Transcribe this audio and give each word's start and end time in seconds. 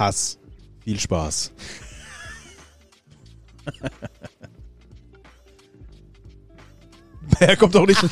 Hass. 0.00 0.40
Viel 0.82 0.98
Spaß. 0.98 1.52
Er 7.38 7.56
kommt 7.56 7.74
doch 7.74 7.86
nicht. 7.86 8.02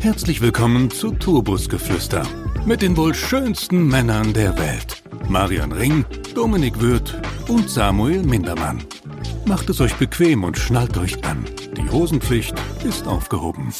Herzlich 0.00 0.40
willkommen 0.42 0.90
zu 0.90 1.12
Turbusgeflüster 1.12 2.26
mit 2.66 2.82
den 2.82 2.96
wohl 2.98 3.14
schönsten 3.14 3.86
Männern 3.86 4.34
der 4.34 4.58
Welt. 4.58 5.02
Marian 5.28 5.72
Ring, 5.72 6.04
Dominik 6.34 6.80
Würth 6.80 7.16
und 7.48 7.70
Samuel 7.70 8.22
Mindermann. 8.22 8.82
Macht 9.50 9.68
es 9.68 9.80
euch 9.80 9.96
bequem 9.96 10.44
und 10.44 10.56
schnallt 10.56 10.96
euch 10.96 11.24
an. 11.24 11.44
Die 11.76 11.90
Hosenpflicht 11.90 12.54
ist 12.84 13.08
aufgehoben. 13.08 13.74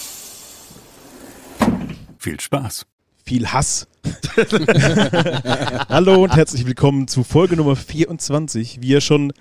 Viel 2.18 2.40
Spaß. 2.40 2.86
Viel 3.24 3.46
Hass. 3.46 3.86
Hallo 5.88 6.24
und 6.24 6.34
herzlich 6.34 6.66
willkommen 6.66 7.06
zu 7.06 7.22
Folge 7.22 7.54
Nummer 7.54 7.76
24. 7.76 8.82
Wie 8.82 8.88
ihr 8.88 9.00
schon 9.00 9.32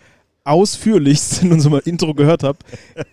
ausführlichst 0.43 1.41
in 1.41 1.51
unserem 1.51 1.81
Intro 1.83 2.13
gehört 2.13 2.43
habt, 2.43 2.61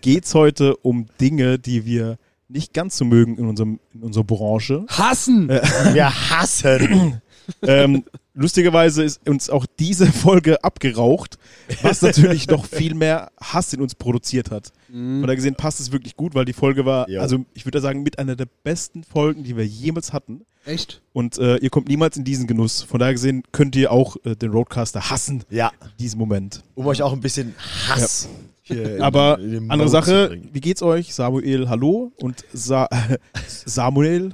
geht 0.01 0.25
es 0.25 0.35
heute 0.35 0.77
um 0.77 1.07
Dinge, 1.19 1.57
die 1.57 1.87
wir 1.87 2.19
nicht 2.49 2.71
ganz 2.75 2.97
so 2.97 3.05
mögen 3.05 3.35
in, 3.39 3.47
unserem, 3.47 3.79
in 3.95 4.03
unserer 4.03 4.25
Branche. 4.25 4.85
Hassen! 4.89 5.49
Wir 5.93 6.13
hassen. 6.29 7.19
Ähm, 7.61 8.03
lustigerweise 8.33 9.03
ist 9.03 9.27
uns 9.27 9.49
auch 9.49 9.65
diese 9.79 10.05
Folge 10.11 10.63
abgeraucht, 10.63 11.37
was 11.81 12.01
natürlich 12.01 12.47
noch 12.47 12.65
viel 12.65 12.93
mehr 12.93 13.31
Hass 13.41 13.73
in 13.73 13.81
uns 13.81 13.95
produziert 13.95 14.51
hat. 14.51 14.71
Von 14.89 15.21
daher 15.23 15.35
gesehen 15.35 15.55
passt 15.55 15.79
es 15.79 15.91
wirklich 15.91 16.15
gut, 16.15 16.33
weil 16.35 16.45
die 16.45 16.53
Folge 16.53 16.85
war, 16.85 17.09
Jo. 17.09 17.21
also 17.21 17.45
ich 17.53 17.65
würde 17.65 17.81
sagen, 17.81 18.03
mit 18.03 18.19
einer 18.19 18.35
der 18.35 18.47
besten 18.63 19.03
Folgen, 19.03 19.43
die 19.43 19.55
wir 19.57 19.65
jemals 19.65 20.13
hatten. 20.13 20.41
Echt? 20.65 21.01
Und 21.13 21.37
äh, 21.37 21.57
ihr 21.57 21.69
kommt 21.69 21.87
niemals 21.87 22.17
in 22.17 22.23
diesen 22.25 22.45
Genuss. 22.47 22.81
Von 22.83 22.99
daher 22.99 23.13
gesehen 23.13 23.43
könnt 23.53 23.75
ihr 23.77 23.91
auch 23.91 24.17
äh, 24.25 24.35
den 24.35 24.51
Roadcaster 24.51 25.09
hassen, 25.09 25.43
Ja, 25.49 25.71
diesen 25.99 26.19
Moment. 26.19 26.61
um 26.75 26.85
euch 26.87 27.01
auch 27.01 27.13
ein 27.13 27.21
bisschen 27.21 27.55
Hass. 27.87 28.27
Hier 28.67 28.95
in- 28.97 29.01
Aber 29.01 29.39
in 29.39 29.51
den 29.51 29.71
andere 29.71 29.89
Sache, 29.89 30.39
wie 30.51 30.59
geht's 30.61 30.81
euch? 30.81 31.13
Samuel, 31.13 31.69
hallo. 31.69 32.11
Und 32.21 32.43
Sa 32.53 32.87
Samuel, 33.47 34.31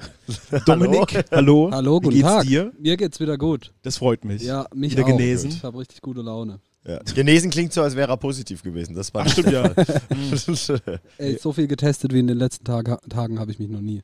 Dominik, 0.65 1.25
hallo. 1.31 1.69
Hallo, 1.71 1.97
wie 1.99 2.03
guten 2.05 2.15
geht's 2.17 2.27
Tag. 2.27 2.43
dir? 2.45 2.71
Mir 2.79 2.97
geht's 2.97 3.19
wieder 3.19 3.37
gut. 3.37 3.73
Das 3.83 3.97
freut 3.97 4.23
mich. 4.25 4.41
Ja, 4.41 4.65
mich 4.73 4.91
Wieder 4.93 5.03
auch. 5.03 5.07
genesen? 5.07 5.49
Ich 5.51 5.63
habe 5.63 5.79
richtig 5.79 6.01
gute 6.01 6.21
Laune. 6.21 6.59
Ja. 6.85 6.99
Genesen 7.15 7.49
klingt 7.49 7.71
so, 7.71 7.81
als 7.81 7.95
wäre 7.95 8.11
er 8.11 8.17
positiv 8.17 8.61
gewesen. 8.61 8.93
Das 8.93 9.13
war 9.13 9.23
Ach, 9.25 9.31
stimmt 9.31 9.51
ja. 9.51 9.71
Ey, 11.17 11.37
so 11.41 11.53
viel 11.53 11.67
getestet 11.67 12.13
wie 12.13 12.19
in 12.19 12.27
den 12.27 12.37
letzten 12.37 12.65
Tag 12.65 12.85
Tagen 13.09 13.39
habe 13.39 13.51
ich 13.51 13.59
mich 13.59 13.69
noch 13.69 13.79
nie. 13.81 14.01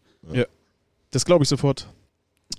Das 1.11 1.25
glaube 1.25 1.43
ich 1.43 1.49
sofort. 1.49 1.87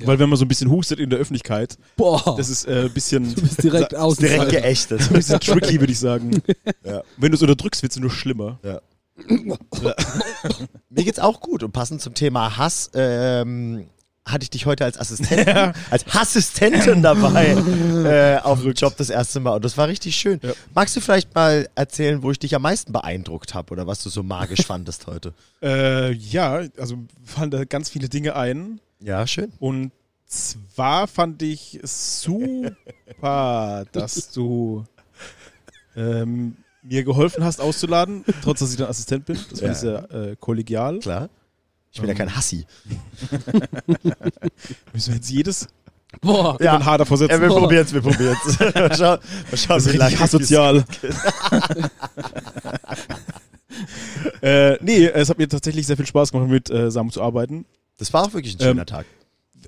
Ja. 0.01 0.07
Weil 0.07 0.19
wenn 0.19 0.29
man 0.29 0.39
so 0.39 0.45
ein 0.45 0.49
bisschen 0.49 0.71
hustet 0.71 0.99
in 0.99 1.11
der 1.11 1.19
Öffentlichkeit, 1.19 1.77
Boah, 1.97 2.35
das 2.37 2.49
ist 2.49 2.67
äh, 2.67 2.85
ein 2.85 2.93
bisschen, 2.93 3.35
du 3.35 3.43
bist 3.43 3.63
direkt 3.63 3.95
aus. 3.95 4.17
direkt 4.17 4.51
geächtet. 4.51 5.01
ein 5.03 5.13
bisschen 5.13 5.41
tricky, 5.41 5.81
würde 5.81 5.93
ich 5.93 5.99
sagen. 5.99 6.43
Ja. 6.85 7.03
Wenn 7.17 7.31
du 7.31 7.37
es 7.37 7.43
unterdrückst, 7.43 7.83
wird 7.83 7.93
es 7.93 7.99
nur 7.99 8.11
schlimmer. 8.11 8.59
Mir 10.89 11.05
geht's 11.05 11.19
auch 11.19 11.41
gut 11.41 11.63
und 11.63 11.73
passend 11.73 12.01
zum 12.01 12.15
Thema 12.15 12.57
Hass 12.57 12.91
ähm, 12.95 13.87
hatte 14.25 14.45
ich 14.45 14.51
dich 14.51 14.67
heute 14.67 14.85
als 14.85 14.99
Assistentin, 14.99 15.73
als 15.91 16.07
Hassistentin 16.07 17.03
dabei 17.03 17.47
äh, 18.05 18.39
auf 18.39 18.63
dem 18.63 18.73
Job 18.73 18.97
das 18.97 19.11
erste 19.11 19.41
Mal 19.41 19.57
und 19.57 19.65
das 19.65 19.77
war 19.77 19.89
richtig 19.89 20.17
schön. 20.17 20.41
Ja. 20.43 20.53
Magst 20.75 20.97
du 20.97 21.01
vielleicht 21.01 21.35
mal 21.35 21.69
erzählen, 21.75 22.23
wo 22.23 22.31
ich 22.31 22.39
dich 22.39 22.55
am 22.55 22.63
meisten 22.63 22.93
beeindruckt 22.93 23.55
habe 23.55 23.73
oder 23.73 23.87
was 23.87 24.03
du 24.03 24.09
so 24.09 24.23
magisch 24.23 24.65
fandest 24.67 25.07
heute? 25.07 25.35
Äh, 25.63 26.13
ja, 26.13 26.63
also 26.79 26.97
fallen 27.25 27.51
da 27.51 27.65
ganz 27.65 27.91
viele 27.91 28.09
Dinge 28.09 28.37
ein. 28.37 28.81
Ja, 29.03 29.27
schön. 29.27 29.53
Und 29.59 29.93
zwar 30.31 31.07
fand 31.09 31.43
ich 31.43 31.81
super, 31.83 33.85
dass 33.93 34.31
du 34.31 34.85
ähm, 35.97 36.57
mir 36.83 37.05
geholfen 37.05 37.45
hast 37.45 37.61
auszuladen, 37.61 38.25
trotz 38.43 38.61
dass 38.61 38.71
ich 38.71 38.77
dein 38.79 38.89
Assistent 38.89 39.27
bin. 39.27 39.39
Das 39.51 39.61
war 39.61 39.69
Ja. 39.69 39.75
sehr 39.75 40.11
äh, 40.13 40.37
kollegial. 40.39 40.99
Klar. 41.01 41.29
Ich 41.93 42.01
bin 42.01 42.09
ja 42.09 42.13
Ähm. 42.13 42.19
kein 42.19 42.37
Hassi. 42.37 42.65
Müssen 44.93 45.09
wir 45.09 45.15
jetzt 45.17 45.31
jedes 45.31 45.67
Boah, 46.21 46.57
Ja. 46.61 46.75
ein 46.77 46.85
Haar 46.85 46.99
davor 46.99 47.17
setzen? 47.19 47.33
Ja, 47.33 47.41
wir 47.41 47.49
Boah. 47.49 47.61
probieren's, 47.61 47.93
wir 47.93 48.01
probieren's. 48.01 48.59
mal 48.75 48.97
schauen, 48.97 49.19
mal 49.51 49.57
schauen 49.57 49.77
Das 49.77 49.87
ist 49.87 49.93
wie 49.93 49.97
lange 49.97 50.11
richtig 50.11 50.21
asozial. 50.23 50.85
äh, 54.43 54.77
nee, 54.83 55.07
es 55.07 55.31
hat 55.31 55.39
mir 55.39 55.49
tatsächlich 55.49 55.87
sehr 55.87 55.97
viel 55.97 56.07
Spaß 56.07 56.33
gemacht, 56.33 56.49
mit 56.49 56.71
äh, 56.71 56.91
Samu 56.91 57.11
zu 57.11 57.23
arbeiten. 57.23 57.65
Das 57.99 58.13
war 58.13 58.25
auch 58.25 58.33
wirklich 58.33 58.55
ein 58.57 58.61
Ähm, 58.63 58.67
schöner 58.69 58.87
Tag. 58.87 59.07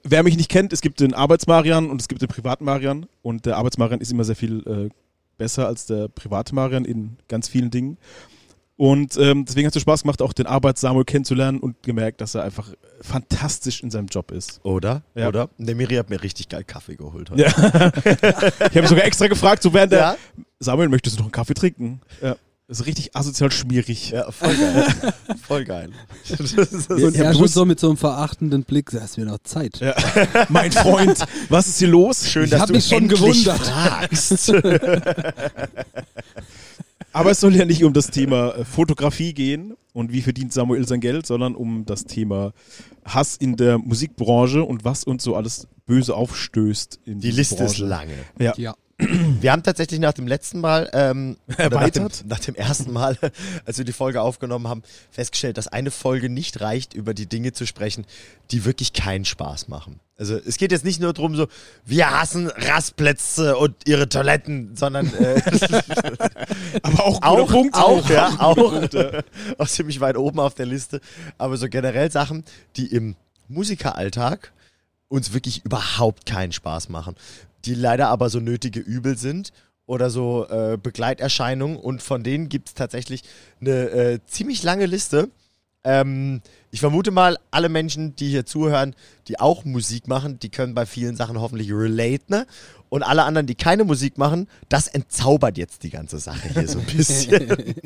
Wer 0.05 0.23
mich 0.23 0.37
nicht 0.37 0.51
kennt, 0.51 0.73
es 0.73 0.81
gibt 0.81 1.01
den 1.01 1.15
Arbeitsmarian 1.15 1.91
und 1.91 2.01
es 2.01 2.09
gibt 2.09 2.23
den 2.23 2.29
Privatmarian. 2.29 3.07
Und 3.23 3.47
der 3.47 3.57
Arbeitsmarian 3.57 4.01
ist 4.01 4.11
immer 4.11 4.25
sehr 4.25 4.37
viel 4.37 4.63
äh, 4.67 4.89
besser 5.39 5.67
als 5.67 5.87
der 5.87 6.09
private 6.09 6.55
Marian 6.55 6.85
in 6.85 7.17
ganz 7.29 7.49
vielen 7.49 7.71
Dingen. 7.71 7.99
Und 8.77 9.17
ähm, 9.17 9.45
deswegen 9.45 9.67
hat 9.67 9.77
es 9.77 9.83
Spaß 9.83 10.03
gemacht, 10.03 10.23
auch 10.23 10.33
den 10.33 10.47
Arbeits-Samuel 10.47 11.05
kennenzulernen 11.05 11.61
und 11.61 11.83
gemerkt, 11.83 12.21
dass 12.21 12.35
er 12.35 12.43
einfach 12.43 12.73
fantastisch 13.01 13.83
in 13.83 13.91
seinem 13.91 14.07
Job 14.07 14.33
ist. 14.33 14.61
Oder? 14.65 15.03
Ja. 15.15 15.29
Oder? 15.29 15.51
Der 15.59 15.77
Miri 15.77 15.95
hat 15.97 16.11
mir 16.11 16.23
richtig 16.23 16.49
geil 16.49 16.65
Kaffee 16.65 16.97
geholt 16.97 17.31
heute. 17.31 17.43
Ja. 17.43 17.49
ich 18.71 18.77
habe 18.77 18.89
sogar 18.89 19.05
extra 19.05 19.29
gefragt, 19.29 19.63
so 19.63 19.73
während 19.73 19.93
der 19.93 19.99
Ja? 20.01 20.17
Samuel, 20.59 20.89
möchtest 20.89 21.17
du 21.17 21.21
noch 21.21 21.27
einen 21.27 21.33
Kaffee 21.33 21.55
trinken? 21.55 22.01
Ja. 22.21 22.37
Das 22.73 22.81
ist 22.81 22.87
richtig 22.87 23.15
asozial 23.15 23.53
schmierig. 23.53 24.13
Ja, 24.13 24.31
voll 24.33 24.57
geil. 24.57 24.87
voll 25.47 25.65
geil. 25.67 25.91
Und 26.89 27.15
ja, 27.15 27.25
er 27.25 27.35
schon 27.35 27.47
so 27.47 27.67
mit 27.67 27.79
so 27.79 27.89
einem 27.89 27.99
verachtenden 27.99 28.65
Blick, 28.65 28.89
da 28.93 29.05
ist 29.05 29.19
mir 29.19 29.27
noch 29.27 29.41
Zeit. 29.45 29.79
Ja. 29.81 29.95
mein 30.49 30.73
Freund, 30.73 31.19
was 31.51 31.67
ist 31.69 31.81
hier 31.81 31.89
los? 31.89 32.27
schön, 32.31 32.45
Ich 32.45 32.51
dass 32.51 32.65
du 32.69 32.73
mich 32.73 32.87
schon 32.87 33.03
endlich 33.03 33.21
gewundert. 33.21 33.59
fragst. 33.59 34.55
Aber 37.13 37.33
es 37.33 37.41
soll 37.41 37.55
ja 37.55 37.67
nicht 37.67 37.85
um 37.85 37.93
das 37.93 38.07
Thema 38.07 38.55
äh, 38.55 38.65
Fotografie 38.65 39.35
gehen 39.35 39.75
und 39.93 40.11
wie 40.11 40.23
verdient 40.23 40.55
Samuel 40.55 40.89
sein 40.89 41.01
Geld, 41.01 41.27
sondern 41.27 41.55
um 41.55 41.85
das 41.85 42.07
Thema 42.07 42.55
Hass 43.05 43.37
in 43.37 43.57
der 43.57 43.77
Musikbranche 43.77 44.63
und 44.63 44.87
was 44.87 45.05
uns 45.05 45.23
so 45.25 45.37
alles 45.37 45.69
böse 45.85 46.15
aufstößt 46.15 47.01
in 47.05 47.21
Die 47.21 47.33
Liste 47.33 47.57
Branche. 47.57 47.71
ist 47.71 47.79
lange. 47.81 48.15
Ja. 48.39 48.55
Ja. 48.57 48.75
Wir 49.41 49.53
haben 49.53 49.63
tatsächlich 49.63 50.01
nach 50.01 50.13
dem 50.13 50.27
letzten 50.27 50.61
Mal, 50.61 50.91
ähm, 50.93 51.37
nach, 51.47 51.57
dem, 51.57 51.73
Erweitert? 51.73 52.25
nach 52.27 52.41
dem 52.41 52.55
ersten 52.55 52.93
Mal, 52.93 53.17
als 53.65 53.79
wir 53.79 53.85
die 53.85 53.93
Folge 53.93 54.21
aufgenommen 54.21 54.69
haben, 54.69 54.83
festgestellt, 55.11 55.59
dass 55.59 55.69
eine 55.69 55.91
Folge 55.91 56.29
nicht 56.29 56.61
reicht, 56.61 56.95
über 56.95 57.15
die 57.15 57.27
Dinge 57.27 57.53
zu 57.53 57.67
sprechen, 57.67 58.05
die 58.51 58.65
wirklich 58.65 58.93
keinen 58.93 59.25
Spaß 59.25 59.69
machen. 59.69 60.01
Also 60.19 60.37
es 60.37 60.57
geht 60.57 60.71
jetzt 60.71 60.85
nicht 60.85 61.01
nur 61.01 61.13
darum, 61.13 61.35
so, 61.35 61.49
wir 61.85 62.11
hassen 62.11 62.49
Rastplätze 62.49 63.57
und 63.57 63.75
ihre 63.89 64.09
Toiletten, 64.09 64.77
sondern 64.77 65.13
äh, 65.15 65.41
Aber 66.83 67.05
auch, 67.05 67.23
auch, 67.23 67.37
guter 67.39 67.53
Punkt. 67.53 67.75
auch, 67.75 68.09
ja, 68.09 68.37
auch, 68.39 68.93
ja. 68.93 69.23
auch 69.59 69.69
ziemlich 69.69 70.01
weit 70.01 70.17
oben 70.17 70.39
auf 70.39 70.55
der 70.55 70.67
Liste. 70.67 71.01
Aber 71.39 71.57
so 71.57 71.69
generell 71.69 72.11
Sachen, 72.13 72.45
die 72.77 72.87
im 72.87 73.17
Musikeralltag 73.49 74.53
uns 75.09 75.33
wirklich 75.33 75.65
überhaupt 75.65 76.25
keinen 76.25 76.53
Spaß 76.53 76.89
machen, 76.89 77.17
die 77.65 77.75
leider 77.75 78.09
aber 78.09 78.31
so 78.31 78.41
nötige 78.41 78.81
Übel 78.81 79.17
sind 79.17 79.53
oder 79.87 80.11
so 80.11 80.47
äh, 80.49 80.79
Begleiterscheinungen 80.81 81.77
und 81.77 82.03
von 82.03 82.23
denen 82.23 82.49
gibt 82.49 82.69
es 82.69 82.75
tatsächlich 82.75 83.23
eine 83.61 83.91
äh, 83.91 84.19
ziemlich 84.27 84.63
lange 84.63 84.87
Liste. 84.87 85.31
Ähm, 85.85 86.43
ich 86.71 86.81
vermute 86.81 87.11
mal, 87.11 87.39
alle 87.51 87.69
Menschen, 87.69 88.15
die 88.17 88.29
hier 88.29 88.47
zuhören, 88.47 88.95
die 89.29 89.41
auch 89.41 89.65
Musik 89.65 90.07
machen, 90.07 90.39
die 90.39 90.49
können 90.49 90.75
bei 90.75 90.87
vielen 90.87 91.17
Sachen 91.17 91.41
hoffentlich 91.41 91.73
relate, 91.73 92.25
ne? 92.29 92.47
Und 92.89 93.03
alle 93.03 93.25
anderen, 93.25 93.47
die 93.47 93.55
keine 93.55 93.85
Musik 93.85 94.19
machen, 94.19 94.49
das 94.69 94.87
entzaubert 94.87 95.57
jetzt 95.59 95.83
die 95.83 95.91
ganze 95.91 96.19
Sache 96.19 96.49
hier 96.49 96.69
so 96.69 96.79
ein 96.79 96.87
bisschen. 96.87 97.75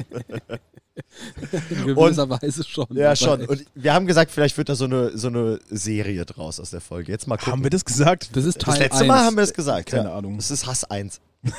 In 1.70 1.87
gewisser 1.87 2.28
Weise 2.28 2.64
schon. 2.64 2.87
Ja, 2.90 3.08
aber- 3.08 3.16
schon. 3.16 3.44
Und 3.46 3.64
wir 3.75 3.93
haben 3.93 4.06
gesagt, 4.06 4.31
vielleicht 4.31 4.56
wird 4.56 4.69
da 4.69 4.75
so 4.75 4.87
eine, 4.87 5.16
so 5.16 5.28
eine 5.28 5.60
Serie 5.70 6.25
draus 6.25 6.58
aus 6.60 6.70
der 6.70 6.81
Folge. 6.81 7.12
Jetzt 7.12 7.26
mal 7.26 7.37
gucken. 7.37 7.52
Haben 7.52 7.62
wir 7.64 7.70
das 7.70 7.84
gesagt? 7.84 8.31
Das 8.34 8.44
ist 8.44 8.60
Teil 8.60 8.75
das 8.75 8.78
letzte 8.81 9.00
1. 9.00 9.08
Mal 9.08 9.25
haben 9.25 9.37
wir 9.37 9.42
es 9.42 9.52
gesagt. 9.52 9.90
Keine 9.90 10.08
ja. 10.08 10.16
Ahnung. 10.16 10.37
Das 10.37 10.50
ist 10.50 10.66
Hass 10.66 10.84
1. 10.84 11.20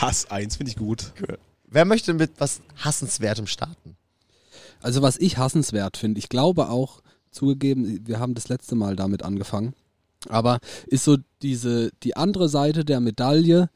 Hass 0.00 0.30
1 0.30 0.56
finde 0.56 0.70
ich 0.70 0.76
gut. 0.76 1.12
Wer 1.72 1.86
möchte 1.86 2.12
mit 2.12 2.32
was 2.36 2.60
Hassenswertem 2.76 3.46
starten? 3.46 3.96
Also 4.82 5.00
was 5.00 5.16
ich 5.16 5.38
hassenswert 5.38 5.96
finde, 5.96 6.18
ich 6.18 6.28
glaube 6.28 6.68
auch, 6.68 7.00
zugegeben, 7.30 8.06
wir 8.06 8.20
haben 8.20 8.34
das 8.34 8.48
letzte 8.48 8.74
Mal 8.74 8.94
damit 8.94 9.22
angefangen, 9.22 9.72
aber 10.28 10.58
ist 10.86 11.04
so 11.04 11.16
diese, 11.40 11.90
die 12.02 12.14
andere 12.14 12.50
Seite 12.50 12.84
der 12.84 13.00
Medaille, 13.00 13.70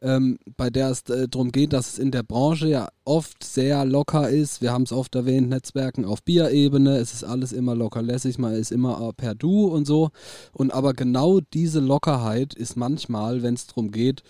ähm, 0.00 0.38
bei 0.56 0.70
der 0.70 0.90
es 0.90 1.02
äh, 1.10 1.28
darum 1.28 1.52
geht, 1.52 1.74
dass 1.74 1.92
es 1.92 1.98
in 1.98 2.10
der 2.10 2.22
Branche 2.22 2.68
ja 2.68 2.88
oft 3.04 3.44
sehr 3.44 3.84
locker 3.84 4.30
ist. 4.30 4.62
Wir 4.62 4.72
haben 4.72 4.82
es 4.82 4.92
oft 4.92 5.14
erwähnt, 5.14 5.50
Netzwerken 5.50 6.06
auf 6.06 6.22
Bierebene, 6.22 6.96
es 6.96 7.12
ist 7.12 7.22
alles 7.22 7.52
immer 7.52 7.74
locker 7.74 8.02
lässig, 8.02 8.38
man 8.38 8.54
ist 8.54 8.72
immer 8.72 9.06
äh, 9.06 9.12
per 9.12 9.34
Du 9.34 9.66
und 9.66 9.86
so. 9.86 10.10
Und 10.52 10.72
aber 10.72 10.94
genau 10.94 11.40
diese 11.40 11.80
Lockerheit 11.80 12.54
ist 12.54 12.76
manchmal, 12.76 13.42
wenn 13.42 13.54
es 13.54 13.66
darum 13.66 13.92
geht, 13.92 14.24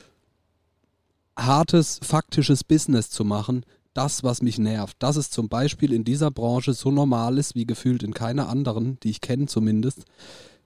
hartes, 1.36 2.00
faktisches 2.02 2.64
Business 2.64 3.10
zu 3.10 3.24
machen, 3.24 3.64
das, 3.94 4.22
was 4.22 4.42
mich 4.42 4.58
nervt. 4.58 4.96
Dass 5.00 5.16
es 5.16 5.30
zum 5.30 5.48
Beispiel 5.48 5.92
in 5.92 6.04
dieser 6.04 6.30
Branche 6.30 6.72
so 6.72 6.90
normal 6.90 7.38
ist, 7.38 7.54
wie 7.54 7.66
gefühlt 7.66 8.02
in 8.02 8.14
keiner 8.14 8.48
anderen, 8.48 8.98
die 9.00 9.10
ich 9.10 9.20
kenne 9.20 9.46
zumindest, 9.46 10.04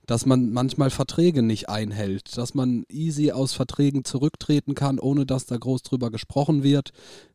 dass 0.05 0.25
man 0.25 0.51
manchmal 0.51 0.89
Verträge 0.89 1.41
nicht 1.41 1.67
einhält, 1.67 2.37
dass 2.37 2.53
man 2.53 2.85
easy 2.89 3.31
aus 3.31 3.53
Verträgen 3.53 4.05
zurücktreten 4.05 4.73
kann, 4.73 4.99
ohne 4.99 5.25
dass 5.25 5.45
da 5.45 5.57
groß 5.57 5.83
drüber 5.83 6.09
gesprochen 6.11 6.63
wird, 6.63 6.91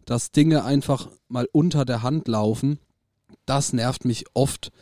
dass 0.06 0.32
Dinge 0.32 0.64
einfach 0.64 1.08
mal 1.28 1.46
unter 1.52 1.84
der 1.84 2.02
Hand 2.02 2.28
laufen. 2.28 2.78
Das 3.44 3.74
nervt 3.74 4.06
mich 4.06 4.24
oft, 4.32 4.72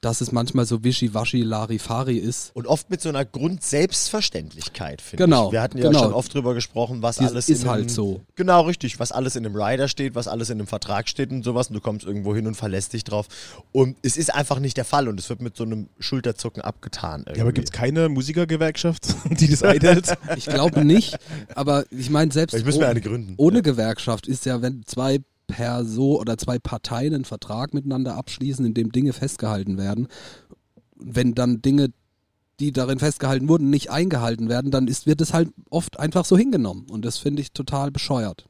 dass 0.00 0.20
es 0.20 0.32
manchmal 0.32 0.64
so 0.66 0.82
wischiwaschi 0.82 1.42
Larifari 1.42 2.16
ist. 2.16 2.50
Und 2.54 2.66
oft 2.66 2.88
mit 2.90 3.00
so 3.00 3.08
einer 3.10 3.24
Grundselbstverständlichkeit, 3.24 5.00
finde 5.02 5.24
Genau, 5.24 5.46
ich. 5.46 5.52
Wir 5.52 5.62
hatten 5.62 5.78
ja 5.78 5.88
genau. 5.88 6.00
schon 6.04 6.12
oft 6.12 6.32
drüber 6.34 6.54
gesprochen, 6.54 7.02
was 7.02 7.16
Dies 7.18 7.28
alles 7.28 7.48
ist 7.48 7.62
in 7.64 7.68
halt 7.68 7.80
einem, 7.80 7.88
so. 7.88 8.20
Genau, 8.36 8.62
richtig. 8.62 8.98
Was 8.98 9.12
alles 9.12 9.36
in 9.36 9.44
einem 9.44 9.54
Rider 9.56 9.88
steht, 9.88 10.14
was 10.14 10.28
alles 10.28 10.50
in 10.50 10.58
einem 10.58 10.66
Vertrag 10.66 11.08
steht 11.08 11.30
und 11.30 11.42
sowas. 11.44 11.68
Und 11.68 11.74
du 11.74 11.80
kommst 11.80 12.06
irgendwo 12.06 12.34
hin 12.34 12.46
und 12.46 12.54
verlässt 12.54 12.92
dich 12.92 13.04
drauf. 13.04 13.26
Und 13.72 13.96
es 14.02 14.16
ist 14.16 14.34
einfach 14.34 14.58
nicht 14.58 14.76
der 14.76 14.84
Fall. 14.84 15.08
Und 15.08 15.20
es 15.20 15.28
wird 15.28 15.40
mit 15.42 15.56
so 15.56 15.64
einem 15.64 15.88
Schulterzucken 15.98 16.62
abgetan. 16.62 17.20
Irgendwie. 17.20 17.38
Ja, 17.38 17.44
aber 17.44 17.52
gibt 17.52 17.68
es 17.68 17.72
keine 17.72 18.08
Musikergewerkschaft, 18.08 19.06
die 19.30 19.48
das 19.48 19.62
einhält? 19.62 20.16
Ich 20.36 20.46
glaube 20.46 20.84
nicht, 20.84 21.18
aber 21.54 21.84
ich 21.90 22.10
meine, 22.10 22.32
selbst 22.32 22.52
Vielleicht 22.52 22.66
müssen 22.66 22.80
wir 22.80 22.88
eine 22.88 23.00
gründen. 23.00 23.34
ohne 23.36 23.58
Ja. 23.58 23.62
Gewerkschaft 23.62 24.26
ist 24.26 24.46
ja, 24.46 24.62
wenn 24.62 24.82
zwei 24.86 25.20
Person 25.50 26.16
oder 26.16 26.38
zwei 26.38 26.58
Parteien 26.58 27.14
einen 27.14 27.24
Vertrag 27.24 27.74
miteinander 27.74 28.16
abschließen, 28.16 28.64
in 28.64 28.74
dem 28.74 28.92
Dinge 28.92 29.12
festgehalten 29.12 29.78
werden, 29.78 30.08
wenn 30.96 31.34
dann 31.34 31.62
Dinge, 31.62 31.90
die 32.58 32.72
darin 32.72 32.98
festgehalten 32.98 33.48
wurden, 33.48 33.70
nicht 33.70 33.90
eingehalten 33.90 34.48
werden, 34.48 34.70
dann 34.70 34.86
ist, 34.88 35.06
wird 35.06 35.20
es 35.20 35.32
halt 35.32 35.48
oft 35.70 35.98
einfach 35.98 36.24
so 36.24 36.36
hingenommen. 36.36 36.86
Und 36.90 37.04
das 37.04 37.18
finde 37.18 37.40
ich 37.42 37.52
total 37.52 37.90
bescheuert. 37.90 38.46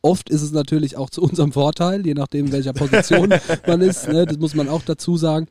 Oft 0.00 0.30
ist 0.30 0.42
es 0.42 0.52
natürlich 0.52 0.96
auch 0.96 1.10
zu 1.10 1.22
unserem 1.22 1.52
Vorteil, 1.52 2.04
je 2.06 2.14
nachdem, 2.14 2.46
in 2.46 2.52
welcher 2.52 2.72
Position 2.72 3.32
man 3.66 3.80
ist. 3.80 4.08
Ne? 4.08 4.26
Das 4.26 4.38
muss 4.38 4.54
man 4.54 4.68
auch 4.68 4.82
dazu 4.82 5.16
sagen. 5.16 5.48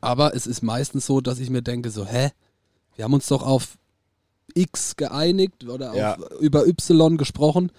Aber 0.00 0.34
es 0.34 0.46
ist 0.46 0.62
meistens 0.62 1.06
so, 1.06 1.20
dass 1.20 1.38
ich 1.40 1.50
mir 1.50 1.62
denke, 1.62 1.90
so, 1.90 2.06
hä? 2.06 2.30
Wir 2.96 3.04
haben 3.04 3.14
uns 3.14 3.26
doch 3.26 3.42
auf 3.42 3.76
X 4.54 4.96
geeinigt 4.96 5.64
oder 5.68 5.94
Ja. 5.94 6.14
auf, 6.16 6.40
über 6.40 6.66
Y 6.66 7.16
gesprochen. 7.16 7.70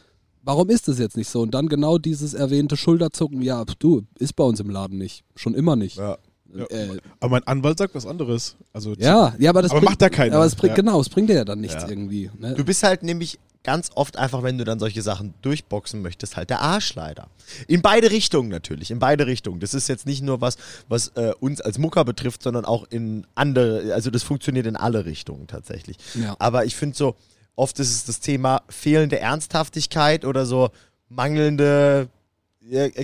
Warum 0.43 0.69
ist 0.69 0.87
das 0.87 0.97
jetzt 0.99 1.17
nicht 1.17 1.29
so? 1.29 1.41
Und 1.41 1.51
dann 1.51 1.69
genau 1.69 1.97
dieses 1.97 2.33
erwähnte 2.33 2.75
Schulterzucken, 2.77 3.41
ja, 3.41 3.63
du, 3.79 4.03
ist 4.17 4.35
bei 4.35 4.43
uns 4.43 4.59
im 4.59 4.69
Laden 4.69 4.97
nicht. 4.97 5.23
Schon 5.35 5.53
immer 5.53 5.75
nicht. 5.75 5.97
Ja. 5.97 6.17
Ja. 6.53 6.65
Äh, 6.65 6.97
Aber 7.21 7.31
mein 7.31 7.47
Anwalt 7.47 7.77
sagt 7.77 7.95
was 7.95 8.05
anderes. 8.05 8.57
Also 8.73 8.93
ja, 8.97 9.33
ja, 9.39 9.49
aber 9.51 9.61
das 9.61 9.71
Aber 9.71 9.79
bringt, 9.79 9.91
macht 9.91 10.01
ja 10.01 10.09
keiner. 10.09 10.35
Aber 10.35 10.45
es 10.45 10.55
bringt, 10.55 10.71
Ja. 10.71 10.75
genau, 10.75 10.99
es 10.99 11.07
bringt 11.09 11.29
dir 11.29 11.35
ja 11.35 11.45
dann 11.45 11.61
nichts 11.61 11.83
Ja. 11.83 11.89
irgendwie. 11.89 12.29
Ne? 12.37 12.55
Du 12.55 12.65
bist 12.65 12.83
halt 12.83 13.03
nämlich 13.03 13.39
ganz 13.63 13.91
oft 13.95 14.17
einfach, 14.17 14.43
wenn 14.43 14.57
du 14.57 14.63
dann 14.65 14.79
solche 14.79 15.01
Sachen 15.01 15.33
durchboxen 15.43 16.01
möchtest, 16.01 16.35
halt 16.35 16.49
der 16.49 16.61
Arschleider. 16.61 17.27
In 17.67 17.81
beide 17.81 18.09
Richtungen 18.11 18.49
natürlich, 18.49 18.91
in 18.91 18.99
beide 18.99 19.27
Richtungen. 19.27 19.59
Das 19.59 19.73
ist 19.73 19.87
jetzt 19.87 20.05
nicht 20.07 20.23
nur 20.23 20.41
was, 20.41 20.57
was 20.89 21.09
äh, 21.15 21.31
uns 21.39 21.61
als 21.61 21.77
Mucker 21.77 22.03
betrifft, 22.03 22.43
sondern 22.43 22.65
auch 22.65 22.85
in 22.89 23.25
andere, 23.35 23.93
also 23.93 24.09
das 24.09 24.23
funktioniert 24.23 24.65
in 24.65 24.75
alle 24.75 25.05
Richtungen 25.05 25.47
tatsächlich. 25.47 25.97
Ja. 26.15 26.35
Aber 26.39 26.65
ich 26.65 26.75
finde 26.75 26.97
so, 26.97 27.15
oft 27.55 27.79
ist 27.79 27.91
es 27.91 28.05
das 28.05 28.19
Thema 28.19 28.61
fehlende 28.69 29.19
Ernsthaftigkeit 29.19 30.25
oder 30.25 30.45
so 30.45 30.69
mangelnde, 31.09 32.07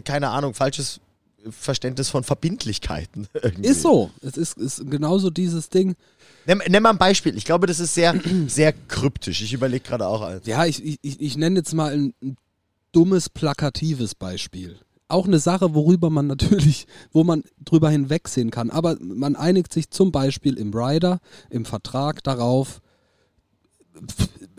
keine 0.06 0.30
Ahnung, 0.30 0.54
falsches 0.54 1.00
Verständnis 1.50 2.10
von 2.10 2.24
Verbindlichkeiten. 2.24 3.28
irgendwie. 3.34 3.68
Ist 3.70 3.82
so. 3.82 4.12
Es 4.22 4.38
ist, 4.38 4.58
ist 4.58 4.90
genauso 4.90 5.30
dieses 5.30 5.70
Ding. 5.70 5.96
Nimm, 6.46 6.62
nimm 6.68 6.84
mal 6.84 6.90
ein 6.92 6.98
Beispiel. 6.98 7.38
Ich 7.38 7.46
glaube, 7.46 7.68
das 7.68 7.80
ist 7.80 7.94
sehr, 7.94 8.16
sehr 8.48 8.74
kryptisch. 8.74 9.42
Ich 9.42 9.54
überlege 9.54 9.86
gerade 9.86 10.08
auch 10.08 10.22
eins. 10.22 10.46
Ja, 10.46 10.66
ich, 10.66 10.84
ich, 10.84 11.00
ich- 11.02 11.22
ich 11.22 11.38
nenne 11.38 11.58
jetzt 11.60 11.74
mal 11.74 11.94
ein, 11.94 12.14
ein 12.22 12.38
dummes, 12.92 13.30
plakatives 13.30 14.16
Beispiel. 14.16 14.78
Auch 15.10 15.26
eine 15.26 15.40
Sache, 15.40 15.74
worüber 15.74 16.10
man 16.10 16.28
natürlich, 16.28 16.86
wo 17.14 17.24
man 17.24 17.44
drüber 17.64 17.90
hinwegsehen 17.90 18.52
kann. 18.52 18.70
Aber 18.70 18.98
man 19.00 19.36
einigt 19.38 19.72
sich 19.74 19.90
zum 19.90 20.12
Beispiel 20.12 20.58
im 20.58 20.74
Rider, 20.74 21.20
im 21.50 21.64
Vertrag 21.66 22.24
darauf, 22.24 22.82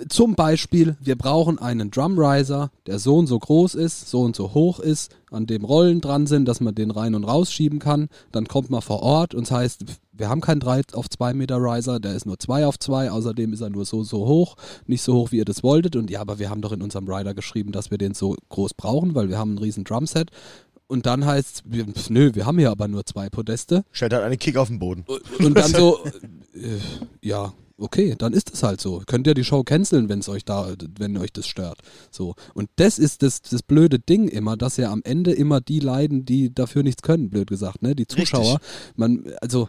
zum 0.08 0.34
Beispiel, 0.34 0.96
wir 1.00 1.16
brauchen 1.16 1.58
einen 1.58 1.90
Drumriser, 1.90 2.70
der 2.86 2.98
so 2.98 3.16
und 3.16 3.26
so 3.26 3.38
groß 3.38 3.74
ist, 3.74 4.08
so 4.08 4.20
und 4.20 4.36
so 4.36 4.54
hoch 4.54 4.78
ist, 4.80 5.14
an 5.30 5.46
dem 5.46 5.64
Rollen 5.64 6.00
dran 6.00 6.26
sind, 6.26 6.46
dass 6.46 6.60
man 6.60 6.74
den 6.74 6.90
rein 6.90 7.14
und 7.14 7.24
rausschieben 7.24 7.78
kann. 7.78 8.08
Dann 8.32 8.46
kommt 8.46 8.70
man 8.70 8.82
vor 8.82 9.02
Ort 9.02 9.34
und 9.34 9.44
es 9.44 9.50
heißt, 9.50 9.84
wir 10.12 10.28
haben 10.28 10.40
keinen 10.40 10.60
3 10.60 10.82
auf 10.92 11.08
2 11.08 11.34
Meter 11.34 11.56
Riser, 11.58 12.00
der 12.00 12.14
ist 12.14 12.26
nur 12.26 12.38
2 12.38 12.66
auf 12.66 12.78
2, 12.78 13.10
außerdem 13.10 13.52
ist 13.52 13.60
er 13.60 13.70
nur 13.70 13.84
so, 13.84 14.02
so 14.02 14.26
hoch, 14.26 14.56
nicht 14.86 15.02
so 15.02 15.14
hoch, 15.14 15.32
wie 15.32 15.38
ihr 15.38 15.44
das 15.44 15.62
wolltet. 15.62 15.96
Und 15.96 16.10
ja, 16.10 16.20
aber 16.20 16.38
wir 16.38 16.50
haben 16.50 16.60
doch 16.60 16.72
in 16.72 16.82
unserem 16.82 17.08
Rider 17.08 17.34
geschrieben, 17.34 17.72
dass 17.72 17.90
wir 17.90 17.98
den 17.98 18.14
so 18.14 18.36
groß 18.48 18.74
brauchen, 18.74 19.14
weil 19.14 19.28
wir 19.28 19.38
haben 19.38 19.54
ein 19.54 19.58
riesen 19.58 19.84
Drumset. 19.84 20.30
Und 20.88 21.06
dann 21.06 21.26
heißt 21.26 21.64
es, 21.96 22.10
nö, 22.10 22.34
wir 22.34 22.46
haben 22.46 22.58
hier 22.58 22.70
aber 22.70 22.88
nur 22.88 23.04
zwei 23.04 23.28
Podeste. 23.28 23.84
Stellt 23.92 24.14
halt 24.14 24.24
einen 24.24 24.38
Kick 24.38 24.56
auf 24.56 24.68
den 24.68 24.78
Boden. 24.78 25.04
Und 25.38 25.54
dann 25.56 25.70
so, 25.70 25.98
äh, 26.54 26.78
ja, 27.20 27.52
okay, 27.78 28.14
dann 28.18 28.32
ist 28.32 28.52
es 28.52 28.62
halt 28.62 28.80
so. 28.80 29.02
Könnt 29.06 29.26
ihr 29.26 29.34
die 29.34 29.44
Show 29.44 29.62
canceln, 29.62 30.08
wenn 30.08 30.18
es 30.18 30.28
euch 30.28 30.44
da, 30.44 30.74
wenn 30.98 31.16
euch 31.16 31.32
das 31.32 31.46
stört. 31.46 31.78
So. 32.10 32.34
Und 32.54 32.68
das 32.76 32.98
ist 32.98 33.22
das, 33.22 33.40
das 33.42 33.62
blöde 33.62 33.98
Ding 33.98 34.28
immer, 34.28 34.56
dass 34.56 34.76
ja 34.76 34.90
am 34.90 35.02
Ende 35.04 35.32
immer 35.32 35.60
die 35.60 35.80
leiden, 35.80 36.24
die 36.24 36.52
dafür 36.52 36.82
nichts 36.82 37.02
können, 37.02 37.30
blöd 37.30 37.48
gesagt, 37.48 37.82
ne? 37.82 37.94
Die 37.94 38.06
Zuschauer. 38.06 38.58
Man, 38.96 39.24
also, 39.40 39.68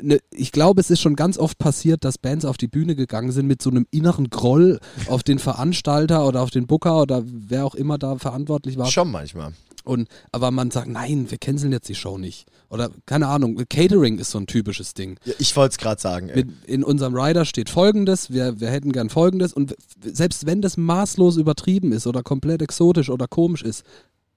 ne, 0.00 0.18
ich 0.30 0.52
glaube, 0.52 0.80
es 0.80 0.90
ist 0.90 1.00
schon 1.00 1.16
ganz 1.16 1.38
oft 1.38 1.58
passiert, 1.58 2.04
dass 2.04 2.18
Bands 2.18 2.44
auf 2.44 2.58
die 2.58 2.68
Bühne 2.68 2.94
gegangen 2.94 3.32
sind 3.32 3.46
mit 3.46 3.62
so 3.62 3.70
einem 3.70 3.86
inneren 3.90 4.30
Groll 4.30 4.78
auf 5.08 5.22
den 5.22 5.38
Veranstalter 5.38 6.26
oder 6.26 6.42
auf 6.42 6.50
den 6.50 6.66
Booker 6.66 7.02
oder 7.02 7.22
wer 7.24 7.64
auch 7.64 7.74
immer 7.74 7.98
da 7.98 8.16
verantwortlich 8.16 8.76
war. 8.76 8.86
Schon 8.86 9.10
manchmal. 9.10 9.52
Und, 9.88 10.08
aber 10.32 10.50
man 10.50 10.70
sagt, 10.70 10.88
nein, 10.88 11.30
wir 11.30 11.38
canceln 11.38 11.72
jetzt 11.72 11.88
die 11.88 11.94
Show 11.94 12.18
nicht. 12.18 12.46
Oder 12.68 12.90
keine 13.06 13.28
Ahnung, 13.28 13.56
Catering 13.70 14.18
ist 14.18 14.30
so 14.30 14.38
ein 14.38 14.46
typisches 14.46 14.92
Ding. 14.92 15.18
Ja, 15.24 15.32
ich 15.38 15.56
wollte 15.56 15.72
es 15.72 15.78
gerade 15.78 16.00
sagen. 16.00 16.30
Mit, 16.34 16.48
in 16.66 16.84
unserem 16.84 17.14
Rider 17.14 17.46
steht 17.46 17.70
folgendes, 17.70 18.30
wir, 18.30 18.60
wir 18.60 18.68
hätten 18.68 18.92
gern 18.92 19.08
folgendes 19.08 19.54
und 19.54 19.74
selbst 20.04 20.44
wenn 20.44 20.60
das 20.60 20.76
maßlos 20.76 21.38
übertrieben 21.38 21.92
ist 21.92 22.06
oder 22.06 22.22
komplett 22.22 22.60
exotisch 22.60 23.08
oder 23.08 23.26
komisch 23.26 23.62
ist, 23.62 23.82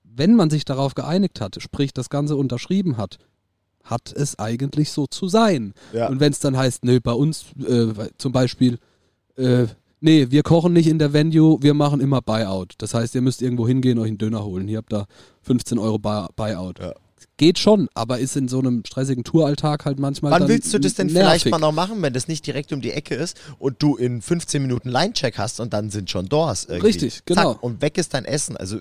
wenn 0.04 0.36
man 0.36 0.50
sich 0.50 0.64
darauf 0.64 0.96
geeinigt 0.96 1.42
hat, 1.42 1.62
sprich 1.62 1.94
das 1.94 2.10
Ganze 2.10 2.38
unterschrieben 2.38 2.96
hat, 2.96 3.18
hat 3.84 4.14
es 4.16 4.40
eigentlich 4.40 4.92
so 4.92 5.08
zu 5.08 5.28
sein. 5.28 5.74
Ja. 5.92 6.08
Und 6.08 6.22
wenn 6.22 6.32
es 6.32 6.40
dann 6.40 6.56
heißt, 6.56 6.86
nö, 6.86 7.02
bei 7.02 7.14
uns 7.14 7.48
äh, 7.68 7.88
zum 8.18 8.32
Beispiel, 8.32 8.78
äh, 9.36 9.66
nee, 10.00 10.28
wir 10.30 10.44
kochen 10.44 10.72
nicht 10.72 10.88
in 10.88 11.00
der 11.00 11.12
Venue, 11.12 11.62
wir 11.62 11.74
machen 11.74 12.00
immer 12.00 12.22
Buyout. 12.22 12.76
Das 12.78 12.94
heißt, 12.94 13.16
ihr 13.16 13.22
müsst 13.22 13.42
irgendwo 13.42 13.68
hingehen, 13.68 14.00
euch 14.00 14.08
einen 14.08 14.18
Döner 14.18 14.46
holen. 14.46 14.68
Hier 14.68 14.78
habt 14.78 14.94
ihr 14.94 15.08
15 15.44 15.78
Euro 15.80 15.98
Buy- 15.98 16.28
Buyout. 16.36 16.80
Ja. 16.80 16.94
Geht 17.38 17.58
schon, 17.58 17.88
aber 17.96 18.20
ist 18.20 18.36
in 18.38 18.48
so 18.48 18.60
einem 18.60 18.84
stressigen 18.86 19.24
Touralltag 19.24 19.86
halt 19.86 20.00
manchmal 20.00 20.32
Wann 20.32 20.42
dann 20.42 20.50
willst 20.50 20.72
du 20.74 20.80
das 20.80 20.94
denn 20.94 21.08
nervig. 21.08 21.22
vielleicht 21.44 21.50
mal 21.50 21.58
noch 21.60 21.72
machen, 21.72 22.02
wenn 22.02 22.14
das 22.14 22.28
nicht 22.28 22.46
direkt 22.46 22.72
um 22.72 22.82
die 22.82 22.92
Ecke 22.92 23.16
ist 23.16 23.40
und 23.58 23.82
du 23.82 23.96
in 23.96 24.22
15 24.22 24.62
Minuten 24.62 24.90
Line-Check 24.90 25.38
hast 25.40 25.60
und 25.60 25.74
dann 25.74 25.90
sind 25.90 26.10
schon 26.12 26.28
Doors 26.30 26.66
irgendwie. 26.66 26.88
Richtig, 26.88 27.26
genau. 27.26 27.54
Zack, 27.54 27.64
und 27.64 27.82
weg 27.82 27.98
ist 27.98 28.14
dein 28.14 28.26
Essen. 28.26 28.58
Also 28.58 28.78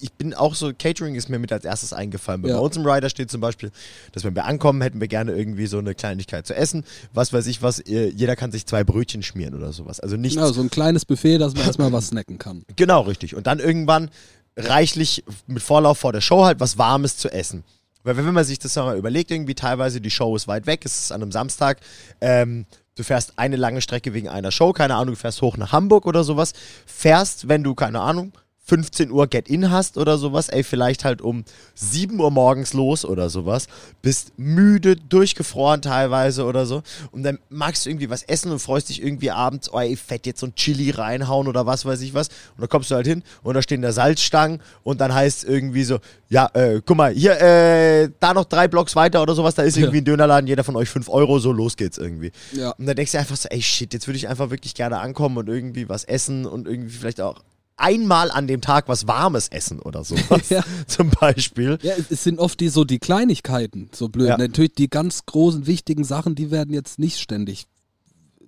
ich 0.00 0.12
bin 0.12 0.34
auch 0.34 0.54
so, 0.54 0.72
Catering 0.76 1.14
ist 1.16 1.28
mir 1.28 1.38
mit 1.40 1.50
als 1.52 1.64
erstes 1.64 1.92
eingefallen. 1.92 2.42
Bei 2.42 2.50
Ja. 2.50 2.58
uns 2.58 2.76
im 2.76 2.84
Rider 2.86 3.08
steht 3.08 3.30
zum 3.30 3.40
Beispiel, 3.40 3.70
dass 4.12 4.22
wenn 4.22 4.34
wir 4.34 4.44
ankommen, 4.44 4.80
hätten 4.82 5.00
wir 5.00 5.08
gerne 5.08 5.32
irgendwie 5.32 5.66
so 5.66 5.78
eine 5.78 5.94
Kleinigkeit 5.94 6.46
zu 6.46 6.54
essen. 6.54 6.84
Was 7.14 7.32
weiß 7.32 7.46
ich 7.46 7.62
was, 7.62 7.82
jeder 7.86 8.36
kann 8.36 8.52
sich 8.52 8.66
zwei 8.66 8.84
Brötchen 8.84 9.22
schmieren 9.24 9.54
oder 9.54 9.72
sowas. 9.72 9.98
Also 10.00 10.16
nichts 10.16 10.36
Ja, 10.36 10.46
so 10.52 10.60
ein 10.60 10.70
kleines 10.70 11.04
Buffet, 11.04 11.38
dass 11.38 11.54
man 11.54 11.64
erstmal 11.64 11.90
was 11.92 12.08
snacken 12.08 12.38
kann. 12.38 12.64
Genau, 12.76 13.00
richtig. 13.02 13.34
Und 13.34 13.46
dann 13.46 13.58
irgendwann 13.60 14.10
reichlich 14.56 15.24
mit 15.46 15.62
Vorlauf 15.62 15.98
vor 15.98 16.12
der 16.12 16.20
Show 16.20 16.44
halt 16.44 16.60
was 16.60 16.78
Warmes 16.78 17.16
zu 17.16 17.30
essen. 17.32 17.64
Weil 18.02 18.16
wenn 18.18 18.32
man 18.32 18.44
sich 18.44 18.58
das 18.58 18.76
mal 18.76 18.98
überlegt, 18.98 19.30
irgendwie 19.30 19.54
teilweise 19.54 20.00
die 20.00 20.10
Show 20.10 20.36
ist 20.36 20.46
weit 20.46 20.66
weg, 20.66 20.82
es 20.84 21.00
ist 21.00 21.12
an 21.12 21.22
einem 21.22 21.32
Samstag, 21.32 21.80
ähm, 22.20 22.66
du 22.96 23.02
fährst 23.02 23.38
eine 23.38 23.56
lange 23.56 23.80
Strecke 23.80 24.12
wegen 24.12 24.28
einer 24.28 24.52
Show, 24.52 24.72
keine 24.72 24.94
Ahnung, 24.94 25.14
du 25.14 25.20
fährst 25.20 25.40
hoch 25.40 25.56
nach 25.56 25.72
Hamburg 25.72 26.06
oder 26.06 26.22
sowas, 26.22 26.52
fährst, 26.86 27.48
wenn 27.48 27.64
du, 27.64 27.74
keine 27.74 28.00
Ahnung, 28.00 28.32
15 28.64 29.10
Uhr 29.10 29.26
Get-In 29.26 29.70
hast 29.70 29.98
oder 29.98 30.16
sowas, 30.18 30.48
ey, 30.48 30.64
vielleicht 30.64 31.04
halt 31.04 31.20
um 31.20 31.44
7 31.74 32.18
Uhr 32.18 32.30
morgens 32.30 32.72
los 32.72 33.04
oder 33.04 33.28
sowas, 33.28 33.66
bist 34.00 34.32
müde, 34.38 34.96
durchgefroren 34.96 35.82
teilweise 35.82 36.44
oder 36.44 36.64
so 36.64 36.82
und 37.12 37.22
dann 37.22 37.38
magst 37.50 37.84
du 37.84 37.90
irgendwie 37.90 38.08
was 38.10 38.22
essen 38.22 38.50
und 38.50 38.58
freust 38.58 38.88
dich 38.88 39.02
irgendwie 39.02 39.30
abends, 39.30 39.72
oh 39.72 39.78
ey, 39.78 39.96
fett 39.96 40.26
jetzt 40.26 40.40
so 40.40 40.46
ein 40.46 40.54
Chili 40.54 40.90
reinhauen 40.90 41.46
oder 41.46 41.66
was 41.66 41.84
weiß 41.84 42.00
ich 42.00 42.14
was 42.14 42.28
und 42.28 42.60
dann 42.60 42.68
kommst 42.68 42.90
du 42.90 42.94
halt 42.94 43.06
hin 43.06 43.22
und 43.42 43.54
da 43.54 43.62
stehen 43.62 43.82
da 43.82 43.92
Salzstangen 43.92 44.60
und 44.82 45.00
dann 45.00 45.12
heißt 45.12 45.44
irgendwie 45.44 45.84
so, 45.84 45.98
ja, 46.30 46.48
äh, 46.54 46.80
guck 46.84 46.96
mal, 46.96 47.12
hier, 47.12 47.40
äh, 47.40 48.08
da 48.18 48.32
noch 48.32 48.46
drei 48.46 48.66
Blocks 48.66 48.96
weiter 48.96 49.20
oder 49.22 49.34
sowas, 49.34 49.54
da 49.54 49.62
ist 49.62 49.76
irgendwie 49.76 49.98
ein 49.98 50.04
Dönerladen, 50.04 50.46
jeder 50.46 50.64
von 50.64 50.76
euch 50.76 50.88
5 50.88 51.08
Euro, 51.08 51.38
so 51.38 51.52
los 51.52 51.76
geht's 51.76 51.98
irgendwie. 51.98 52.32
Ja. 52.52 52.70
Und 52.70 52.86
dann 52.86 52.96
denkst 52.96 53.12
du 53.12 53.18
einfach 53.18 53.36
so, 53.36 53.48
ey 53.50 53.60
shit, 53.62 53.92
jetzt 53.92 54.06
würde 54.08 54.16
ich 54.16 54.28
einfach 54.28 54.50
wirklich 54.50 54.74
gerne 54.74 54.98
ankommen 54.98 55.36
und 55.36 55.48
irgendwie 55.48 55.88
was 55.88 56.04
essen 56.04 56.46
und 56.46 56.66
irgendwie 56.66 56.90
vielleicht 56.90 57.20
auch 57.20 57.42
einmal 57.76 58.30
an 58.30 58.46
dem 58.46 58.60
Tag 58.60 58.88
was 58.88 59.06
Warmes 59.06 59.48
essen 59.48 59.80
oder 59.80 60.04
sowas. 60.04 60.48
Ja. 60.50 60.62
Zum 60.86 61.10
Beispiel. 61.10 61.78
Ja, 61.82 61.94
es- 62.10 62.22
sind 62.24 62.38
oft 62.38 62.60
die 62.60 62.68
so 62.68 62.84
die 62.84 62.98
Kleinigkeiten, 62.98 63.88
so 63.92 64.08
blöd. 64.08 64.28
Ja. 64.28 64.38
Natürlich 64.38 64.74
die 64.74 64.88
ganz 64.88 65.26
großen, 65.26 65.66
wichtigen 65.66 66.04
Sachen, 66.04 66.34
die 66.34 66.50
werden 66.50 66.72
jetzt 66.72 66.98
nicht 66.98 67.18
ständig 67.18 67.66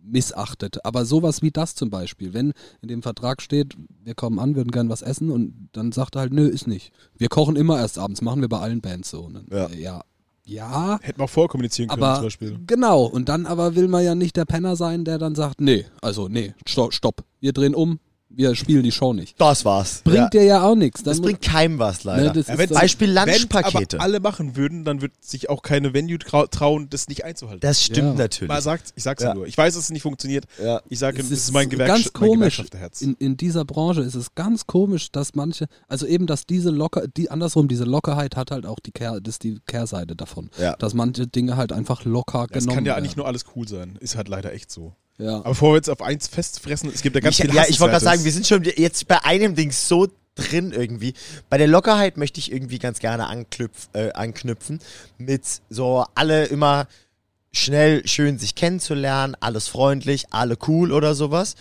missachtet. 0.03 0.85
Aber 0.85 1.05
sowas 1.05 1.43
wie 1.43 1.51
das 1.51 1.75
zum 1.75 1.91
Beispiel, 1.91 2.33
wenn 2.33 2.53
in 2.81 2.89
dem 2.89 3.03
Vertrag 3.03 3.43
steht, 3.43 3.75
wir 4.05 4.15
kommen 4.15 4.39
an, 4.39 4.55
würden 4.55 4.71
gern 4.71 4.89
was 4.89 5.03
essen 5.03 5.31
und 5.31 5.69
dann 5.73 5.91
sagt 5.93 6.15
er 6.17 6.21
halt, 6.21 6.33
nö, 6.33 6.47
ist 6.47 6.67
nicht. 6.69 6.93
Wir 7.17 7.29
kochen 7.29 7.57
immer 7.57 7.79
erst 7.79 7.99
abends, 7.99 8.23
machen 8.23 8.41
wir 8.41 8.49
bei 8.49 8.59
allen 8.61 8.81
Bands 8.81 9.11
so. 9.11 9.23
Und 9.23 9.35
dann, 9.35 9.47
Ja. 9.51 9.67
äh, 9.67 9.81
ja. 9.81 10.01
Ja, 10.49 11.01
Hätten 11.03 11.19
wir 11.19 11.25
auch 11.25 11.31
vorkommunizieren 11.31 11.89
können, 11.89 12.05
aber 12.05 12.15
zum 12.19 12.25
Beispiel. 12.27 12.57
genau. 12.69 13.03
Und 13.03 13.29
dann 13.29 13.47
aber 13.47 13.75
will 13.75 13.89
man 13.89 14.05
ja 14.05 14.15
nicht 14.15 14.37
der 14.37 14.45
Penner 14.45 14.77
sein, 14.77 15.05
der 15.05 15.19
dann 15.19 15.35
sagt, 15.35 15.61
nee, 15.61 15.87
also 16.01 16.29
nee, 16.29 16.55
sto 16.69 16.93
stopp, 16.93 17.25
wir 17.41 17.53
drehen 17.53 17.75
um, 17.75 17.99
wir 18.37 18.55
spielen 18.55 18.83
die 18.83 18.93
Show 18.93 19.13
nicht. 19.15 19.41
Das 19.41 19.65
war's. 19.65 20.03
Bringt 20.05 20.17
ja. 20.19 20.29
dir 20.29 20.45
ja 20.45 20.63
auch 20.63 20.75
nichts. 20.75 21.03
Das 21.03 21.21
bringt 21.21 21.41
keinem 21.43 21.79
was, 21.79 22.05
leider. 22.05 22.25
Ne, 22.25 22.33
das 22.33 22.49
Ja, 22.49 22.57
Beispiel 22.57 23.15
Wenn 23.15 23.27
Lunchpakete. 23.29 23.97
aber 23.97 24.05
alle 24.05 24.21
machen 24.21 24.57
würden, 24.57 24.85
dann 24.85 25.01
wird 25.01 25.13
sich 25.25 25.49
auch 25.49 25.63
keine 25.63 25.95
Venue 25.95 26.19
trau 26.19 26.47
trauen, 26.47 26.89
das 26.91 27.09
nicht 27.09 27.25
einzuhalten. 27.25 27.61
Das 27.61 27.83
stimmt 27.83 28.19
Ja. 28.19 28.25
natürlich. 28.25 28.49
Man 28.49 28.61
sagt, 28.61 28.93
ich 28.95 29.03
sag's 29.03 29.23
Ja. 29.23 29.35
nur. 29.35 29.47
Ich 29.47 29.57
weiß, 29.57 29.75
dass 29.75 29.85
es 29.85 29.91
nicht 29.91 30.03
funktioniert. 30.03 30.45
Ja. 30.63 30.83
Ich 30.89 30.99
sage, 30.99 31.19
Es 31.21 31.31
das 31.31 31.39
ist 31.39 31.53
mein, 31.53 31.71
Gewerksch 31.71 31.89
ganz 31.89 32.05
mein 32.15 32.29
komisch. 32.29 32.63
In, 33.01 33.15
in 33.15 33.37
dieser 33.37 33.65
Branche 33.65 34.03
ist 34.03 34.15
es 34.15 34.35
ganz 34.35 34.67
komisch, 34.67 35.11
dass 35.11 35.35
manche, 35.35 35.67
also 35.89 36.07
eben, 36.07 36.27
dass 36.27 36.47
diese 36.47 36.71
locker, 36.71 37.09
die 37.09 37.31
andersrum, 37.31 37.69
diese 37.69 37.85
Lockerheit 37.85 38.37
hat 38.37 38.51
halt 38.51 38.67
auch 38.67 38.81
die 38.81 38.93
Kehr, 38.93 39.21
das 39.21 39.37
ist 39.37 39.45
die 39.45 39.61
Kehrseite 39.67 40.15
davon. 40.15 40.51
Ja. 40.59 40.77
Dass 40.77 40.93
manche 40.95 41.27
Dinge 41.27 41.57
halt 41.57 41.73
einfach 41.73 42.05
locker 42.05 42.47
Das 42.51 42.65
genommen 42.65 42.77
kann 42.77 42.85
ja 42.85 42.93
werden. 42.93 43.05
eigentlich 43.05 43.17
nur 43.17 43.27
alles 43.27 43.45
cool 43.57 43.67
sein. 43.67 43.97
Ist 44.01 44.17
halt 44.17 44.29
leider 44.29 44.53
echt 44.53 44.71
so. 44.71 44.95
Ja. 45.19 45.37
Aber 45.37 45.51
bevor 45.51 45.73
wir 45.73 45.77
jetzt 45.77 45.89
auf 45.89 46.03
eins 46.03 46.29
festfressen, 46.29 46.91
es 46.95 47.03
gibt 47.03 47.15
ja 47.15 47.21
ganz 47.21 47.39
ich, 47.39 47.45
viel 47.45 47.55
ja, 47.55 47.65
ich 47.69 47.81
wollte 47.81 47.93
gerade 47.93 48.05
sagen, 48.05 48.25
wir 48.25 48.33
sind 48.33 48.47
schon 48.47 48.63
jetzt 48.65 49.09
bei 49.09 49.25
einem 49.25 49.55
Ding 49.55 49.73
so 49.73 50.09
drin 50.35 50.73
irgendwie. 50.73 51.15
Bei 51.49 51.59
der 51.59 51.67
Lockerheit 51.67 52.17
möchte 52.17 52.39
ich 52.39 52.53
irgendwie 52.53 52.79
ganz 52.79 52.99
gerne 52.99 53.27
anknüpf, 53.27 53.89
äh, 53.95 54.13
anknüpfen 54.13 54.81
mit 55.19 55.43
so 55.71 56.05
alle 56.15 56.45
immer 56.47 56.87
schnell 57.53 58.07
schön 58.07 58.39
sich 58.39 58.55
kennenzulernen, 58.55 59.35
alles 59.41 59.69
freundlich, 59.69 60.27
alle 60.31 60.57
cool 60.69 60.93
oder 60.93 61.15
sowas. 61.15 61.57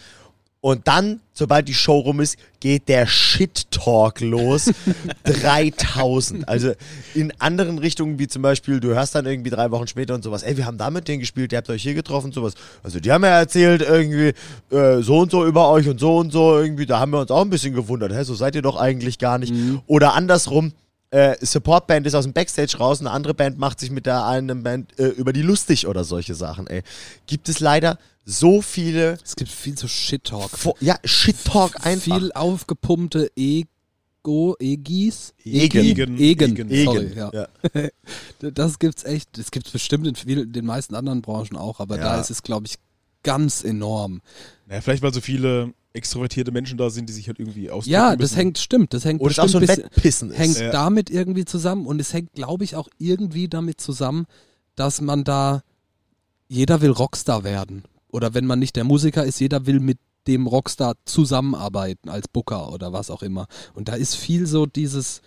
Und 0.66 0.88
dann, 0.88 1.20
sobald 1.32 1.68
die 1.68 1.76
Show 1.76 2.00
rum 2.00 2.22
ist, 2.22 2.38
geht 2.60 2.90
der 2.90 3.06
Shit-Talk 3.06 4.20
los. 4.22 4.72
3000. 5.24 6.50
Also 6.50 6.72
in 7.14 7.32
anderen 7.38 7.78
Richtungen, 7.78 8.18
wie 8.18 8.28
zum 8.28 8.42
Beispiel, 8.42 8.80
du 8.80 8.88
hörst 8.96 9.14
dann 9.14 9.28
irgendwie 9.28 9.52
drei 9.52 9.70
Wochen 9.70 9.86
später 9.86 10.16
und 10.16 10.24
sowas, 10.24 10.42
ey, 10.42 10.58
wir 10.58 10.66
haben 10.66 10.80
da 10.80 10.90
mit 10.90 11.08
denen 11.08 11.20
gespielt, 11.20 11.52
ihr 11.52 11.60
habt 11.60 11.70
euch 11.70 11.84
hier 11.84 11.94
getroffen 11.94 12.32
sowas. 12.32 12.56
Also 12.82 13.00
die 13.00 13.12
haben 13.12 13.24
ja 13.24 13.38
erzählt 13.38 13.84
irgendwie 13.84 14.34
äh, 14.76 15.04
so 15.04 15.20
und 15.20 15.30
so 15.30 15.46
über 15.46 15.70
euch 15.70 15.88
und 15.88 16.00
so 16.00 16.18
und 16.18 16.32
so 16.32 16.58
irgendwie, 16.58 16.88
da 16.88 17.00
haben 17.00 17.12
wir 17.12 17.20
uns 17.20 17.30
auch 17.30 17.42
ein 17.42 17.52
bisschen 17.52 17.76
gewundert, 17.76 18.12
hä, 18.12 18.24
so 18.24 18.34
seid 18.34 18.56
ihr 18.56 18.64
doch 18.64 18.78
eigentlich 18.78 19.20
gar 19.20 19.38
nicht. 19.38 19.54
Oder 19.86 20.16
andersrum, 20.16 20.74
äh, 21.12 21.36
Supportband 21.46 22.08
ist 22.08 22.16
aus 22.16 22.24
dem 22.24 22.34
Backstage 22.34 22.78
raus, 22.80 23.02
eine 23.02 23.12
andere 23.12 23.36
Band 23.36 23.60
macht 23.60 23.80
sich 23.80 23.92
mit 23.92 24.08
der 24.08 24.26
einen 24.26 24.64
Band 24.64 24.98
äh, 24.98 25.10
über 25.10 25.32
die 25.32 25.44
lustig 25.44 25.86
oder 25.86 26.04
solche 26.04 26.34
Sachen, 26.34 26.66
ey. 26.66 26.82
Gibt 27.28 27.50
es 27.50 27.60
leider 27.60 28.00
so 28.26 28.62
viele, 28.62 29.18
Es 29.24 29.36
gibt 29.36 29.52
viel 29.52 29.76
zu 29.76 29.88
Shit-Talk. 29.88 30.50
Ja, 30.82 30.98
Shit-Talk 31.04 31.86
einfach. 31.86 32.18
Viel 32.20 32.32
aufgepumpte 32.32 33.30
Ego, 33.36 34.56
Egis? 34.60 35.34
Egen. 35.44 35.78
Egen, 35.86 36.18
Egen. 36.18 36.70
Egen. 36.72 36.86
Sorry, 36.86 37.14
ja. 37.16 37.32
ja. 37.34 37.48
Das 38.52 38.80
gibt's 38.80 39.04
echt, 39.04 39.38
das 39.38 39.52
gibt's 39.52 39.70
bestimmt 39.72 40.08
in 40.08 40.16
vielen, 40.16 40.52
den 40.52 40.66
meisten 40.66 40.96
anderen 40.96 41.22
Branchen 41.22 41.56
auch, 41.56 41.80
aber 41.80 41.98
Ja. 41.98 42.04
da 42.04 42.22
ist 42.22 42.30
es, 42.32 42.42
glaube 42.44 42.66
ich, 42.68 42.76
ganz 43.24 43.64
enorm. 43.64 44.22
Naja, 44.68 44.82
vielleicht 44.82 45.02
weil 45.04 45.14
so 45.14 45.22
viele 45.22 45.74
extrovertierte 45.94 46.52
Menschen 46.52 46.78
da 46.78 46.90
sind, 46.90 47.08
die 47.08 47.14
sich 47.14 47.28
halt 47.28 47.40
irgendwie 47.40 47.70
ausdrücken 47.70 47.94
Ja, 47.94 48.10
müssen. 48.10 48.20
das 48.22 48.36
hängt, 48.36 48.58
stimmt, 48.58 48.94
das 48.94 49.06
hängt 49.06 49.22
Oder 49.22 49.32
es 49.32 49.40
auch 49.40 49.48
so 49.48 49.60
ein 49.60 49.66
bestimmt 49.66 49.92
bisschen- 50.02 50.32
ist. 50.32 50.38
hängt 50.38 50.58
Ja. 50.60 50.72
damit 50.72 51.10
irgendwie 51.10 51.46
zusammen 51.46 51.86
und 51.86 52.00
es 52.02 52.12
hängt, 52.12 52.34
glaube 52.34 52.64
ich, 52.66 52.76
auch 52.76 52.90
irgendwie 52.98 53.48
damit 53.48 53.80
zusammen, 53.80 54.26
dass 54.76 55.00
man 55.00 55.24
da, 55.24 55.64
jeder 56.50 56.82
will 56.82 56.92
Rockstar 56.92 57.44
werden. 57.44 57.84
Oder 58.16 58.34
wenn 58.34 58.46
man 58.46 58.60
nicht 58.60 58.78
der 58.78 58.86
Musiker 58.86 59.26
ist, 59.26 59.42
jeder 59.42 59.66
will 59.66 59.82
mit 59.82 60.00
dem 60.26 60.48
Rockstar 60.48 60.96
zusammenarbeiten 61.04 62.08
als 62.08 62.30
Booker 62.30 62.72
oder 62.72 62.94
was 62.94 63.10
auch 63.10 63.22
immer. 63.22 63.48
Und 63.74 63.90
da 63.90 63.94
ist 63.94 64.16
viel 64.16 64.48
so 64.48 64.66
dieses, 64.66 65.22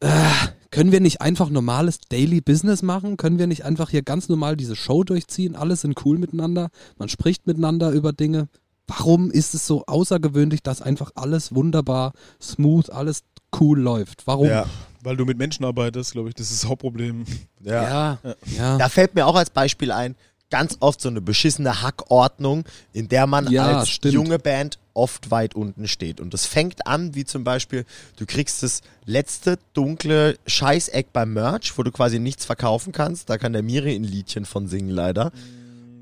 äh, 0.00 0.10
können 0.70 0.92
wir 0.92 1.00
nicht 1.00 1.22
einfach 1.22 1.48
normales 1.48 1.98
Daily 2.10 2.42
Business 2.42 2.82
machen? 2.82 3.16
Können 3.16 3.38
wir 3.38 3.46
nicht 3.46 3.64
einfach 3.64 3.88
hier 3.88 4.02
ganz 4.02 4.28
normal 4.28 4.58
diese 4.58 4.76
Show 4.76 5.02
durchziehen? 5.02 5.56
Alle 5.56 5.76
sind 5.76 6.04
cool 6.04 6.18
miteinander, 6.18 6.68
man 6.98 7.08
spricht 7.08 7.46
miteinander 7.46 7.90
über 7.90 8.12
Dinge. 8.12 8.48
Warum 8.86 9.30
ist 9.30 9.54
es 9.54 9.66
so 9.66 9.86
außergewöhnlich, 9.86 10.62
dass 10.62 10.82
einfach 10.82 11.12
alles 11.14 11.54
wunderbar, 11.54 12.12
smooth, 12.38 12.90
alles 12.90 13.22
cool 13.58 13.80
läuft? 13.80 14.26
Warum? 14.26 14.48
Ja. 14.48 14.66
Weil 15.04 15.16
du 15.16 15.24
mit 15.24 15.36
Menschen 15.36 15.64
arbeitest, 15.64 16.12
glaube 16.12 16.28
ich, 16.28 16.34
das 16.36 16.50
ist 16.50 16.62
das 16.62 16.70
Hauptproblem. 16.70 17.24
Ja. 17.60 17.82
ja. 17.82 18.18
ja. 18.56 18.78
Da 18.78 18.88
fällt 18.88 19.14
mir 19.14 19.26
auch 19.26 19.34
als 19.34 19.50
Beispiel 19.50 19.90
ein, 19.90 20.14
ganz 20.52 20.76
oft 20.80 21.00
so 21.00 21.08
eine 21.08 21.22
beschissene 21.22 21.82
Hackordnung, 21.82 22.64
in 22.92 23.08
der 23.08 23.26
man 23.26 23.50
Ja, 23.50 23.78
als 23.78 23.88
stimmt. 23.88 24.14
junge 24.14 24.38
Band 24.38 24.78
oft 24.94 25.30
weit 25.30 25.54
unten 25.54 25.88
steht. 25.88 26.20
Und 26.20 26.34
das 26.34 26.44
fängt 26.44 26.86
an, 26.86 27.14
wie 27.14 27.24
zum 27.24 27.42
Beispiel, 27.42 27.86
du 28.16 28.26
kriegst 28.26 28.62
das 28.62 28.82
letzte 29.06 29.58
dunkle 29.72 30.38
Scheißeck 30.46 31.10
beim 31.12 31.32
Merch, 31.32 31.76
wo 31.78 31.82
du 31.82 31.90
quasi 31.90 32.18
nichts 32.18 32.44
verkaufen 32.44 32.92
kannst. 32.92 33.30
Da 33.30 33.38
kann 33.38 33.54
der 33.54 33.62
Miri 33.62 33.94
ein 33.96 34.04
Liedchen 34.04 34.44
von 34.44 34.68
singen, 34.68 34.90
leider. 34.90 35.32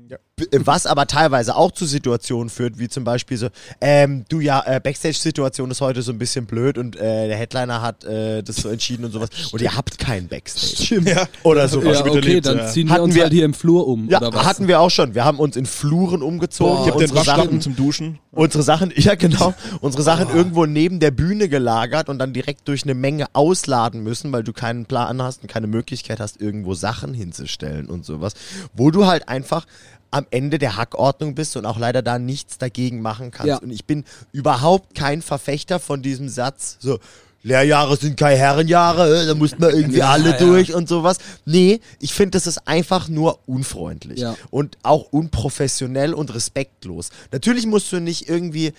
Ja. 0.09 0.17
Was 0.59 0.85
aber 0.85 1.07
teilweise 1.07 1.55
auch 1.55 1.71
zu 1.71 1.85
Situationen 1.85 2.49
führt, 2.49 2.79
wie 2.79 2.87
zum 2.89 3.03
Beispiel 3.03 3.37
so, 3.37 3.47
ähm, 3.79 4.25
du 4.29 4.39
ja, 4.39 4.63
äh, 4.65 4.79
Backstage-Situation 4.79 5.69
ist 5.71 5.81
heute 5.81 6.01
so 6.01 6.11
ein 6.11 6.17
bisschen 6.17 6.45
blöd 6.45 6.77
und 6.77 6.95
äh, 6.95 7.27
der 7.27 7.37
Headliner 7.37 7.81
hat 7.81 8.03
äh, 8.03 8.41
das 8.43 8.57
so 8.57 8.69
entschieden 8.69 9.05
und 9.05 9.11
sowas 9.11 9.29
und 9.51 9.61
ihr 9.61 9.75
habt 9.75 9.97
keinen 9.99 10.27
Backstage. 10.27 10.83
Stimmt. 10.85 11.09
Ja. 11.09 11.27
Oder 11.43 11.67
sowas. 11.67 11.99
Ja, 11.99 12.05
okay, 12.05 12.41
dann 12.41 12.67
ziehen 12.69 12.87
wir 12.87 12.93
Hatten 12.93 13.03
uns 13.03 13.15
wir- 13.15 13.23
halt 13.23 13.33
hier 13.33 13.45
im 13.45 13.53
Flur 13.53 13.87
um. 13.87 14.09
Ja, 14.09 14.19
oder 14.19 14.33
was? 14.33 14.45
hatten 14.45 14.67
wir 14.67 14.79
auch 14.79 14.89
schon. 14.89 15.15
Wir 15.15 15.25
haben 15.25 15.39
uns 15.39 15.55
in 15.55 15.65
Fluren 15.65 16.21
umgezogen. 16.21 16.75
Boah. 16.75 16.85
Ich 16.85 16.91
habe 16.93 16.99
den 17.05 17.09
unsere 17.11 17.25
Sachen, 17.25 17.61
zum 17.61 17.75
Duschen. 17.75 18.19
unsere 18.31 18.63
Sachen, 18.63 18.91
ja 18.95 19.15
genau, 19.15 19.53
unsere 19.81 20.03
Sachen 20.03 20.29
irgendwo 20.35 20.65
neben 20.65 20.99
der 20.99 21.11
Bühne 21.11 21.49
gelagert 21.49 22.09
und 22.09 22.19
dann 22.19 22.33
direkt 22.33 22.67
durch 22.67 22.83
eine 22.83 22.93
Menge 22.93 23.25
ausladen 23.33 24.01
müssen, 24.03 24.31
weil 24.31 24.43
du 24.43 24.53
keinen 24.53 24.85
Plan 24.85 25.21
hast 25.21 25.41
und 25.43 25.49
keine 25.49 25.67
Möglichkeit 25.67 26.19
hast, 26.19 26.41
irgendwo 26.41 26.73
Sachen 26.73 27.13
hinzustellen 27.13 27.87
und 27.87 28.05
sowas. 28.05 28.33
Wo 28.73 28.91
du 28.91 29.05
halt 29.05 29.27
einfach 29.29 29.65
am 30.11 30.27
Ende 30.29 30.59
der 30.59 30.75
Hackordnung 30.75 31.35
bist 31.35 31.55
und 31.57 31.65
auch 31.65 31.79
leider 31.79 32.01
da 32.01 32.19
nichts 32.19 32.57
dagegen 32.57 33.01
machen 33.01 33.31
kannst. 33.31 33.47
Ja. 33.47 33.57
Und 33.57 33.71
ich 33.71 33.85
bin 33.85 34.03
überhaupt 34.31 34.93
kein 34.93 35.21
Verfechter 35.21 35.79
von 35.79 36.01
diesem 36.01 36.29
Satz, 36.29 36.77
so, 36.79 36.99
Lehrjahre 37.43 37.95
sind 37.97 38.17
keine 38.17 38.37
Herrenjahre, 38.37 39.23
äh, 39.23 39.25
da 39.27 39.33
mussten 39.35 39.61
wir 39.61 39.73
irgendwie 39.73 39.97
Ja, 39.99 40.11
alle 40.11 40.31
ja. 40.31 40.37
durch 40.37 40.73
und 40.73 40.87
sowas. 40.87 41.17
Nee, 41.45 41.79
ich 41.99 42.13
finde, 42.13 42.31
das 42.31 42.45
ist 42.47 42.67
einfach 42.67 43.07
nur 43.09 43.39
unfreundlich 43.47 44.19
Ja. 44.19 44.35
und 44.51 44.77
auch 44.83 45.05
unprofessionell 45.11 46.13
und 46.13 46.33
respektlos. 46.33 47.09
Natürlich 47.31 47.65
musst 47.65 47.91
du 47.91 47.99
nicht 47.99 48.29
irgendwie, 48.29 48.73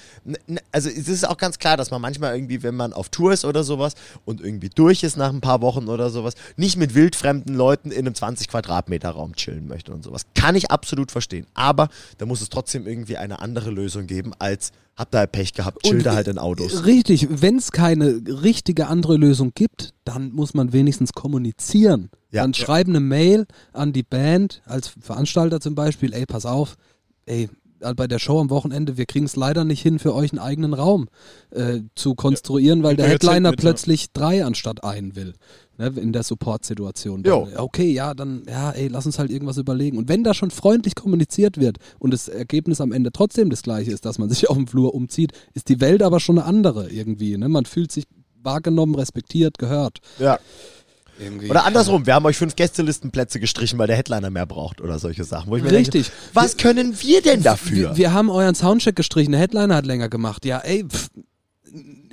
also 0.70 0.88
es 0.88 1.08
ist 1.08 1.28
auch 1.28 1.36
ganz 1.38 1.58
klar, 1.58 1.76
dass 1.76 1.90
man 1.90 2.00
manchmal 2.00 2.34
irgendwie, 2.34 2.62
wenn 2.62 2.76
man 2.76 2.92
auf 2.92 3.08
Tour 3.08 3.32
ist 3.32 3.44
oder 3.44 3.64
sowas 3.64 3.94
und 4.24 4.40
irgendwie 4.40 4.68
durch 4.68 5.02
ist 5.02 5.16
nach 5.16 5.30
ein 5.30 5.40
paar 5.40 5.60
Wochen 5.60 5.88
oder 5.88 6.10
sowas, 6.10 6.34
nicht 6.56 6.76
mit 6.76 6.94
wildfremden 6.94 7.54
Leuten 7.54 7.90
in 7.90 8.06
einem 8.06 8.14
20 8.14 8.48
Quadratmeter 8.48 9.10
Raum 9.10 9.34
chillen 9.34 9.66
möchte 9.66 9.92
und 9.92 10.04
sowas. 10.04 10.22
Kann 10.34 10.54
ich 10.54 10.70
absolut 10.70 11.10
verstehen. 11.10 11.46
Aber 11.54 11.88
da 12.18 12.26
muss 12.26 12.40
es 12.40 12.48
trotzdem 12.48 12.86
irgendwie 12.86 13.16
eine 13.16 13.40
andere 13.40 13.70
Lösung 13.70 14.06
geben 14.06 14.32
als 14.38 14.70
habt 14.96 15.14
ihr 15.14 15.26
Pech 15.26 15.54
gehabt, 15.54 15.82
chill 15.84 16.02
da 16.02 16.14
halt 16.14 16.28
in 16.28 16.38
Autos. 16.38 16.84
Richtig, 16.84 17.28
wenn 17.30 17.56
es 17.56 17.72
keine 17.72 18.20
richtige 18.26 18.86
andere 18.88 19.16
Lösung 19.16 19.52
gibt, 19.54 19.94
dann 20.04 20.32
muss 20.32 20.54
man 20.54 20.72
wenigstens 20.72 21.12
kommunizieren. 21.12 22.10
Ja. 22.30 22.42
Dann 22.42 22.52
Ja. 22.52 22.64
schreiben 22.64 22.92
eine 22.92 23.00
Mail 23.00 23.46
an 23.72 23.92
die 23.92 24.02
Band, 24.02 24.62
als 24.64 24.88
Veranstalter 25.00 25.60
zum 25.60 25.74
Beispiel, 25.74 26.12
ey, 26.12 26.26
pass 26.26 26.46
auf, 26.46 26.76
ey, 27.26 27.48
äh, 27.80 27.94
bei 27.94 28.06
der 28.06 28.18
Show 28.18 28.40
am 28.40 28.50
Wochenende, 28.50 28.96
wir 28.96 29.06
kriegen 29.06 29.26
es 29.26 29.36
leider 29.36 29.64
nicht 29.64 29.82
hin, 29.82 29.98
für 29.98 30.14
euch 30.14 30.32
einen 30.32 30.38
eigenen 30.38 30.74
Raum 30.74 31.08
äh, 31.50 31.80
zu 31.94 32.14
konstruieren, 32.14 32.82
weil 32.82 32.92
Mit 32.92 33.00
der 33.00 33.08
Headliner 33.08 33.50
ja. 33.50 33.56
plötzlich 33.56 34.12
drei 34.12 34.44
anstatt 34.44 34.84
einen 34.84 35.16
will. 35.16 35.34
Ne, 35.82 35.92
in 36.00 36.12
der 36.12 36.22
Support-Situation. 36.22 37.24
Jo. 37.24 37.48
Dann, 37.50 37.58
Okay, 37.58 37.90
ja, 37.90 38.14
dann, 38.14 38.44
ja, 38.48 38.70
ey, 38.70 38.86
lass 38.86 39.04
uns 39.04 39.18
halt 39.18 39.32
irgendwas 39.32 39.56
überlegen. 39.56 39.98
Und 39.98 40.08
wenn 40.08 40.22
da 40.22 40.32
schon 40.32 40.52
freundlich 40.52 40.94
kommuniziert 40.94 41.58
wird 41.58 41.78
und 41.98 42.12
das 42.12 42.28
Ergebnis 42.28 42.80
am 42.80 42.92
Ende 42.92 43.10
trotzdem 43.10 43.50
das 43.50 43.62
gleiche 43.62 43.90
ist, 43.90 44.04
dass 44.04 44.18
man 44.18 44.30
sich 44.30 44.48
auf 44.50 44.56
dem 44.56 44.68
Flur 44.68 44.94
umzieht, 44.94 45.32
ist 45.54 45.68
die 45.68 45.80
Welt 45.80 46.02
aber 46.02 46.20
schon 46.20 46.38
eine 46.38 46.46
andere 46.46 46.88
irgendwie. 46.88 47.36
Ne? 47.36 47.48
Man 47.48 47.64
fühlt 47.64 47.90
sich 47.90 48.04
wahrgenommen, 48.42 48.94
respektiert, 48.94 49.58
gehört. 49.58 49.98
Ja. 50.20 50.38
Irgendwie. 51.18 51.50
Oder 51.50 51.64
andersrum, 51.64 52.06
wir 52.06 52.14
haben 52.14 52.26
euch 52.26 52.36
fünf 52.36 52.54
Gästelistenplätze 52.54 53.40
gestrichen, 53.40 53.78
weil 53.78 53.88
der 53.88 53.96
Headliner 53.96 54.30
mehr 54.30 54.46
braucht 54.46 54.80
oder 54.80 54.98
solche 55.00 55.24
Sachen. 55.24 55.50
Wo 55.50 55.56
ich 55.56 55.62
mir 55.64 55.72
Richtig. 55.72 56.06
Denke, 56.06 56.22
was 56.32 56.56
können 56.56 56.96
wir 57.00 57.22
denn 57.22 57.42
dafür? 57.42 57.90
Wir, 57.90 57.96
wir 57.96 58.12
haben 58.12 58.30
euren 58.30 58.54
Soundcheck 58.54 58.96
gestrichen, 58.96 59.32
der 59.32 59.40
Headliner 59.40 59.74
hat 59.74 59.86
länger 59.86 60.08
gemacht. 60.08 60.44
Ja, 60.44 60.58
ey, 60.58 60.84
pff, 60.84 61.08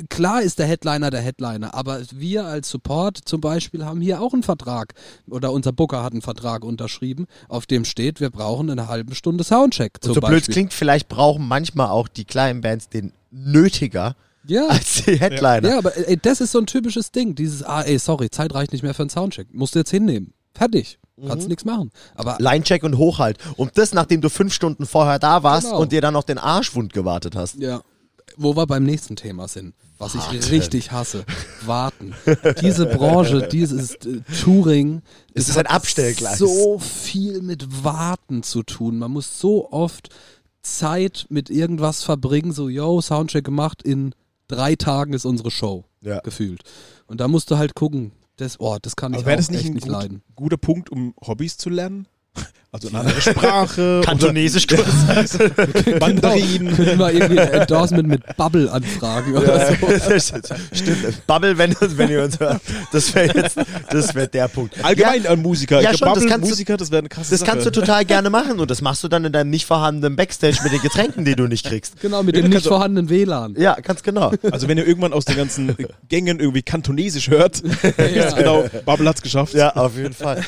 klar 0.10 0.42
ist 0.42 0.60
der 0.60 0.66
Headliner 0.68 1.10
der 1.10 1.22
Headliner, 1.22 1.74
aber 1.74 2.02
wir 2.14 2.46
als 2.46 2.70
Support 2.70 3.18
zum 3.26 3.42
Beispiel 3.42 3.86
haben 3.86 4.02
hier 4.02 4.22
auch 4.22 4.34
einen 4.34 4.44
Vertrag 4.44 4.94
oder 5.30 5.52
unser 5.52 5.72
Booker 5.72 6.04
hat 6.04 6.14
einen 6.14 6.22
Vertrag 6.22 6.64
unterschrieben, 6.64 7.26
auf 7.48 7.66
dem 7.66 7.86
steht, 7.86 8.20
wir 8.20 8.30
brauchen 8.30 8.70
eine 8.70 8.88
halbe 8.88 9.16
Stunde 9.16 9.44
Soundcheck. 9.44 10.00
Und 10.06 10.14
so 10.14 10.22
blöd 10.22 10.48
klingt, 10.48 10.74
vielleicht 10.74 11.10
brauchen 11.10 11.48
manchmal 11.48 11.90
auch 11.90 12.08
die 12.08 12.26
kleinen 12.26 12.62
Bands 12.62 12.90
den 12.90 13.12
nötiger 13.32 14.16
Ja. 14.46 14.68
als 14.68 15.04
die 15.06 15.20
Headliner. 15.20 15.70
Ja, 15.70 15.78
aber 15.78 15.96
ey, 15.98 16.18
das 16.18 16.42
ist 16.42 16.52
so 16.52 16.60
ein 16.60 16.66
typisches 16.66 17.12
Ding. 17.12 17.36
Dieses, 17.36 17.64
ah, 17.64 17.82
ey, 17.82 18.00
sorry, 18.00 18.30
Zeit 18.30 18.54
reicht 18.56 18.72
nicht 18.72 18.82
mehr 18.84 18.94
für 18.94 19.04
einen 19.04 19.10
Soundcheck. 19.10 19.48
Musst 19.54 19.76
du 19.76 19.80
jetzt 19.80 19.92
hinnehmen. 19.92 20.34
Fertig. 20.54 20.98
Kannst 21.28 21.44
Mhm. 21.46 21.50
nichts 21.50 21.66
machen. 21.66 21.92
Aber 22.16 22.38
Linecheck 22.40 22.82
und 22.84 22.98
Hochhalt. 22.98 23.38
Und 23.58 23.78
das, 23.78 23.94
nachdem 23.94 24.22
du 24.22 24.30
fünf 24.30 24.54
Stunden 24.54 24.86
vorher 24.86 25.20
da 25.20 25.44
warst 25.44 25.68
Genau. 25.68 25.82
und 25.82 25.92
dir 25.92 26.00
dann 26.00 26.14
noch 26.14 26.24
den 26.24 26.38
Arschwund 26.38 26.94
gewartet 26.94 27.36
hast. 27.36 27.56
Ja. 27.60 27.82
Wo 28.42 28.56
wir 28.56 28.66
beim 28.68 28.84
nächsten 28.86 29.16
Thema 29.16 29.48
sind, 29.50 29.74
was 29.98 30.16
ich 30.16 30.22
Warten. 30.22 30.38
richtig 30.46 30.92
hasse. 30.92 31.26
Warten. 31.66 32.14
Diese 32.62 32.86
Branche, 32.86 33.48
dieses 33.52 33.96
äh, 33.96 34.22
Touring. 34.42 35.02
Es 35.34 35.46
das 35.46 35.50
ist 35.50 35.58
ein 35.58 35.68
Abstellgleis. 35.68 36.38
So 36.40 36.80
viel 36.80 37.42
mit 37.42 37.84
Warten 37.84 38.42
zu 38.42 38.64
tun. 38.64 38.98
Man 38.98 39.12
muss 39.12 39.40
so 39.40 39.72
oft 39.72 40.10
Zeit 40.62 41.26
mit 41.30 41.50
irgendwas 41.50 42.04
verbringen, 42.04 42.52
so, 42.54 42.70
yo, 42.70 43.02
Soundcheck 43.02 43.44
gemacht, 43.44 43.84
in 43.84 44.16
drei 44.48 44.76
Tagen 44.76 45.14
ist 45.14 45.26
unsere 45.26 45.52
Show. 45.52 45.86
Ja. 46.02 46.20
Gefühlt. 46.22 46.64
Und 47.08 47.20
da 47.20 47.28
musst 47.28 47.52
du 47.52 47.58
halt 47.58 47.76
gucken, 47.76 48.12
das, 48.38 48.60
oh, 48.60 48.78
das 48.82 48.96
kann 48.96 49.14
ich 49.14 49.20
Aber 49.20 49.34
auch 49.34 49.36
das 49.36 49.50
nicht 49.52 49.60
echt 49.62 49.70
ein 49.70 49.74
nicht 49.74 49.84
gut, 49.84 49.92
leiden. 49.92 50.22
guter 50.36 50.58
Punkt, 50.58 50.90
um 50.90 51.14
Hobbys 51.26 51.58
zu 51.58 51.70
lernen? 51.70 52.08
Also 52.72 52.90
eine 52.90 53.00
andere 53.00 53.20
Sprache. 53.20 54.02
Kantonesisch-Kurs. 54.06 54.86
oder 55.40 56.00
Mandarin. 56.00 56.76
Können 56.76 57.00
wir 57.00 57.12
irgendwie 57.12 57.40
ein 57.40 57.52
Endorsement 57.52 58.08
mit 58.08 58.38
Bubble 58.38 58.72
anfragen 58.72 59.36
oder 59.36 59.68
so. 59.76 60.20
Stimmt. 60.74 61.26
Bubble, 61.26 61.58
wenn, 61.58 61.76
wenn 61.80 62.10
ihr 62.12 62.24
uns 62.24 62.40
hört. 62.40 62.62
Das 62.92 63.16
wäre 63.16 63.36
jetzt, 63.36 63.58
das 63.90 64.14
wäre 64.14 64.28
der 64.28 64.48
Punkt. 64.50 64.76
Allgemein 64.86 65.26
an 65.26 65.42
Musiker. 65.42 65.82
Ja, 65.82 65.92
ich 65.94 65.98
schon, 65.98 66.10
das 66.10 66.16
Bubble, 66.20 66.30
kannst 66.30 66.46
du- 66.46 66.50
Musiker, 66.52 66.78
das 66.78 66.92
wäre 66.92 67.00
eine 67.00 67.10
krasse 67.10 67.32
Das 67.32 67.40
Sache. 67.40 67.50
kannst 67.50 67.66
du 67.66 67.72
total 67.72 68.06
gerne 68.06 68.30
machen 68.30 68.60
und 68.60 68.70
das 68.70 68.82
machst 68.84 69.04
du 69.04 69.08
dann 69.08 69.26
in 69.26 69.32
deinem 69.34 69.50
nicht 69.50 69.66
vorhandenen 69.66 70.16
Backstage 70.16 70.58
mit 70.64 70.72
den 70.72 70.82
Getränken, 70.82 71.26
die 71.26 71.36
du 71.36 71.48
nicht 71.48 71.66
kriegst. 71.66 72.00
Genau, 72.02 72.22
mit 72.22 72.36
Ja, 72.36 72.44
dem 72.44 72.52
nicht 72.52 72.66
auch- 72.68 72.70
vorhandenen 72.70 73.10
WLAN. 73.10 73.56
Ja, 73.58 73.80
ganz 73.82 74.04
genau. 74.04 74.32
Also 74.52 74.68
wenn 74.68 74.78
ihr 74.78 74.86
irgendwann 74.86 75.14
aus 75.14 75.26
den 75.26 75.38
ganzen 75.38 75.76
Gängen 76.08 76.40
irgendwie 76.40 76.62
kantonesisch 76.62 77.30
hört, 77.32 77.64
wisst 77.64 78.36
genau, 78.38 78.66
Bubble 78.86 79.10
hat's 79.10 79.24
geschafft. 79.24 79.56
Ja, 79.56 79.76
auf 79.76 79.98
jeden 79.98 80.14
Fall. 80.14 80.46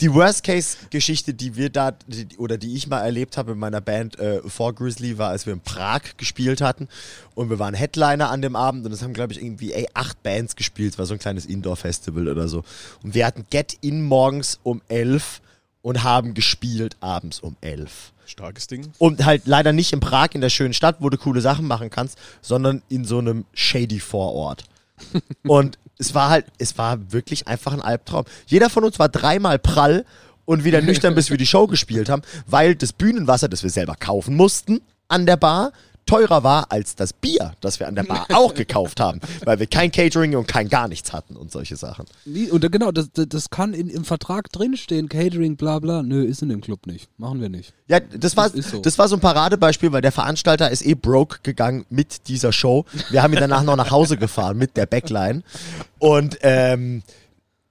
Die 0.00 0.12
Worst-Case-Geschichte, 0.12 1.34
die 1.34 1.51
wir 1.56 1.70
da, 1.70 1.92
die, 2.06 2.36
oder 2.38 2.58
die 2.58 2.74
ich 2.74 2.86
mal 2.86 3.00
erlebt 3.00 3.36
habe 3.36 3.52
in 3.52 3.58
meiner 3.58 3.80
Band 3.80 4.18
äh, 4.18 4.40
vor 4.48 4.74
Grizzly, 4.74 5.18
war, 5.18 5.30
als 5.30 5.46
wir 5.46 5.52
in 5.52 5.60
Prag 5.60 6.02
gespielt 6.16 6.60
hatten 6.60 6.88
und 7.34 7.50
wir 7.50 7.58
waren 7.58 7.74
Headliner 7.74 8.30
an 8.30 8.42
dem 8.42 8.56
Abend 8.56 8.86
und 8.86 8.92
es 8.92 9.02
haben, 9.02 9.12
glaube 9.12 9.32
ich, 9.32 9.42
irgendwie 9.42 9.72
ey, 9.72 9.88
acht 9.94 10.22
Bands 10.22 10.56
gespielt. 10.56 10.92
Es 10.92 10.98
war 10.98 11.06
so 11.06 11.14
ein 11.14 11.20
kleines 11.20 11.46
Indoor-Festival 11.46 12.28
oder 12.28 12.48
so. 12.48 12.64
Und 13.02 13.14
wir 13.14 13.26
hatten 13.26 13.46
Get-In 13.50 14.02
morgens 14.02 14.60
um 14.62 14.82
elf 14.88 15.40
und 15.82 16.04
haben 16.04 16.34
gespielt 16.34 16.96
abends 17.00 17.40
um 17.40 17.56
elf. 17.60 18.12
Starkes 18.24 18.66
Ding. 18.66 18.92
Und 18.98 19.24
halt 19.24 19.46
leider 19.46 19.72
nicht 19.72 19.92
in 19.92 20.00
Prag, 20.00 20.30
in 20.32 20.40
der 20.40 20.48
schönen 20.48 20.74
Stadt, 20.74 20.96
wo 21.00 21.10
du 21.10 21.18
coole 21.18 21.40
Sachen 21.40 21.66
machen 21.66 21.90
kannst, 21.90 22.18
sondern 22.40 22.82
in 22.88 23.04
so 23.04 23.18
einem 23.18 23.44
shady 23.52 24.00
Vorort. 24.00 24.64
Und 25.42 25.78
es 25.98 26.14
war 26.14 26.30
halt, 26.30 26.46
es 26.58 26.78
war 26.78 27.12
wirklich 27.12 27.48
einfach 27.48 27.72
ein 27.72 27.82
Albtraum. 27.82 28.24
Jeder 28.46 28.70
von 28.70 28.84
uns 28.84 28.98
war 28.98 29.08
dreimal 29.08 29.58
prall 29.58 30.04
und 30.44 30.64
wieder 30.64 30.80
nüchtern, 30.82 31.14
bis 31.14 31.30
wir 31.30 31.36
die 31.36 31.46
Show 31.46 31.66
gespielt 31.66 32.08
haben, 32.08 32.22
weil 32.46 32.74
das 32.74 32.92
Bühnenwasser, 32.92 33.48
das 33.48 33.62
wir 33.62 33.70
selber 33.70 33.94
kaufen 33.98 34.34
mussten 34.36 34.80
an 35.08 35.26
der 35.26 35.36
Bar, 35.36 35.72
teurer 36.04 36.42
war 36.42 36.72
als 36.72 36.96
das 36.96 37.12
Bier, 37.12 37.52
das 37.60 37.78
wir 37.78 37.86
an 37.86 37.94
der 37.94 38.02
Bar 38.02 38.26
auch 38.34 38.54
gekauft 38.54 38.98
haben, 38.98 39.20
weil 39.44 39.60
wir 39.60 39.68
kein 39.68 39.92
Catering 39.92 40.34
und 40.34 40.48
kein 40.48 40.68
gar 40.68 40.88
nichts 40.88 41.12
hatten 41.12 41.36
und 41.36 41.52
solche 41.52 41.76
Sachen. 41.76 42.06
Nie- 42.24 42.50
Und 42.50 42.70
genau, 42.72 42.90
das, 42.90 43.08
das, 43.12 43.50
kann 43.50 43.72
in, 43.72 43.88
im 43.88 44.04
Vertrag 44.04 44.50
drinstehen, 44.50 45.08
Catering, 45.08 45.54
bla 45.56 45.78
bla. 45.78 46.02
Nö, 46.02 46.24
ist 46.24 46.42
in 46.42 46.48
dem 46.48 46.60
Club 46.60 46.88
nicht. 46.88 47.08
Machen 47.18 47.40
wir 47.40 47.48
nicht. 47.48 47.72
Ja, 47.86 48.00
das 48.00 48.36
war, 48.36 48.50
Das 48.50 48.70
so. 48.70 48.80
das 48.80 48.98
war 48.98 49.06
so 49.06 49.14
ein 49.14 49.20
Paradebeispiel, 49.20 49.92
weil 49.92 50.02
der 50.02 50.10
Veranstalter 50.10 50.70
ist 50.72 50.84
eh 50.84 50.94
broke 50.94 51.38
gegangen 51.44 51.86
mit 51.88 52.26
dieser 52.26 52.52
Show. 52.52 52.84
Wir 53.10 53.22
haben 53.22 53.32
ihn 53.32 53.38
danach 53.40 53.62
noch 53.62 53.76
nach 53.76 53.92
Hause 53.92 54.16
gefahren 54.16 54.58
mit 54.58 54.76
der 54.76 54.86
Backline. 54.86 55.44
Und, 56.00 56.36
ähm, 56.42 57.04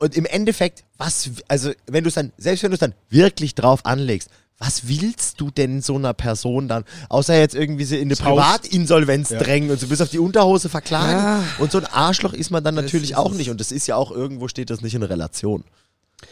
und 0.02 0.16
im 0.18 0.26
Endeffekt, 0.26 0.84
was, 0.98 1.30
also 1.48 1.72
wenn 1.86 2.04
du 2.04 2.08
es 2.08 2.16
dann, 2.16 2.32
selbst 2.38 2.64
wenn 2.64 2.72
du 2.72 2.76
es 2.76 2.80
dann 2.80 2.94
wirklich 3.10 3.54
drauf 3.56 3.86
anlegst, 3.86 4.30
was 4.58 4.88
willst 4.88 5.40
du 5.40 5.50
denn 5.52 5.82
so 5.82 5.96
einer 5.96 6.14
Person 6.14 6.68
dann, 6.68 6.84
außer 7.10 7.38
jetzt 7.38 7.56
irgendwie 7.56 7.84
sie 7.86 7.96
in 7.98 8.04
eine 8.04 8.16
Das. 8.16 8.20
Privatinsolvenz 8.20 9.30
Ja. 9.30 9.40
drängen 9.40 9.70
und 9.72 9.80
so 9.80 9.88
bis 9.88 10.02
auf 10.02 10.10
die 10.10 10.20
Unterhose 10.20 10.70
verklagen? 10.70 11.12
Ja. 11.12 11.44
Und 11.60 11.72
so 11.72 11.78
ein 11.78 11.86
Arschloch 11.86 12.34
ist 12.34 12.50
man 12.52 12.64
dann 12.64 12.76
Das 12.76 12.86
natürlich 12.86 13.16
auch 13.16 13.34
nicht. 13.34 13.50
Und 13.52 13.60
das 13.60 13.72
ist 13.72 13.88
ja 13.88 13.96
auch 13.96 14.12
irgendwo 14.12 14.48
steht 14.48 14.70
das 14.72 14.82
nicht 14.82 14.94
in 14.96 15.04
Relation. 15.04 15.64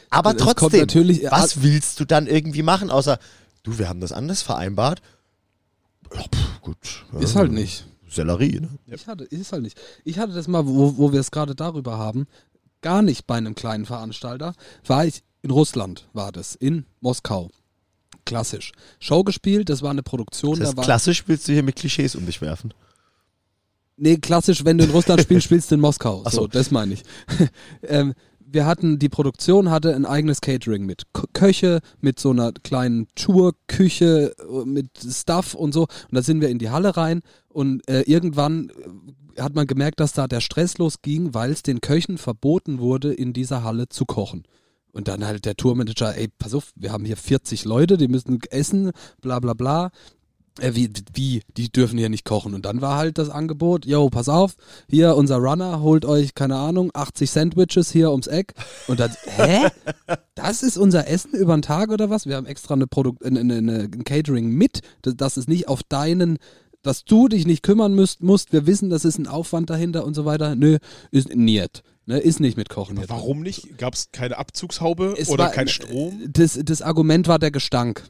Aber 0.10 0.36
kommt 0.36 0.58
trotzdem, 0.60 0.80
natürlich- 0.82 1.24
was 1.30 1.62
willst 1.64 2.00
du 2.00 2.06
dann 2.06 2.28
irgendwie 2.28 2.62
machen, 2.64 2.90
außer, 2.92 3.18
du, 3.64 3.78
wir 3.80 3.88
haben 3.90 4.00
das 4.02 4.12
anders 4.12 4.42
vereinbart? 4.42 5.02
Ja, 6.14 6.22
pff, 6.22 6.62
gut. 6.62 6.78
Ist 7.20 7.36
halt 7.36 7.52
nicht. 7.52 7.86
Sellerie, 8.10 8.60
ne? 8.62 8.70
Ich 8.88 9.06
hatte, 9.08 9.24
ist 9.26 9.52
halt 9.52 9.62
nicht. 9.62 9.80
Ich 10.04 10.18
hatte 10.18 10.34
das 10.34 10.48
mal, 10.48 10.66
wo, 10.66 10.98
wo 10.98 11.12
wir 11.14 11.20
es 11.20 11.30
gerade 11.32 11.54
darüber 11.56 11.98
haben, 12.00 12.26
gar 12.82 13.02
nicht 13.02 13.28
bei 13.28 13.36
einem 13.36 13.56
kleinen 13.56 13.86
Veranstalter. 13.86 14.54
War 14.86 15.06
ich 15.06 15.24
in 15.42 15.52
Russland, 15.52 16.08
war 16.14 16.32
das, 16.32 16.56
in 16.56 16.86
Moskau. 17.00 17.50
Klassisch. 18.26 18.72
Show 19.00 19.24
gespielt, 19.24 19.70
das 19.70 19.82
war 19.82 19.92
eine 19.92 20.04
Produktion, 20.04 20.60
Das 20.60 20.68
heißt, 20.68 20.74
da 20.74 20.78
war. 20.78 20.84
klassisch 20.84 21.24
willst 21.28 21.48
du 21.48 21.54
hier 21.54 21.64
mit 21.64 21.76
Klischees 21.76 22.16
um 22.16 22.26
dich 22.26 22.42
werfen. 22.42 22.74
Nee, 23.98 24.18
klassisch, 24.18 24.64
wenn 24.66 24.78
du 24.78 24.86
in 24.86 24.92
Russland 24.92 25.22
spielst, 25.22 25.46
spielst 25.46 25.72
du 25.72 25.76
in 25.76 25.82
Moskau. 25.82 26.24
Ach 26.26 26.32
so. 26.32 26.42
so. 26.42 26.48
das 26.48 26.72
meine 26.72 26.94
ich. 26.94 27.04
ähm, 27.84 28.14
wir 28.52 28.66
hatten, 28.66 28.98
die 28.98 29.10
Produktion 29.10 29.70
hatte 29.70 29.96
ein 29.96 30.06
eigenes 30.06 30.42
Catering 30.42 30.86
mit 30.86 31.04
K 31.14 31.24
Köche, 31.34 31.82
mit 32.02 32.20
so 32.20 32.32
einer 32.32 32.52
kleinen 32.52 33.08
Tourküche, 33.16 34.34
äh, 34.38 34.66
mit 34.66 34.90
Stuff 35.00 35.54
und 35.54 35.74
so. 35.74 35.82
Und 35.82 36.14
da 36.14 36.22
sind 36.22 36.42
wir 36.42 36.50
in 36.50 36.60
die 36.60 36.70
Halle 36.70 36.98
rein 36.98 37.22
und 37.50 37.88
äh, 37.88 38.02
irgendwann 38.02 38.70
äh, 38.70 38.74
hat 39.40 39.56
man 39.56 39.68
gemerkt, 39.68 40.00
dass 40.00 40.14
da 40.14 40.28
der 40.28 40.42
Stress 40.42 40.78
losging, 40.78 41.34
weil 41.34 41.52
es 41.52 41.64
den 41.64 41.82
Köchen 41.82 42.18
verboten 42.18 42.80
wurde, 42.80 43.14
in 43.14 43.34
dieser 43.34 43.64
Halle 43.64 43.90
zu 43.90 44.06
kochen. 44.06 44.44
Und 44.92 45.08
dann 45.08 45.26
halt 45.26 45.46
der 45.46 45.56
Tourmanager, 45.56 46.18
ey, 46.18 46.30
pass 46.40 46.54
auf, 46.54 46.72
wir 46.76 46.92
haben 46.92 47.06
hier 47.06 47.18
40 47.18 47.66
Leute, 47.66 47.98
die 47.98 48.08
müssen 48.08 48.40
essen, 48.50 48.92
bla 49.22 49.40
bla 49.40 49.54
bla. 49.54 49.92
Äh, 50.60 50.76
wie, 50.76 50.92
wie, 51.14 51.42
die 51.58 51.72
dürfen 51.72 51.98
hier 51.98 52.10
nicht 52.10 52.26
kochen. 52.26 52.54
Und 52.54 52.66
dann 52.66 52.82
war 52.82 52.98
halt 52.98 53.18
das 53.18 53.30
Angebot, 53.30 53.86
yo, 53.86 54.10
pass 54.10 54.30
auf, 54.30 54.56
hier 54.90 55.16
unser 55.16 55.38
Runner 55.38 55.82
holt 55.82 56.06
euch, 56.06 56.34
keine 56.34 56.56
Ahnung, 56.56 56.92
80 56.94 57.30
Sandwiches 57.30 57.92
hier 57.92 58.12
ums 58.12 58.28
Eck. 58.28 58.54
Und 58.88 59.00
dann, 59.00 59.12
hä? 59.38 59.70
Das 60.36 60.64
ist 60.64 60.78
unser 60.78 61.08
Essen 61.08 61.34
über 61.34 61.56
den 61.56 61.62
Tag 61.62 61.90
oder 61.92 62.10
was? 62.10 62.26
Wir 62.26 62.36
haben 62.36 62.46
extra 62.48 62.74
eine 62.74 62.88
Produkt, 62.88 63.26
eine, 63.26 63.40
eine, 63.40 63.58
eine, 63.58 63.80
ein 63.84 64.04
Catering 64.04 64.50
mit, 64.50 64.82
dass 65.02 65.38
es 65.38 65.48
nicht 65.48 65.68
auf 65.68 65.84
deinen, 65.84 66.38
dass 66.82 67.04
du 67.06 67.28
dich 67.28 67.46
nicht 67.46 67.64
kümmern 67.64 67.94
müsst, 67.94 68.22
musst. 68.24 68.54
Wir 68.54 68.66
wissen, 68.66 68.90
das 68.90 69.06
ist 69.06 69.18
ein 69.18 69.28
Aufwand 69.28 69.70
dahinter 69.70 70.06
und 70.06 70.14
so 70.14 70.26
weiter. 70.26 70.56
Nö, 70.56 70.78
ist 71.12 71.34
niet. 71.36 71.84
Ne, 72.06 72.18
ist 72.20 72.40
nicht 72.40 72.58
mit 72.58 72.70
Kochen. 72.70 72.96
drin. 72.96 73.06
Warum 73.08 73.42
nicht? 73.42 73.78
Gab 73.78 73.94
es 73.94 74.10
keine 74.12 74.38
Abzugshaube 74.38 75.14
Es 75.18 75.30
oder 75.30 75.46
war- 75.46 75.52
kein 75.52 75.68
Strom? 75.68 76.22
Das, 76.28 76.60
das 76.64 76.82
Argument 76.82 77.28
war 77.28 77.38
der 77.38 77.52
Gestank. 77.52 78.04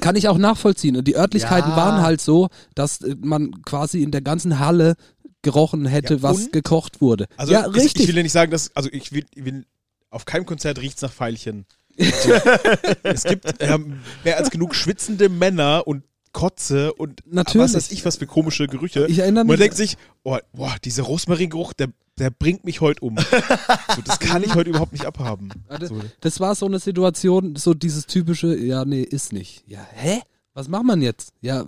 Kann 0.00 0.16
ich 0.16 0.28
auch 0.28 0.38
nachvollziehen. 0.38 0.96
Und 0.96 1.06
die 1.06 1.16
Örtlichkeiten 1.16 1.70
Ja. 1.72 1.76
waren 1.76 2.00
halt 2.00 2.22
so, 2.22 2.48
dass 2.74 3.02
äh, 3.02 3.14
man 3.20 3.62
quasi 3.62 4.02
in 4.02 4.10
der 4.10 4.22
ganzen 4.22 4.58
Halle 4.58 4.94
gerochen 5.42 5.84
hätte, 5.84 6.14
Ja, 6.14 6.22
was 6.22 6.50
gekocht 6.50 7.02
wurde. 7.02 7.26
Also 7.36 7.52
ja, 7.52 7.66
es- 7.66 7.74
richtig. 7.74 8.02
Ich 8.04 8.08
will 8.08 8.16
ja 8.16 8.22
nicht 8.22 8.32
sagen, 8.32 8.50
dass, 8.50 8.74
also 8.74 8.88
ich 8.90 9.12
will, 9.12 9.26
ich 9.34 9.44
will 9.44 9.66
auf 10.08 10.24
keinem 10.24 10.46
Konzert 10.46 10.80
riecht 10.80 10.96
es 10.96 11.02
nach 11.02 11.12
Veilchen. 11.12 11.66
So. 11.98 12.32
es 13.02 13.24
gibt 13.24 13.54
ähm, 13.60 14.00
mehr 14.24 14.38
als 14.38 14.50
genug 14.50 14.74
schwitzende 14.74 15.28
Männer 15.28 15.82
und 15.86 16.04
Kotze 16.36 16.92
und 16.92 17.22
Natürlich. 17.24 17.64
was 17.64 17.74
weiß 17.74 17.90
ich, 17.92 18.04
was 18.04 18.16
für 18.16 18.26
komische 18.26 18.66
Gerüche. 18.66 19.06
Ich 19.08 19.20
erinnere 19.20 19.40
Und 19.42 19.46
man 19.48 19.54
mich- 19.54 19.60
denkt 19.60 19.76
sich, 19.78 19.96
oh, 20.22 20.36
boah, 20.52 20.76
dieser 20.84 21.04
Rosmaringeruch, 21.04 21.72
der, 21.72 21.88
der 22.18 22.28
bringt 22.28 22.62
mich 22.64 22.82
heute 22.82 23.00
um. 23.00 23.16
so, 23.96 24.02
das 24.04 24.18
kann 24.18 24.42
ich 24.42 24.54
heute 24.54 24.68
überhaupt 24.68 24.92
nicht 24.92 25.06
abhaben. 25.06 25.48
So. 25.80 25.98
Das 26.20 26.38
war 26.38 26.54
so 26.54 26.66
eine 26.66 26.78
Situation, 26.78 27.56
so 27.56 27.72
dieses 27.72 28.04
typische, 28.06 28.54
ja, 28.54 28.84
nee, 28.84 29.00
ist 29.00 29.32
nicht. 29.32 29.64
Ja, 29.66 29.80
hä? 29.94 30.20
Was 30.52 30.68
macht 30.68 30.84
man 30.84 31.00
jetzt? 31.00 31.32
Ja, 31.40 31.64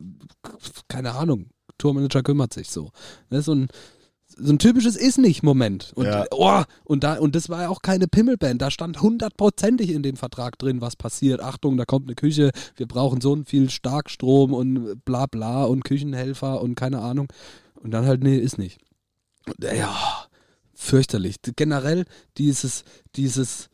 keine 0.86 1.12
Ahnung. 1.14 1.46
Tourmanager 1.78 2.22
kümmert 2.22 2.52
sich 2.52 2.68
so. 2.68 2.90
Ne, 3.30 3.40
so 3.40 3.54
ein 3.54 3.68
so 4.40 4.52
ein 4.52 4.58
typisches 4.58 4.96
ist 4.96 5.18
nicht 5.18 5.42
Moment 5.42 5.92
und 5.94 6.06
Ja. 6.06 6.24
oh, 6.30 6.62
und 6.84 7.04
da 7.04 7.18
und 7.18 7.34
das 7.34 7.48
war 7.48 7.62
ja 7.62 7.68
auch 7.68 7.82
keine 7.82 8.08
Pimmelband, 8.08 8.62
da 8.62 8.70
stand 8.70 9.02
hundertprozentig 9.02 9.90
in 9.90 10.02
dem 10.02 10.16
Vertrag 10.16 10.58
drin, 10.58 10.80
was 10.80 10.96
passiert. 10.96 11.40
Achtung, 11.40 11.76
da 11.76 11.84
kommt 11.84 12.06
eine 12.06 12.14
Küche, 12.14 12.50
wir 12.76 12.86
brauchen 12.86 13.20
so 13.20 13.36
viel 13.44 13.70
Starkstrom 13.70 14.52
und 14.52 15.04
bla 15.04 15.26
bla 15.26 15.64
und 15.64 15.84
Küchenhelfer 15.84 16.60
und 16.60 16.74
keine 16.74 17.00
Ahnung 17.00 17.28
und 17.74 17.90
dann 17.90 18.06
halt 18.06 18.22
nee, 18.22 18.38
ist 18.38 18.58
nicht. 18.58 18.78
Äh, 19.62 19.78
Ja, 19.78 19.96
fürchterlich. 20.74 21.36
Generell 21.56 22.04
dieses 22.36 22.84
dieses 23.16 23.68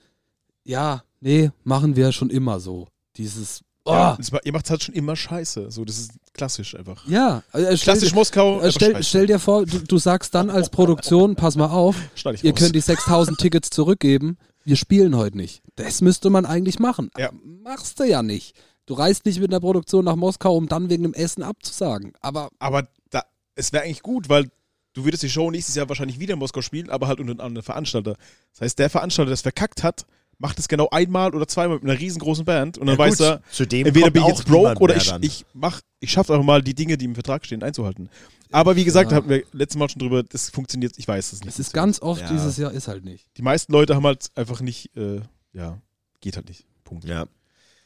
ja, 0.64 1.04
nee, 1.20 1.50
machen 1.62 1.94
wir 1.96 2.12
schon 2.12 2.30
immer 2.30 2.58
so. 2.58 2.88
Dieses 3.16 3.60
oh, 3.84 3.92
Ja, 3.92 4.18
war, 4.30 4.46
ihr 4.46 4.52
macht 4.52 4.70
halt 4.70 4.82
schon 4.82 4.94
immer 4.94 5.14
Scheiße. 5.14 5.70
So, 5.70 5.84
das 5.84 5.98
ist 5.98 6.12
klassisch 6.34 6.74
einfach. 6.74 7.06
äh, 7.52 7.76
stell, 7.76 7.94
Klassisch 7.94 8.12
Moskau. 8.14 8.60
äh, 8.60 8.70
stell, 8.70 9.02
stell 9.02 9.26
dir 9.26 9.38
vor, 9.38 9.64
du, 9.64 9.78
du 9.78 9.98
sagst 9.98 10.34
dann 10.34 10.50
als 10.50 10.68
Produktion, 10.68 11.36
pass 11.36 11.56
mal 11.56 11.68
auf, 11.68 11.96
ihr 12.24 12.50
raus. 12.52 12.58
könnt 12.60 12.74
die 12.74 12.80
6000 12.80 13.38
Tickets 13.38 13.70
zurückgeben, 13.70 14.36
wir 14.64 14.76
spielen 14.76 15.16
heute 15.16 15.36
nicht. 15.36 15.62
Das 15.76 16.00
müsste 16.00 16.30
man 16.30 16.46
eigentlich 16.46 16.78
machen. 16.78 17.10
Ja. 17.16 17.30
Machst 17.62 18.00
du 18.00 18.04
ja 18.04 18.22
nicht. 18.22 18.54
Du 18.86 18.94
reist 18.94 19.24
nicht 19.24 19.40
mit 19.40 19.50
einer 19.50 19.60
Produktion 19.60 20.04
nach 20.04 20.16
Moskau, 20.16 20.56
um 20.56 20.68
dann 20.68 20.90
wegen 20.90 21.04
dem 21.04 21.14
Essen 21.14 21.42
abzusagen. 21.42 22.12
Aber 22.20 22.50
Aber 22.58 22.86
da, 23.10 23.22
es 23.54 23.72
wäre 23.72 23.84
eigentlich 23.84 24.02
gut, 24.02 24.28
weil 24.28 24.50
du 24.92 25.04
würdest 25.04 25.22
die 25.22 25.30
Show 25.30 25.50
nächstes 25.50 25.74
Jahr 25.74 25.88
wahrscheinlich 25.88 26.18
wieder 26.18 26.34
in 26.34 26.38
Moskau 26.38 26.60
spielen, 26.62 26.90
aber 26.90 27.08
halt 27.08 27.18
unter 27.20 27.32
einem 27.32 27.40
anderen 27.40 27.64
Veranstalter. 27.64 28.14
Das 28.52 28.60
heißt, 28.60 28.78
der 28.78 28.90
Veranstalter, 28.90 29.28
der 29.30 29.34
es 29.34 29.42
verkackt 29.42 29.82
hat, 29.82 30.06
macht 30.38 30.58
es 30.58 30.68
genau 30.68 30.88
einmal 30.90 31.34
oder 31.34 31.46
zweimal 31.48 31.76
mit 31.78 31.84
einer 31.84 31.98
riesengroßen 31.98 32.44
Band 32.44 32.78
und 32.78 32.86
dann 32.86 32.94
Ja, 32.96 32.98
weiß 32.98 33.18
gut, 33.18 33.26
er, 33.26 33.42
zudem 33.50 33.86
entweder 33.86 34.10
bin 34.10 34.22
ich 34.22 34.26
auch 34.26 34.36
jetzt 34.38 34.46
broke 34.46 34.78
oder 34.80 34.96
ich, 34.96 35.12
ich 35.20 35.46
mach, 35.54 35.80
ich 36.00 36.10
schaffe 36.10 36.32
einfach 36.32 36.44
mal 36.44 36.62
die 36.62 36.74
Dinge, 36.74 36.96
die 36.98 37.04
im 37.04 37.14
Vertrag 37.14 37.44
stehen, 37.46 37.62
einzuhalten. 37.62 38.08
Aber 38.50 38.76
wie 38.76 38.84
gesagt, 38.84 39.10
Ja. 39.10 39.16
hatten 39.16 39.28
wir 39.28 39.44
letztes 39.52 39.78
Mal 39.78 39.88
schon 39.88 40.00
drüber, 40.00 40.22
das 40.22 40.50
funktioniert, 40.50 40.94
ich 40.98 41.08
weiß 41.08 41.32
es 41.32 41.40
nicht. 41.40 41.48
Es 41.50 41.58
ist 41.58 41.72
ganz 41.72 42.00
oft 42.02 42.20
Ja. 42.22 42.28
dieses 42.32 42.56
Jahr, 42.56 42.72
ist 42.72 42.88
halt 42.88 43.04
nicht. 43.04 43.26
Die 43.36 43.42
meisten 43.42 43.72
Leute 43.72 43.94
haben 43.96 44.06
halt 44.06 44.28
einfach 44.34 44.60
nicht, 44.60 44.96
äh, 44.96 45.20
ja, 45.52 45.78
geht 46.20 46.36
halt 46.36 46.48
nicht. 46.48 46.64
Punkt. 46.84 47.04
Ja. 47.04 47.26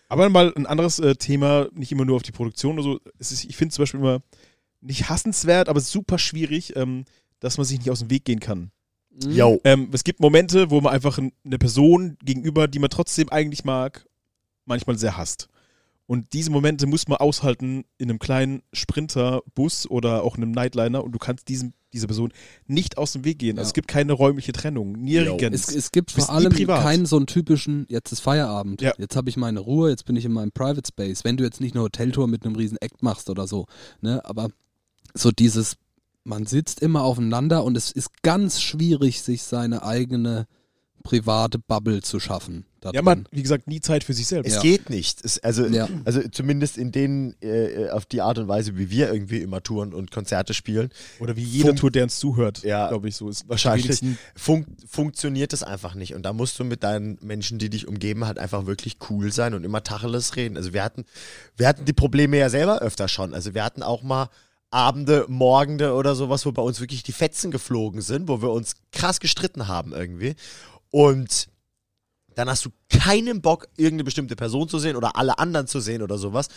Aber 0.08 0.28
mal 0.30 0.52
ein 0.56 0.66
anderes 0.66 0.98
äh, 0.98 1.14
Thema, 1.16 1.68
nicht 1.72 1.92
immer 1.92 2.04
nur 2.04 2.16
auf 2.16 2.22
die 2.22 2.32
Produktion 2.32 2.74
oder 2.78 2.82
so. 2.82 3.00
Es 3.18 3.30
ist, 3.32 3.44
ich 3.44 3.56
finde 3.56 3.74
zum 3.74 3.82
Beispiel 3.82 4.00
immer 4.00 4.20
nicht 4.80 5.08
hassenswert, 5.08 5.68
aber 5.68 5.80
super 5.80 6.18
schwierig, 6.18 6.76
ähm, 6.76 7.04
dass 7.40 7.56
man 7.58 7.66
sich 7.66 7.78
nicht 7.78 7.90
aus 7.90 7.98
dem 8.00 8.10
Weg 8.10 8.24
gehen 8.24 8.40
kann. 8.40 8.70
Mhm. 9.24 9.60
Ähm, 9.64 9.88
es 9.92 10.04
gibt 10.04 10.20
Momente, 10.20 10.70
wo 10.70 10.80
man 10.80 10.92
einfach 10.92 11.18
eine 11.18 11.58
Person 11.58 12.16
gegenüber, 12.24 12.68
die 12.68 12.78
man 12.78 12.90
trotzdem 12.90 13.28
eigentlich 13.30 13.64
mag, 13.64 14.06
manchmal 14.64 14.98
sehr 14.98 15.16
hasst. 15.16 15.48
Und 16.06 16.32
diese 16.32 16.50
Momente 16.50 16.86
muss 16.86 17.06
man 17.06 17.18
aushalten 17.18 17.84
in 17.98 18.08
einem 18.08 18.18
kleinen 18.18 18.62
Sprinterbus 18.72 19.90
oder 19.90 20.22
auch 20.22 20.36
einem 20.36 20.52
Nightliner 20.52 21.04
und 21.04 21.12
du 21.12 21.18
kannst 21.18 21.48
diesem, 21.48 21.74
dieser 21.92 22.06
Person 22.06 22.32
nicht 22.66 22.96
aus 22.96 23.12
dem 23.12 23.24
Weg 23.26 23.38
gehen. 23.40 23.56
Ja. 23.56 23.60
Also 23.60 23.68
es 23.68 23.74
gibt 23.74 23.88
keine 23.88 24.14
räumliche 24.14 24.52
Trennung, 24.52 24.92
nirgends. 24.92 25.68
Es, 25.68 25.74
es 25.74 25.92
gibt 25.92 26.10
vor 26.10 26.30
allem 26.30 26.50
keinen 26.50 27.04
so 27.04 27.16
einen 27.16 27.26
typischen, 27.26 27.84
jetzt 27.90 28.10
ist 28.10 28.20
Feierabend, 28.20 28.80
Ja. 28.80 28.92
jetzt 28.96 29.16
habe 29.16 29.28
ich 29.28 29.36
meine 29.36 29.60
Ruhe, 29.60 29.90
jetzt 29.90 30.06
bin 30.06 30.16
ich 30.16 30.24
in 30.24 30.32
meinem 30.32 30.50
Private 30.50 30.88
Space. 30.88 31.24
Wenn 31.24 31.36
du 31.36 31.44
jetzt 31.44 31.60
nicht 31.60 31.74
eine 31.74 31.82
Hoteltour 31.82 32.26
mit 32.26 32.46
einem 32.46 32.56
riesen 32.56 32.78
Act 32.80 33.02
machst 33.02 33.28
oder 33.28 33.46
so, 33.46 33.66
ne, 34.00 34.24
aber 34.24 34.48
so 35.12 35.30
dieses, 35.30 35.76
man 36.28 36.46
sitzt 36.46 36.80
immer 36.80 37.02
aufeinander 37.02 37.64
und 37.64 37.76
es 37.76 37.90
ist 37.90 38.22
ganz 38.22 38.60
schwierig, 38.60 39.22
sich 39.22 39.42
seine 39.42 39.82
eigene 39.82 40.46
private 41.04 41.58
Bubble 41.58 42.02
zu 42.02 42.20
schaffen. 42.20 42.64
da 42.80 42.90
ja, 42.90 43.00
drin. 43.00 43.04
man, 43.06 43.28
wie 43.32 43.42
gesagt, 43.42 43.66
nie 43.66 43.80
Zeit 43.80 44.04
für 44.04 44.12
sich 44.14 44.28
selbst. 44.28 44.46
Es 44.50 44.54
Ja. 44.56 44.60
geht 44.62 44.88
nicht. 44.88 45.24
Es, 45.24 45.40
also, 45.40 45.66
Ja. 45.66 45.88
also 46.04 46.20
zumindest 46.30 46.78
in 46.78 46.92
den, 46.92 47.34
äh, 47.42 47.88
auf 47.90 48.06
die 48.06 48.20
Art 48.20 48.38
und 48.38 48.46
Weise, 48.46 48.78
wie 48.78 48.88
wir 48.88 49.12
irgendwie 49.12 49.38
immer 49.40 49.60
Touren 49.64 49.92
und 49.92 50.12
Konzerte 50.12 50.54
spielen, 50.54 50.90
Oder 51.18 51.34
wie 51.34 51.42
jeder 51.42 51.74
Tour, 51.74 51.90
der 51.90 52.04
uns 52.04 52.20
zuhört, 52.20 52.62
Ja, 52.62 52.86
glaube 52.88 53.08
ich, 53.08 53.16
so 53.16 53.28
ist. 53.30 53.48
wahrscheinlich. 53.48 54.00
fun 54.36 54.64
funktioniert 54.86 55.52
das 55.52 55.64
einfach 55.64 55.96
nicht. 55.96 56.14
Und 56.14 56.22
da 56.22 56.32
musst 56.32 56.56
du 56.60 56.64
mit 56.64 56.84
deinen 56.84 57.18
Menschen, 57.20 57.58
die 57.58 57.68
dich 57.68 57.88
umgeben, 57.88 58.26
halt 58.26 58.38
einfach 58.38 58.66
wirklich 58.66 58.98
cool 59.10 59.32
sein 59.32 59.54
und 59.54 59.64
immer 59.64 59.82
Tacheles 59.82 60.36
reden. 60.36 60.56
Also 60.56 60.72
wir 60.72 60.84
hatten, 60.84 61.04
wir 61.56 61.66
hatten 61.66 61.84
die 61.84 61.92
Probleme 61.92 62.38
ja 62.38 62.48
selber 62.48 62.78
öfter 62.80 63.08
schon. 63.08 63.34
Also 63.34 63.54
wir 63.54 63.64
hatten 63.64 63.82
auch 63.82 64.04
mal 64.04 64.28
Abende, 64.70 65.24
Morgende 65.28 65.94
oder 65.94 66.14
sowas, 66.14 66.44
wo 66.46 66.52
bei 66.52 66.62
uns 66.62 66.80
wirklich 66.80 67.02
die 67.02 67.12
Fetzen 67.12 67.50
geflogen 67.50 68.02
sind, 68.02 68.28
wo 68.28 68.42
wir 68.42 68.50
uns 68.50 68.74
krass 68.92 69.18
gestritten 69.20 69.66
haben 69.68 69.92
irgendwie. 69.92 70.34
Und 70.90 71.48
dann 72.34 72.48
hast 72.48 72.64
du 72.64 72.70
keinen 72.90 73.40
Bock, 73.42 73.68
irgendeine 73.76 74.04
bestimmte 74.04 74.36
Person 74.36 74.68
zu 74.68 74.78
sehen 74.78 74.96
oder 74.96 75.16
alle 75.16 75.38
anderen 75.38 75.66
zu 75.66 75.80
sehen 75.80 76.02
oder 76.02 76.18
sowas. 76.18 76.48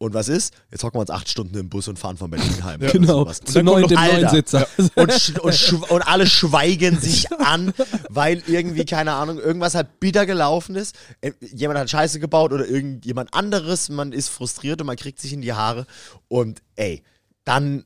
Und 0.00 0.14
was 0.14 0.28
ist? 0.28 0.54
Jetzt 0.70 0.84
hocken 0.84 0.96
wir 0.96 1.00
uns 1.00 1.10
acht 1.10 1.28
Stunden 1.28 1.58
im 1.58 1.68
Bus 1.68 1.88
und 1.88 1.98
fahren 1.98 2.16
von 2.16 2.30
Berlin 2.30 2.62
heim. 2.62 2.80
oder 2.80 2.90
Genau, 2.92 3.18
sowas. 3.24 3.40
zu 3.40 3.62
neun, 3.64 3.86
dem 3.88 3.98
neuen. 3.98 4.28
Sitzer. 4.28 4.66
und, 4.94 5.38
und, 5.40 5.90
und 5.90 6.02
alle 6.02 6.26
schweigen 6.26 6.98
sich 7.00 7.30
an, 7.40 7.72
weil 8.08 8.40
irgendwie, 8.46 8.84
keine 8.84 9.12
Ahnung, 9.12 9.38
irgendwas 9.40 9.74
halt 9.74 9.98
bitter 9.98 10.24
gelaufen 10.24 10.76
ist. 10.76 10.94
Äh, 11.20 11.32
Jemand 11.40 11.80
hat 11.80 11.90
Scheiße 11.90 12.20
gebaut 12.20 12.52
oder 12.52 12.66
irgendjemand 12.66 13.34
anderes. 13.34 13.88
Man 13.88 14.12
ist 14.12 14.28
frustriert 14.28 14.80
und 14.80 14.86
man 14.86 14.96
kriegt 14.96 15.18
sich 15.20 15.32
in 15.32 15.40
die 15.42 15.52
Haare. 15.52 15.84
Und 16.28 16.62
ey, 16.76 17.02
dann, 17.48 17.84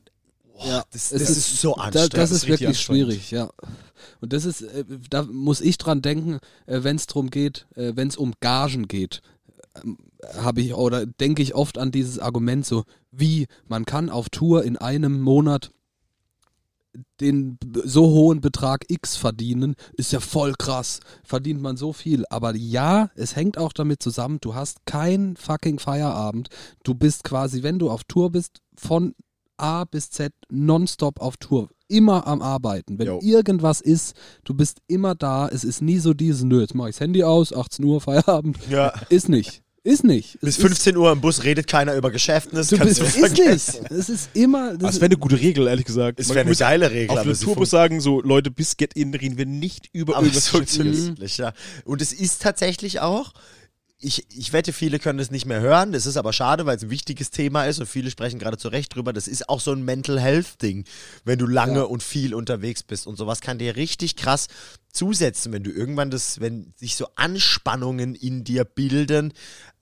boah, 0.53 0.65
Ja, 0.67 0.83
das, 0.91 1.11
es 1.11 1.21
das 1.21 1.29
ist, 1.37 1.61
so 1.61 1.75
Da, 1.75 1.81
anstrengend. 1.83 2.13
das 2.17 2.31
ist 2.31 2.43
ist 2.43 2.47
wirklich 2.47 2.79
schwierig, 2.79 3.31
ja. 3.31 3.49
Und 4.21 4.33
das 4.33 4.45
ist, 4.45 4.61
äh, 4.61 4.85
da 5.09 5.23
muss 5.23 5.61
ich 5.61 5.77
dran 5.77 6.01
denken, 6.01 6.39
äh, 6.65 6.83
wenn 6.83 6.95
es 6.97 7.07
darum 7.07 7.29
geht, 7.29 7.67
äh, 7.75 7.93
wenn 7.95 8.07
es 8.09 8.17
um 8.17 8.33
Gagen 8.41 8.87
geht, 8.87 9.21
ähm, 9.83 9.97
habe 10.37 10.61
ich 10.61 10.73
oder 10.73 11.05
denke 11.05 11.41
ich 11.41 11.55
oft 11.55 11.77
an 11.77 11.91
dieses 11.91 12.19
Argument 12.19 12.65
so, 12.65 12.83
wie 13.11 13.47
man 13.67 13.85
kann 13.85 14.09
auf 14.09 14.29
Tour 14.29 14.63
in 14.63 14.77
einem 14.77 15.21
Monat 15.21 15.71
den 17.19 17.57
so 17.85 18.07
hohen 18.09 18.39
Betrag 18.41 18.85
X 18.87 19.15
verdienen, 19.15 19.75
ist 19.93 20.11
ja 20.11 20.19
voll 20.19 20.53
krass. 20.53 20.99
Verdient 21.23 21.61
man 21.61 21.75
so 21.75 21.91
viel. 21.91 22.23
Aber 22.29 22.55
ja, 22.55 23.09
es 23.15 23.35
hängt 23.35 23.57
auch 23.57 23.73
damit 23.73 24.03
zusammen, 24.03 24.37
du 24.41 24.53
hast 24.53 24.85
kein 24.85 25.35
fucking 25.35 25.79
Feierabend. 25.79 26.49
Du 26.83 26.93
bist 26.93 27.23
quasi, 27.23 27.63
wenn 27.63 27.79
du 27.79 27.89
auf 27.89 28.03
Tour 28.03 28.31
bist, 28.31 28.61
von 28.75 29.15
A 29.63 29.85
bis 29.85 30.09
Z 30.09 30.33
nonstop 30.51 31.21
auf 31.21 31.37
Tour. 31.37 31.69
Immer 31.87 32.27
am 32.27 32.41
Arbeiten. 32.41 32.99
Wenn 32.99 33.07
Jo. 33.07 33.19
irgendwas 33.23 33.79
ist, 33.79 34.13
du 34.43 34.53
bist 34.53 34.79
immer 34.87 35.15
da. 35.15 35.47
Es 35.47 35.63
ist 35.63 35.81
nie 35.81 35.99
so 35.99 36.13
dieses, 36.13 36.43
nö, 36.43 36.59
jetzt 36.61 36.75
mach 36.75 36.87
ich 36.87 36.95
das 36.95 36.99
Handy 37.01 37.23
aus, 37.23 37.53
18 37.53 37.85
Uhr 37.85 38.01
Feierabend. 38.01 38.57
ja. 38.69 38.93
Ist 39.09 39.29
nicht. 39.29 39.61
Ist 39.85 40.03
nicht. 40.05 40.39
Bis 40.39 40.55
Es 40.57 40.61
15 40.61 40.95
Uhr 40.95 41.11
im 41.11 41.19
Bus 41.19 41.43
redet 41.43 41.67
keiner 41.67 41.93
über 41.95 42.09
Geschäftnis. 42.09 42.61
Ist, 42.61 42.71
du 42.71 42.77
kannst 42.77 42.99
bist, 43.01 43.15
du 43.17 43.25
ist 43.25 43.35
vergessen. 43.35 43.81
nicht. 43.83 43.91
Es 43.91 44.09
ist 44.09 44.29
immer. 44.33 44.71
Das 44.71 44.79
Das 44.79 44.95
wäre 44.95 45.05
eine 45.07 45.17
gute 45.17 45.39
Regel, 45.39 45.67
ehrlich 45.67 45.85
gesagt. 45.85 46.19
Es 46.21 46.29
wäre 46.29 46.39
eine 46.45 46.55
geile 46.55 46.89
Regel. 46.91 47.17
Auf 47.17 47.23
sie 47.37 47.45
Tourbus 47.45 47.69
sagen, 47.69 47.99
so 47.99 48.21
Leute, 48.21 48.49
bis 48.49 48.77
Get-In 48.77 49.13
reden 49.13 49.37
wir 49.37 49.45
nicht 49.45 49.89
über 49.91 50.15
Aber 50.15 50.25
irgendwas 50.25 50.77
nicht, 51.19 51.37
ja. 51.37 51.51
Und 51.83 52.01
es 52.01 52.13
ist 52.13 52.41
tatsächlich 52.41 53.01
auch, 53.01 53.33
ich, 54.03 54.25
ich 54.35 54.51
wette, 54.53 54.73
viele 54.73 54.99
können 54.99 55.19
es 55.19 55.31
nicht 55.31 55.45
mehr 55.45 55.61
hören. 55.61 55.91
Das 55.93 56.05
ist 56.05 56.17
aber 56.17 56.33
schade, 56.33 56.65
weil 56.65 56.75
es 56.77 56.83
ein 56.83 56.89
wichtiges 56.89 57.31
Thema 57.31 57.65
ist 57.65 57.79
und 57.79 57.85
viele 57.87 58.11
sprechen 58.11 58.37
gerade 58.39 58.57
zu 58.57 58.67
Recht 58.67 58.93
drüber. 58.93 59.13
Das 59.13 59.27
ist 59.27 59.47
auch 59.49 59.61
so 59.61 59.71
ein 59.71 59.83
Mental 59.83 60.19
Health 60.19 60.61
Ding, 60.61 60.85
wenn 61.23 61.39
du 61.39 61.47
lange 61.47 61.79
Ja. 61.79 61.83
und 61.83 62.03
viel 62.03 62.33
unterwegs 62.33 62.83
bist. 62.83 63.07
Und 63.07 63.15
sowas 63.17 63.39
kann 63.41 63.57
dir 63.59 63.75
richtig 63.75 64.15
krass 64.15 64.47
zusetzen, 64.91 65.51
wenn 65.53 65.63
du 65.63 65.71
irgendwann 65.71 66.11
das, 66.11 66.39
wenn 66.39 66.73
sich 66.75 66.95
so 66.95 67.07
Anspannungen 67.15 68.13
in 68.15 68.43
dir 68.43 68.65
bilden, 68.65 69.33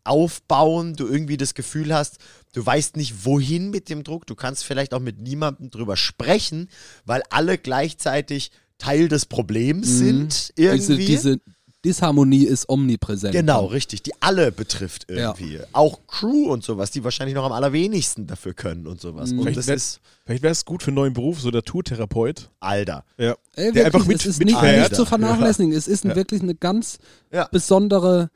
aufbauen, 0.04 0.96
du 0.96 1.08
irgendwie 1.08 1.38
das 1.38 1.54
Gefühl 1.54 1.94
hast, 1.94 2.18
du 2.54 2.66
weißt 2.66 2.98
nicht, 2.98 3.26
wohin 3.26 3.70
mit 3.70 3.90
dem 3.90 4.04
Druck, 4.04 4.26
du 4.26 4.36
kannst 4.36 4.64
vielleicht 4.64 4.94
auch 4.94 5.00
mit 5.00 5.20
niemandem 5.20 5.70
drüber 5.70 5.96
sprechen, 5.98 6.70
weil 7.06 7.22
alle 7.30 7.58
gleichzeitig 7.58 8.52
Teil 8.78 9.08
des 9.10 9.26
Problems 9.28 9.88
Mhm. 9.88 9.98
sind 9.98 10.54
diese, 10.58 10.64
irgendwie. 10.94 11.06
diese 11.06 11.40
Disharmonie 11.84 12.44
ist 12.46 12.70
omnipräsent. 12.70 13.34
Genau, 13.34 13.66
richtig, 13.66 14.04
die 14.04 14.12
alle 14.20 14.52
betrifft 14.52 15.06
irgendwie. 15.08 15.60
Auch 15.74 16.00
Crew 16.08 16.52
und 16.52 16.64
sowas, 16.64 16.92
die 16.92 17.04
wahrscheinlich 17.04 17.34
noch 17.36 17.44
am 17.46 17.52
allerwenigsten 17.52 18.28
dafür 18.28 18.54
können 18.54 18.86
und 18.86 19.02
sowas. 19.02 19.32
Mhm. 19.32 19.40
Und 19.40 19.44
Vielleicht 19.46 19.58
das 19.60 19.68
wär- 19.68 19.76
ist, 19.76 20.00
Vielleicht 20.26 20.44
wäre 20.44 20.52
es 20.52 20.64
gut 20.66 20.84
für 20.84 20.90
einen 20.90 20.96
neuen 20.96 21.14
Beruf, 21.14 21.42
so 21.42 21.50
der 21.50 21.64
Tourtherapeut. 21.64 22.50
Alter. 22.60 23.04
Ja. 23.18 23.32
Ey, 23.32 23.36
Der 23.56 23.66
wirklich, 23.66 23.86
einfach 23.86 24.06
mit- 24.06 24.20
es 24.20 24.26
ist 24.28 24.40
nicht, 24.44 24.62
nicht 24.62 24.96
zu 24.96 25.06
vernachlässigen. 25.06 25.74
Es 25.74 25.88
ist 25.88 26.06
ein, 26.06 26.10
Ja. 26.10 26.16
wirklich 26.16 26.42
eine 26.44 26.54
ganz 26.56 27.00
Ja. 27.34 27.48
besondere 27.52 28.30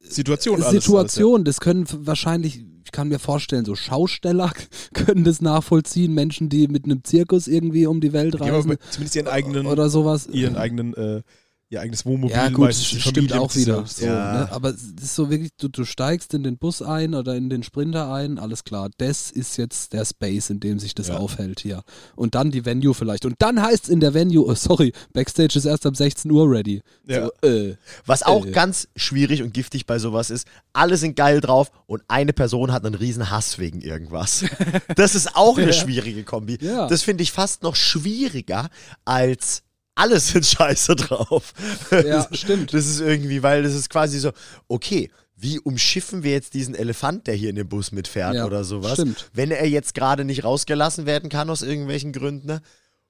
Situation 0.00 0.62
alles, 0.62 0.84
Situation. 0.84 1.44
Das 1.44 1.60
können 1.60 1.86
wahrscheinlich, 1.90 2.64
ich 2.84 2.92
kann 2.92 3.08
mir 3.08 3.18
vorstellen, 3.18 3.64
so 3.64 3.74
Schausteller 3.74 4.52
können 4.94 5.24
das 5.24 5.40
nachvollziehen. 5.40 6.12
Menschen, 6.14 6.48
die 6.48 6.68
mit 6.68 6.84
einem 6.84 7.04
Zirkus 7.04 7.46
irgendwie 7.46 7.86
um 7.86 8.00
die 8.00 8.12
Welt 8.12 8.34
Alles, 8.34 8.40
ja. 8.40 8.46
Die 8.46 8.50
haben 8.50 8.56
reisen 8.56 8.70
aber 8.72 8.90
zumindest 8.90 9.16
ihren 9.16 9.28
eigenen, 9.28 9.66
oder 9.66 9.88
sowas. 9.88 10.26
ihren 10.26 10.56
eigenen, 10.56 10.94
äh, 10.94 11.22
ihr 11.70 11.80
eigenes 11.80 12.04
Wohnmobil. 12.06 12.36
Ja, 12.36 12.48
gut, 12.50 12.66
meistens 12.66 13.00
stimmt 13.02 13.32
auch 13.32 13.54
wieder. 13.56 13.84
So, 13.86 14.04
Ja. 14.04 14.32
ne? 14.44 14.52
Aber 14.52 14.70
es 14.70 14.82
ist 14.82 15.14
so 15.14 15.30
wirklich, 15.30 15.50
du, 15.58 15.68
du 15.68 15.84
steigst 15.84 16.32
in 16.34 16.42
den 16.44 16.56
Bus 16.58 16.82
ein 16.82 17.14
oder 17.14 17.34
in 17.34 17.48
den 17.50 17.62
Sprinter 17.62 18.12
ein, 18.12 18.38
alles 18.38 18.62
klar. 18.64 18.90
Das 18.98 19.30
ist 19.30 19.56
jetzt 19.56 19.92
der 19.92 20.04
Space, 20.04 20.50
in 20.50 20.60
dem 20.60 20.78
sich 20.78 20.94
das 20.94 21.08
Ja. 21.08 21.16
aufhält 21.16 21.60
hier. 21.60 21.82
Und 22.14 22.34
dann 22.36 22.50
die 22.52 22.64
Venue 22.64 22.94
vielleicht. 22.94 23.24
Und 23.24 23.34
dann 23.40 23.60
heißt 23.60 23.84
es 23.84 23.88
in 23.90 23.98
der 24.00 24.14
Venue, 24.14 24.46
oh, 24.46 24.54
sorry, 24.54 24.92
Backstage 25.12 25.58
ist 25.58 25.64
erst 25.64 25.84
ab 25.86 25.96
16 25.96 26.30
Uhr 26.30 26.48
ready. 26.50 26.80
Ja. 27.06 27.26
So, 27.42 27.48
äh, 27.48 27.76
Was 28.06 28.22
auch 28.22 28.46
Äh. 28.46 28.52
ganz 28.52 28.86
schwierig 28.94 29.42
und 29.42 29.52
giftig 29.52 29.86
bei 29.86 29.98
sowas 29.98 30.30
ist, 30.30 30.46
alle 30.72 30.96
sind 30.96 31.16
geil 31.16 31.40
drauf 31.40 31.72
und 31.86 32.02
eine 32.08 32.32
Person 32.32 32.72
hat 32.72 32.84
einen 32.86 32.94
riesen 32.94 33.30
Hass 33.30 33.58
wegen 33.58 33.80
irgendwas. 33.80 34.44
Das 34.96 35.14
ist 35.16 35.34
auch 35.34 35.58
eine 35.58 35.72
schwierige 35.72 36.22
Kombi. 36.24 36.56
Das 36.58 37.02
finde 37.02 37.22
ich 37.24 37.32
fast 37.32 37.62
noch 37.64 37.74
schwieriger 37.74 38.68
als 39.04 39.63
alle 39.94 40.18
sind 40.20 40.44
scheiße 40.46 40.96
drauf. 40.96 41.52
Ja, 41.90 42.26
stimmt. 42.32 42.72
Das 42.74 42.86
ist 42.86 43.00
irgendwie, 43.00 43.42
weil 43.42 43.62
das 43.62 43.74
ist 43.74 43.90
quasi 43.90 44.18
so, 44.18 44.32
okay, 44.68 45.10
wie 45.36 45.58
umschiffen 45.58 46.22
wir 46.22 46.32
jetzt 46.32 46.54
diesen 46.54 46.74
Elefant, 46.74 47.26
der 47.26 47.34
hier 47.34 47.50
in 47.50 47.56
dem 47.56 47.68
Bus 47.68 47.92
mitfährt 47.92 48.34
Ja, 48.34 48.46
oder 48.46 48.64
sowas? 48.64 48.92
stimmt. 48.94 49.28
Wenn 49.32 49.50
er 49.50 49.66
jetzt 49.68 49.94
gerade 49.94 50.24
nicht 50.24 50.44
rausgelassen 50.44 51.06
werden 51.06 51.28
kann 51.28 51.50
aus 51.50 51.62
irgendwelchen 51.62 52.12
Gründen, 52.12 52.46
ne? 52.46 52.62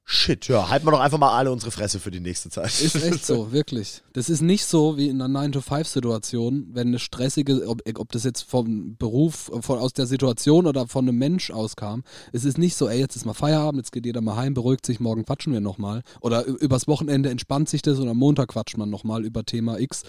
Shit, 0.07 0.49
ja, 0.49 0.69
halten 0.69 0.87
wir 0.87 0.91
doch 0.91 1.01
einfach 1.01 1.17
mal 1.17 1.35
alle 1.35 1.51
unsere 1.51 1.71
Fresse 1.71 1.99
für 1.99 2.11
die 2.11 2.21
nächste 2.21 2.51
Zeit. 2.51 2.67
Ist 2.67 2.95
echt 2.95 3.25
so, 3.25 3.53
wirklich. 3.53 4.03
Das 4.13 4.29
ist 4.29 4.43
nicht 4.43 4.67
so 4.67 4.99
wie 4.99 5.09
in 5.09 5.21
einer 5.21 5.41
9-to-5-Situation, 5.41 6.69
wenn 6.73 6.89
eine 6.89 6.99
stressige, 6.99 7.67
ob, 7.67 7.81
ob 7.99 8.13
das 8.13 8.25
jetzt 8.25 8.43
vom 8.43 8.99
Beruf, 8.99 9.51
von, 9.61 9.79
aus 9.79 9.95
der 9.95 10.05
Situation 10.05 10.67
oder 10.67 10.89
von 10.89 11.09
einem 11.09 11.17
Mensch 11.17 11.51
auskam. 11.51 12.05
Es 12.33 12.45
ist 12.45 12.59
nicht 12.59 12.77
so, 12.77 12.87
ey, 12.87 13.01
jetzt 13.01 13.17
ist 13.17 13.25
mal 13.25 13.33
Feierabend, 13.33 13.79
jetzt 13.79 13.93
geht 13.93 14.05
jeder 14.05 14.21
mal 14.21 14.37
heim, 14.37 14.53
beruhigt 14.53 14.85
sich, 14.85 15.01
morgen 15.01 15.25
quatschen 15.25 15.55
wir 15.55 15.61
nochmal. 15.61 16.03
Oder 16.21 16.45
übers 16.45 16.87
Wochenende 16.87 17.31
entspannt 17.31 17.71
sich 17.71 17.81
das 17.81 17.99
und 17.99 18.09
am 18.09 18.19
Montag 18.19 18.49
quatscht 18.49 18.77
man 18.77 18.91
nochmal 18.91 19.25
über 19.25 19.45
Thema 19.45 19.81
X. 19.81 20.03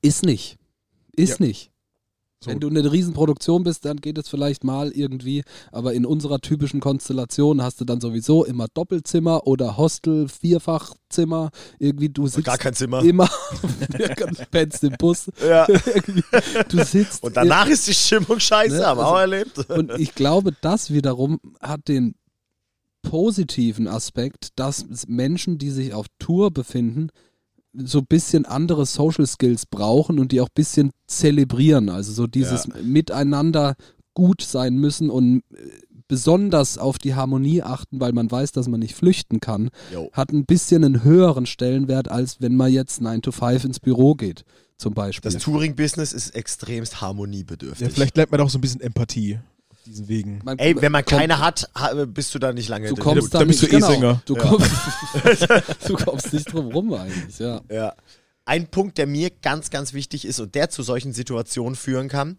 Ist 0.00 0.24
nicht. 0.24 0.56
Ist 1.14 1.38
nicht. 1.38 1.70
So. 2.44 2.50
Wenn 2.50 2.60
du 2.60 2.68
eine 2.68 2.92
Riesenproduktion 2.92 3.64
bist, 3.64 3.86
dann 3.86 3.96
geht 3.96 4.18
es 4.18 4.28
vielleicht 4.28 4.62
mal 4.62 4.90
irgendwie, 4.90 5.42
aber 5.72 5.94
in 5.94 6.04
unserer 6.04 6.38
typischen 6.38 6.80
Konstellation 6.80 7.62
hast 7.62 7.80
du 7.80 7.86
dann 7.86 7.98
sowieso 7.98 8.44
immer 8.44 8.66
Doppelzimmer 8.74 9.46
oder 9.46 9.78
Hostel, 9.78 10.28
Vierfachzimmer, 10.28 11.48
irgendwie 11.78 12.10
du 12.10 12.26
sitzt 12.26 12.44
Gar 12.44 12.58
kein 12.58 12.74
Zimmer. 12.74 13.02
immer, 13.02 13.28
pennst 14.50 14.84
im 14.84 14.92
Bus, 14.98 15.30
Ja. 15.48 15.66
du 16.68 16.84
sitzt 16.84 17.22
Und 17.22 17.38
danach 17.38 17.68
ist 17.68 17.86
die 17.88 17.94
Stimmung 17.94 18.38
scheiße, 18.38 18.76
Ne, 18.76 18.86
haben 18.86 18.98
wir 18.98 19.04
also- 19.04 19.14
auch 19.14 19.18
erlebt. 19.20 19.70
Und 19.70 19.92
ich 19.98 20.14
glaube, 20.14 20.52
das 20.60 20.92
wiederum 20.92 21.40
hat 21.62 21.88
den 21.88 22.16
positiven 23.02 23.86
Aspekt, 23.88 24.50
dass 24.58 24.84
Menschen, 25.06 25.58
die 25.58 25.70
sich 25.70 25.94
auf 25.94 26.06
Tour 26.18 26.50
befinden, 26.50 27.08
so 27.84 27.98
ein 27.98 28.06
bisschen 28.06 28.46
andere 28.46 28.86
Social 28.86 29.26
Skills 29.26 29.66
brauchen 29.66 30.18
und 30.18 30.32
die 30.32 30.40
auch 30.40 30.48
ein 30.48 30.54
bisschen 30.54 30.90
zelebrieren. 31.06 31.88
Also 31.88 32.12
so 32.12 32.26
dieses 32.26 32.68
Miteinander 32.82 33.74
gut 34.14 34.40
sein 34.42 34.76
müssen 34.76 35.10
und 35.10 35.42
äh, 35.54 35.56
besonders 36.08 36.78
auf 36.78 36.98
die 36.98 37.14
Harmonie 37.14 37.62
achten, 37.62 38.00
weil 38.00 38.12
man 38.12 38.30
weiß, 38.30 38.52
dass 38.52 38.68
man 38.68 38.80
nicht 38.80 38.94
flüchten 38.94 39.40
kann, 39.40 39.70
Jo. 39.92 40.08
hat 40.12 40.30
ein 40.32 40.44
bisschen 40.46 40.84
einen 40.84 41.02
höheren 41.02 41.46
Stellenwert, 41.46 42.08
als 42.08 42.40
wenn 42.40 42.54
man 42.56 42.72
jetzt 42.72 43.00
9 43.00 43.22
to 43.22 43.32
5 43.32 43.64
ins 43.64 43.80
Büro 43.80 44.14
geht, 44.14 44.44
zum 44.78 44.94
Beispiel. 44.94 45.30
Das 45.32 45.42
Touring-Business 45.42 46.12
ist 46.12 46.30
extremst 46.36 46.94
Ja, 46.94 47.00
harmoniebedürftig. 47.02 47.92
vielleicht 47.92 48.16
lernt 48.16 48.30
man 48.30 48.40
auch 48.40 48.50
so 48.50 48.58
ein 48.58 48.60
bisschen 48.60 48.80
Empathie 48.80 49.38
diesen 49.86 50.08
Wegen. 50.08 50.40
Man- 50.44 50.58
Ey, 50.58 50.80
wenn 50.80 50.92
man 50.92 51.04
keine 51.04 51.38
hat, 51.38 51.70
ha- 51.74 52.04
bist 52.06 52.34
du 52.34 52.38
da 52.38 52.52
nicht 52.52 52.68
lange 52.68 52.88
Du 52.88 52.94
drin. 52.94 53.04
kommst 53.04 53.32
Da 53.34 53.38
da 53.40 53.44
bist 53.44 53.62
nicht, 53.62 53.72
du 53.72 53.76
eh 53.76 53.80
genau, 53.80 53.90
Sänger. 53.90 54.22
Du, 54.26 54.34
Ja. 54.36 54.42
kommst, 54.42 54.70
du 55.88 55.94
kommst 55.94 56.32
nicht 56.32 56.52
drum 56.52 56.66
rum 56.72 56.92
eigentlich, 56.94 57.38
ja. 57.38 57.60
Ja. 57.70 57.94
Ein 58.44 58.68
Punkt, 58.68 58.98
der 58.98 59.06
mir 59.06 59.30
ganz, 59.30 59.70
ganz 59.70 59.92
wichtig 59.92 60.24
ist 60.24 60.38
und 60.40 60.54
der 60.54 60.70
zu 60.70 60.82
solchen 60.82 61.12
Situationen 61.12 61.74
führen 61.76 62.08
kann, 62.08 62.38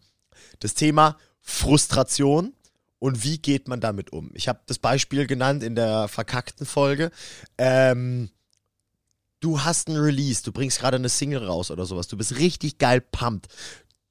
das 0.59 0.73
Thema 0.73 1.17
Frustration 1.41 2.53
und 2.99 3.23
wie 3.23 3.37
geht 3.39 3.67
man 3.67 3.79
damit 3.81 4.11
um. 4.13 4.31
Ich 4.33 4.47
habe 4.47 4.59
das 4.67 4.79
Beispiel 4.79 5.27
genannt 5.27 5.63
in 5.63 5.75
der 5.75 6.07
verkackten 6.07 6.65
Folge. 6.65 7.11
Ähm, 7.57 8.29
du 9.39 9.61
hast 9.63 9.87
ein 9.89 9.97
Release, 9.97 10.41
du 10.43 10.51
bringst 10.51 10.79
gerade 10.79 10.95
eine 10.97 11.09
Single 11.09 11.43
raus 11.45 11.69
oder 11.71 11.85
sowas, 11.85 12.07
du 12.07 12.17
bist 12.17 12.37
richtig 12.37 12.77
geil 12.79 13.01
pumped. 13.01 13.47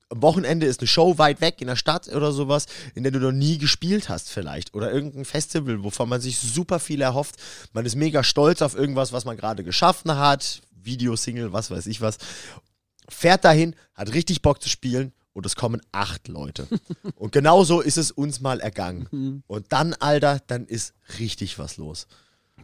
Am 0.08 0.22
Wochenende 0.22 0.66
ist 0.66 0.80
eine 0.80 0.86
Show 0.86 1.18
weit 1.18 1.40
weg 1.40 1.60
in 1.60 1.66
der 1.66 1.74
Stadt 1.76 2.08
oder 2.08 2.30
sowas, 2.32 2.66
in 2.94 3.02
der 3.02 3.10
du 3.12 3.18
noch 3.18 3.32
nie 3.32 3.58
gespielt 3.58 4.08
hast 4.08 4.30
vielleicht. 4.30 4.74
Oder 4.74 4.92
irgendein 4.92 5.24
Festival, 5.24 5.82
wovon 5.82 6.08
man 6.08 6.20
sich 6.20 6.38
super 6.38 6.78
viel 6.78 7.00
erhofft. 7.00 7.36
Man 7.72 7.84
ist 7.86 7.96
mega 7.96 8.22
stolz 8.22 8.62
auf 8.62 8.76
irgendwas, 8.76 9.12
was 9.12 9.24
man 9.24 9.36
gerade 9.36 9.64
geschaffen 9.64 10.16
hat. 10.16 10.60
Videosingle, 10.80 11.52
was 11.52 11.70
weiß 11.72 11.86
ich 11.86 12.00
was. 12.00 12.18
Fährt 13.08 13.44
dahin, 13.44 13.74
hat 13.94 14.12
richtig 14.14 14.42
Bock 14.42 14.62
zu 14.62 14.68
spielen 14.68 15.12
und 15.32 15.44
es 15.44 15.56
kommen 15.56 15.80
acht 15.90 16.28
Leute. 16.28 16.68
und 17.16 17.32
genauso 17.32 17.80
ist 17.80 17.98
es 17.98 18.12
uns 18.12 18.40
mal 18.40 18.60
ergangen. 18.60 19.42
Und 19.48 19.66
dann, 19.72 19.92
Alter, 19.94 20.40
dann 20.46 20.66
ist 20.66 20.94
richtig 21.18 21.58
was 21.58 21.76
los. 21.78 22.06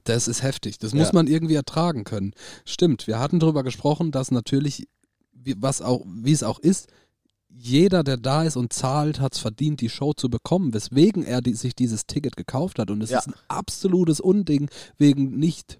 Das 0.04 0.28
ist 0.28 0.42
heftig. 0.42 0.78
Das 0.78 0.92
Ja. 0.92 0.98
muss 1.00 1.12
man 1.12 1.26
irgendwie 1.26 1.54
ertragen 1.56 2.04
können. 2.04 2.34
Stimmt, 2.64 3.08
wir 3.08 3.18
hatten 3.18 3.40
darüber 3.40 3.64
gesprochen, 3.64 4.12
dass 4.12 4.30
natürlich, 4.30 4.88
was 5.56 5.82
auch, 5.82 6.04
wie 6.06 6.32
es 6.32 6.44
auch 6.44 6.60
ist, 6.60 6.88
jeder, 7.54 8.02
der 8.02 8.16
da 8.16 8.42
ist 8.44 8.56
und 8.56 8.72
zahlt, 8.72 9.20
hat 9.20 9.34
es 9.34 9.38
verdient, 9.40 9.80
die 9.80 9.88
Show 9.88 10.12
zu 10.14 10.28
bekommen, 10.28 10.74
weswegen 10.74 11.22
er 11.24 11.40
die, 11.40 11.54
sich 11.54 11.74
dieses 11.74 12.06
Ticket 12.06 12.36
gekauft 12.36 12.78
hat. 12.78 12.90
Und 12.90 13.02
es 13.02 13.10
Ja. 13.10 13.18
ist 13.20 13.28
ein 13.28 13.34
absolutes 13.48 14.20
Unding, 14.20 14.68
wegen 14.98 15.38
nicht 15.38 15.78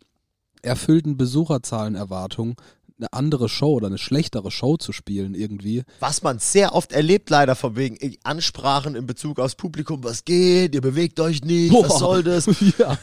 erfüllten 0.63 1.17
Besucherzahlenerwartungen 1.17 2.55
eine 2.99 3.13
andere 3.13 3.49
Show 3.49 3.73
oder 3.73 3.89
eine 3.89 3.99
schlechtere 3.99 4.53
Show 4.53 4.77
zu 4.77 4.93
spielen 4.93 5.35
irgendwie. 5.35 5.83
Was 5.99 6.23
man 6.23 6.39
sehr 6.39 6.73
oft 6.73 6.93
erlebt, 6.93 7.31
leider 7.31 7.57
von 7.57 7.75
wegen 7.75 7.97
ey, 7.97 8.17
Ansprachen 8.23 8.95
in 8.95 9.07
Bezug 9.07 9.41
aufs 9.41 9.57
Publikum, 9.57 10.05
was 10.05 10.25
geht, 10.25 10.73
ihr 10.75 10.81
bewegt 10.81 11.19
euch 11.19 11.43
nicht, 11.43 11.73
was 11.73 11.89
Boah. 11.89 11.99
soll 11.99 12.23
das? 12.23 12.47
ja. 12.79 12.97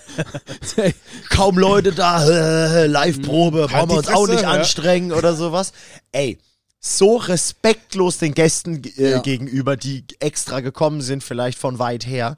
Kaum 1.29 1.58
Leute 1.58 1.91
da, 1.91 2.25
äh, 2.29 2.88
Live-Probe, 2.88 3.62
Halt 3.63 3.71
brauchen 3.71 3.89
wir 3.89 3.97
uns 3.97 4.08
auch 4.08 4.25
Fresse, 4.25 4.32
nicht 4.32 4.43
ja. 4.43 4.51
anstrengen 4.51 5.12
oder 5.12 5.36
sowas. 5.36 5.73
Ey, 6.13 6.38
so 6.80 7.18
respektlos 7.18 8.18
den 8.18 8.34
Gästen 8.34 8.84
äh, 8.98 9.12
Ja. 9.12 9.20
gegenüber, 9.22 9.76
die 9.78 10.06
extra 10.20 10.62
gekommen 10.62 11.02
sind, 11.02 11.24
vielleicht 11.24 11.58
von 11.60 11.78
weit 11.80 12.06
her. 12.06 12.38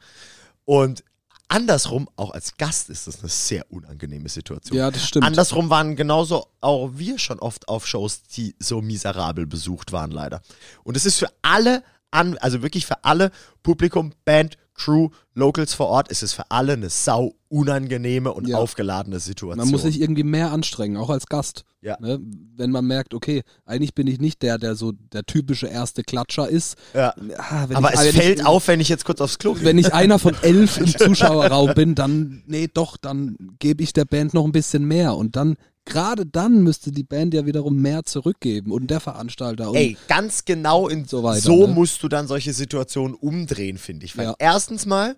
Und 0.65 1.03
andersrum, 1.47 2.09
auch 2.15 2.31
als 2.31 2.57
Gast 2.57 2.89
ist 2.89 3.07
das 3.07 3.19
eine 3.19 3.29
sehr 3.29 3.65
unangenehme 3.71 4.29
Situation. 4.29 4.77
ja, 4.77 4.89
das 4.89 5.07
stimmt. 5.07 5.25
Andersrum 5.25 5.69
waren 5.69 5.95
genauso 5.95 6.47
auch 6.61 6.91
wir 6.95 7.19
schon 7.19 7.39
oft 7.39 7.67
auf 7.67 7.85
Shows, 7.85 8.23
die 8.35 8.55
so 8.59 8.81
miserabel 8.81 9.45
besucht 9.45 9.91
waren, 9.91 10.11
leider. 10.11 10.41
Und 10.83 10.97
es 10.97 11.05
ist 11.05 11.17
für 11.19 11.29
alle, 11.41 11.83
an, 12.09 12.37
also 12.39 12.61
wirklich 12.61 12.85
für 12.85 13.03
alle 13.03 13.31
Publikum, 13.63 14.13
Band, 14.25 14.57
Crew, 14.73 15.09
Locals 15.33 15.73
vor 15.73 15.87
Ort, 15.87 16.09
es 16.09 16.23
ist 16.23 16.33
für 16.33 16.49
alle 16.49 16.73
eine 16.73 16.89
sau 16.89 17.33
unangenehme 17.49 18.33
und 18.33 18.47
Ja. 18.47 18.57
aufgeladene 18.57 19.19
Situation. 19.19 19.57
Man 19.57 19.67
muss 19.69 19.81
sich 19.83 19.99
irgendwie 20.01 20.23
mehr 20.23 20.51
anstrengen, 20.51 20.97
auch 20.97 21.09
als 21.09 21.27
Gast. 21.27 21.63
Ja. 21.81 21.97
Ne? 21.99 22.19
Wenn 22.55 22.71
man 22.71 22.85
merkt, 22.85 23.13
okay, 23.13 23.43
eigentlich 23.65 23.93
bin 23.93 24.07
ich 24.07 24.19
nicht 24.19 24.41
der, 24.41 24.57
der 24.57 24.75
so 24.75 24.91
der 24.93 25.23
typische 25.25 25.67
erste 25.67 26.03
Klatscher 26.03 26.47
ist. 26.49 26.75
ja. 26.93 27.13
Ah, 27.37 27.67
Aber 27.73 27.93
ich, 27.93 27.99
es 27.99 28.15
fällt 28.15 28.39
ich, 28.39 28.45
auf, 28.45 28.67
wenn 28.67 28.79
ich 28.79 28.89
jetzt 28.89 29.03
kurz 29.05 29.19
aufs 29.21 29.37
Klo 29.39 29.53
gehe. 29.53 29.63
Wenn 29.65 29.77
ich 29.77 29.93
einer 29.93 30.19
von 30.19 30.35
elf 30.41 30.77
im 30.77 30.87
Zuschauerraum 30.87 31.73
bin, 31.73 31.95
dann, 31.95 32.43
nee, 32.47 32.69
doch, 32.73 32.97
dann 32.97 33.35
gebe 33.59 33.83
ich 33.83 33.93
der 33.93 34.05
Band 34.05 34.33
noch 34.33 34.45
ein 34.45 34.51
bisschen 34.51 34.85
mehr. 34.85 35.15
Und 35.15 35.35
dann, 35.35 35.55
gerade 35.85 36.25
dann 36.25 36.63
müsste 36.63 36.91
die 36.91 37.03
Band 37.03 37.33
ja 37.33 37.45
wiederum 37.45 37.75
mehr 37.81 38.03
zurückgeben 38.03 38.71
und 38.71 38.87
der 38.87 38.99
Veranstalter. 38.99 39.69
Und 39.71 39.77
Ey, 39.77 39.97
ganz 40.07 40.45
genau 40.45 40.87
in 40.87 41.05
so 41.05 41.23
weiter, 41.23 41.41
so 41.41 41.67
ne? 41.67 41.73
musst 41.73 42.01
du 42.03 42.07
dann 42.07 42.27
solche 42.27 42.53
Situationen 42.53 43.15
umdrehen, 43.15 43.77
finde 43.77 44.05
ich. 44.05 44.17
Weil 44.17 44.25
Ja. 44.27 44.35
erstens 44.39 44.85
mal, 44.85 45.17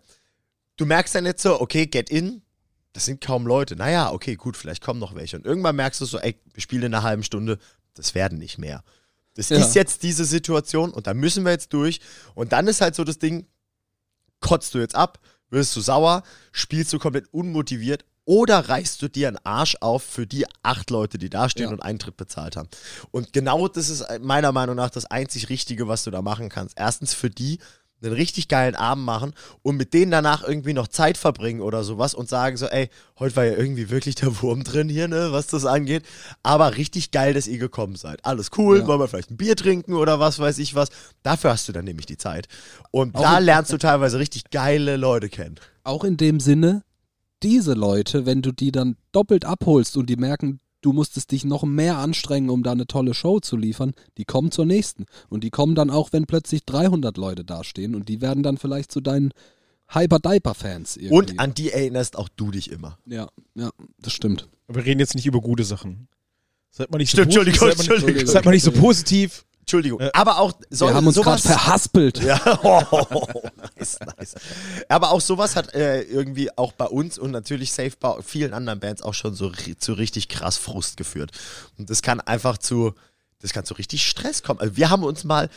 du 0.78 0.86
merkst 0.86 1.16
dann 1.16 1.26
jetzt 1.26 1.44
so, 1.44 1.60
okay, 1.62 1.86
get 1.88 2.10
in, 2.10 2.42
das 2.94 3.06
sind 3.06 3.22
kaum 3.22 3.46
Leute. 3.48 3.76
Naja, 3.76 4.12
okay, 4.12 4.36
gut, 4.36 4.56
vielleicht 4.56 4.84
kommen 4.84 5.00
noch 5.00 5.16
welche. 5.16 5.38
Und 5.38 5.46
irgendwann 5.46 5.76
merkst 5.76 6.00
du 6.02 6.06
so, 6.06 6.20
ey, 6.20 6.36
wir 6.54 6.62
spielen 6.62 6.84
in 6.84 6.94
einer 6.94 7.04
halben 7.04 7.24
Stunde, 7.24 7.58
das 7.96 8.16
werden 8.16 8.38
nicht 8.38 8.58
mehr. 8.58 8.84
Das 9.36 9.50
Ja. 9.50 9.58
ist 9.58 9.74
jetzt 9.76 10.04
diese 10.04 10.26
Situation 10.26 10.92
und 10.92 11.08
da 11.08 11.14
müssen 11.14 11.44
wir 11.44 11.52
jetzt 11.52 11.74
durch. 11.74 12.00
Und 12.36 12.52
dann 12.54 12.68
ist 12.68 12.82
halt 12.82 12.96
so 12.96 13.04
das 13.04 13.18
Ding, 13.20 13.48
kotzt 14.40 14.74
du 14.76 14.80
jetzt 14.80 14.96
ab, 14.96 15.20
wirst 15.50 15.76
du 15.76 15.82
sauer, 15.82 16.24
spielst 16.52 16.94
du 16.94 17.00
komplett 17.00 17.32
unmotiviert 17.34 18.06
oder 18.26 18.70
reißt 18.70 19.02
du 19.02 19.08
dir 19.10 19.28
einen 19.28 19.38
Arsch 19.44 19.76
auf 19.82 20.04
für 20.04 20.26
die 20.26 20.46
acht 20.62 20.90
Leute, 20.90 21.18
die 21.18 21.30
da 21.30 21.50
stehen 21.50 21.68
Ja. 21.68 21.72
und 21.72 21.82
Eintritt 21.84 22.18
bezahlt 22.18 22.56
haben. 22.56 22.70
Und 23.12 23.34
genau 23.34 23.68
das 23.68 23.90
ist 23.90 24.06
meiner 24.22 24.52
Meinung 24.52 24.76
nach 24.76 24.90
das 24.90 25.06
einzig 25.06 25.50
Richtige, 25.50 25.88
was 25.88 26.04
du 26.04 26.12
da 26.12 26.22
machen 26.22 26.50
kannst. 26.50 26.78
Erstens 26.80 27.14
für 27.14 27.30
die 27.30 27.60
einen 28.02 28.12
richtig 28.16 28.50
geilen 28.50 28.76
Abend 28.76 29.06
machen 29.06 29.34
und 29.62 29.78
mit 29.78 29.94
denen 29.94 30.12
danach 30.12 30.44
irgendwie 30.44 30.74
noch 30.74 30.90
Zeit 30.90 31.18
verbringen 31.18 31.62
oder 31.62 31.86
sowas 31.86 32.14
und 32.14 32.28
sagen 32.28 32.58
so, 32.58 32.66
ey, 32.66 32.90
heute 33.18 33.38
war 33.38 33.46
ja 33.46 33.54
irgendwie 33.54 33.90
wirklich 33.90 34.16
der 34.16 34.42
Wurm 34.42 34.66
drin 34.66 34.90
hier, 34.90 35.08
ne, 35.08 35.30
was 35.32 35.48
das 35.48 35.66
angeht. 35.66 36.04
Aber 36.44 36.76
richtig 36.76 37.12
geil, 37.12 37.34
dass 37.34 37.48
ihr 37.48 37.60
gekommen 37.60 37.96
seid. 37.96 38.26
Alles 38.26 38.50
cool, 38.58 38.80
Ja. 38.80 38.88
wollen 38.88 39.00
wir 39.00 39.08
vielleicht 39.08 39.32
ein 39.32 39.38
Bier 39.38 39.56
trinken 39.56 39.94
oder 39.94 40.20
was 40.20 40.38
weiß 40.38 40.58
ich 40.58 40.76
was. 40.76 40.90
Dafür 41.24 41.52
hast 41.52 41.70
du 41.70 41.72
dann 41.72 41.86
nämlich 41.86 42.06
die 42.06 42.18
Zeit. 42.18 42.50
Und 42.92 43.16
Auch 43.16 43.22
da 43.22 43.40
lernst 43.40 43.72
du 43.72 43.78
teilweise 43.78 44.20
richtig 44.20 44.50
geile 44.52 44.98
Leute 44.98 45.30
kennen. 45.30 45.56
auch 45.86 46.04
in 46.04 46.18
dem 46.18 46.42
Sinne, 46.42 46.84
diese 47.44 47.74
Leute, 47.74 48.26
wenn 48.26 48.42
du 48.42 48.52
die 48.52 48.72
dann 48.72 48.96
doppelt 49.12 49.46
abholst 49.46 49.98
und 49.98 50.10
die 50.10 50.16
merken, 50.16 50.60
du 50.82 50.94
musstest 50.94 51.32
dich 51.32 51.46
noch 51.46 51.64
mehr 51.64 51.98
anstrengen, 51.98 52.50
um 52.50 52.64
da 52.64 52.72
eine 52.72 52.88
tolle 52.88 53.14
Show 53.14 53.40
zu 53.40 53.56
liefern, 53.58 53.94
die 54.18 54.26
kommen 54.26 54.52
zur 54.52 54.66
nächsten. 54.66 55.06
Und 55.30 55.44
die 55.44 55.50
kommen 55.50 55.76
dann 55.76 55.90
auch, 55.90 56.12
wenn 56.12 56.26
plötzlich 56.26 56.66
300 56.66 57.18
Leute 57.18 57.44
dastehen 57.46 57.96
und 57.96 58.10
die 58.10 58.22
werden 58.22 58.44
dann 58.44 58.58
vielleicht 58.58 58.92
zu 58.92 59.00
deinen 59.02 59.32
Hyper-Diaper-Fans. 59.90 60.98
irgendwie. 60.98 61.16
Und 61.16 61.40
an 61.40 61.54
die 61.54 61.72
erinnerst 61.72 62.18
auch 62.18 62.30
du 62.36 62.52
dich 62.52 62.72
immer. 62.72 62.98
Ja, 63.06 63.28
ja, 63.56 63.70
das 64.00 64.14
stimmt. 64.14 64.48
Aber 64.68 64.80
wir 64.80 64.86
reden 64.86 65.00
jetzt 65.00 65.16
nicht 65.16 65.26
über 65.26 65.42
gute 65.42 65.64
Sachen. 65.64 66.08
Seid 66.72 66.92
mal 66.92 66.98
nicht 66.98 67.12
Stimmt, 67.12 67.32
so 67.34 67.40
Entschuldigung, 67.42 67.68
mal, 67.68 67.76
nicht- 67.76 67.90
Entschuldigung. 67.90 68.26
Seid 68.28 68.46
mal 68.46 68.52
nicht 68.52 68.64
so 68.64 68.72
positiv. 68.72 69.46
Entschuldigung. 69.64 70.02
Ja. 70.02 70.10
Aber 70.14 70.40
auch 70.40 70.52
so, 70.70 70.88
Wir 70.88 70.94
haben 70.94 71.08
uns 71.08 71.16
gerade 71.16 71.42
verhaspelt. 71.42 72.22
Ja, 72.24 72.40
oh, 72.64 73.42
nice, 73.78 73.98
nice. 74.18 74.36
Aber 74.90 75.12
auch 75.12 75.22
sowas 75.22 75.56
hat 75.56 75.74
äh, 75.74 76.02
irgendwie 76.02 76.56
auch 76.58 76.74
bei 76.74 76.86
uns 76.86 77.18
und 77.18 77.32
natürlich 77.32 77.72
safe 77.72 77.94
bei 78.00 78.22
vielen 78.22 78.54
anderen 78.54 78.80
Bands 78.80 79.02
auch 79.02 79.14
schon 79.14 79.34
so 79.34 79.52
zu 79.52 79.94
richtig 79.94 80.28
krass 80.28 80.58
Frust 80.58 80.98
geführt. 80.98 81.32
Und 81.78 81.90
das 81.90 82.02
kann 82.02 82.20
einfach 82.20 82.58
zu, 82.58 82.94
das 83.40 83.54
kann 83.54 83.64
zu 83.64 83.74
richtig 83.74 84.06
Stress 84.06 84.44
kommen. 84.44 84.60
Also 84.60 84.76
wir 84.76 84.90
haben 84.90 85.04
uns 85.04 85.24
mal 85.24 85.50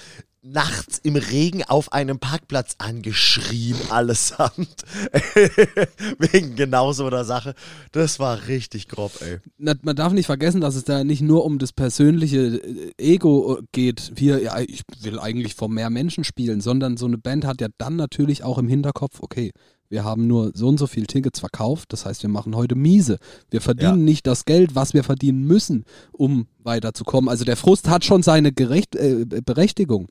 nachts 0.53 0.99
im 1.03 1.17
Regen 1.17 1.65
auf 1.65 1.93
einem 1.93 2.19
Parkplatz 2.19 2.77
angeschrien, 2.79 3.77
allesamt. 3.91 4.85
Wegen 6.19 6.57
genau 6.57 6.93
so 6.93 7.07
einer 7.07 7.25
Sache. 7.25 7.55
Das 7.93 8.19
war 8.19 8.47
richtig 8.49 8.89
grob, 8.89 9.13
ey. 9.21 9.39
Man 9.59 9.97
darf 9.97 10.13
nicht 10.13 10.27
vergessen, 10.27 10.61
dass 10.61 10.77
es 10.77 10.85
da 10.85 11.05
nicht 11.05 11.23
nur 11.23 11.45
um 11.45 11.59
das 11.59 11.73
persönliche 11.73 12.57
äh, 12.57 12.93
Ego 12.99 13.59
geht. 13.73 14.13
Wir, 14.15 14.43
ja, 14.43 14.61
ich 14.61 14.83
will 15.01 15.19
eigentlich 15.19 15.55
vor 15.55 15.69
mehr 15.69 15.91
Menschen 15.91 16.25
spielen, 16.25 16.61
sondern 16.61 16.97
so 16.97 17.07
eine 17.07 17.19
Band 17.19 17.45
hat 17.45 17.61
ja 17.61 17.69
dann 17.79 17.97
natürlich 17.97 18.45
auch 18.45 18.59
im 18.59 18.69
Hinterkopf, 18.69 19.19
okay, 19.21 19.53
wir 19.89 20.05
haben 20.05 20.27
nur 20.27 20.51
so 20.55 20.69
und 20.69 20.79
so 20.79 20.87
viel 20.87 21.07
Tickets 21.07 21.39
verkauft, 21.39 21.93
das 21.93 22.07
heißt, 22.07 22.23
wir 22.23 22.31
machen 22.31 22.57
heute 22.57 22.75
miese. 22.75 23.19
Wir 23.51 23.61
verdienen 23.61 24.01
Ja. 24.01 24.05
nicht 24.05 24.27
das 24.27 24.45
Geld, 24.45 24.75
was 24.75 24.95
wir 24.95 25.05
verdienen 25.05 25.45
müssen, 25.45 25.85
um 26.13 26.49
weiterzukommen. 26.59 27.29
Also 27.29 27.45
der 27.45 27.57
Frust 27.57 27.89
hat 27.89 28.05
schon 28.05 28.23
seine 28.23 28.53
Gerecht, 28.53 28.97
äh, 28.97 29.25
Berechtigung. 29.45 30.09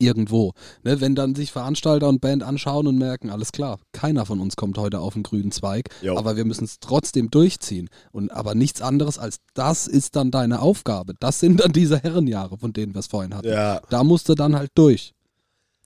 Irgendwo. 0.00 0.52
Ne, 0.84 1.00
wenn 1.00 1.16
dann 1.16 1.34
sich 1.34 1.50
Veranstalter 1.50 2.08
und 2.08 2.20
Band 2.20 2.44
anschauen 2.44 2.86
und 2.86 2.98
merken, 2.98 3.30
alles 3.30 3.50
klar, 3.50 3.80
keiner 3.92 4.26
von 4.26 4.40
uns 4.40 4.54
kommt 4.54 4.78
heute 4.78 5.00
auf 5.00 5.14
den 5.14 5.24
grünen 5.24 5.50
Zweig, 5.50 5.90
Jo. 6.02 6.16
aber 6.16 6.36
wir 6.36 6.44
müssen 6.44 6.64
es 6.64 6.78
trotzdem 6.78 7.30
durchziehen. 7.30 7.88
Und 8.12 8.30
aber 8.30 8.54
nichts 8.54 8.80
anderes 8.80 9.18
als 9.18 9.40
das 9.54 9.88
ist 9.88 10.14
dann 10.14 10.30
deine 10.30 10.60
Aufgabe. 10.60 11.14
Das 11.18 11.40
sind 11.40 11.60
dann 11.60 11.72
diese 11.72 11.98
Herrenjahre, 11.98 12.58
von 12.58 12.72
denen 12.72 12.94
wir 12.94 13.00
es 13.00 13.08
vorhin 13.08 13.34
hatten. 13.34 13.48
Ja. 13.48 13.80
Da 13.90 14.04
musst 14.04 14.28
du 14.28 14.34
dann 14.34 14.54
halt 14.54 14.70
durch. 14.74 15.14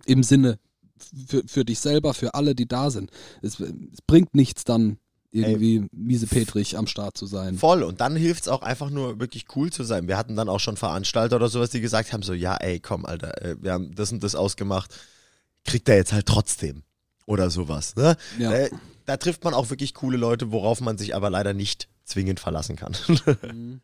Im 0.05 0.22
Sinne 0.22 0.59
für, 1.27 1.42
für 1.46 1.64
dich 1.64 1.81
selber, 1.81 2.12
für 2.14 2.35
alle, 2.35 2.55
die 2.55 2.66
da 2.66 2.90
sind. 2.90 3.11
Es, 3.40 3.59
es 3.61 4.03
bringt 4.07 4.35
nichts 4.35 4.64
dann 4.64 4.98
irgendwie 5.32 5.86
miesepetrig 5.92 6.76
am 6.76 6.86
Start 6.86 7.16
zu 7.16 7.26
sein. 7.26 7.56
Voll. 7.56 7.82
Und 7.82 8.00
dann 8.00 8.14
hilft 8.16 8.42
es 8.42 8.48
auch 8.48 8.62
einfach 8.62 8.90
nur 8.90 9.18
wirklich 9.18 9.46
cool 9.56 9.72
zu 9.72 9.82
sein. 9.82 10.06
Wir 10.06 10.18
hatten 10.18 10.36
dann 10.36 10.48
auch 10.48 10.60
schon 10.60 10.76
Veranstalter 10.76 11.36
oder 11.36 11.48
sowas, 11.48 11.70
die 11.70 11.80
gesagt 11.80 12.12
haben: 12.12 12.22
so, 12.22 12.34
ja, 12.34 12.56
ey, 12.56 12.80
komm, 12.80 13.06
Alter, 13.06 13.42
äh, 13.42 13.56
wir 13.60 13.72
haben 13.72 13.94
das 13.94 14.12
und 14.12 14.22
das 14.22 14.34
ausgemacht. 14.34 14.94
Kriegt 15.64 15.88
er 15.88 15.96
jetzt 15.96 16.12
halt 16.12 16.26
trotzdem. 16.26 16.82
Oder 17.24 17.50
sowas. 17.50 17.96
Ne? 17.96 18.16
Ja. 18.38 18.50
Da, 18.50 18.66
da 19.06 19.16
trifft 19.16 19.44
man 19.44 19.54
auch 19.54 19.70
wirklich 19.70 19.94
coole 19.94 20.16
Leute, 20.16 20.52
worauf 20.52 20.80
man 20.80 20.98
sich 20.98 21.14
aber 21.14 21.30
leider 21.30 21.54
nicht 21.54 21.88
zwingend 22.04 22.40
verlassen 22.40 22.76
kann. 22.76 22.96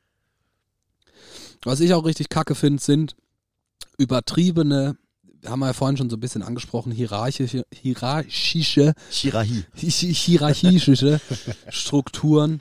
Was 1.65 1.81
ich 1.81 1.95
auch 1.95 2.05
richtig 2.05 2.29
kacke 2.29 2.55
finde, 2.55 2.83
sind 2.83 3.17
übertriebene, 3.97 4.97
haben 5.49 5.61
wir 5.61 5.67
ja 5.67 5.73
vorhin 5.73 5.97
schon 5.97 6.11
so 6.11 6.17
ein 6.17 6.21
bisschen 6.21 6.43
angesprochen, 6.43 6.93
hierarchische, 6.93 7.65
hierarchische, 7.73 8.95
Chirahi. 9.11 9.65
hi- 9.77 9.91
hierarchische 10.15 11.21
Strukturen, 11.71 12.61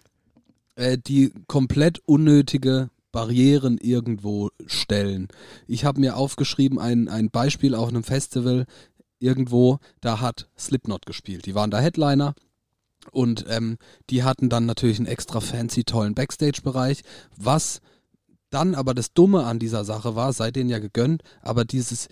äh, 0.76 0.98
die 0.98 1.34
komplett 1.48 2.00
unnötige 2.06 2.90
Barrieren 3.12 3.78
irgendwo 3.78 4.50
stellen. 4.68 5.28
Ich 5.68 5.86
habe 5.86 6.00
mir 6.00 6.18
aufgeschrieben, 6.18 6.78
ein, 6.80 7.08
ein 7.10 7.30
Beispiel 7.32 7.74
auf 7.76 7.90
einem 7.90 8.04
Festival 8.04 8.66
irgendwo, 9.20 9.80
da 10.02 10.20
hat 10.20 10.48
Slipknot 10.58 11.06
gespielt. 11.06 11.46
Die 11.46 11.56
waren 11.56 11.72
da 11.72 11.80
Headliner. 11.80 12.36
Und 13.12 13.46
ähm, 13.48 13.78
die 14.10 14.24
hatten 14.24 14.50
dann 14.50 14.66
natürlich 14.66 14.98
einen 14.98 15.08
extra 15.08 15.40
fancy, 15.40 15.86
tollen 15.86 16.14
Backstage-Bereich, 16.14 17.04
was 17.38 17.80
dann 18.50 18.76
aber 18.76 18.94
das 18.94 19.14
Dumme 19.14 19.46
an 19.46 19.60
dieser 19.60 19.86
Sache 19.86 20.16
war, 20.16 20.34
sei 20.34 20.52
denen 20.52 20.70
ja 20.70 20.80
gegönnt, 20.80 21.24
aber 21.42 21.64
dieses, 21.66 22.10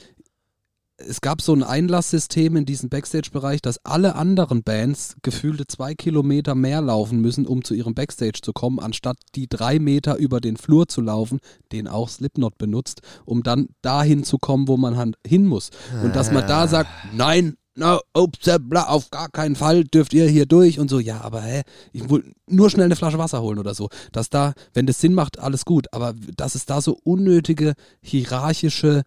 es 0.98 1.22
gab 1.22 1.42
so 1.42 1.54
ein 1.54 1.64
Einlasssystem 1.64 2.56
in 2.56 2.66
diesen 2.66 2.90
Backstage-Bereich, 2.90 3.62
dass 3.62 3.84
alle 3.84 4.16
anderen 4.16 4.64
Bands 4.64 5.16
gefühlte 5.22 5.68
zwei 5.68 5.94
Kilometer 5.94 6.56
mehr 6.56 6.82
laufen 6.82 7.20
müssen, 7.20 7.46
um 7.46 7.64
zu 7.64 7.74
ihrem 7.74 7.94
Backstage 7.94 8.40
zu 8.42 8.54
kommen, 8.54 8.80
anstatt 8.80 9.18
die 9.36 9.48
drei 9.48 9.80
Meter 9.80 10.16
über 10.16 10.40
den 10.40 10.58
Flur 10.58 10.88
zu 10.88 11.02
laufen, 11.02 11.40
den 11.72 11.88
auch 11.88 12.10
Slipknot 12.10 12.58
benutzt, 12.58 13.02
um 13.26 13.44
dann 13.44 13.68
dahin 13.82 14.24
zu 14.24 14.38
kommen, 14.38 14.68
wo 14.68 14.78
man 14.78 15.16
hin 15.26 15.46
muss. 15.46 15.70
Und 16.04 16.16
dass 16.16 16.32
man 16.32 16.48
da 16.48 16.68
sagt, 16.68 16.90
nein, 17.14 17.58
no, 17.76 18.00
ups, 18.14 18.48
äh, 18.48 18.58
bla, 18.60 18.88
auf 18.88 19.10
gar 19.12 19.30
keinen 19.30 19.56
Fall 19.56 19.84
dürft 19.84 20.14
ihr 20.14 20.28
hier 20.28 20.46
durch 20.46 20.80
und 20.80 20.90
so, 20.90 21.00
ja, 21.00 21.22
aber 21.22 21.42
hä, 21.42 21.64
ich 21.92 22.10
will 22.10 22.34
nur 22.48 22.70
schnell 22.70 22.86
eine 22.86 22.96
Flasche 22.96 23.18
Wasser 23.18 23.42
holen 23.42 23.60
oder 23.60 23.74
so. 23.74 23.90
Dass 24.14 24.30
da, 24.30 24.54
wenn 24.74 24.86
das 24.86 25.02
Sinn 25.02 25.14
macht, 25.14 25.40
alles 25.40 25.66
gut, 25.66 25.88
aber 25.92 26.14
dass 26.38 26.56
es 26.56 26.66
da 26.66 26.80
so 26.80 26.98
unnötige 27.04 27.74
hierarchische 28.02 29.04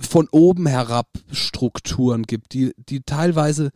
von 0.00 0.28
oben 0.30 0.66
herab 0.66 1.08
Strukturen 1.30 2.24
gibt, 2.24 2.52
die, 2.52 2.72
die 2.76 3.02
teilweise 3.02 3.70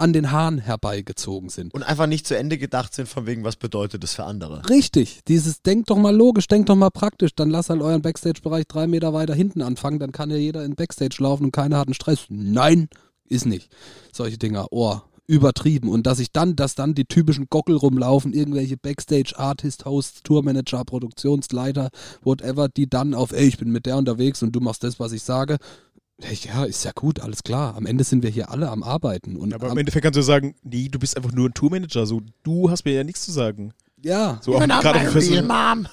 an 0.00 0.12
den 0.14 0.30
Haaren 0.32 0.58
herbeigezogen 0.58 1.50
sind. 1.50 1.74
Und 1.74 1.82
einfach 1.82 2.06
nicht 2.06 2.26
zu 2.26 2.36
Ende 2.36 2.56
gedacht 2.56 2.94
sind, 2.94 3.08
von 3.08 3.26
wegen, 3.26 3.44
was 3.44 3.56
bedeutet 3.56 4.02
das 4.02 4.14
für 4.14 4.24
andere. 4.24 4.68
Richtig, 4.68 5.20
dieses 5.28 5.62
denkt 5.62 5.90
doch 5.90 5.98
mal 5.98 6.16
logisch, 6.16 6.46
denkt 6.46 6.70
doch 6.70 6.76
mal 6.76 6.90
praktisch, 6.90 7.34
dann 7.36 7.50
lass 7.50 7.68
halt 7.68 7.82
euren 7.82 8.00
Backstage-Bereich 8.00 8.66
drei 8.66 8.86
Meter 8.86 9.12
weiter 9.12 9.34
hinten 9.34 9.60
anfangen, 9.60 9.98
dann 9.98 10.12
kann 10.12 10.30
ja 10.30 10.36
jeder 10.36 10.64
in 10.64 10.74
Backstage 10.74 11.16
laufen 11.18 11.44
und 11.44 11.52
keiner 11.52 11.78
hat 11.78 11.88
einen 11.88 11.94
Stress. 11.94 12.24
Nein, 12.30 12.88
ist 13.26 13.46
nicht. 13.46 13.70
Solche 14.12 14.38
Dinger, 14.38 14.68
oh, 14.70 15.00
übertrieben. 15.30 15.88
Und 15.88 16.06
dass 16.06 16.18
ich 16.18 16.32
dann, 16.32 16.56
dass 16.56 16.74
dann 16.74 16.94
die 16.94 17.04
typischen 17.04 17.46
Gockel 17.48 17.76
rumlaufen, 17.76 18.32
irgendwelche 18.32 18.76
Backstage-Artist, 18.76 19.84
Hosts, 19.84 20.22
Tourmanager, 20.24 20.84
Produktionsleiter, 20.84 21.90
whatever, 22.22 22.68
die 22.68 22.90
dann 22.90 23.14
auf, 23.14 23.32
ey, 23.32 23.46
ich 23.46 23.56
bin 23.56 23.70
mit 23.70 23.86
der 23.86 23.96
unterwegs 23.96 24.42
und 24.42 24.52
du 24.52 24.60
machst 24.60 24.82
das, 24.82 24.98
was 24.98 25.12
ich 25.12 25.22
sage. 25.22 25.58
Ja, 26.42 26.64
ist 26.64 26.84
ja 26.84 26.90
gut, 26.94 27.20
alles 27.20 27.42
klar. 27.44 27.76
Am 27.76 27.86
Ende 27.86 28.04
sind 28.04 28.22
wir 28.22 28.30
hier 28.30 28.50
alle 28.50 28.68
am 28.70 28.82
Arbeiten. 28.82 29.36
Und 29.36 29.54
Aber 29.54 29.66
am, 29.66 29.72
im 29.72 29.78
Endeffekt 29.78 30.02
kannst 30.02 30.18
du 30.18 30.22
sagen, 30.22 30.54
nee, 30.62 30.88
du 30.90 30.98
bist 30.98 31.16
einfach 31.16 31.32
nur 31.32 31.48
ein 31.48 31.54
Tourmanager. 31.54 32.04
So, 32.06 32.20
du 32.42 32.68
hast 32.68 32.84
mir 32.84 32.92
ja 32.92 33.04
nichts 33.04 33.24
zu 33.24 33.30
sagen. 33.32 33.72
ja, 34.02 34.38
So 34.42 34.56
auch 34.56 34.60
gerade 34.60 34.98
auf 34.98 35.02
dem 35.04 35.12
Festival. 35.12 35.76
Mom. 35.76 35.86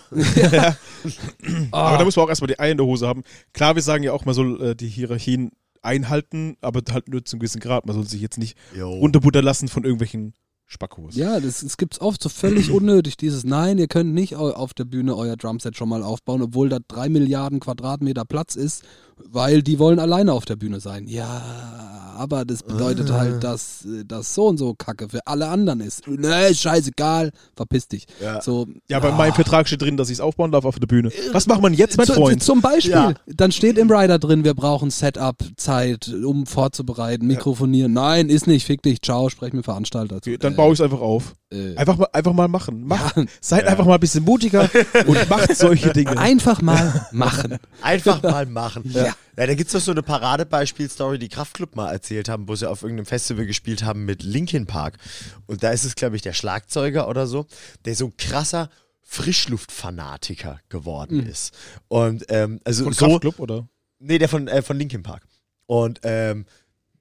Aber 1.71 1.97
da 1.97 2.03
muss 2.03 2.15
man 2.15 2.25
auch 2.25 2.29
erstmal 2.29 2.47
die 2.47 2.59
Eier 2.59 2.71
in 2.71 2.77
der 2.77 2.87
Hose 2.87 3.07
haben. 3.07 3.23
Klar, 3.53 3.75
wir 3.75 3.83
sagen 3.83 4.03
ja 4.03 4.11
auch, 4.13 4.25
man 4.25 4.33
soll 4.33 4.61
äh, 4.61 4.75
die 4.75 4.89
Hierarchien 4.89 5.51
einhalten, 5.83 6.57
aber 6.61 6.81
halt 6.91 7.07
nur 7.09 7.23
zu 7.25 7.35
einem 7.35 7.39
gewissen 7.41 7.59
Grad. 7.61 7.85
Man 7.85 7.95
soll 7.95 8.05
sich 8.07 8.21
jetzt 8.21 8.37
nicht 8.37 8.57
Jo. 8.75 8.89
runterbuttern 8.89 9.43
lassen 9.43 9.67
von 9.67 9.83
irgendwelchen 9.83 10.33
Spackos. 10.69 11.15
Ja, 11.15 11.39
das, 11.39 11.63
es 11.63 11.77
gibt's 11.77 12.01
oft 12.01 12.21
so 12.21 12.27
völlig 12.27 12.71
unnötig, 12.71 13.15
dieses 13.15 13.45
Nein, 13.45 13.77
ihr 13.77 13.87
könnt 13.87 14.13
nicht 14.13 14.35
au- 14.35 14.51
auf 14.51 14.73
der 14.73 14.83
Bühne 14.83 15.15
euer 15.15 15.37
Drumset 15.37 15.77
schon 15.77 15.87
mal 15.87 16.03
aufbauen, 16.03 16.41
obwohl 16.41 16.67
da 16.67 16.79
drei 16.85 17.07
Milliarden 17.07 17.61
Quadratmeter 17.61 18.25
Platz 18.25 18.55
ist, 18.55 18.83
weil 19.25 19.61
die 19.63 19.79
wollen 19.79 19.99
alleine 19.99 20.33
auf 20.33 20.45
der 20.45 20.55
Bühne 20.55 20.79
sein. 20.79 21.07
Ja, 21.07 22.13
aber 22.17 22.45
das 22.45 22.63
bedeutet 22.63 23.11
halt, 23.11 23.43
dass 23.43 23.85
äh, 23.85 24.03
das 24.05 24.33
so 24.33 24.47
und 24.47 24.57
so 24.57 24.73
Kacke 24.73 25.07
für 25.09 25.19
alle 25.27 25.47
anderen 25.49 25.81
ist. 25.81 26.07
Ne, 26.07 26.47
ist 26.47 26.61
scheißegal, 26.61 27.31
verpiss 27.55 27.87
dich. 27.87 28.07
Ja. 28.21 28.41
So, 28.41 28.65
Ja, 28.87 28.97
aber 28.97 29.09
in 29.09 29.17
meinem 29.17 29.33
Vertrag 29.33 29.67
steht 29.67 29.81
drin, 29.83 29.97
dass 29.97 30.09
ich 30.09 30.15
es 30.15 30.21
aufbauen 30.21 30.51
darf 30.51 30.65
auf 30.65 30.79
der 30.79 30.87
Bühne. 30.87 31.11
Was 31.31 31.45
macht 31.47 31.61
man 31.61 31.73
jetzt, 31.73 31.97
mein 31.97 32.07
Freund? 32.07 32.41
Zum 32.41 32.61
Beispiel, 32.61 32.91
Ja. 32.91 33.13
dann 33.27 33.51
steht 33.51 33.77
im 33.77 33.91
Rider 33.91 34.17
drin, 34.17 34.43
wir 34.43 34.55
brauchen 34.55 34.89
Setup-Zeit, 34.89 36.09
um 36.25 36.45
vorzubereiten, 36.47 37.27
mikrofonieren. 37.27 37.93
Nein, 37.93 38.29
ist 38.29 38.47
nicht, 38.47 38.65
fick 38.65 38.81
dich, 38.81 39.01
ciao, 39.01 39.29
sprech 39.29 39.53
mit 39.53 39.65
Veranstalter. 39.65 40.17
Okay, 40.17 40.37
dann 40.37 40.55
baue 40.55 40.73
ich 40.73 40.79
es 40.79 40.83
einfach 40.83 41.01
auf. 41.01 41.35
äh, 41.51 41.75
Einfach 41.75 41.97
mal, 41.97 42.07
einfach 42.13 42.33
mal 42.33 42.47
machen. 42.47 42.83
Macht, 42.87 43.17
Ja. 43.17 43.25
Seid 43.41 43.67
einfach 43.67 43.85
mal 43.85 43.93
ein 43.95 43.99
bisschen 43.99 44.23
mutiger 44.23 44.69
und 45.05 45.29
macht 45.29 45.55
solche 45.55 45.93
Dinge. 45.93 46.17
Einfach 46.17 46.61
mal 46.61 47.05
machen. 47.11 47.57
Einfach 47.81 48.21
mal 48.23 48.45
machen. 48.47 48.83
Ja. 48.93 49.06
Ja, 49.37 49.45
da 49.45 49.53
gibt's 49.53 49.73
doch 49.73 49.81
so 49.81 49.91
eine 49.91 50.03
Paradebeispiel-Story, 50.03 51.19
die 51.19 51.29
Kraftklub 51.29 51.75
mal 51.75 51.91
erzählt 51.91 52.29
haben, 52.29 52.47
wo 52.47 52.55
sie 52.55 52.69
auf 52.69 52.81
irgendeinem 52.81 53.05
Festival 53.05 53.45
gespielt 53.45 53.83
haben 53.83 54.05
mit 54.05 54.23
Linkin 54.23 54.65
Park. 54.65 54.97
Und 55.45 55.63
da 55.63 55.71
ist 55.71 55.83
es, 55.83 55.95
glaube 55.95 56.15
ich, 56.15 56.21
der 56.21 56.33
Schlagzeuger 56.33 57.07
oder 57.07 57.27
so, 57.27 57.45
der 57.85 57.95
so 57.95 58.05
ein 58.05 58.17
krasser 58.17 58.69
Frischluftfanatiker 59.03 60.59
geworden 60.69 61.25
ist. 61.25 61.53
Und 61.87 62.25
ähm, 62.29 62.59
also 62.65 62.83
Von 62.83 62.93
so. 62.93 63.05
Kraftclub, 63.07 63.39
oder? 63.39 63.69
Nee, 63.99 64.17
der 64.17 64.29
von, 64.29 64.47
äh, 64.47 64.61
von 64.61 64.77
Linkin 64.77 65.03
Park. 65.03 65.23
Und 65.65 66.01
ähm, 66.03 66.45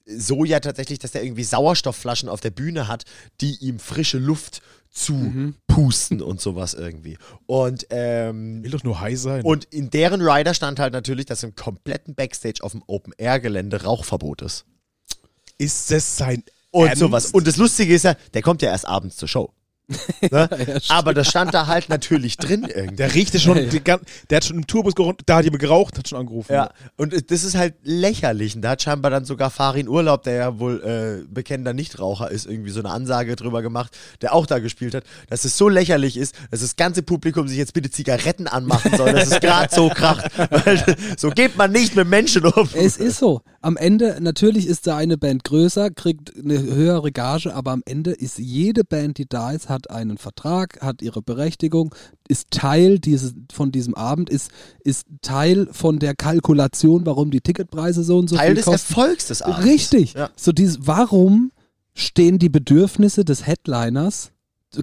so 0.07 0.45
ja 0.45 0.61
tatsächlich, 0.61 0.99
dass 1.01 1.13
der 1.13 1.25
irgendwie 1.25 1.45
Sauerstoffflaschen 1.45 2.29
auf 2.29 2.41
der 2.41 2.51
Bühne 2.51 2.89
hat, 2.89 3.05
die 3.41 3.57
ihm 3.57 3.79
frische 3.79 4.19
Luft 4.19 4.63
zu 4.97 5.53
pusten 5.67 6.23
und 6.23 6.41
sowas 6.41 6.73
irgendwie. 6.75 7.19
Und 7.45 7.87
ähm, 7.91 8.63
Will 8.65 8.71
doch 8.71 8.83
nur 8.83 9.01
high 9.01 9.19
sein. 9.19 9.45
und 9.45 9.65
in 9.67 9.91
deren 9.91 10.23
Rider 10.23 10.55
stand 10.55 10.79
halt 10.81 10.93
natürlich, 10.95 11.27
dass 11.27 11.43
im 11.43 11.55
kompletten 11.55 12.15
Backstage 12.15 12.61
auf 12.63 12.73
dem 12.73 12.83
Open-Air-Gelände 12.87 13.83
Rauchverbot 13.83 14.41
ist. 14.43 14.65
ist 15.59 15.91
es 15.93 16.17
sein 16.17 16.43
Und 16.71 16.87
Ernst? 16.89 17.01
sowas. 17.01 17.27
Und 17.33 17.47
das 17.47 17.57
Lustige 17.59 17.95
ist 17.95 18.05
ja, 18.05 18.15
der 18.35 18.41
kommt 18.43 18.63
ja 18.63 18.71
erst 18.71 18.87
abends 18.89 19.17
zur 19.17 19.29
Show. 19.29 19.53
Ne? 20.31 20.49
Aber 20.89 21.15
das 21.15 21.29
stand 21.29 21.55
da 21.55 21.67
halt 21.67 21.89
natürlich 21.89 22.37
drin 22.37 22.67
irgendwie. 22.69 22.97
Der 22.97 23.15
riecht 23.15 23.35
ja 23.35 23.41
schon, 23.41 23.59
gan- 23.85 24.01
der 24.31 24.37
hat 24.37 24.45
schon 24.45 24.57
im 24.57 24.67
Tourbus 24.67 24.95
geraucht, 24.95 25.23
da 25.27 25.37
hat 25.37 25.45
jemand 25.45 25.61
geraucht, 25.61 25.99
hat 25.99 26.09
schon 26.09 26.19
angerufen. 26.19 26.53
Ja, 26.53 26.71
und 26.97 27.13
äh, 27.13 27.23
das 27.23 27.45
ist 27.45 27.57
halt 27.57 27.75
lächerlich. 27.83 28.57
Und 28.57 28.63
da 28.63 28.71
hat 28.71 28.83
scheinbar 28.83 29.11
dann 29.11 29.25
sogar 29.25 29.51
Farin 29.51 29.89
Urlaub, 29.89 30.23
der 30.25 30.35
ja 30.35 30.59
wohl 30.59 30.83
äh, 30.83 31.27
bekennender 31.33 31.73
Nichtraucher 31.73 32.31
ist, 32.31 32.47
irgendwie 32.47 32.71
so 32.71 32.81
eine 32.81 32.91
Ansage 32.91 33.37
drüber 33.37 33.63
gemacht, 33.63 33.97
der 34.23 34.35
auch 34.35 34.47
da 34.47 34.59
gespielt 34.59 34.95
hat, 34.95 35.05
dass 35.29 35.45
es 35.45 35.57
so 35.57 35.69
lächerlich 35.69 36.17
ist, 36.17 36.35
dass 36.51 36.61
das 36.61 36.77
ganze 36.77 37.03
Publikum 37.03 37.49
sich 37.49 37.59
jetzt 37.59 37.73
bitte 37.75 37.91
Zigaretten 37.91 38.47
anmachen 38.47 38.97
soll, 38.97 39.13
dass 39.13 39.31
es 39.31 39.41
gerade 39.41 39.75
so 39.75 39.89
kracht. 39.89 40.31
Weil 40.51 40.97
so 41.17 41.31
geht 41.31 41.57
man 41.57 41.73
nicht 41.73 41.97
mit 41.97 42.09
Menschen 42.09 42.47
um. 42.47 42.69
Es 42.75 42.97
ist 42.97 43.19
so. 43.19 43.43
Am 43.61 43.77
Ende, 43.77 44.19
natürlich 44.21 44.67
ist 44.67 44.87
da 44.87 44.97
eine 44.97 45.19
Band 45.19 45.43
größer, 45.45 45.91
kriegt 45.91 46.33
eine 46.37 46.63
höhere 46.63 47.11
Gage, 47.11 47.53
aber 47.55 47.73
am 47.73 47.83
Ende 47.85 48.13
ist 48.13 48.39
jede 48.39 48.85
Band, 48.85 49.19
die 49.19 49.27
da 49.29 49.51
ist, 49.51 49.69
hat 49.69 49.76
einen 49.91 50.19
Vertrag, 50.19 50.81
hat 50.81 51.03
ihre 51.03 51.23
Berechtigung, 51.23 51.95
ist 52.29 52.51
Teil 52.51 52.99
dieses, 52.99 53.35
von 53.53 53.71
diesem 53.73 53.95
Abend, 53.95 54.31
ist, 54.31 54.51
ist 54.81 55.07
Teil 55.23 55.69
von 55.73 55.99
der 55.99 56.15
Kalkulation, 56.15 57.07
warum 57.07 57.31
die 57.31 57.41
Ticketpreise 57.41 58.03
so 58.03 58.19
und 58.19 58.29
so 58.29 58.37
Teil 58.37 58.49
viel 58.49 58.55
des 58.57 58.65
kosten. 58.65 58.93
Erfolgs 58.95 59.27
des 59.29 59.43
Abends. 59.43 59.67
Richtig. 59.67 60.15
Ja. 60.15 60.31
So 60.37 60.53
dieses, 60.53 60.87
warum 60.87 61.53
stehen 61.95 62.39
die 62.39 62.49
Bedürfnisse 62.49 63.25
des 63.25 63.47
Headliners 63.47 64.33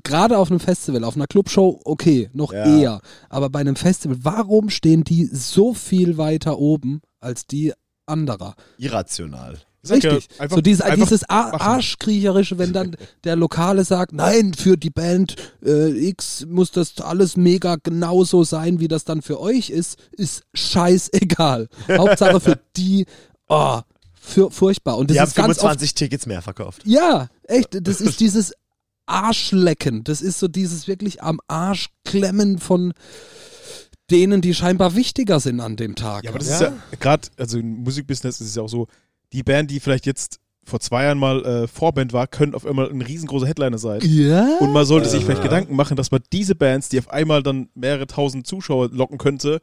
gerade 0.04 0.38
auf 0.38 0.50
einem 0.50 0.60
Festival, 0.60 1.04
auf 1.04 1.16
einer 1.16 1.28
Clubshow, 1.28 1.80
okay, 1.84 2.30
noch 2.34 2.54
Ja. 2.54 2.66
eher, 2.66 3.02
aber 3.30 3.50
bei 3.50 3.60
einem 3.60 3.76
Festival, 3.76 4.18
warum 4.22 4.70
stehen 4.70 5.04
die 5.04 5.26
so 5.26 5.74
viel 5.74 6.18
weiter 6.18 6.58
oben 6.58 7.02
als 7.20 7.46
die 7.46 7.74
anderer? 8.06 8.56
Irrational. 8.78 9.60
Ich 9.84 9.90
sag 9.90 10.04
ja, 10.04 10.12
Richtig. 10.14 10.40
einfach- 10.40 10.56
so 10.56 10.62
dieses, 10.62 10.82
einfach 10.82 11.06
dieses. 11.10 11.30
Arschkriecherische, 11.30 12.58
wenn 12.58 12.72
dann 12.74 12.96
der 13.26 13.36
Lokale 13.36 13.84
sagt, 13.84 14.14
nein, 14.14 14.54
für 14.54 14.78
die 14.78 14.90
Band 14.90 15.36
äh, 15.64 15.90
X 16.08 16.46
muss 16.50 16.72
das 16.72 17.00
alles 17.02 17.36
mega 17.38 17.76
genauso 17.84 18.44
sein, 18.44 18.80
wie 18.80 18.88
das 18.88 19.04
dann 19.04 19.22
für 19.22 19.40
euch 19.40 19.70
ist, 19.70 19.98
ist 20.14 20.44
scheißegal. 20.54 21.68
Hauptsache 21.90 22.40
für 22.40 22.60
die, 22.78 23.06
oh, 23.50 23.82
für, 24.14 24.52
furchtbar. 24.52 24.98
Und 24.98 25.10
das 25.10 25.16
Die 25.16 25.20
haben 25.20 25.28
ist 25.28 25.36
ganz 25.36 25.50
oft 25.50 25.60
25 25.60 25.96
Tickets 25.96 26.26
mehr 26.28 26.42
verkauft. 26.42 26.82
ja, 26.86 27.28
echt, 27.44 27.78
das 27.86 28.00
ist 28.00 28.22
dieses 28.22 28.54
Arschlecken. 29.06 30.06
Das 30.06 30.22
ist 30.22 30.40
so 30.40 30.48
dieses 30.48 30.88
wirklich 30.88 31.22
am 31.22 31.42
Arsch 31.48 31.90
klemmen 32.06 32.58
von 32.58 32.94
denen, 34.12 34.42
die 34.42 34.54
scheinbar 34.54 34.96
wichtiger 34.96 35.40
sind 35.42 35.60
an 35.60 35.76
dem 35.76 35.96
Tag. 35.96 36.24
Ja, 36.24 36.30
aber 36.30 36.40
das 36.40 36.48
Ja. 36.50 36.56
ist 36.56 36.62
ja 36.62 36.74
gerade, 37.00 37.28
also 37.38 37.58
im 37.60 37.84
Musikbusiness 37.84 38.40
ist 38.42 38.48
es 38.50 38.56
ja 38.56 38.62
auch 38.64 38.70
so, 38.70 38.88
die 39.34 39.44
Band, 39.44 39.72
die 39.72 39.80
vielleicht 39.80 40.06
jetzt 40.06 40.40
vor 40.66 40.80
zwei 40.80 41.04
Jahren 41.04 41.18
mal 41.18 41.46
äh, 41.46 41.68
Vorband 41.68 42.14
war, 42.14 42.28
können 42.28 42.56
auf 42.56 42.66
einmal 42.66 42.90
ein 42.90 43.02
riesengroßer 43.02 43.48
Headliner 43.48 43.78
sein. 43.78 44.00
ja? 44.02 44.58
Und 44.60 44.72
man 44.72 44.86
sollte 44.86 45.10
sich 45.10 45.26
vielleicht 45.26 45.44
Gedanken 45.44 45.76
machen, 45.76 45.98
dass 45.98 46.12
man 46.12 46.22
diese 46.32 46.56
Bands, 46.56 46.90
die 46.90 47.00
auf 47.00 47.10
einmal 47.10 47.44
dann 47.44 47.68
mehrere 47.76 48.08
tausend 48.08 48.48
Zuschauer 48.48 48.90
locken 48.90 49.18
könnte, 49.18 49.60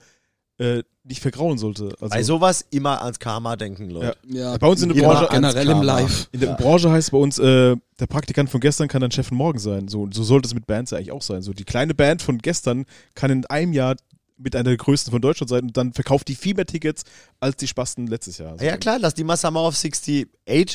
äh, 0.58 0.82
nicht 1.04 1.22
vergrauen 1.22 1.56
sollte. 1.56 1.94
Also 2.00 2.10
Bei 2.10 2.22
sowas 2.22 2.66
immer 2.70 3.00
ans 3.02 3.18
Karma 3.18 3.56
denken, 3.56 3.88
Leute. 3.88 4.14
ja, 4.28 4.58
bei 4.58 4.66
uns 4.66 4.82
in 4.82 4.90
der 4.90 4.96
jeder 4.96 5.08
Branche 5.08 5.28
generell 5.30 5.70
im. 5.70 5.82
Live. 5.82 6.28
in 6.32 6.40
der 6.40 6.54
Branche 6.54 6.90
heißt 6.90 7.08
es 7.08 7.10
bei 7.10 7.18
uns, 7.18 7.38
äh, 7.38 7.76
der 7.98 8.06
Praktikant 8.06 8.50
von 8.50 8.60
gestern 8.60 8.86
kann 8.86 9.00
dann 9.00 9.10
Chef 9.10 9.28
von 9.28 9.38
morgen 9.38 9.58
sein. 9.58 9.88
So, 9.88 10.06
so 10.12 10.22
sollte 10.22 10.46
es 10.46 10.54
mit 10.54 10.66
Bands 10.66 10.90
ja 10.90 10.98
eigentlich 10.98 11.12
auch 11.12 11.22
sein. 11.22 11.40
So 11.40 11.54
die 11.54 11.64
kleine 11.64 11.94
Band 11.94 12.20
von 12.20 12.36
gestern 12.38 12.84
kann 13.14 13.30
in 13.30 13.46
einem 13.46 13.72
Jahr 13.72 13.96
mit 14.42 14.56
einer 14.56 14.70
der 14.70 14.76
größten 14.76 15.10
von 15.10 15.20
Deutschland 15.20 15.50
sein 15.50 15.62
und 15.62 15.76
dann 15.76 15.92
verkauft 15.92 16.28
die 16.28 16.34
viel 16.34 16.54
mehr 16.54 16.66
Tickets 16.66 17.02
als 17.38 17.56
die 17.56 17.66
Spasten 17.66 18.06
letztes 18.06 18.38
Jahr. 18.38 18.52
Also 18.52 18.64
Ja 18.64 18.76
klar, 18.76 18.98
lass 18.98 19.14
die 19.14 19.24
mal 19.24 19.36
Summer 19.36 19.62
of 19.62 19.74
68 19.74 20.28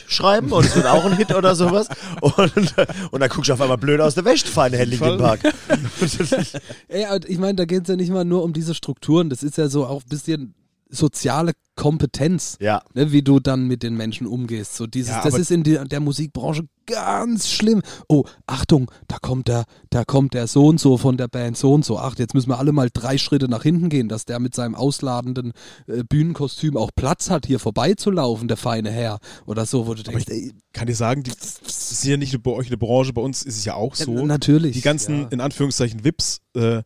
schreiben 0.08 0.52
und 0.52 0.66
es 0.66 0.76
wird 0.76 0.86
auch 0.86 1.06
ein 1.06 1.18
Hit 1.18 1.34
oder 1.34 1.56
sowas. 1.56 1.88
Und, 2.22 2.76
und 3.12 3.20
dann 3.20 3.30
guckst 3.30 3.50
du 3.50 3.54
auf 3.54 3.62
einmal 3.62 3.78
blöd 3.78 4.00
aus 4.00 4.16
der 4.16 4.26
Wäsche, 4.26 4.48
feine 4.48 4.78
Herr 4.78 4.86
Linkin 4.86 5.18
Park. 5.18 5.42
Ey, 6.88 7.06
ich 7.28 7.38
meine, 7.38 7.56
da 7.56 7.66
geht 7.66 7.84
es 7.84 7.88
ja 7.90 7.96
nicht 7.96 8.10
mal 8.10 8.26
nur 8.26 8.44
um 8.44 8.54
diese 8.54 8.74
Strukturen, 8.74 9.30
das 9.30 9.44
ist 9.44 9.58
ja 9.58 9.68
so 9.68 9.86
auch 9.86 10.02
ein 10.02 10.10
bisschen 10.10 10.56
soziale 10.90 11.54
Kompetenz, 11.76 12.58
Ja. 12.62 12.82
ne, 12.94 13.12
wie 13.12 13.22
du 13.22 13.40
dann 13.40 13.68
mit 13.68 13.84
den 13.84 13.96
Menschen 13.98 14.28
umgehst. 14.28 14.76
So 14.76 14.88
dieses, 14.88 15.12
Ja, 15.16 15.24
das 15.24 15.38
ist 15.38 15.52
in 15.52 15.64
der, 15.64 15.84
der 15.86 16.00
Musikbranche 16.00 16.64
ganz 16.86 17.50
schlimm. 17.50 17.82
Oh, 18.08 18.24
Achtung, 18.48 18.90
da 19.08 19.18
kommt 19.20 19.48
der, 19.48 19.66
da 19.90 20.06
kommt 20.06 20.34
der 20.34 20.48
so 20.48 20.68
und 20.68 20.80
so 20.80 20.98
von 20.98 21.18
der 21.18 21.28
Band 21.28 21.58
so 21.58 21.74
und 21.74 21.84
so. 21.84 21.98
Ach, 22.00 22.16
jetzt 22.18 22.34
müssen 22.34 22.50
wir 22.50 22.60
alle 22.60 22.72
mal 22.72 22.90
drei 22.94 23.18
Schritte 23.18 23.50
nach 23.50 23.64
hinten 23.64 23.90
gehen, 23.90 24.08
dass 24.08 24.26
der 24.26 24.40
mit 24.40 24.56
seinem 24.56 24.76
ausladenden 24.76 25.52
äh, 25.88 26.04
Bühnenkostüm 26.04 26.78
auch 26.78 26.92
Platz 26.96 27.30
hat, 27.30 27.46
hier 27.46 27.60
vorbeizulaufen, 27.60 28.48
der 28.48 28.58
feine 28.58 28.92
Herr. 28.92 29.20
Oder 29.46 29.66
so, 29.66 29.88
wo 29.88 29.96
du 29.96 30.04
denkst, 30.04 30.26
ey, 30.30 30.54
kann 30.72 30.88
dir 30.88 30.96
sagen, 30.96 31.24
die, 31.24 31.32
das 31.32 31.60
ist 31.92 32.04
ja 32.06 32.16
nicht 32.18 32.42
bei 32.42 32.52
euch 32.52 32.68
eine 32.68 32.78
Branche, 32.78 33.12
bei 33.12 33.22
uns 33.22 33.44
ist 33.44 33.58
es 33.58 33.66
ja 33.66 33.74
auch 33.74 33.96
so. 33.96 34.16
ja, 34.16 34.24
natürlich. 34.24 34.76
die 34.76 34.82
ganzen, 34.82 35.28
in 35.30 35.42
Anführungszeichen, 35.42 36.04
Vips, 36.06 36.42
äh, 36.56 36.84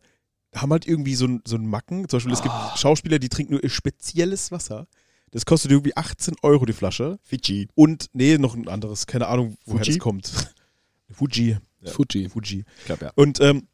haben 0.54 0.72
halt 0.72 0.86
irgendwie 0.86 1.14
so 1.14 1.26
ein, 1.26 1.42
so 1.46 1.56
ein 1.56 1.66
Macken. 1.66 2.08
Zum 2.08 2.18
Beispiel, 2.18 2.32
es 2.32 2.42
gibt 2.42 2.54
Ah. 2.54 2.76
Schauspieler, 2.76 3.18
die 3.18 3.28
trinken 3.28 3.52
nur 3.54 3.68
spezielles 3.68 4.50
Wasser. 4.50 4.86
Das 5.30 5.46
kostet 5.46 5.70
irgendwie 5.70 5.96
18 5.96 6.34
Euro 6.42 6.66
die 6.66 6.72
Flasche. 6.72 7.18
Fidschi. 7.22 7.68
Und, 7.74 8.06
nee, 8.12 8.36
noch 8.36 8.54
ein 8.56 8.66
anderes. 8.68 9.06
Keine 9.06 9.28
Ahnung, 9.28 9.56
woher 9.64 9.78
Fuji? 9.84 9.92
das 9.92 9.98
kommt. 10.00 10.32
Fuji. 11.10 11.56
Fuji. 11.84 12.28
Fuji. 12.28 12.64
Ich 12.80 12.84
glaube 12.84 13.04
ja. 13.06 13.12
Und 13.14 13.40
ähm, 13.40 13.68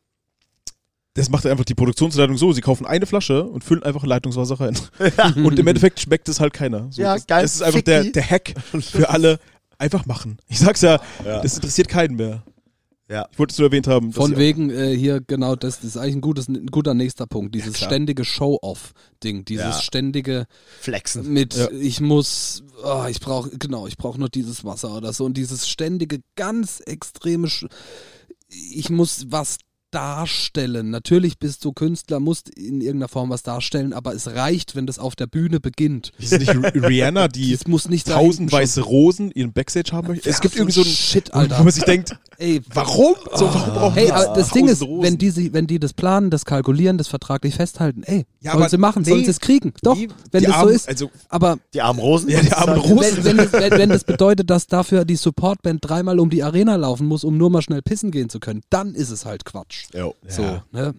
das 1.15 1.31
macht 1.31 1.47
einfach 1.47 1.65
die 1.65 1.75
Produktionsleitung 1.75 2.37
so, 2.37 2.53
sie 2.53 2.61
kaufen 2.61 2.85
eine 2.87 3.07
Flasche 3.07 3.45
und 3.45 3.65
füllen 3.65 3.83
einfach 3.83 4.05
Leitungswasser 4.05 4.61
rein. 4.61 4.77
und 5.37 5.59
im 5.59 5.67
Endeffekt 5.67 5.99
schmeckt 5.99 6.29
es 6.29 6.41
halt 6.41 6.53
keiner. 6.53 6.93
So, 6.93 7.01
Ja, 7.01 7.15
das, 7.15 7.27
geil, 7.27 7.43
Das 7.43 7.55
ist 7.55 7.63
einfach 7.63 7.81
der, 7.81 8.05
der 8.05 8.31
Hack 8.31 8.55
für 8.81 9.09
alle. 9.09 9.41
Einfach 9.79 10.05
machen. 10.07 10.39
Ich 10.49 10.59
sag's 10.59 10.81
ja, 10.83 11.01
Ja. 11.25 11.41
das 11.43 11.55
interessiert 11.57 11.89
keinen 11.89 12.17
mehr. 12.17 12.43
Ja. 13.09 13.29
Ich 13.31 13.39
wollte 13.39 13.53
es 13.53 13.59
nur 13.59 13.69
erwähnt 13.69 13.87
haben. 13.87 14.13
Von 14.13 14.37
wegen 14.37 14.71
äh, 14.71 14.97
hier 14.97 15.21
genau 15.21 15.55
das, 15.55 15.77
das 15.77 15.85
ist 15.85 15.97
eigentlich 15.97 16.17
ein, 16.17 16.21
gutes, 16.23 16.49
ein 16.49 16.67
guter 16.67 16.93
nächster 16.95 17.27
Punkt. 17.27 17.55
Dieses 17.55 17.75
klar. 17.75 17.89
ständige 17.91 18.25
Show-off-Ding, 18.25 19.45
dieses 19.45 19.65
Ja. 19.65 19.81
ständige 19.81 20.47
Flexen. 20.81 21.33
mit 21.33 21.55
Ja. 21.55 21.71
ich 21.71 22.01
muss, 22.01 22.65
oh, 22.85 23.05
ich 23.09 23.21
brauche 23.21 23.51
genau, 23.57 23.87
ich 23.87 23.97
brauche 23.97 24.19
nur 24.19 24.29
dieses 24.29 24.65
Wasser 24.65 24.97
oder 24.97 25.13
so 25.13 25.25
und 25.25 25.37
dieses 25.37 25.69
ständige 25.69 26.19
ganz 26.35 26.81
extreme, 26.81 27.49
Sch 27.49 27.67
ich 28.49 28.91
muss 28.91 29.27
was 29.29 29.59
darstellen. 29.93 30.91
Natürlich 30.91 31.39
bist 31.39 31.65
du 31.65 31.73
Künstler, 31.73 32.21
musst 32.21 32.49
in 32.51 32.81
irgendeiner 32.81 33.09
Form 33.09 33.31
was 33.31 33.43
darstellen, 33.43 33.93
aber 33.93 34.15
es 34.15 34.27
reicht, 34.29 34.75
wenn 34.77 34.87
das 34.87 34.99
auf 34.99 35.17
der 35.17 35.27
Bühne 35.27 35.59
beginnt. 35.61 36.13
Ist 36.19 36.33
es 36.33 36.41
nicht 36.41 36.51
Ri- 36.51 36.87
Rihanna, 36.87 37.29
die 37.29 37.53
Es 37.55 37.67
muss 37.67 37.89
nicht 37.89 38.07
tausend 38.09 38.53
weiße 38.53 38.83
Rosen 38.83 39.31
ihren 39.31 39.53
Backstage 39.53 39.93
haben 39.93 40.09
möchte? 40.09 40.29
Es 40.29 40.37
Ja, 40.37 40.41
gibt 40.43 40.57
irgendwie 40.57 40.73
so 40.73 40.83
ein 40.83 40.87
Shit, 40.87 41.31
wo 41.33 41.39
Alter. 41.39 41.63
man 41.63 41.73
sich 41.73 41.85
denkt, 41.85 42.19
Ey, 42.39 42.61
warum? 42.73 43.15
So, 43.35 43.47
warum 43.47 43.75
brauchen 43.75 43.95
Hey, 43.95 44.11
aber 44.11 44.35
das 44.35 44.51
Ding 44.51 44.67
ist, 44.69 44.81
tausend 44.81 44.91
wenn 44.91 45.05
Rosen? 45.15 45.19
die, 45.19 45.31
sich- 45.31 45.53
wenn 45.53 45.67
die 45.67 45.79
das 45.79 45.93
planen, 45.95 46.31
das 46.31 46.45
kalkulieren, 46.45 46.99
das 46.99 47.09
vertraglich 47.09 47.55
festhalten, 47.55 48.03
ey, 48.05 48.27
Ja, 48.41 48.53
sollen 48.53 48.69
sie 48.69 48.77
machen, 48.79 49.03
nee, 49.03 49.11
sollen 49.11 49.25
sie 49.25 49.31
es 49.31 49.41
kriegen. 49.41 49.73
Doch, 49.83 49.95
die- 49.97 50.09
wenn 50.33 50.41
die 50.41 50.47
das 50.47 50.55
so 50.57 50.61
armen- 50.61 50.75
ist. 50.75 50.89
Also, 50.89 51.11
Aber 51.29 51.59
Die 51.75 51.81
armen 51.81 51.99
Rosen. 52.01 52.29
Ja, 52.29 52.41
die 52.43 52.53
armen. 52.53 52.77
Rosen. 52.79 52.99
wenn, 53.01 53.25
wenn, 53.25 53.37
das, 53.39 53.53
wenn, 53.53 53.71
wenn 53.73 53.89
das 53.89 54.05
bedeutet, 54.05 54.51
dass 54.51 54.67
dafür 54.67 55.05
die 55.05 55.17
Supportband 55.17 55.81
dreimal 55.83 56.21
um 56.21 56.31
die 56.31 56.43
Arena 56.43 56.77
laufen 56.77 57.07
muss, 57.07 57.25
um 57.25 57.37
nur 57.39 57.51
mal 57.51 57.63
schnell 57.63 57.83
pissen 57.83 58.11
gehen 58.11 58.29
zu 58.29 58.39
können, 58.41 58.63
dann 58.71 58.95
ist 58.95 59.11
es 59.11 59.25
halt 59.25 59.45
Quatsch. 59.45 59.87
Jo. 59.95 60.15
So, 60.29 60.43
Ja. 60.43 60.65
ne? 60.73 60.95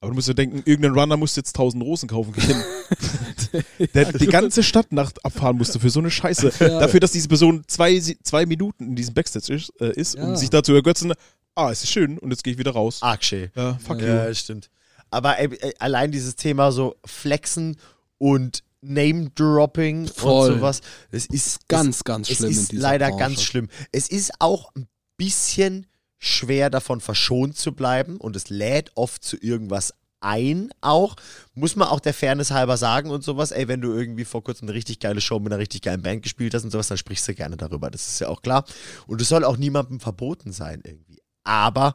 Aber 0.00 0.10
du 0.10 0.14
musst 0.14 0.28
ja 0.28 0.34
denken, 0.34 0.62
irgendein 0.64 0.92
Runner 0.98 1.16
muss 1.16 1.34
jetzt 1.36 1.54
tausend 1.56 1.82
Rosen 1.82 2.08
kaufen 2.08 2.32
gehen. 2.32 2.62
Der 3.94 4.12
die 4.12 4.26
ganze 4.26 4.62
Stadt 4.62 4.92
Nacht 4.92 5.24
abfahren 5.24 5.56
musste 5.56 5.80
für 5.80 5.90
so 5.90 6.00
eine 6.00 6.10
Scheiße. 6.10 6.52
Ja. 6.60 6.80
Dafür, 6.80 7.00
dass 7.00 7.12
diese 7.12 7.28
Person 7.28 7.62
zwei, 7.66 7.98
zwei 8.22 8.46
Minuten 8.46 8.84
in 8.88 8.96
diesem 8.96 9.14
Backstage 9.14 9.52
ist, 9.54 9.72
äh, 9.80 9.92
ist 9.92 10.14
Ja. 10.16 10.24
um 10.24 10.36
sich 10.36 10.50
da 10.50 10.62
zu 10.62 10.72
ergötzen, 10.74 11.12
ah, 11.54 11.70
es 11.70 11.82
ist 11.84 11.90
schön 11.90 12.18
und 12.18 12.30
jetzt 12.30 12.44
gehe 12.44 12.52
ich 12.52 12.58
wieder 12.58 12.72
raus. 12.72 12.98
Arg 13.02 13.24
schön. 13.24 13.50
Ja, 13.56 13.78
fuck 13.84 14.00
Ja, 14.00 14.06
you. 14.24 14.28
das 14.28 14.38
stimmt. 14.40 14.70
Aber 15.10 15.38
ey, 15.38 15.48
ey, 15.60 15.74
allein 15.78 16.12
dieses 16.12 16.36
Thema 16.36 16.70
so 16.72 16.96
Flexen 17.04 17.76
und 18.18 18.62
Name-Dropping 18.82 20.02
und 20.02 20.16
sowas, 20.16 20.80
das 21.10 21.26
ist 21.26 21.66
Ganz, 21.68 22.04
ganz 22.04 22.30
es 22.30 22.36
schlimm 22.36 22.50
in 22.50 22.56
ist 22.58 22.72
leider 22.72 23.08
Branche. 23.08 23.18
ganz 23.24 23.42
schlimm. 23.42 23.68
Es 23.92 24.08
ist 24.08 24.32
auch 24.38 24.72
ein 24.76 24.86
bisschen 25.16 25.86
schwer 26.18 26.70
davon 26.70 27.00
verschont 27.00 27.56
zu 27.56 27.72
bleiben 27.72 28.16
und 28.18 28.36
es 28.36 28.48
lädt 28.48 28.92
oft 28.96 29.22
zu 29.24 29.36
irgendwas 29.36 29.94
ein 30.20 30.70
auch. 30.80 31.14
Muss 31.54 31.76
man 31.76 31.86
auch 31.88 32.00
der 32.00 32.12
Fairness 32.12 32.50
halber 32.50 32.76
sagen 32.76 33.10
und 33.10 33.22
sowas. 33.22 33.52
Ey, 33.52 33.68
wenn 33.68 33.80
du 33.80 33.92
irgendwie 33.92 34.24
vor 34.24 34.42
kurzem 34.42 34.66
eine 34.66 34.74
richtig 34.76 34.98
geile 34.98 35.20
Show 35.20 35.38
mit 35.38 35.52
einer 35.52 35.60
richtig 35.60 35.82
geilen 35.82 36.02
Band 36.02 36.22
gespielt 36.24 36.54
hast 36.54 36.64
und 36.64 36.70
sowas, 36.72 36.88
dann 36.88 36.98
sprichst 36.98 37.28
du 37.28 37.34
gerne 37.34 37.56
darüber. 37.56 37.88
Das 37.88 38.08
ist 38.08 38.20
ja 38.20 38.28
auch 38.28 38.42
klar. 38.42 38.64
Und 39.06 39.20
es 39.20 39.28
soll 39.28 39.44
auch 39.44 39.56
niemandem 39.56 40.00
verboten 40.00 40.52
sein 40.52 40.82
irgendwie. 40.84 41.22
Aber 41.44 41.94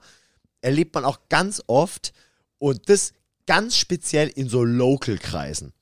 erlebt 0.62 0.96
man 0.96 1.04
auch 1.04 1.20
ganz 1.28 1.62
oft 1.68 2.14
und 2.60 2.88
das 2.88 3.12
ganz 3.46 3.76
speziell 3.76 4.30
in 4.30 4.48
so 4.48 4.64
Local-Kreisen. 4.64 5.74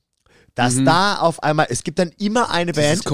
Dass 0.56 0.74
Mhm. 0.74 0.84
da 0.84 1.16
auf 1.18 1.42
einmal, 1.44 1.68
es 1.70 1.84
gibt 1.84 2.00
dann 2.00 2.10
immer 2.18 2.50
eine 2.50 2.72
Band, 2.72 2.90
Dieses 2.90 3.04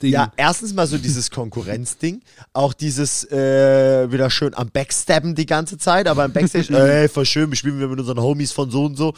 Konkurrenzding. 0.00 0.12
ja, 0.12 0.32
erstens 0.36 0.72
mal 0.72 0.86
so 0.86 0.98
dieses 0.98 1.30
Konkurrenzding, 1.30 2.22
auch 2.52 2.72
dieses 2.72 3.24
äh, 3.30 4.10
wieder 4.10 4.30
schön 4.30 4.54
am 4.54 4.70
Backstabben 4.70 5.34
die 5.34 5.46
ganze 5.46 5.78
Zeit, 5.78 6.08
aber 6.08 6.24
im 6.24 6.32
Backstage, 6.32 6.72
ey, 7.02 7.08
voll 7.08 7.26
schön, 7.26 7.50
wir 7.50 7.56
spielen 7.56 7.78
wir 7.78 7.88
mit 7.88 8.00
unseren 8.00 8.20
Homies 8.20 8.52
von 8.52 8.70
so 8.70 8.84
und 8.84 8.96
so. 8.96 9.14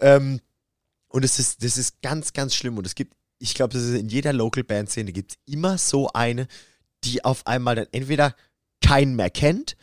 Ähm, 0.00 0.40
und 1.08 1.24
es 1.24 1.38
ist, 1.38 1.64
das 1.64 1.78
ist 1.78 2.02
ganz, 2.02 2.32
ganz 2.32 2.54
schlimm. 2.54 2.76
Und 2.76 2.86
es 2.86 2.94
gibt, 2.94 3.14
ich 3.38 3.54
glaube, 3.54 3.72
das 3.72 3.82
ist 3.82 3.98
in 3.98 4.08
jeder 4.08 4.32
Local-Band-Szene 4.32 5.12
gibt 5.12 5.32
es 5.32 5.38
immer 5.52 5.78
so 5.78 6.10
eine, 6.12 6.46
die 7.04 7.24
auf 7.24 7.46
einmal 7.46 7.76
dann 7.76 7.86
entweder 7.92 8.34
keinen 8.82 9.16
mehr 9.16 9.30
kennt 9.30 9.76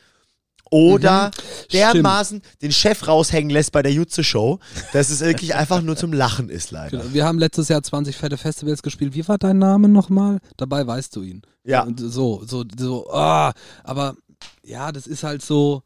oder 0.71 1.31
dermaßen 1.71 2.41
den 2.61 2.71
Chef 2.71 3.07
raushängen 3.07 3.49
lässt 3.49 3.71
bei 3.71 3.81
der 3.81 3.91
Jutze-Show, 3.93 4.59
dass 4.91 5.09
es 5.09 5.21
wirklich 5.21 5.55
einfach 5.55 5.81
nur 5.81 5.95
zum 5.95 6.13
Lachen 6.13 6.49
ist, 6.49 6.71
leider. 6.71 6.97
Genau. 6.99 7.13
Wir 7.13 7.25
haben 7.25 7.37
letztes 7.39 7.67
Jahr 7.67 7.83
20 7.83 8.15
fette 8.15 8.37
Festivals 8.37 8.81
gespielt. 8.81 9.13
Wie 9.13 9.27
war 9.27 9.37
dein 9.37 9.59
Name 9.59 9.87
nochmal? 9.87 10.39
Dabei 10.57 10.85
weißt 10.85 11.15
du 11.15 11.21
ihn. 11.23 11.41
Ja. 11.63 11.83
Und 11.83 11.99
so, 11.99 12.43
so, 12.45 12.63
so, 12.77 13.09
ah, 13.11 13.53
aber 13.83 14.15
ja, 14.63 14.91
das 14.91 15.07
ist 15.07 15.23
halt 15.23 15.41
so, 15.43 15.83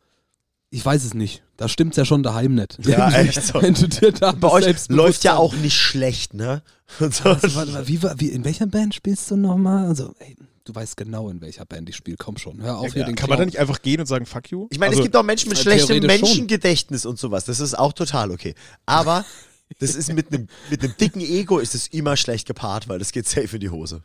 ich 0.70 0.86
weiß 0.86 1.04
es 1.04 1.14
nicht. 1.14 1.44
Da 1.58 1.68
stimmt's 1.68 1.98
ja 1.98 2.06
schon 2.06 2.24
daheim 2.24 2.56
nicht. 2.56 2.78
Ja, 2.86 3.10
echt 3.12 3.42
so. 3.42 3.62
Wenn 3.62 3.74
du 3.74 3.88
dir 3.88 4.12
da 4.12 4.32
Bei 4.34 4.50
euch 4.52 4.90
läuft 4.90 5.24
ja 5.24 5.36
auch 5.38 5.54
nicht 5.56 5.76
schlecht, 5.76 6.34
ne? 6.34 6.62
So. 7.00 7.30
Also, 7.30 7.56
warte 7.56 7.72
mal, 7.72 7.88
wie, 7.88 8.02
war- 8.04 8.18
wie, 8.20 8.30
in 8.30 8.46
welcher 8.46 8.68
Band 8.68 8.96
spielst 8.96 9.30
du 9.32 9.36
nochmal? 9.36 9.88
Also, 9.88 10.14
ey, 10.20 10.38
du 10.68 10.76
weißt 10.76 10.98
genau, 10.98 11.30
in 11.30 11.42
welcher 11.42 11.66
Band 11.66 11.90
ich 11.90 11.96
spiele. 11.96 12.18
Komm 12.18 12.38
schon, 12.38 12.62
hör 12.62 12.78
auf 12.80 12.94
hier 12.94 13.06
den 13.06 13.16
Kann 13.16 13.30
man 13.30 13.38
da 13.38 13.44
Clown. 13.44 13.46
nicht 13.48 13.60
einfach 13.60 13.82
gehen 13.82 14.00
und 14.00 14.06
sagen, 14.08 14.26
fuck 14.26 14.50
you? 14.52 14.68
Ich 14.70 14.80
meine, 14.80 14.90
also, 14.90 15.02
es 15.02 15.06
gibt 15.06 15.16
auch 15.16 15.24
Menschen 15.24 15.50
mit 15.50 15.58
äh, 15.58 15.62
schlechtem 15.62 15.88
theoretisch 16.02 16.20
schon. 16.20 16.28
Menschengedächtnis 16.30 17.06
und 17.06 17.18
sowas. 17.20 17.46
Das 17.46 17.60
ist 17.60 17.74
auch 17.78 17.94
total 17.94 18.32
okay. 18.32 18.56
Aber 18.86 19.26
das 19.80 19.96
ist 19.96 20.12
mit 20.14 20.34
einem 20.34 20.48
mit 20.70 20.84
einem 20.84 20.94
dicken 21.00 21.22
Ego 21.22 21.60
ist 21.60 21.76
es 21.76 21.88
immer 21.88 22.18
schlecht 22.18 22.48
gepaart, 22.48 22.88
weil 22.90 23.00
das 23.00 23.12
geht 23.12 23.28
safe 23.28 23.56
in 23.56 23.60
die 23.62 23.70
Hose. 23.70 24.04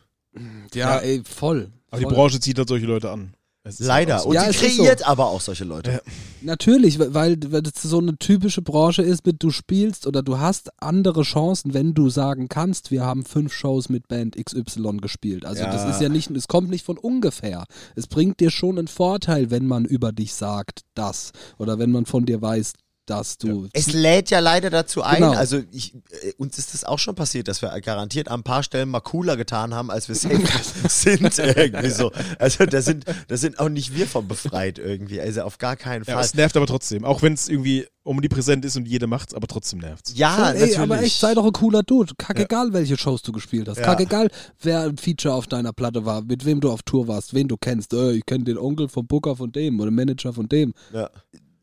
Ja, 0.73 0.95
Ja. 0.95 0.99
ey, 0.99 1.21
voll. 1.23 1.71
aber 1.89 1.99
die 1.99 2.05
voll. 2.05 2.13
Branche 2.13 2.39
zieht 2.39 2.57
halt 2.57 2.67
solche 2.69 2.85
Leute 2.85 3.11
an. 3.11 3.33
Ist 3.65 3.79
Leider. 3.79 4.19
so. 4.19 4.29
Und 4.29 4.35
Ja, 4.35 4.51
sie 4.51 4.57
kreiert 4.57 5.07
aber 5.07 5.27
auch 5.27 5.39
solche 5.39 5.63
Leute. 5.63 5.91
Ja. 5.91 5.99
Natürlich, 6.41 6.99
weil, 6.99 7.37
weil 7.47 7.61
das 7.61 7.81
so 7.81 7.99
eine 7.99 8.17
typische 8.17 8.61
Branche 8.61 9.01
ist, 9.01 9.25
mit 9.25 9.41
du 9.41 9.51
spielst 9.51 10.05
oder 10.05 10.21
du 10.21 10.37
hast 10.39 10.69
andere 10.81 11.21
Chancen, 11.21 11.73
wenn 11.73 11.93
du 11.93 12.09
sagen 12.09 12.49
kannst, 12.49 12.91
wir 12.91 13.05
haben 13.05 13.23
fünf 13.23 13.53
Shows 13.53 13.87
mit 13.87 14.09
Band 14.09 14.35
XY 14.35 14.97
gespielt. 14.97 15.45
Also 15.45 15.63
das 15.63 15.83
Ja. 15.83 15.91
ist 15.91 16.01
ja 16.01 16.09
nicht, 16.09 16.29
es 16.31 16.49
kommt 16.49 16.69
nicht 16.69 16.85
von 16.85 16.97
ungefähr. 16.97 17.63
Es 17.95 18.07
bringt 18.07 18.41
dir 18.41 18.51
schon 18.51 18.77
einen 18.77 18.89
Vorteil, 18.89 19.49
wenn 19.49 19.65
man 19.65 19.85
über 19.85 20.11
dich 20.11 20.33
sagt, 20.33 20.81
das. 20.93 21.31
Oder 21.57 21.79
wenn 21.79 21.91
man 21.91 22.05
von 22.05 22.25
dir 22.25 22.41
weiß, 22.41 22.73
dass 23.05 23.37
du. 23.37 23.67
Es 23.73 23.91
lädt 23.93 24.29
ja 24.29 24.39
leider 24.39 24.69
dazu 24.69 25.01
ein. 25.03 25.17
Genau. 25.21 25.31
Also 25.33 25.61
ich, 25.71 25.93
äh, 25.95 26.33
uns 26.37 26.57
ist 26.57 26.73
das 26.73 26.83
auch 26.83 26.99
schon 26.99 27.15
passiert, 27.15 27.47
dass 27.47 27.61
wir 27.61 27.69
garantiert 27.81 28.29
an 28.29 28.39
ein 28.39 28.43
paar 28.43 28.63
Stellen 28.63 28.89
mal 28.89 29.01
cooler 29.01 29.35
getan 29.37 29.73
haben, 29.73 29.91
als 29.91 30.07
wir 30.07 30.15
safe 30.15 30.41
sind 30.89 31.37
irgendwie 31.39 31.89
so. 31.89 32.11
Also 32.39 32.65
da 32.65 32.81
sind, 32.81 33.05
da 33.27 33.37
sind 33.37 33.59
auch 33.59 33.69
nicht 33.69 33.95
wir 33.95 34.07
von 34.07 34.27
befreit 34.27 34.79
irgendwie. 34.79 35.19
Also 35.19 35.41
auf 35.41 35.57
gar 35.57 35.75
keinen 35.75 36.03
Ja, 36.05 36.13
Fall. 36.15 36.23
es 36.23 36.33
nervt 36.33 36.55
aber 36.57 36.67
trotzdem. 36.67 37.03
Auch 37.05 37.21
wenn 37.21 37.33
es 37.33 37.49
irgendwie 37.49 37.85
omnipräsent 38.05 38.65
ist 38.65 38.75
und 38.75 38.85
jeder 38.85 39.07
macht's, 39.07 39.33
aber 39.33 39.47
trotzdem 39.47 39.79
nervt's. 39.79 40.11
Ja, 40.15 40.49
Ey, 40.51 40.59
natürlich. 40.59 40.79
aber 40.79 41.01
echt, 41.01 41.19
sei 41.19 41.33
doch 41.33 41.45
ein 41.45 41.53
cooler 41.53 41.83
Dude. 41.83 42.13
Kack 42.17 42.37
Ja. 42.37 42.43
egal, 42.43 42.73
welche 42.73 42.97
Shows 42.97 43.21
du 43.21 43.31
gespielt 43.31 43.69
hast. 43.69 43.77
Ja. 43.77 43.83
Kack 43.85 44.01
egal, 44.01 44.29
wer 44.61 44.81
ein 44.81 44.97
Feature 44.97 45.33
auf 45.33 45.47
deiner 45.47 45.71
Platte 45.71 46.03
war, 46.05 46.21
mit 46.21 46.43
wem 46.43 46.59
du 46.59 46.69
auf 46.69 46.83
Tour 46.83 47.07
warst, 47.07 47.33
wen 47.33 47.47
du 47.47 47.55
kennst. 47.55 47.93
Äh, 47.93 48.11
ich 48.13 48.25
kenne 48.25 48.43
den 48.43 48.57
Onkel 48.57 48.89
vom 48.89 49.07
Booker 49.07 49.37
von 49.37 49.51
dem 49.53 49.79
oder 49.79 49.89
Manager 49.91 50.33
von 50.33 50.47
dem. 50.49 50.73
ja. 50.93 51.09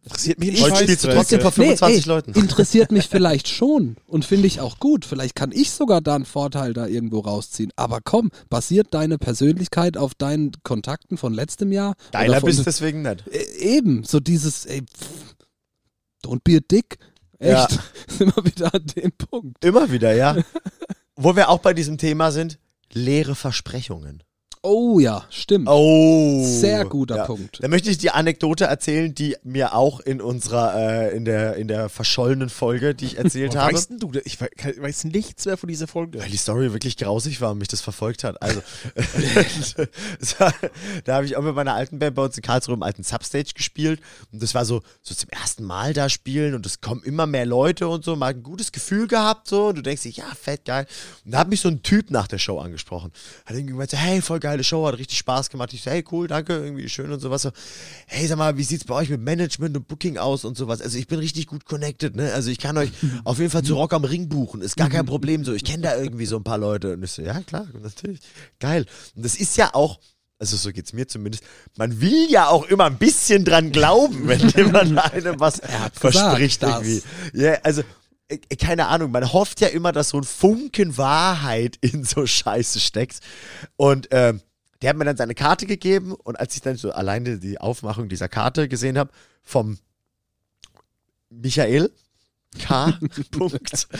Interessiert 0.02 0.38
mich 0.38 0.48
Ich- 0.54 0.62
Heute 0.62 0.76
spielst 0.84 1.04
du 1.04 1.08
trotzdem 1.08 1.40
vor 1.42 1.52
25 1.52 2.06
Nee, 2.06 2.12
ey, 2.12 2.16
Leuten. 2.16 2.32
Interessiert 2.32 2.90
mich 2.90 3.06
vielleicht 3.10 3.48
schon 3.48 3.96
und 4.06 4.24
finde 4.24 4.46
ich 4.46 4.60
auch 4.60 4.78
gut. 4.78 5.04
Vielleicht 5.04 5.34
kann 5.34 5.52
ich 5.52 5.70
sogar 5.70 6.00
da 6.00 6.14
einen 6.14 6.24
Vorteil 6.24 6.72
da 6.72 6.86
irgendwo 6.86 7.20
rausziehen. 7.20 7.70
Aber 7.76 8.00
komm, 8.02 8.30
basiert 8.48 8.88
deine 8.94 9.18
Persönlichkeit 9.18 9.96
auf 9.98 10.14
deinen 10.14 10.52
Kontakten 10.62 11.18
von 11.18 11.34
letztem 11.34 11.70
Jahr? 11.70 11.94
Deiner 12.12 12.40
von- 12.40 12.48
bist 12.48 12.66
deswegen 12.66 13.02
nicht. 13.02 13.26
Äh, 13.28 13.44
Eben, 13.58 14.04
so 14.04 14.20
dieses, 14.20 14.64
ey, 14.66 14.82
pff, 14.82 15.34
don't 16.24 16.40
be 16.44 16.56
a 16.56 16.60
dick. 16.60 16.96
Ja. 17.42 17.64
Echt, 17.66 17.78
sind 18.18 18.34
wir 18.36 18.44
wieder 18.44 18.74
an 18.74 18.84
dem 18.96 19.12
Punkt. 19.12 19.62
Immer 19.64 19.90
wieder, 19.90 20.14
ja. 20.14 20.36
Wo 21.16 21.36
wir 21.36 21.50
auch 21.50 21.58
bei 21.58 21.74
diesem 21.74 21.98
Thema 21.98 22.32
sind, 22.32 22.58
leere 22.92 23.34
Versprechungen. 23.34 24.22
Oh 24.62 24.98
ja, 25.00 25.24
stimmt. 25.30 25.68
Oh. 25.70 26.44
Sehr 26.44 26.84
guter 26.84 27.16
ja. 27.16 27.24
Punkt. 27.24 27.62
Da 27.62 27.68
möchte 27.68 27.88
ich 27.88 27.96
die 27.96 28.10
Anekdote 28.10 28.66
erzählen, 28.66 29.14
die 29.14 29.34
mir 29.42 29.74
auch 29.74 30.00
in 30.00 30.20
unserer, 30.20 30.74
äh, 30.74 31.16
in 31.16 31.24
der, 31.24 31.56
in 31.56 31.66
der 31.66 31.88
verschollenen 31.88 32.50
Folge, 32.50 32.94
die 32.94 33.06
ich 33.06 33.16
erzählt 33.16 33.56
habe. 33.56 33.72
weißt 33.72 33.92
du? 33.96 34.12
Ich 34.22 34.38
weiß 34.38 35.04
nichts 35.04 35.46
mehr 35.46 35.56
von 35.56 35.68
dieser 35.68 35.86
Folge. 35.86 36.18
Weil 36.18 36.28
die 36.28 36.36
Story 36.36 36.74
wirklich 36.74 36.98
grausig 36.98 37.40
war 37.40 37.52
und 37.52 37.58
mich 37.58 37.68
das 37.68 37.80
verfolgt 37.80 38.22
hat. 38.22 38.42
Also, 38.42 38.60
da 41.04 41.14
habe 41.14 41.24
ich 41.24 41.38
auch 41.38 41.42
mit 41.42 41.54
meiner 41.54 41.72
alten 41.72 41.98
Band 41.98 42.14
bei 42.14 42.24
uns 42.24 42.36
in 42.36 42.42
Karlsruhe 42.42 42.74
im 42.74 42.82
alten 42.82 43.02
Substage 43.02 43.54
gespielt. 43.54 44.02
Und 44.30 44.42
das 44.42 44.54
war 44.54 44.66
so, 44.66 44.82
so 45.00 45.14
zum 45.14 45.30
ersten 45.30 45.64
Mal 45.64 45.94
da 45.94 46.10
spielen 46.10 46.54
und 46.54 46.66
es 46.66 46.82
kommen 46.82 47.02
immer 47.04 47.26
mehr 47.26 47.46
Leute 47.46 47.88
und 47.88 48.04
so. 48.04 48.14
Man 48.14 48.28
hat 48.28 48.36
ein 48.36 48.42
gutes 48.42 48.72
Gefühl 48.72 49.08
gehabt 49.08 49.48
so. 49.48 49.68
Und 49.68 49.76
du 49.76 49.82
denkst 49.82 50.02
dir, 50.02 50.10
ja, 50.10 50.26
fett, 50.38 50.66
geil. 50.66 50.86
Und 51.24 51.30
da 51.32 51.38
hat 51.38 51.48
mich 51.48 51.62
so 51.62 51.68
ein 51.70 51.82
Typ 51.82 52.10
nach 52.10 52.28
der 52.28 52.38
Show 52.38 52.58
angesprochen. 52.58 53.10
Hat 53.46 53.56
irgendwie 53.56 53.72
gemeint, 53.72 53.90
so, 53.90 53.96
hey, 53.96 54.20
voll 54.20 54.40
geile 54.50 54.64
Show, 54.64 54.86
hat 54.86 54.98
richtig 54.98 55.18
Spaß 55.18 55.48
gemacht. 55.48 55.72
Ich 55.72 55.82
so, 55.82 55.90
hey, 55.90 56.04
cool, 56.10 56.26
danke, 56.26 56.54
irgendwie 56.54 56.88
schön 56.88 57.12
und 57.12 57.20
sowas. 57.20 57.42
So, 57.42 57.50
hey, 58.06 58.26
sag 58.26 58.36
mal, 58.36 58.56
wie 58.56 58.64
sieht's 58.64 58.84
bei 58.84 58.94
euch 58.94 59.08
mit 59.08 59.20
Management 59.20 59.76
und 59.76 59.86
Booking 59.86 60.18
aus 60.18 60.44
und 60.44 60.56
sowas? 60.56 60.80
Also 60.80 60.98
ich 60.98 61.06
bin 61.06 61.20
richtig 61.20 61.46
gut 61.46 61.64
connected, 61.64 62.16
ne? 62.16 62.32
Also 62.32 62.50
ich 62.50 62.58
kann 62.58 62.76
euch 62.76 62.90
auf 63.24 63.38
jeden 63.38 63.50
Fall 63.50 63.62
zu 63.62 63.74
Rock 63.76 63.92
am 63.92 64.04
Ring 64.04 64.28
buchen. 64.28 64.60
Ist 64.60 64.76
gar 64.76 64.88
kein 64.88 65.06
Problem 65.06 65.44
so. 65.44 65.52
Ich 65.52 65.64
kenne 65.64 65.84
da 65.84 65.96
irgendwie 65.96 66.26
so 66.26 66.36
ein 66.36 66.44
paar 66.44 66.58
Leute. 66.58 66.94
Und 66.94 67.02
ich 67.04 67.12
so, 67.12 67.22
ja, 67.22 67.40
klar, 67.42 67.68
natürlich. 67.80 68.20
Geil. 68.58 68.86
Und 69.14 69.24
das 69.24 69.36
ist 69.36 69.56
ja 69.56 69.74
auch, 69.74 70.00
also 70.40 70.56
so 70.56 70.72
geht's 70.72 70.92
mir 70.92 71.06
zumindest, 71.06 71.44
man 71.76 72.00
will 72.00 72.30
ja 72.30 72.48
auch 72.48 72.66
immer 72.66 72.86
ein 72.86 72.98
bisschen 72.98 73.44
dran 73.44 73.70
glauben, 73.70 74.26
wenn 74.26 74.48
jemand 74.56 74.98
einem 74.98 75.38
was 75.38 75.60
verspricht 75.92 76.60
gesagt, 76.60 76.84
irgendwie. 76.84 77.02
Ja, 77.34 77.58
also 77.62 77.82
äh, 77.82 77.84
keine 78.58 78.86
Ahnung, 78.86 79.10
man 79.10 79.32
hofft 79.32 79.60
ja 79.60 79.68
immer, 79.68 79.92
dass 79.92 80.10
so 80.10 80.18
ein 80.18 80.24
Funken 80.24 80.96
Wahrheit 80.96 81.76
in 81.80 82.04
so 82.04 82.26
Scheiße 82.26 82.80
steckt. 82.80 83.20
Und 83.76 84.08
ähm, 84.10 84.40
der 84.82 84.90
hat 84.90 84.96
mir 84.96 85.04
dann 85.04 85.16
seine 85.16 85.34
Karte 85.34 85.66
gegeben 85.66 86.14
und 86.14 86.40
als 86.40 86.54
ich 86.54 86.62
dann 86.62 86.76
so 86.76 86.92
alleine 86.92 87.38
die 87.38 87.60
Aufmachung 87.60 88.08
dieser 88.08 88.28
Karte 88.28 88.68
gesehen 88.68 88.96
habe, 88.96 89.10
vom 89.42 89.78
Michael 91.28 91.90
K. 92.58 92.98
Punkt. 93.30 93.88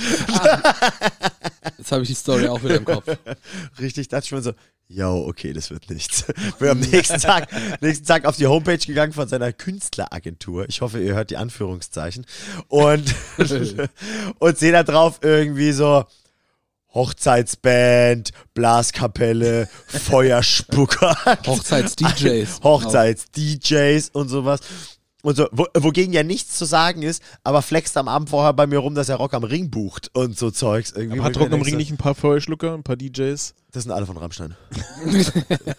Jetzt 1.79 1.93
habe 1.93 2.03
ich 2.03 2.09
die 2.09 2.15
Story 2.15 2.49
auch 2.49 2.63
wieder 2.63 2.77
im 2.77 2.85
Kopf. 2.85 3.07
Richtig, 3.81 4.09
dachte 4.09 4.25
ich 4.27 4.33
mir 4.33 4.43
so, 4.43 4.53
yo, 4.89 5.27
okay, 5.27 5.53
das 5.53 5.71
wird 5.71 5.89
nichts. 5.91 6.25
Bin 6.59 6.69
am 6.69 6.81
nächsten 6.81 7.21
Tag, 7.21 7.49
nächsten 7.81 8.07
Tag 8.07 8.25
auf 8.25 8.37
die 8.37 8.47
Homepage 8.47 8.79
gegangen 8.79 9.13
von 9.13 9.29
seiner 9.29 9.53
Künstleragentur. 9.53 10.69
Ich 10.69 10.81
hoffe, 10.81 11.01
ihr 11.01 11.15
hört 11.15 11.31
die 11.31 11.37
Anführungszeichen. 11.37 12.27
Und, 12.69 13.15
und 14.39 14.59
sehe 14.59 14.73
da 14.73 14.83
drauf 14.83 15.21
irgendwie 15.23 15.73
so, 15.73 16.05
Hochzeitsband, 16.93 18.31
Blaskapelle, 18.53 19.69
Feuerspucker. 19.87 21.17
Hochzeits-DJs. 21.47 22.63
Hochzeits-DJs 22.63 24.11
und 24.11 24.29
sowas. 24.29 24.61
Und 25.23 25.37
so, 25.37 25.49
wo, 25.53 25.67
wogegen 25.75 26.13
ja 26.13 26.23
nichts 26.23 26.57
zu 26.57 26.65
sagen 26.65 27.03
ist, 27.03 27.23
aber 27.45 27.63
flext 27.63 27.97
am 27.97 28.09
Abend 28.09 28.31
vorher 28.31 28.53
bei 28.55 28.67
mir 28.67 28.79
rum, 28.79 28.95
dass 28.95 29.09
er 29.09 29.17
Rock 29.17 29.35
am 29.35 29.45
Ring 29.45 29.71
bucht 29.71 30.11
und 30.15 30.39
so 30.39 30.51
Zeugs. 30.51 30.93
Irgendwie 30.93 31.19
Aber 31.19 31.29
hat 31.29 31.39
Rock 31.39 31.53
am 31.53 31.63
Ring 31.63 31.77
nicht 31.77 31.91
ein 31.91 31.99
paar 31.99 32.15
Feuerschlucker, 32.15 32.73
ein 32.75 32.83
paar 32.83 32.97
DJs? 32.97 33.55
Das 33.73 33.83
sind 33.83 33.93
alle 33.93 34.07
von 34.07 34.17
Rammstein. 34.17 34.57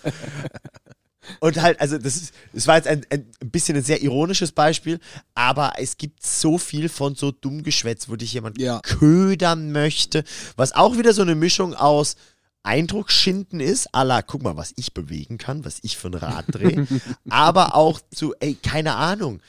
Und 1.39 1.61
halt, 1.61 1.79
also 1.79 1.97
das 1.99 2.15
ist, 2.15 2.33
es 2.51 2.67
war 2.67 2.77
jetzt 2.77 2.87
ein, 2.87 3.05
ein 3.11 3.25
bisschen 3.43 3.77
ein 3.77 3.83
sehr 3.83 4.01
ironisches 4.01 4.51
Beispiel, 4.51 4.99
aber 5.35 5.73
es 5.77 5.97
gibt 5.97 6.25
so 6.25 6.57
viel 6.57 6.89
von 6.89 7.15
so 7.15 7.31
Dummgeschwätz, 7.31 8.09
wo 8.09 8.15
dich 8.15 8.33
jemand 8.33 8.59
Ja. 8.59 8.79
ködern 8.81 9.71
möchte, 9.71 10.23
was 10.55 10.73
auch 10.73 10.97
wieder 10.97 11.13
so 11.13 11.21
eine 11.21 11.35
Mischung 11.35 11.75
aus 11.75 12.15
Eindrucksschinden 12.63 13.59
ist, 13.59 13.93
à 13.95 14.03
la, 14.03 14.21
guck 14.21 14.43
mal, 14.43 14.57
was 14.57 14.73
ich 14.75 14.93
bewegen 14.93 15.37
kann, 15.37 15.65
was 15.65 15.79
ich 15.81 15.97
für 15.97 16.07
ein 16.07 16.13
Rad 16.13 16.45
drehe, 16.47 16.87
aber 17.29 17.75
auch 17.75 17.99
zu, 18.13 18.33
ey, 18.39 18.55
keine 18.55 18.95
Ahnung, 18.95 19.41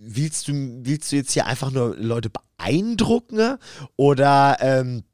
willst 0.00 0.48
du, 0.48 0.52
willst 0.84 1.10
du 1.10 1.16
jetzt 1.16 1.32
hier 1.32 1.46
einfach 1.46 1.70
nur 1.70 1.96
Leute 1.96 2.30
beeindrucken 2.30 3.58
oder, 3.96 4.58
ähm, 4.60 5.04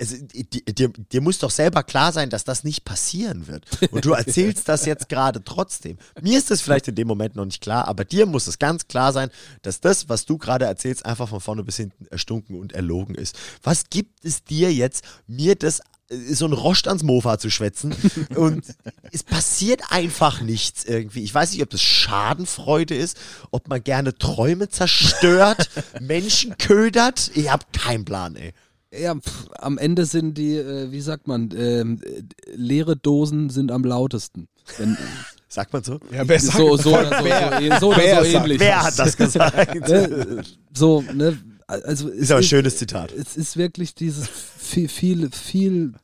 also, 0.00 0.16
di- 0.18 0.64
dir, 0.64 0.88
dir 0.88 1.20
muss 1.20 1.38
doch 1.38 1.50
selber 1.50 1.82
klar 1.82 2.12
sein, 2.12 2.30
dass 2.30 2.44
das 2.44 2.64
nicht 2.64 2.84
passieren 2.84 3.46
wird. 3.46 3.66
Und 3.92 4.04
du 4.04 4.12
erzählst 4.12 4.68
das 4.68 4.86
jetzt 4.86 5.08
gerade 5.08 5.44
trotzdem. 5.44 5.98
Mir 6.20 6.38
ist 6.38 6.50
das 6.50 6.62
vielleicht 6.62 6.88
in 6.88 6.94
dem 6.94 7.06
Moment 7.06 7.36
noch 7.36 7.44
nicht 7.44 7.60
klar, 7.60 7.86
aber 7.86 8.04
dir 8.04 8.26
muss 8.26 8.46
es 8.46 8.58
ganz 8.58 8.88
klar 8.88 9.12
sein, 9.12 9.30
dass 9.62 9.80
das, 9.80 10.08
was 10.08 10.24
du 10.24 10.38
gerade 10.38 10.64
erzählst, 10.64 11.04
einfach 11.04 11.28
von 11.28 11.40
vorne 11.40 11.62
bis 11.62 11.76
hinten 11.76 12.06
erstunken 12.06 12.56
und 12.58 12.72
erlogen 12.72 13.14
ist. 13.14 13.38
Was 13.62 13.90
gibt 13.90 14.24
es 14.24 14.42
dir 14.42 14.72
jetzt, 14.72 15.04
mir 15.26 15.54
das 15.54 15.80
äh, 16.08 16.34
so 16.34 16.46
ein 16.46 16.52
Rost 16.52 16.88
ans 16.88 17.02
Mofa 17.02 17.38
zu 17.38 17.50
schwätzen 17.50 17.94
und 18.34 18.64
es 19.12 19.22
passiert 19.22 19.82
einfach 19.90 20.40
nichts 20.40 20.84
irgendwie. 20.84 21.22
Ich 21.22 21.34
weiß 21.34 21.52
nicht, 21.52 21.62
ob 21.62 21.70
das 21.70 21.82
Schadenfreude 21.82 22.94
ist, 22.94 23.18
ob 23.50 23.68
man 23.68 23.84
gerne 23.84 24.16
Träume 24.16 24.68
zerstört, 24.68 25.68
Menschen 26.00 26.56
ködert. 26.58 27.30
Ich 27.34 27.50
habe 27.50 27.64
keinen 27.72 28.04
Plan, 28.04 28.36
ey. 28.36 28.52
Ja, 28.92 29.14
pff, 29.14 29.46
am 29.58 29.78
Ende 29.78 30.04
sind 30.04 30.36
die, 30.36 30.56
äh, 30.56 30.90
wie 30.90 31.00
sagt 31.00 31.28
man, 31.28 31.50
ähm, 31.56 32.00
äh, 32.02 32.22
leere 32.54 32.96
Dosen 32.96 33.48
sind 33.50 33.70
am 33.70 33.84
lautesten. 33.84 34.48
Wenn, 34.78 34.96
Sagt 35.48 35.72
man 35.72 35.82
so? 35.82 35.98
Ja, 36.12 36.26
wer 36.28 36.38
sagt 36.40 36.56
so, 36.58 36.76
so 36.76 36.90
das? 36.92 37.06
oder 37.08 37.18
so, 37.18 37.24
Wer? 37.24 37.60
so, 37.74 37.78
so, 37.80 37.88
oder 37.88 37.96
Wer 37.98 38.16
so 38.24 38.30
sagt- 38.30 38.44
ähnlich. 38.44 38.60
Wer 38.60 38.82
hat 38.84 38.98
das 38.98 39.16
gesagt? 39.16 39.88
Ne, 39.88 40.42
so, 40.76 41.02
ne, 41.12 41.38
also 41.66 42.08
es 42.08 42.14
Ist 42.16 42.30
aber 42.30 42.40
ein 42.40 42.44
schönes 42.44 42.76
Zitat. 42.78 43.12
Es 43.12 43.36
ist 43.36 43.56
wirklich 43.56 43.94
dieses 43.94 44.28
viel, 44.28 44.88
viel, 44.88 45.30
viel 45.30 45.94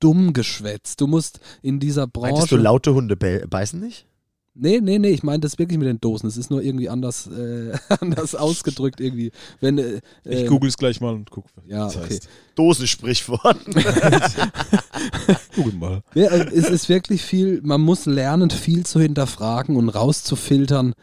dumm 0.00 0.32
geschwätzt. 0.32 1.00
Du 1.00 1.06
musst 1.06 1.40
in 1.62 1.78
dieser 1.80 2.06
Branche. 2.08 2.32
Meintest 2.32 2.52
du, 2.52 2.56
laute 2.56 2.94
Hunde 2.94 3.16
beißen 3.16 3.78
nicht? 3.80 4.06
Nee, 4.54 4.80
nee, 4.82 4.98
nee, 4.98 5.08
ich 5.10 5.22
meine 5.22 5.40
das 5.40 5.58
wirklich 5.58 5.78
mit 5.78 5.88
den 5.88 5.98
Dosen. 6.00 6.26
Es 6.26 6.36
ist 6.36 6.50
nur 6.50 6.62
irgendwie 6.62 6.88
anders, 6.90 7.26
äh, 7.26 7.72
anders 8.00 8.34
ausgedrückt 8.34 9.00
irgendwie. 9.00 9.32
Wenn, 9.60 9.78
äh, 9.78 10.00
Ich 10.24 10.40
äh, 10.42 10.44
google 10.46 10.68
es 10.68 10.76
gleich 10.76 11.00
mal 11.00 11.14
und 11.14 11.30
guck, 11.30 11.46
was 11.54 11.64
Ja, 11.66 11.84
das 11.86 11.96
okay. 11.96 12.06
heißt. 12.10 12.28
Dosensprichwort. 12.54 13.56
Google 15.56 15.72
mal. 15.74 16.02
Ja, 16.14 16.28
also 16.28 16.44
es 16.54 16.68
ist 16.68 16.88
wirklich 16.88 17.22
viel, 17.22 17.60
man 17.62 17.80
muss 17.80 18.06
lernen, 18.06 18.50
viel 18.50 18.84
zu 18.84 19.00
hinterfragen 19.00 19.76
und 19.76 19.88
rauszufiltern, 19.88 20.94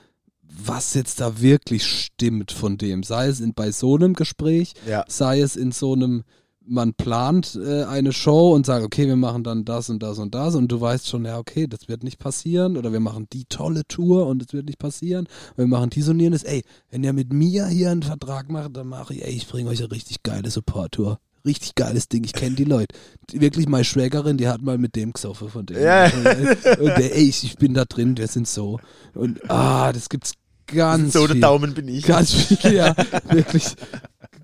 was 0.43 0.93
jetzt 0.93 1.19
da 1.21 1.41
wirklich 1.41 1.85
stimmt 1.85 2.51
von 2.51 2.77
dem. 2.77 3.03
Sei 3.03 3.27
es 3.27 3.39
in, 3.39 3.53
bei 3.53 3.71
so 3.71 3.95
einem 3.95 4.13
Gespräch, 4.13 4.73
Ja. 4.87 5.05
sei 5.07 5.41
es 5.41 5.55
in 5.55 5.71
so 5.71 5.93
einem, 5.93 6.23
man 6.69 6.93
plant 6.93 7.59
äh, 7.61 7.83
eine 7.83 8.13
Show 8.13 8.53
und 8.53 8.65
sagt, 8.65 8.85
okay, 8.85 9.07
wir 9.07 9.15
machen 9.15 9.43
dann 9.43 9.65
das 9.65 9.89
und 9.89 10.03
das 10.03 10.19
und 10.19 10.35
das 10.35 10.55
und 10.55 10.71
du 10.71 10.79
weißt 10.79 11.07
schon, 11.07 11.25
ja, 11.25 11.37
okay, 11.37 11.67
das 11.67 11.87
wird 11.87 12.03
nicht 12.03 12.19
passieren 12.19 12.77
oder 12.77 12.91
wir 12.91 12.99
machen 12.99 13.27
die 13.33 13.45
tolle 13.45 13.83
Tour 13.87 14.27
und 14.27 14.43
es 14.43 14.53
wird 14.53 14.65
nicht 14.65 14.79
passieren 14.79 15.27
wir 15.55 15.67
machen 15.67 15.89
dies 15.89 16.07
und 16.07 16.19
jenes. 16.19 16.43
Ey, 16.43 16.63
wenn 16.89 17.03
ihr 17.03 17.13
mit 17.13 17.33
mir 17.33 17.67
hier 17.67 17.91
einen 17.91 18.03
Vertrag 18.03 18.49
macht, 18.49 18.75
dann 18.75 18.87
mache 18.87 19.13
ich, 19.13 19.25
ey, 19.25 19.31
ich 19.31 19.47
bringe 19.47 19.69
euch 19.69 19.79
eine 19.79 19.91
richtig 19.91 20.23
geile 20.23 20.49
Support-Tour. 20.49 21.19
richtig 21.45 21.75
geiles 21.75 22.07
Ding, 22.07 22.23
ich 22.23 22.33
kenne 22.33 22.55
die 22.55 22.63
Leute. 22.63 22.95
Wirklich, 23.31 23.67
meine 23.67 23.83
Schwägerin, 23.85 24.37
die 24.37 24.47
hat 24.47 24.61
mal 24.61 24.77
mit 24.77 24.95
dem 24.95 25.13
gesoffen 25.13 25.49
von 25.49 25.65
dem. 25.65 25.81
Ja. 25.81 26.05
Und 26.05 26.85
der, 26.85 27.15
ey, 27.15 27.29
ich, 27.29 27.43
ich 27.43 27.57
bin 27.57 27.73
da 27.73 27.85
drin, 27.85 28.17
wir 28.17 28.27
sind 28.27 28.47
so. 28.47 28.79
Und 29.13 29.49
ah, 29.49 29.91
das 29.93 30.09
gibt's 30.09 30.33
ganz 30.67 31.13
so 31.13 31.25
der 31.25 31.35
viel. 31.35 31.41
Daumen 31.41 31.73
bin 31.73 31.87
ich. 31.87 32.05
Ganz 32.05 32.31
viel, 32.31 32.73
ja, 32.73 32.95
wirklich 33.29 33.75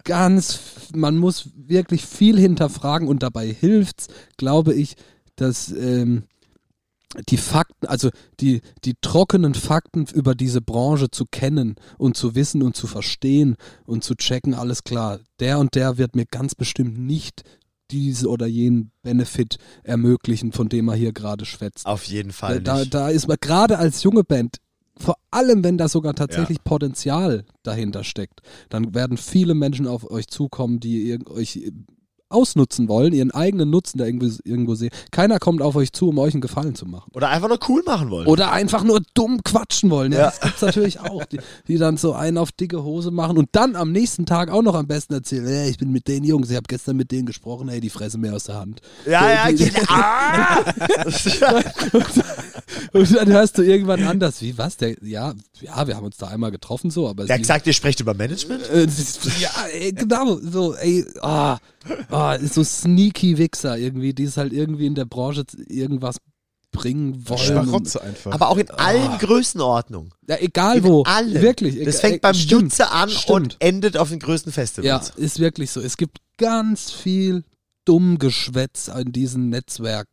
ganz, 0.06 0.60
man 0.96 1.18
muss 1.18 1.50
wirklich 1.56 2.06
viel 2.06 2.40
hinterfragen 2.40 3.08
und 3.10 3.22
dabei 3.24 3.48
hilft's, 3.52 4.08
glaube 4.38 4.74
ich, 4.74 4.96
dass 5.36 5.70
ähm, 5.72 6.24
die 7.30 7.38
Fakten, 7.38 7.88
also 7.88 8.10
die, 8.40 8.62
die 8.84 8.96
trockenen 9.02 9.54
Fakten 9.54 10.06
über 10.14 10.36
diese 10.36 10.62
Branche 10.62 11.10
zu 11.12 11.26
kennen 11.30 11.76
und 11.98 12.18
zu 12.18 12.36
wissen 12.36 12.62
und 12.62 12.76
zu 12.76 12.88
verstehen 12.88 13.56
und 13.86 14.04
zu 14.04 14.16
checken, 14.16 14.54
alles 14.54 14.84
klar, 14.84 15.20
der 15.40 15.60
und 15.60 15.76
der 15.76 15.98
wird 15.98 16.16
mir 16.16 16.26
ganz 16.26 16.56
bestimmt 16.56 16.98
nicht 17.00 17.44
diese 17.92 18.30
oder 18.30 18.48
jenen 18.48 18.92
Benefit 19.04 19.58
ermöglichen, 19.84 20.52
von 20.52 20.70
dem 20.70 20.88
er 20.90 20.96
hier 20.96 21.14
gerade 21.14 21.46
schwätzt. 21.46 21.86
Auf 21.86 22.04
jeden 22.06 22.32
Fall 22.32 22.60
Da, 22.62 22.80
nicht. 22.80 22.94
da 22.94 23.10
ist 23.10 23.28
man 23.28 23.38
gerade 23.40 23.78
als 23.78 24.02
junge 24.04 24.24
Band, 24.24 24.58
vor 24.98 25.16
allem 25.32 25.64
wenn 25.64 25.78
da 25.78 25.88
sogar 25.90 26.14
tatsächlich 26.14 26.64
Potenzial 26.64 27.46
dahinter 27.64 28.04
steckt, 28.04 28.42
dann 28.70 28.94
werden 28.96 29.18
viele 29.18 29.54
Menschen 29.54 29.88
auf 29.88 30.10
euch 30.10 30.28
zukommen, 30.28 30.80
die 30.80 31.18
euch 31.30 31.72
ausnutzen 32.28 32.90
wollen, 32.90 33.14
ihren 33.14 33.30
eigenen 33.32 33.70
Nutzen 33.70 34.00
da 34.00 34.06
irgendwo, 34.06 34.26
irgendwo 34.44 34.74
sehen. 34.74 34.90
Keiner 35.12 35.38
kommt 35.38 35.62
auf 35.62 35.76
euch 35.76 35.94
zu, 35.94 36.10
um 36.10 36.18
euch 36.18 36.34
einen 36.34 36.42
Gefallen 36.42 36.74
zu 36.74 36.86
machen. 36.88 37.12
Oder 37.14 37.30
einfach 37.30 37.48
nur 37.48 37.60
cool 37.70 37.84
machen 37.86 38.10
wollen. 38.10 38.28
Oder 38.28 38.52
einfach 38.52 38.84
nur 38.84 39.00
dumm 39.14 39.42
quatschen 39.44 39.92
wollen. 39.92 40.12
Ja, 40.12 40.18
Ja. 40.18 40.26
Das 40.26 40.40
gibt's 40.42 40.62
natürlich 40.64 41.00
auch. 41.00 41.24
Die, 41.26 41.40
die 41.68 41.78
dann 41.78 41.98
so 41.98 42.14
einen 42.14 42.40
auf 42.40 42.52
dicke 42.52 42.84
Hose 42.84 43.12
machen 43.12 43.38
und 43.38 43.50
dann 43.52 43.76
am 43.76 43.92
nächsten 43.92 44.26
Tag 44.26 44.50
auch 44.50 44.64
noch 44.64 44.74
am 44.76 44.88
besten 44.88 45.14
erzählen, 45.14 45.46
hey, 45.46 45.70
ich 45.70 45.78
bin 45.78 45.92
mit 45.92 46.08
den 46.08 46.24
Jungs, 46.24 46.50
ich 46.50 46.56
habe 46.56 46.66
gestern 46.68 46.98
mit 46.98 47.12
denen 47.12 47.28
gesprochen, 47.28 47.70
hey, 47.70 47.80
die 47.80 47.92
fressen 47.92 48.20
mir 48.22 48.34
aus 48.36 48.46
der 48.46 48.56
Hand. 48.56 48.82
ja, 49.06 49.30
ja, 49.32 49.52
Die- 49.52 49.66
genau. 49.70 49.82
Ah! 49.88 50.64
Und 52.96 53.16
dann 53.16 53.28
hörst 53.30 53.58
du 53.58 53.62
irgendwann 53.62 54.04
anders, 54.04 54.42
wie, 54.42 54.58
was? 54.58 54.78
Der, 54.78 54.96
ja, 55.04 55.34
ja, 55.62 55.88
wir 55.88 55.96
haben 55.96 56.06
uns 56.06 56.18
da 56.18 56.28
einmal 56.28 56.52
getroffen, 56.52 56.90
so, 56.92 57.08
aber 57.10 57.26
Der 57.26 57.36
hat 57.36 57.42
gesagt, 57.42 57.68
ihr 57.68 57.74
sprecht 57.74 58.00
über 58.00 58.14
Management? 58.14 58.70
äh, 58.70 58.88
ja, 59.40 59.50
ey, 59.74 59.92
genau, 59.92 60.40
so, 60.42 60.76
ey, 60.76 61.06
ah, 61.22 61.58
ah, 62.10 62.40
so 62.40 62.64
sneaky 62.64 63.38
Wichser 63.38 63.78
irgendwie, 63.78 64.14
die 64.14 64.24
es 64.24 64.38
halt 64.38 64.54
irgendwie 64.54 64.86
in 64.86 64.96
der 64.96 65.06
Branche 65.06 65.44
irgendwas 65.68 66.18
bringen 66.72 67.28
wollen. 67.28 67.40
Schmarotze 67.40 68.02
einfach. 68.02 68.32
Aber 68.32 68.50
auch 68.50 68.58
in 68.58 68.70
allen 68.72 69.18
Größenordnungen. 69.18 70.12
Ja, 70.28 70.38
egal 70.40 70.78
In 70.78 70.84
wo. 70.84 71.04
allen. 71.04 71.42
Wirklich. 71.42 71.84
Das 71.84 72.02
fängt 72.02 72.22
beim 72.22 72.36
Jutze 72.36 72.92
an 72.92 73.10
stimmt. 73.10 73.30
und 73.30 73.58
endet 73.60 73.98
auf 73.98 74.10
den 74.10 74.20
größten 74.20 74.52
Ja, 74.52 74.54
Festivals. 74.54 75.10
ist 75.16 75.40
wirklich 75.40 75.72
so. 75.72 75.80
Es 75.82 75.96
gibt 75.98 76.18
ganz 76.38 76.92
viel 76.92 77.44
dumm 77.86 78.20
Geschwätz 78.20 78.90
an 78.90 79.12
diesem 79.12 79.50
Netzwerk 79.50 80.08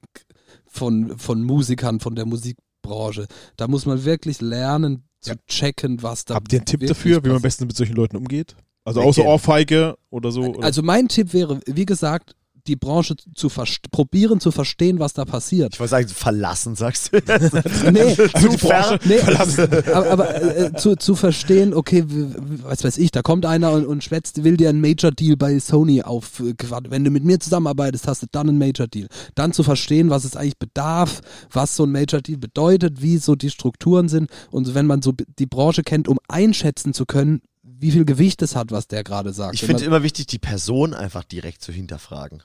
von, 0.66 1.18
von 1.18 1.42
Musikern, 1.42 2.00
von 2.00 2.14
der 2.14 2.26
Musikbranche. 2.26 2.62
Da 3.56 3.68
muss 3.68 3.86
man 3.86 4.04
wirklich 4.04 4.40
lernen 4.40 5.04
zu 5.20 5.34
checken, 5.46 6.02
was 6.02 6.24
da 6.24 6.34
Habt 6.34 6.52
ihr 6.52 6.58
einen 6.58 6.66
Tipp 6.66 6.86
dafür, 6.86 7.22
wie 7.24 7.28
man 7.28 7.36
am 7.36 7.42
besten 7.42 7.66
mit 7.66 7.76
solchen 7.76 7.94
Leuten 7.94 8.16
umgeht? 8.16 8.56
Also 8.84 9.00
außer 9.00 9.24
Ohrfeige 9.24 9.96
oder 10.10 10.32
so? 10.32 10.42
Oder? 10.42 10.64
Also 10.64 10.82
mein 10.82 11.08
Tipp 11.08 11.32
wäre, 11.32 11.60
wie 11.66 11.86
gesagt, 11.86 12.34
die 12.66 12.76
Branche 12.76 13.16
zu 13.34 13.48
probieren 13.90 14.40
zu 14.40 14.50
verstehen, 14.50 14.98
was 14.98 15.12
da 15.14 15.24
passiert. 15.24 15.74
Ich 15.74 15.80
wollte 15.80 15.90
sagen, 15.90 16.08
verlassen, 16.08 16.74
sagst 16.76 17.12
du. 17.12 17.18
Nee, 17.92 18.16
Also 18.32 18.48
die 18.48 18.56
Branche 18.56 18.98
Nee, 19.04 19.18
verlassen. 19.18 19.68
aber, 19.92 20.10
aber 20.10 20.42
äh, 20.42 20.72
zu, 20.74 20.96
zu 20.96 21.14
verstehen, 21.14 21.74
okay, 21.74 22.04
was 22.06 22.84
weiß 22.84 22.98
ich, 22.98 23.10
da 23.10 23.22
kommt 23.22 23.46
einer 23.46 23.72
und, 23.72 23.86
und 23.86 24.04
schwätzt, 24.04 24.44
will 24.44 24.56
dir 24.56 24.68
einen 24.68 24.80
Major-Deal 24.80 25.36
bei 25.36 25.58
Sony 25.58 26.02
auf. 26.02 26.40
äh, 26.40 26.54
Wenn 26.88 27.04
du 27.04 27.10
mit 27.10 27.24
mir 27.24 27.40
zusammenarbeitest, 27.40 28.06
hast 28.06 28.22
du 28.22 28.26
dann 28.30 28.48
einen 28.48 28.58
Major-Deal. 28.58 29.08
Dann 29.34 29.52
zu 29.52 29.62
verstehen, 29.62 30.10
was 30.10 30.24
es 30.24 30.36
eigentlich 30.36 30.58
bedarf, 30.58 31.20
was 31.50 31.76
so 31.76 31.84
ein 31.84 31.92
Major-Deal 31.92 32.38
bedeutet, 32.38 33.02
wie 33.02 33.18
so 33.18 33.34
die 33.34 33.50
Strukturen 33.50 34.08
sind 34.08 34.30
und 34.50 34.74
wenn 34.74 34.86
man 34.86 35.02
so 35.02 35.12
die 35.38 35.46
Branche 35.46 35.82
kennt, 35.82 36.08
um 36.08 36.18
einschätzen 36.28 36.94
zu 36.94 37.06
können, 37.06 37.40
wie 37.64 37.90
viel 37.90 38.04
Gewicht 38.04 38.42
es 38.42 38.54
hat, 38.54 38.70
was 38.70 38.86
der 38.86 39.02
gerade 39.02 39.32
sagt. 39.32 39.54
Ich 39.54 39.62
finde 39.62 39.84
immer 39.84 40.02
wichtig, 40.02 40.26
die 40.28 40.38
Person 40.38 40.94
einfach 40.94 41.24
direkt 41.24 41.62
zu 41.62 41.72
hinterfragen. 41.72 42.42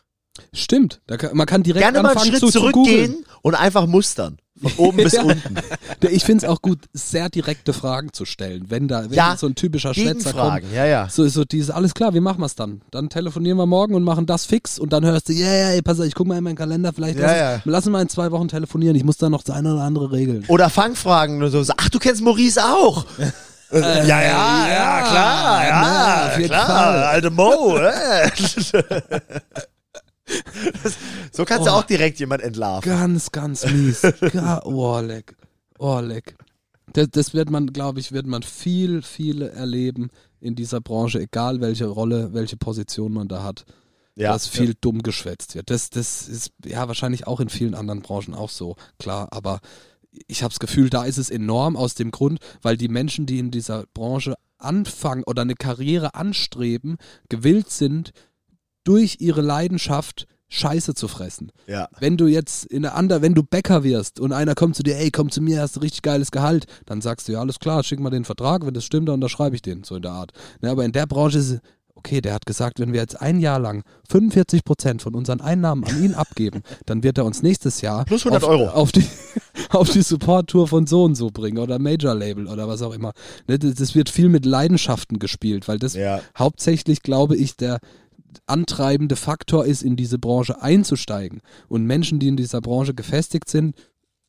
Stimmt, 0.53 1.01
kann, 1.07 1.35
man 1.35 1.45
kann 1.45 1.63
direkt 1.63 1.83
Gerne 1.83 2.01
mal 2.01 2.15
einen 2.17 2.25
Schritt 2.29 2.39
zu, 2.39 2.47
zu 2.47 2.59
zurückgehen 2.59 3.25
und 3.41 3.55
einfach 3.55 3.85
mustern. 3.87 4.37
Von 4.59 4.71
oben 4.77 4.97
bis 4.97 5.13
unten. 5.19 5.55
Ich 6.09 6.23
finde 6.23 6.45
es 6.45 6.51
auch 6.51 6.61
gut, 6.61 6.79
sehr 6.91 7.29
direkte 7.29 7.73
Fragen 7.73 8.11
zu 8.11 8.25
stellen, 8.25 8.65
wenn 8.69 8.87
da 8.87 9.03
wenn 9.03 9.13
Ja, 9.13 9.35
so 9.37 9.45
ein 9.45 9.53
typischer 9.55 9.93
Schwätzer 9.93 10.33
kommt. 10.33 10.63
Ja, 10.73 10.85
ja. 10.85 11.07
So, 11.09 11.27
so 11.27 11.45
dieses, 11.45 11.69
alles 11.69 11.93
klar, 11.93 12.13
wie 12.15 12.19
machen 12.19 12.39
wir 12.39 12.47
es 12.47 12.55
dann? 12.55 12.81
Dann 12.91 13.09
telefonieren 13.09 13.57
wir 13.57 13.67
morgen 13.67 13.93
und 13.93 14.03
machen 14.03 14.25
das 14.25 14.45
fix 14.45 14.79
und 14.79 14.93
dann 14.93 15.05
hörst 15.05 15.29
du, 15.29 15.33
ja, 15.33 15.45
ja, 15.45 15.69
ey, 15.69 15.81
pass 15.81 15.99
auf, 15.99 16.07
ich 16.07 16.15
guck 16.15 16.25
mal 16.27 16.37
in 16.37 16.43
meinen 16.43 16.55
Kalender, 16.55 16.91
vielleicht 16.91 17.19
Ja, 17.19 17.27
lass, 17.27 17.37
ja. 17.37 17.61
lass 17.65 17.85
uns 17.85 17.91
mal 17.91 18.01
in 18.01 18.09
zwei 18.09 18.31
Wochen 18.31 18.47
telefonieren, 18.47 18.95
ich 18.95 19.03
muss 19.03 19.17
da 19.17 19.29
noch 19.29 19.43
das 19.43 19.55
eine 19.55 19.73
oder 19.73 19.83
andere 19.83 20.11
regeln. 20.11 20.43
Oder 20.47 20.69
Fangfragen 20.69 21.37
oder 21.37 21.49
so. 21.49 21.63
Ach, 21.77 21.89
du 21.89 21.99
kennst 21.99 22.21
Maurice 22.21 22.63
auch. 22.63 23.05
ja, 23.71 23.79
ja, 23.79 24.03
ja, 24.03 24.67
ja, 24.69 25.01
klar, 25.01 25.67
ja, 25.67 25.81
na, 26.39 26.43
klar, 26.45 26.65
Fall. 26.65 27.03
alte 27.03 27.29
Mo. 27.29 27.79
äh. 30.83 30.89
so 31.31 31.45
kannst 31.45 31.67
du 31.67 31.71
Oh. 31.71 31.75
auch 31.75 31.83
direkt 31.83 32.19
jemand 32.19 32.41
entlarven. 32.41 32.89
Ganz, 32.89 33.31
ganz 33.31 33.65
mies. 33.65 34.01
Ga 34.33 34.61
oh, 34.63 34.99
leck. 34.99 35.35
Oh, 35.79 35.99
leck. 35.99 36.35
Das, 36.93 37.09
das 37.11 37.33
wird 37.33 37.49
man, 37.49 37.67
glaube 37.67 37.99
ich, 37.99 38.11
wird 38.11 38.27
man 38.27 38.43
viel, 38.43 39.01
viel 39.01 39.41
erleben 39.41 40.09
in 40.39 40.55
dieser 40.55 40.81
Branche, 40.81 41.19
egal 41.19 41.61
welche 41.61 41.87
Rolle, 41.87 42.33
welche 42.33 42.57
Position 42.57 43.13
man 43.13 43.27
da 43.27 43.43
hat. 43.43 43.65
Ja, 44.15 44.31
dass 44.33 44.47
viel 44.47 44.73
dumm 44.79 45.03
geschwätzt 45.03 45.53
wird. 45.53 45.69
Das, 45.69 45.91
das 45.91 46.27
ist 46.27 46.51
ja 46.65 46.87
wahrscheinlich 46.87 47.27
auch 47.27 47.39
in 47.39 47.49
vielen 47.49 47.75
anderen 47.75 48.01
Branchen 48.01 48.33
auch 48.33 48.49
so, 48.49 48.75
klar, 48.97 49.27
aber 49.29 49.59
ich 50.27 50.41
habe 50.41 50.51
das 50.51 50.59
Gefühl, 50.59 50.89
da 50.89 51.03
ist 51.03 51.19
es 51.19 51.29
enorm 51.29 51.75
aus 51.75 51.93
dem 51.93 52.09
Grund, 52.09 52.39
weil 52.63 52.77
die 52.77 52.87
Menschen, 52.87 53.27
die 53.27 53.37
in 53.37 53.51
dieser 53.51 53.85
Branche 53.93 54.33
anfangen 54.57 55.23
oder 55.23 55.43
eine 55.43 55.53
Karriere 55.53 56.15
anstreben, 56.15 56.97
gewillt 57.29 57.69
sind, 57.69 58.11
durch 58.87 59.17
ihre 59.19 59.41
Leidenschaft 59.41 60.27
Scheiße 60.49 60.93
zu 60.93 61.09
fressen. 61.09 61.51
ja. 61.67 61.89
Wenn 61.99 62.15
du 62.15 62.25
jetzt 62.27 62.65
in 62.67 62.85
einer 62.85 62.95
anderen, 62.95 63.21
wenn 63.21 63.33
du 63.33 63.43
Bäcker 63.43 63.83
wirst 63.83 64.19
und 64.21 64.31
einer 64.31 64.55
kommt 64.55 64.77
zu 64.77 64.83
dir, 64.83 64.95
ey, 64.97 65.11
komm 65.11 65.29
zu 65.29 65.41
mir, 65.41 65.59
hast 65.61 65.75
du 65.75 65.81
richtig 65.81 66.03
geiles 66.03 66.31
Gehalt, 66.31 66.67
dann 66.85 67.01
sagst 67.01 67.27
du, 67.27 67.33
ja, 67.33 67.41
alles 67.41 67.59
klar, 67.59 67.83
schick 67.83 67.99
mal 67.99 68.11
den 68.11 68.23
Vertrag, 68.23 68.65
wenn 68.65 68.73
das 68.73 68.85
stimmt, 68.85 69.09
dann 69.09 69.15
unterschreibe 69.15 69.55
ich 69.57 69.61
den, 69.61 69.83
so 69.83 69.97
in 69.97 70.03
der 70.03 70.11
Art. 70.13 70.31
Ne, 70.61 70.69
aber 70.69 70.85
in 70.85 70.93
der 70.93 71.05
Branche 71.05 71.39
ist 71.39 71.59
okay, 71.95 72.21
der 72.21 72.33
hat 72.35 72.45
gesagt, 72.45 72.79
wenn 72.79 72.93
wir 72.93 73.01
jetzt 73.01 73.19
ein 73.19 73.41
Jahr 73.41 73.59
lang 73.59 73.83
45 74.09 74.63
Prozent 74.63 75.01
von 75.01 75.15
unseren 75.15 75.41
Einnahmen 75.41 75.83
an 75.83 76.01
ihn 76.01 76.13
abgeben, 76.13 76.61
dann 76.85 77.03
wird 77.03 77.17
er 77.17 77.25
uns 77.25 77.43
nächstes 77.43 77.81
Jahr 77.81 78.05
Plus 78.05 78.21
100 78.25 78.43
auf, 78.45 78.49
Euro. 78.49 78.67
auf 78.69 78.93
die, 78.93 79.03
auf 79.71 79.89
die 79.89 80.01
Support-Tour 80.01 80.69
von 80.69 80.87
so 80.87 81.03
und 81.03 81.15
so 81.15 81.29
bringen 81.29 81.57
oder 81.57 81.77
Major-Label 81.77 82.47
oder 82.47 82.69
was 82.69 82.81
auch 82.83 82.93
immer. 82.93 83.11
Ne, 83.49 83.59
das, 83.59 83.73
das 83.73 83.95
wird 83.95 84.07
viel 84.09 84.29
mit 84.29 84.45
Leidenschaften 84.45 85.19
gespielt, 85.19 85.67
weil 85.67 85.77
das 85.79 85.93
Ja. 85.95 86.21
hauptsächlich, 86.37 87.01
glaube 87.01 87.35
ich, 87.35 87.57
der 87.57 87.79
antreibende 88.45 89.15
Faktor 89.15 89.65
ist, 89.65 89.83
in 89.83 89.95
diese 89.95 90.19
Branche 90.19 90.61
einzusteigen. 90.61 91.41
Und 91.67 91.85
Menschen, 91.85 92.19
die 92.19 92.27
in 92.27 92.37
dieser 92.37 92.61
Branche 92.61 92.93
gefestigt 92.93 93.49
sind, 93.49 93.75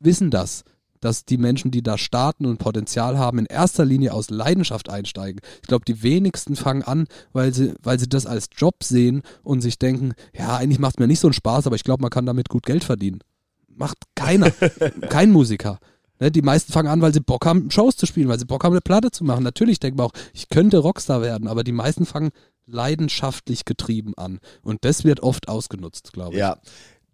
wissen 0.01 0.31
das. 0.31 0.65
Dass 1.01 1.25
die 1.25 1.39
Menschen, 1.39 1.71
die 1.71 1.83
da 1.83 1.97
starten 1.97 2.45
und 2.45 2.59
Potenzial 2.59 3.19
haben, 3.19 3.39
in 3.39 3.47
erster 3.47 3.85
Linie 3.85 4.13
aus 4.13 4.31
Leidenschaft 4.31 4.89
einsteigen. 4.89 5.41
Ich 5.63 5.69
glaube, 5.69 5.85
die 5.85 6.03
wenigsten 6.03 6.57
fangen 6.57 6.83
an, 6.83 7.07
weil 7.33 7.55
sie, 7.55 7.75
weil 7.83 8.01
sie 8.01 8.09
das 8.09 8.27
als 8.27 8.49
Job 8.57 8.83
sehen 8.83 9.23
und 9.45 9.61
sich 9.61 9.79
denken, 9.79 10.15
ja, 10.37 10.57
eigentlich 10.57 10.81
macht 10.81 10.97
es 10.97 10.99
mir 10.99 11.07
nicht 11.07 11.21
so 11.21 11.29
einen 11.29 11.35
Spaß, 11.35 11.69
aber 11.69 11.77
ich 11.77 11.85
glaube, 11.85 12.03
man 12.03 12.11
kann 12.11 12.27
damit 12.27 12.49
gut 12.49 12.67
Geld 12.67 12.83
verdienen. 12.83 13.21
Macht 13.69 13.99
keiner. 14.17 14.51
Kein 15.09 15.31
Musiker. 15.31 15.79
Ne, 16.21 16.33
die 16.33 16.43
meisten 16.43 16.73
fangen 16.73 16.89
an, 16.89 17.01
weil 17.01 17.15
sie 17.15 17.21
Bock 17.21 17.47
haben, 17.47 17.71
Shows 17.71 17.97
zu 17.97 18.07
spielen, 18.07 18.29
weil 18.29 18.39
sie 18.39 18.45
Bock 18.45 18.65
haben, 18.65 18.73
eine 18.73 18.81
Platte 18.81 19.11
zu 19.13 19.25
machen. 19.25 19.45
Natürlich 19.45 19.79
denkt 19.79 19.97
man 19.97 20.09
auch, 20.09 20.13
ich 20.35 20.49
könnte 20.49 20.79
Rockstar 20.79 21.23
werden, 21.23 21.47
aber 21.47 21.63
die 21.63 21.73
meisten 21.73 22.07
fangen 22.07 22.31
leidenschaftlich 22.69 23.65
getrieben 23.65 24.15
an. 24.17 24.39
Und 24.63 24.85
das 24.85 25.05
wird 25.05 25.21
oft 25.21 25.49
ausgenutzt, 25.49 26.13
glaube 26.13 26.35
ich. 26.35 26.39
Ja. 26.41 26.59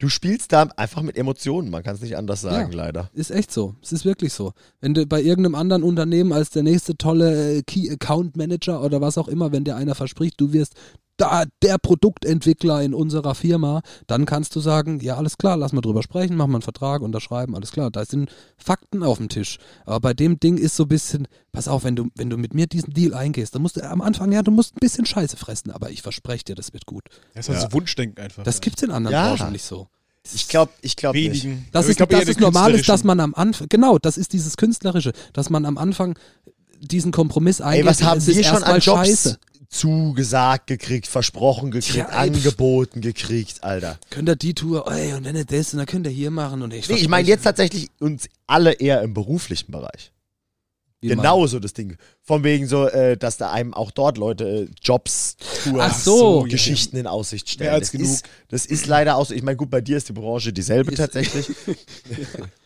Du 0.01 0.09
spielst 0.09 0.53
da 0.53 0.63
einfach 0.77 1.03
mit 1.03 1.17
Emotionen, 1.17 1.71
man 1.71 1.83
kann 1.85 1.95
es 1.95 2.01
nicht 2.03 2.17
anders 2.17 2.41
sagen, 2.41 2.73
Ja. 2.73 2.77
leider. 2.77 3.11
Ist 3.15 3.31
echt 3.31 3.53
so. 3.53 3.77
Es 3.81 3.93
ist 3.93 4.05
wirklich 4.05 4.33
so. 4.33 4.53
Wenn 4.81 4.93
du 4.93 5.07
bei 5.07 5.23
irgendeinem 5.23 5.55
anderen 5.55 5.85
Unternehmen 5.85 6.33
als 6.33 6.51
der 6.51 6.65
nächste 6.65 6.97
tolle 6.97 7.59
äh, 7.59 7.63
Key 7.63 7.89
Account 7.91 8.37
Manager 8.37 8.83
oder 8.83 9.01
was 9.01 9.17
auch 9.19 9.29
immer, 9.29 9.53
wenn 9.53 9.65
dir 9.65 9.77
einer 9.77 9.95
verspricht, 9.95 10.41
du 10.41 10.53
wirst 10.53 10.75
da 11.17 11.45
der 11.63 11.79
Produktentwickler 11.79 12.83
in 12.83 12.95
unserer 12.95 13.35
Firma, 13.35 13.83
dann 14.07 14.27
kannst 14.27 14.57
du 14.57 14.61
sagen, 14.61 15.01
ja, 15.01 15.17
alles 15.17 15.39
klar, 15.39 15.57
lass 15.57 15.73
mal 15.73 15.81
drüber 15.81 16.03
sprechen, 16.03 16.37
machen 16.37 16.51
wir 16.51 16.57
einen 16.57 16.63
Vertrag, 16.63 17.03
unterschreiben, 17.03 17.55
alles 17.55 17.73
klar. 17.73 17.91
Da 17.91 18.05
sind 18.05 18.31
Fakten 18.57 19.03
auf 19.03 19.19
dem 19.19 19.29
Tisch. 19.29 19.59
Aber 19.87 20.01
bei 20.01 20.15
dem 20.15 20.41
Ding 20.41 20.57
ist 20.57 20.77
so 20.77 20.85
ein 20.85 20.89
bisschen, 20.89 21.29
pass 21.53 21.69
auf, 21.69 21.85
wenn 21.85 21.97
du, 21.97 22.09
wenn 22.17 22.31
du 22.31 22.37
mit 22.37 22.55
mir 22.55 22.67
diesen 22.67 22.93
Deal 22.93 23.15
eingehst, 23.15 23.55
dann 23.55 23.63
musst 23.63 23.77
du 23.77 23.89
am 23.89 24.01
Anfang, 24.01 24.33
ja, 24.33 24.43
du 24.43 24.51
musst 24.51 24.75
ein 24.75 24.81
bisschen 24.81 25.07
Scheiße 25.07 25.37
fressen, 25.37 25.71
aber 25.71 25.91
ich 25.91 26.03
verspreche 26.03 26.45
dir, 26.45 26.55
das 26.55 26.73
wird 26.73 26.87
gut. 26.87 27.05
Das 27.35 27.49
ist 27.49 27.55
Ja. 27.55 27.61
so 27.61 27.73
Wunschdenken 27.73 28.23
einfach. 28.23 28.43
Das 28.43 28.61
gibt's 28.61 28.83
in 28.83 28.91
anderen 28.91 29.15
Ja. 29.15 29.35
Branchen 29.35 29.53
nicht 29.53 29.65
so. 29.65 29.89
Ich 30.33 30.49
glaube, 30.49 30.73
ich 30.81 30.97
glaube 30.97 31.19
nicht. 31.19 31.47
Das 31.73 31.85
ich 31.85 31.91
ist, 31.91 31.97
glaub 31.99 32.09
das 32.09 32.25
ist 32.25 32.41
normal 32.41 32.75
ist, 32.75 32.89
dass 32.89 33.05
man 33.05 33.21
am 33.21 33.35
Anfang, 33.35 33.69
genau, 33.69 33.99
das 33.99 34.17
ist 34.17 34.33
dieses 34.33 34.57
Künstlerische, 34.57 35.13
dass 35.35 35.51
man 35.51 35.67
am 35.67 35.77
Anfang 35.77 36.19
diesen 36.81 37.13
Kompromiss 37.13 37.61
eingeht. 37.61 37.83
Ey, 37.83 37.87
was 37.87 38.03
haben 38.03 38.19
es 38.19 38.29
ist 38.29 38.37
wir 38.37 38.45
schon 38.45 38.63
an 38.63 38.77
erstmal 38.77 38.97
Jobs 38.99 39.09
Scheiße. 39.09 39.39
Zugesagt 39.69 40.67
gekriegt, 40.67 41.07
versprochen 41.07 41.71
gekriegt, 41.71 41.97
Ja, 41.97 42.23
ey, 42.23 42.29
angeboten 42.29 43.01
gekriegt, 43.01 43.63
Alter. 43.65 43.99
Könnt 44.11 44.29
ihr 44.29 44.37
die 44.37 44.55
Tour, 44.55 44.91
ey, 44.91 45.15
und 45.15 45.25
wenn 45.25 45.37
ihr 45.37 45.45
das, 45.45 45.73
und 45.73 45.79
dann 45.79 45.87
könnt 45.87 46.07
ihr 46.07 46.13
hier 46.13 46.31
machen 46.31 46.63
und 46.63 46.73
ich 46.73 46.89
Nee, 46.89 46.97
ich 46.97 47.09
meine 47.09 47.27
jetzt 47.27 47.43
tatsächlich 47.43 47.91
uns 48.01 48.29
alle 48.47 48.73
eher 48.73 49.03
im 49.03 49.15
beruflichen 49.15 49.73
Bereich. 49.73 50.13
Genau 51.09 51.47
so 51.47 51.59
das 51.61 51.75
Ding. 51.75 51.97
Von 52.23 52.45
wegen 52.45 52.67
so, 52.67 52.87
äh, 52.87 53.17
dass 53.17 53.37
da 53.37 53.51
einem 53.51 53.75
auch 53.75 53.91
dort 53.91 54.17
Leute 54.17 54.45
äh, 54.47 54.69
Jobs, 54.83 55.37
Tours, 55.65 56.05
so. 56.05 56.47
Geschichten 56.49 56.97
in 56.97 57.07
Aussicht 57.07 57.49
stellen. 57.51 57.69
Mehr 57.69 57.75
als 57.75 57.91
das, 57.91 57.93
genug. 57.93 58.15
Ist, 58.15 58.25
das 58.49 58.67
ist 58.67 58.87
leider 58.87 59.17
auch 59.17 59.27
so. 59.27 59.35
Ich 59.35 59.43
meine, 59.43 59.57
gut, 59.57 59.69
bei 59.71 59.83
dir 59.83 59.99
ist 59.99 60.09
die 60.09 60.15
Branche 60.15 60.53
dieselbe 60.53 60.93
Ist- 60.93 60.99
tatsächlich. 60.99 61.47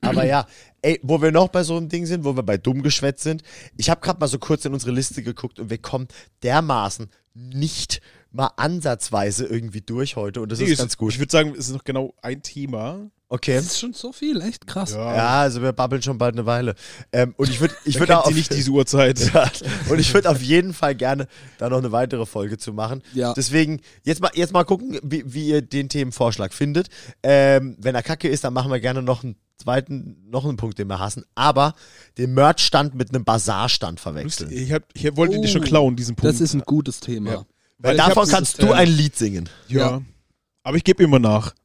Aber 0.00 0.24
ja, 0.24 0.46
ey, 0.82 1.00
wo 1.02 1.20
wir 1.20 1.32
noch 1.32 1.48
bei 1.48 1.62
so 1.62 1.76
einem 1.76 1.88
Ding 1.88 2.06
sind, 2.06 2.24
wo 2.24 2.36
wir 2.36 2.42
bei 2.42 2.56
dumm 2.56 2.82
geschwätzt 2.82 3.22
sind, 3.22 3.42
ich 3.76 3.90
habe 3.90 4.00
gerade 4.00 4.20
mal 4.20 4.28
so 4.28 4.38
kurz 4.38 4.64
in 4.64 4.72
unsere 4.72 4.92
Liste 4.92 5.22
geguckt 5.22 5.58
und 5.58 5.70
wir 5.70 5.78
kommen 5.78 6.08
dermaßen 6.42 7.10
nicht 7.34 8.00
mal 8.30 8.50
ansatzweise 8.56 9.46
irgendwie 9.46 9.80
durch 9.80 10.16
heute 10.16 10.40
und 10.40 10.52
das 10.52 10.58
Nee, 10.58 10.66
ist 10.66 10.78
ganz 10.78 10.96
gut. 10.96 11.12
Ich 11.12 11.18
würde 11.18 11.32
sagen, 11.32 11.54
es 11.56 11.68
ist 11.68 11.74
noch 11.74 11.84
genau 11.84 12.14
ein 12.22 12.42
Thema. 12.42 13.10
Okay. 13.30 13.56
Das 13.56 13.66
ist 13.66 13.78
schon 13.78 13.92
so 13.92 14.10
viel, 14.12 14.40
echt 14.40 14.66
krass. 14.66 14.92
Ja, 14.92 15.40
also 15.40 15.60
wir 15.60 15.72
babbeln 15.72 16.00
schon 16.00 16.16
bald 16.16 16.34
eine 16.34 16.46
Weile. 16.46 16.74
Ähm, 17.12 17.34
und 17.36 17.50
ich 17.50 17.60
würde 17.60 17.74
ich 17.84 17.96
würd 17.96 18.08
würde 18.08 18.18
auch 18.20 18.28
sie 18.28 18.34
nicht 18.34 18.52
diese 18.54 18.70
Uhrzeit. 18.70 19.18
Ja, 19.34 19.50
und 19.90 19.98
ich 19.98 20.14
würde 20.14 20.30
auf 20.30 20.40
jeden 20.40 20.72
Fall 20.72 20.94
gerne 20.94 21.26
da 21.58 21.68
noch 21.68 21.76
eine 21.78 21.92
weitere 21.92 22.24
Folge 22.24 22.56
zu 22.56 22.72
machen. 22.72 23.02
Ja. 23.12 23.34
Deswegen 23.34 23.80
jetzt 24.02 24.22
mal, 24.22 24.30
jetzt 24.34 24.54
mal 24.54 24.64
gucken, 24.64 24.98
wie, 25.02 25.22
wie 25.26 25.48
ihr 25.48 25.60
den 25.60 25.90
Themenvorschlag 25.90 26.54
findet. 26.54 26.88
Ähm, 27.22 27.76
wenn 27.78 27.94
er 27.94 28.02
kacke 28.02 28.28
ist, 28.28 28.44
dann 28.44 28.54
machen 28.54 28.70
wir 28.70 28.80
gerne 28.80 29.02
noch 29.02 29.22
einen 29.22 29.36
zweiten, 29.58 30.16
noch 30.30 30.46
einen 30.46 30.56
Punkt, 30.56 30.78
den 30.78 30.88
wir 30.88 30.98
hassen. 30.98 31.24
Aber 31.34 31.74
den 32.16 32.32
Merch-Stand 32.32 32.94
mit 32.94 33.14
einem 33.14 33.24
Bazar-Stand 33.24 34.00
verwechseln. 34.00 34.50
Ich, 34.50 34.72
hab, 34.72 34.84
ich 34.94 35.16
wollte 35.16 35.38
dir 35.38 35.48
schon 35.48 35.62
Oh, 35.62 35.66
klauen, 35.66 35.96
diesen 35.96 36.16
Punkt. 36.16 36.32
Das 36.32 36.40
ist 36.40 36.54
ein 36.54 36.62
gutes 36.62 37.00
Thema. 37.00 37.30
Ja. 37.32 37.44
Weil 37.78 37.96
davon 37.96 38.24
dieses, 38.24 38.34
kannst 38.34 38.62
du 38.62 38.72
ein 38.72 38.88
Lied 38.88 39.16
singen. 39.16 39.48
Ja. 39.68 39.78
Ja. 39.78 40.02
Aber 40.62 40.76
ich 40.76 40.84
gebe 40.84 41.02
immer 41.02 41.18
nach. 41.18 41.54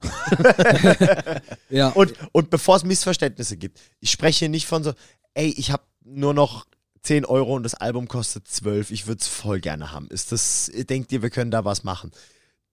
Ja. 1.69 1.89
Und, 1.89 2.13
und 2.31 2.51
bevor 2.51 2.75
es 2.75 2.83
Missverständnisse 2.83 3.57
gibt, 3.57 3.79
ich 3.99 4.11
spreche 4.11 4.39
hier 4.39 4.49
nicht 4.49 4.67
von 4.67 4.83
so, 4.83 4.93
ey, 5.33 5.49
ich 5.57 5.71
habe 5.71 5.83
nur 6.03 6.35
noch 6.35 6.67
10 7.01 7.25
Euro 7.25 7.55
und 7.55 7.63
das 7.63 7.73
Album 7.73 8.07
kostet 8.07 8.47
12, 8.47 8.91
ich 8.91 9.07
würde 9.07 9.19
es 9.21 9.27
voll 9.27 9.59
gerne 9.59 9.91
haben. 9.91 10.07
Ist 10.07 10.31
das, 10.31 10.71
denkt 10.73 11.11
ihr, 11.11 11.23
wir 11.23 11.31
können 11.31 11.49
da 11.49 11.65
was 11.65 11.83
machen? 11.83 12.11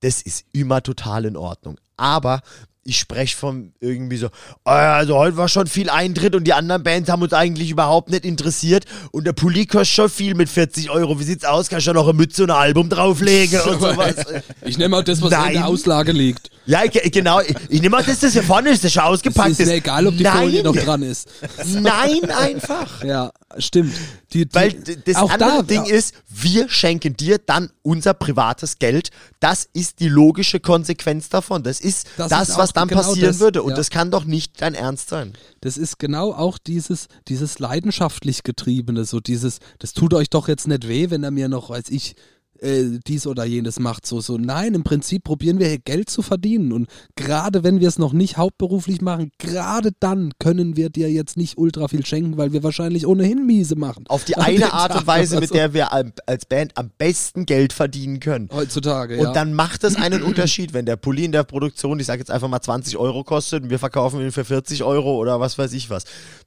Das 0.01 0.21
ist 0.21 0.45
immer 0.53 0.83
total 0.83 1.25
in 1.25 1.37
Ordnung. 1.37 1.81
Aber 1.97 2.43
ich 2.83 2.99
spreche 2.99 3.37
von 3.37 3.73
irgendwie 3.81 4.17
so, 4.17 4.29
"Oh 4.29 4.71
ja, 4.71 4.95
also 4.95 5.17
heute 5.17 5.37
war 5.37 5.49
schon 5.49 5.67
viel 5.67 5.91
Eintritt 5.91 6.35
und 6.35 6.45
die 6.45 6.55
anderen 6.55 6.83
Bands 6.83 7.11
haben 7.11 7.23
uns 7.23 7.33
eigentlich 7.33 7.71
überhaupt 7.71 8.11
nicht 8.11 8.25
interessiert 8.25 8.85
und 9.13 9.25
der 9.27 9.33
Pulli 9.35 9.67
kostet 9.67 9.95
schon 9.95 10.09
viel 10.09 10.35
mit 10.35 10.49
40 10.49 10.91
Euro. 10.91 11.19
Wie 11.21 11.25
sieht's 11.25 11.45
aus? 11.45 11.69
Kannst 11.69 11.87
du 11.87 11.93
noch 11.93 12.05
eine 12.05 12.15
Mütze 12.15 12.45
und 12.45 12.51
ein 12.51 12.57
Album 12.57 12.89
drauflegen 12.89 13.61
und 13.61 13.81
sowas? 13.81 14.15
Ich 14.65 14.79
nehme 14.79 14.97
auch 14.97 15.03
das, 15.05 15.21
was 15.21 15.33
in 15.33 15.39
Nein. 15.39 15.53
der 15.55 15.67
Auslage 15.67 16.13
liegt. 16.13 16.51
Ja, 16.67 16.87
ge- 16.87 17.09
genau. 17.11 17.41
Ich, 17.41 17.55
ich 17.69 17.81
nehme 17.83 17.97
mal 17.97 18.05
das, 18.05 18.21
das 18.21 18.33
hier 18.33 18.43
vorne 18.43 18.71
ist, 18.71 18.85
das 18.85 18.93
schon 18.93 19.03
Es 19.03 19.09
ausgepackt 19.09 19.51
ist 19.51 19.67
mir 19.67 19.75
egal, 19.75 20.07
ob 20.07 20.17
die 20.17 20.23
Nein. 20.23 20.39
Folie 20.39 20.63
noch 20.63 20.77
dran 20.77 21.03
ist. 21.03 21.29
Nein, 21.67 22.31
einfach. 22.31 23.03
Ja, 23.05 23.31
stimmt. 23.59 23.95
Die, 24.33 24.47
die, 24.47 24.55
Weil 24.55 24.73
das 24.73 25.17
auch 25.17 25.31
andere 25.31 25.59
da, 25.59 25.63
Ding 25.63 25.85
ja, 25.85 25.95
ist, 25.95 26.15
wir 26.29 26.69
schenken 26.69 27.17
dir 27.17 27.39
dann 27.39 27.71
unser 27.83 28.15
privates 28.15 28.79
Geld. 28.79 29.11
Das 29.41 29.69
ist 29.73 30.01
die 30.01 30.09
logische 30.09 30.61
Konsequenz 30.61 31.29
davon. 31.29 31.63
Das 31.63 31.81
ist 31.81 32.09
das, 32.17 32.29
Das 32.29 32.49
ist 32.51 32.59
was 32.59 32.73
dann 32.73 32.89
genau 32.89 33.03
passieren 33.03 33.29
das, 33.29 33.41
würde. 33.41 33.63
Und 33.63 33.71
ja. 33.71 33.77
das 33.77 33.91
kann 33.91 34.11
doch 34.11 34.25
nicht 34.25 34.61
dein 34.63 34.75
Ernst 34.75 35.09
sein. 35.09 35.33
das 35.61 35.77
ist 35.77 35.99
genau 35.99 36.33
auch 36.33 36.59
dieses, 36.59 37.09
dieses 37.29 37.59
leidenschaftlich 37.59 38.43
getriebene, 38.43 39.05
so 39.05 39.21
dieses, 39.21 39.59
das 39.79 39.93
tut 39.93 40.15
euch 40.15 40.31
doch 40.31 40.49
jetzt 40.49 40.69
nicht 40.69 40.89
weh, 40.89 41.11
wenn 41.11 41.25
er 41.25 41.31
mir 41.31 41.49
noch, 41.49 41.71
weiß 41.71 41.89
ich, 41.89 42.15
äh, 42.63 42.99
dies 43.07 43.27
oder 43.27 43.45
jenes 43.45 43.79
macht. 43.79 44.07
So, 44.07 44.21
so, 44.21 44.39
nein, 44.39 44.75
im 44.75 44.83
Prinzip 44.83 45.25
probieren 45.25 45.59
wir 45.59 45.69
hier 45.69 45.79
Geld 45.79 46.11
zu 46.11 46.23
verdienen. 46.23 46.73
Und 46.73 46.89
gerade 47.17 47.63
wenn 47.65 47.81
wir 47.81 47.89
es 47.89 47.99
noch 47.99 48.13
nicht 48.13 48.37
hauptberuflich 48.37 49.01
machen, 49.01 49.31
gerade 49.39 49.91
dann 50.01 50.33
können 50.39 50.77
wir 50.77 50.91
dir 50.91 51.11
jetzt 51.11 51.37
nicht 51.37 51.59
ultra 51.59 51.89
viel 51.89 52.05
schenken, 52.05 52.37
weil 52.37 52.53
wir 52.53 52.63
wahrscheinlich 52.63 53.07
ohnehin 53.07 53.47
miese 53.47 53.77
machen. 53.77 54.05
Auf 54.09 54.25
die 54.25 54.37
eine 54.37 54.73
Art 54.73 54.95
und 54.95 55.07
Weise, 55.07 55.41
mit 55.41 55.49
so. 55.49 55.55
der 55.55 55.75
wir 55.75 55.93
als 55.93 56.47
Band 56.47 56.77
am 56.77 56.91
besten 56.97 57.47
Geld 57.47 57.73
verdienen 57.73 58.21
können. 58.21 58.49
Heutzutage, 58.53 59.19
Und 59.19 59.25
ja. 59.25 59.33
dann 59.33 59.55
macht 59.55 59.85
es 59.85 59.97
einen 59.97 60.23
Unterschied, 60.23 60.73
wenn 60.73 60.87
der 60.87 60.97
Pulli 60.97 61.25
in 61.25 61.33
der 61.33 61.45
Produktion, 61.45 61.99
ich 62.01 62.07
sage 62.07 62.21
jetzt 62.21 62.31
einfach 62.31 62.49
mal 62.49 62.61
20 62.61 62.97
Euro 62.97 63.25
kostet 63.25 63.65
und 63.65 63.71
wir 63.71 63.79
verkaufen 63.79 64.21
ihn 64.21 64.33
für 64.33 64.45
40 64.45 64.85
Euro 64.85 65.17
oder 65.17 65.41
was 65.41 65.59
weiß 65.59 65.73
ich 65.73 65.91
was. 65.91 66.05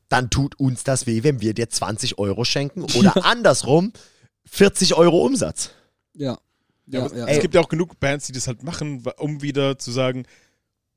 Dann 0.10 0.30
tut 0.30 0.60
uns 0.60 0.84
das 0.84 1.08
weh, 1.08 1.24
wenn 1.24 1.42
wir 1.42 1.54
dir 1.54 1.70
20 1.70 2.18
Euro 2.20 2.44
schenken 2.44 2.84
oder 2.84 3.26
andersrum 3.26 3.94
40 4.46 4.96
Euro 4.96 5.26
Umsatz. 5.26 5.72
Ja. 6.16 6.38
Ja, 6.86 7.08
Ja, 7.08 7.16
ja, 7.16 7.26
es 7.28 7.36
ja. 7.38 7.42
gibt 7.42 7.56
ja 7.56 7.62
auch 7.62 7.70
genug 7.70 8.00
Bands, 8.00 8.28
die 8.28 8.34
das 8.34 8.48
halt 8.48 8.62
machen, 8.64 9.04
um 9.18 9.42
wieder 9.42 9.78
zu 9.80 9.92
sagen, 9.92 10.26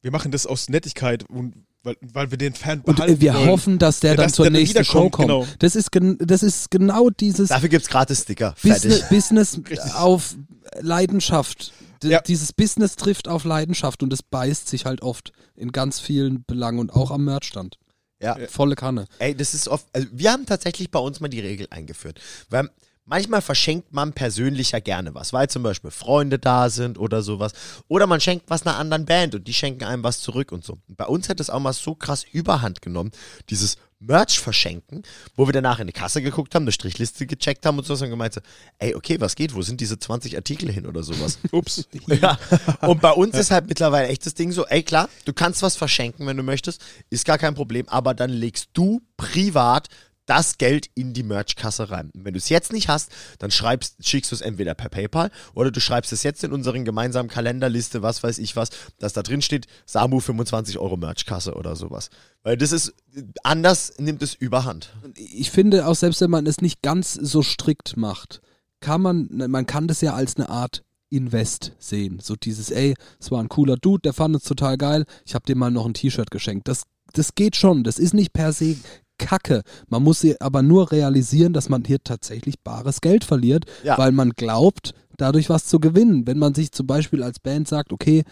wir 0.03 0.11
machen 0.11 0.33
das 0.33 0.47
aus 0.47 0.69
Nettigkeit 0.69 1.25
und 1.29 1.55
weil, 1.85 1.97
weil 2.01 2.31
wir 2.33 2.39
den 2.39 2.53
Fan 2.55 2.81
Und 2.81 2.97
behalten 2.97 3.15
äh, 3.15 3.21
wir 3.21 3.35
wollen. 3.35 3.49
hoffen, 3.49 3.79
dass 3.79 4.01
der 4.01 4.11
Ja, 4.11 4.17
dann 4.17 4.27
dass 4.27 4.33
zur 4.35 4.45
der 4.47 4.51
dann 4.53 4.61
nächsten 4.61 4.85
Show 4.85 5.09
kommt. 5.09 5.29
genau. 5.29 5.47
Das, 5.61 5.77
ist 5.77 5.93
gen 5.93 6.19
das 6.19 6.43
ist 6.43 6.73
genau 6.73 7.11
dieses 7.11 7.49
Dafür 7.51 7.69
gibt's 7.69 7.89
gratis 7.89 8.23
Sticker. 8.23 8.55
Fertig. 8.57 9.05
Business, 9.09 9.61
Business 9.63 9.95
auf 9.95 10.35
Leidenschaft. 10.81 11.73
D 12.03 12.09
Ja. 12.11 12.21
Dieses 12.21 12.53
Business 12.53 12.97
trifft 12.97 13.29
auf 13.29 13.45
Leidenschaft 13.45 14.03
und 14.03 14.11
das 14.11 14.23
beißt 14.23 14.69
sich 14.69 14.85
halt 14.85 15.03
oft 15.03 15.33
in 15.55 15.71
ganz 15.73 16.01
vielen 16.01 16.45
Belangen 16.45 16.79
und 16.81 16.91
auch 16.93 17.11
am 17.11 17.25
Merchstand. 17.25 17.79
Ja. 18.21 18.37
Volle 18.49 18.75
Kanne. 18.77 19.05
Ey, 19.19 19.35
das 19.37 19.55
ist 19.55 19.69
oft. 19.69 19.87
Also 19.93 20.09
wir 20.11 20.33
haben 20.33 20.47
tatsächlich 20.47 20.91
bei 20.91 20.99
uns 20.99 21.21
mal 21.21 21.29
die 21.29 21.41
Regel 21.41 21.67
eingeführt. 21.71 22.21
Weil 22.51 22.71
manchmal 23.07 23.41
verschenkt 23.41 23.93
man 23.93 24.13
persönlich 24.13 24.73
ja 24.73 24.81
gerne 24.81 25.15
was, 25.15 25.33
weil 25.33 25.49
zum 25.49 25.63
Beispiel 25.63 25.91
Freunde 25.91 26.39
da 26.39 26.69
sind 26.69 26.99
oder 26.99 27.23
sowas. 27.23 27.53
Oder 27.89 28.07
man 28.07 28.21
schenkt 28.21 28.51
was 28.51 28.67
einer 28.67 28.77
anderen 28.77 29.07
Band 29.07 29.35
und 29.35 29.49
die 29.49 29.55
schenken 29.55 29.85
einem 29.85 30.03
was 30.05 30.21
zurück 30.21 30.53
und 30.53 30.65
so. 30.65 30.79
Bei 30.89 31.07
uns 31.07 31.29
hat 31.29 31.41
es 31.41 31.49
auch 31.49 31.61
mal 31.61 31.73
so 31.73 31.95
krass 31.95 32.25
überhand 32.31 32.83
genommen, 32.83 33.13
dieses 33.49 33.77
Merch 33.99 34.39
verschenken, 34.39 35.05
wo 35.37 35.49
wir 35.49 35.55
danach 35.55 35.79
in 35.79 35.87
die 35.87 35.93
Kasse 35.93 36.21
geguckt 36.21 36.55
haben, 36.55 36.65
eine 36.65 36.73
Strichliste 36.73 37.27
gecheckt 37.27 37.65
haben 37.65 37.79
und 37.79 37.87
so 37.87 37.95
und 37.95 38.11
gemeint 38.11 38.35
so, 38.35 38.43
ey, 38.79 38.95
okay, 38.95 39.19
was 39.21 39.37
geht? 39.37 39.55
Wo 39.55 39.63
sind 39.63 39.81
diese 39.81 39.99
20 39.99 40.37
Artikel 40.37 40.71
hin 40.71 40.87
oder 40.87 41.03
sowas? 41.03 41.39
Ups. 41.51 41.89
Ja, 42.07 42.39
und 42.83 43.01
bei 43.01 43.11
uns 43.11 43.37
ist 43.37 43.51
halt 43.51 43.69
mittlerweile 43.69 44.09
echt 44.09 44.25
das 44.25 44.35
Ding 44.35 44.53
so, 44.53 44.65
ey 44.67 44.83
klar, 44.83 45.09
du 45.25 45.33
kannst 45.33 45.63
was 45.63 45.77
verschenken, 45.77 46.27
wenn 46.27 46.37
du 46.37 46.43
möchtest, 46.43 46.81
ist 47.11 47.25
gar 47.25 47.37
kein 47.37 47.55
Problem, 47.55 47.89
aber 47.89 48.15
dann 48.15 48.31
legst 48.31 48.71
du 48.75 49.03
privat 49.17 49.89
das 50.27 50.59
Geld 50.59 50.91
in 50.95 51.13
die 51.13 51.23
Merchkasse 51.23 51.91
rein. 51.91 52.11
Und 52.15 52.25
wenn 52.25 52.35
du 52.35 52.39
es 52.39 52.49
jetzt 52.49 52.73
nicht 52.73 52.89
hast, 52.89 53.11
dann 53.39 53.51
schreibst, 53.51 54.07
schickst 54.07 54.31
du 54.31 54.35
es 54.35 54.41
entweder 54.41 54.75
per 54.75 54.89
PayPal 54.89 55.31
oder 55.55 55.71
du 55.71 55.81
schreibst 55.81 56.13
es 56.13 56.23
jetzt 56.23 56.45
in 56.45 56.53
unseren 56.53 56.85
gemeinsamen 56.85 57.29
Kalenderliste, 57.29 58.03
was 58.03 58.23
weiß 58.23 58.39
ich 58.39 58.57
was, 58.57 58.71
dass 58.99 59.13
da 59.13 59.23
drin 59.23 59.43
steht, 59.43 59.67
Samu 59.87 60.21
25 60.21 60.79
Euro 60.79 60.97
Merchkasse 60.97 61.55
oder 61.55 61.77
sowas. 61.77 62.11
Weil 62.43 62.57
das 62.57 62.73
ist, 62.73 62.95
anders 63.43 63.95
nimmt 63.99 64.23
es 64.23 64.35
überhand. 64.35 64.93
Ich 65.15 65.51
finde 65.51 65.87
auch, 65.87 65.95
selbst 65.95 66.21
wenn 66.21 66.31
man 66.31 66.47
es 66.47 66.61
nicht 66.61 66.83
ganz 66.83 67.15
so 67.15 67.43
strikt 67.43 67.97
macht, 67.97 68.41
kann 68.81 69.01
man, 69.01 69.29
man 69.31 69.67
kann 69.67 69.89
das 69.89 70.01
ja 70.01 70.15
als 70.15 70.37
eine 70.37 70.49
Art 70.49 70.83
Invest 71.09 71.73
sehen. 71.79 72.19
So 72.21 72.35
dieses, 72.37 72.71
ey, 72.71 72.95
es 73.21 73.31
war 73.31 73.41
ein 73.41 73.49
cooler 73.49 73.77
Dude, 73.77 74.03
der 74.03 74.13
fand 74.13 74.37
es 74.37 74.43
total 74.43 74.77
geil, 74.77 75.05
ich 75.25 75.35
habe 75.35 75.47
dir 75.47 75.57
mal 75.57 75.71
noch 75.71 75.87
ein 75.87 75.95
T-Shirt 75.95 76.31
geschenkt. 76.31 76.69
Das, 76.69 76.83
das 77.13 77.35
geht 77.35 77.57
schon, 77.57 77.85
das 77.85 77.99
ist 77.99 78.13
nicht 78.13 78.33
per 78.33 78.53
se 78.53 78.77
Kacke. 79.19 79.63
Man 79.89 80.03
muss 80.03 80.21
sie 80.21 80.41
aber 80.41 80.63
nur 80.63 80.91
realisieren, 80.93 81.53
dass 81.53 81.69
man 81.69 81.85
hier 81.85 81.99
tatsächlich 82.03 82.61
bares 82.63 83.01
Geld 83.01 83.25
verliert, 83.25 83.65
Ja. 83.85 83.99
weil 83.99 84.13
man 84.13 84.31
glaubt, 84.31 84.93
dadurch 85.19 85.49
was 85.51 85.67
zu 85.67 85.79
gewinnen. 85.81 86.27
Wenn 86.27 86.39
man 86.39 86.55
sich 86.55 86.73
zum 86.73 86.87
Beispiel 86.87 87.23
als 87.23 87.39
Band 87.41 87.69
sagt, 87.69 87.93
okay, 87.93 88.25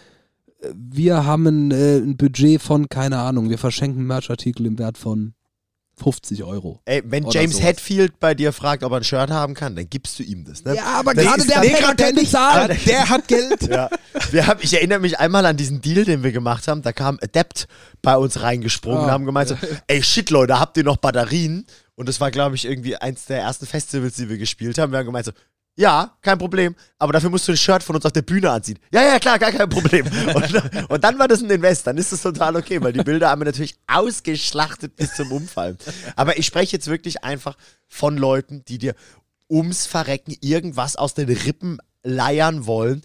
wir 0.73 1.25
haben 1.25 1.45
ein, 1.45 1.71
äh, 1.71 1.97
ein 1.97 2.17
Budget 2.17 2.59
von, 2.61 2.89
keine 2.89 3.19
Ahnung, 3.19 3.49
wir 3.49 3.57
verschenken 3.59 4.05
Merchartikel 4.07 4.65
im 4.65 4.79
Wert 4.79 4.97
von 4.97 5.34
50 5.97 6.43
Euro. 6.43 6.81
Ey, 6.85 7.01
wenn 7.05 7.25
James 7.29 7.53
sowas. 7.55 7.65
Hetfield 7.65 8.19
bei 8.19 8.33
dir 8.33 8.51
fragt, 8.51 8.83
ob 8.83 8.91
er 8.91 8.97
ein 8.97 9.03
Shirt 9.03 9.29
haben 9.29 9.53
kann, 9.53 9.75
dann 9.75 9.89
gibst 9.89 10.19
du 10.19 10.23
ihm 10.23 10.43
das. 10.43 10.63
Ne? 10.65 10.75
Ja, 10.75 10.83
aber 10.99 11.13
Das 11.13 11.23
gerade 11.25 11.45
der 11.47 11.59
Penner, 11.61 11.95
der 11.95 12.11
bezahlt. 12.13 12.63
Aber 12.71 12.73
der 12.73 13.09
hat 13.09 13.27
Geld. 13.27 13.61
Ja. 13.69 13.89
Wir 14.31 14.47
haben, 14.47 14.59
ich 14.61 14.73
erinnere 14.73 14.99
mich 14.99 15.19
einmal 15.19 15.45
an 15.45 15.55
diesen 15.57 15.81
Deal, 15.81 16.03
den 16.05 16.21
wir 16.23 16.31
gemacht 16.31 16.67
haben. 16.67 16.81
Da 16.81 16.91
kam 16.91 17.17
Adept 17.21 17.67
bei 18.01 18.15
uns 18.17 18.41
reingesprungen 18.41 19.03
und 19.03 19.09
Ah. 19.09 19.11
haben 19.13 19.25
gemeint 19.25 19.49
so, 19.49 19.57
ey 19.87 20.03
shit 20.03 20.29
Leute, 20.29 20.59
habt 20.59 20.75
ihr 20.77 20.83
noch 20.83 20.97
Batterien? 20.97 21.65
Und 21.95 22.09
das 22.09 22.19
war, 22.19 22.29
glaube 22.29 22.55
ich, 22.55 22.65
irgendwie 22.65 22.97
eins 22.97 23.25
der 23.25 23.39
ersten 23.39 23.65
Festivals, 23.65 24.15
die 24.15 24.27
wir 24.27 24.37
gespielt 24.37 24.77
haben. 24.77 24.91
Wir 24.91 24.99
haben 24.99 25.05
gemeint 25.05 25.25
so, 25.25 25.31
ja, 25.77 26.15
kein 26.21 26.37
Problem, 26.37 26.73
aber 26.97 27.13
dafür 27.13 27.29
musst 27.29 27.47
du 27.47 27.51
ein 27.51 27.57
Shirt 27.57 27.83
von 27.83 27.95
uns 27.95 28.05
auf 28.05 28.13
der 28.13 28.21
Bühne 28.21 28.49
anziehen. 28.49 28.79
Ja, 28.91 29.03
ja, 29.03 29.19
klar, 29.19 29.37
gar 29.37 29.51
kein 29.51 29.69
Problem. 29.69 30.05
Und, 30.33 30.89
und 30.89 31.03
dann 31.03 31.19
war 31.19 31.27
das 31.27 31.41
ein 31.41 31.49
Invest, 31.49 31.87
dann 31.87 31.97
ist 31.97 32.11
das 32.11 32.21
total 32.21 32.55
okay, 32.55 32.81
weil 32.81 32.93
die 32.93 33.03
Bilder 33.03 33.29
haben 33.29 33.41
wir 33.41 33.45
natürlich 33.45 33.75
ausgeschlachtet 33.87 34.95
bis 34.95 35.13
zum 35.15 35.31
Umfallen. 35.31 35.77
Aber 36.15 36.37
ich 36.37 36.45
spreche 36.45 36.73
jetzt 36.73 36.87
wirklich 36.87 37.23
einfach 37.23 37.57
von 37.87 38.17
Leuten, 38.17 38.63
die 38.65 38.77
dir 38.77 38.95
ums 39.49 39.85
Verrecken 39.85 40.35
irgendwas 40.41 40.95
aus 40.95 41.13
den 41.13 41.29
Rippen 41.29 41.79
leiern 42.03 42.65
wollen, 42.65 43.01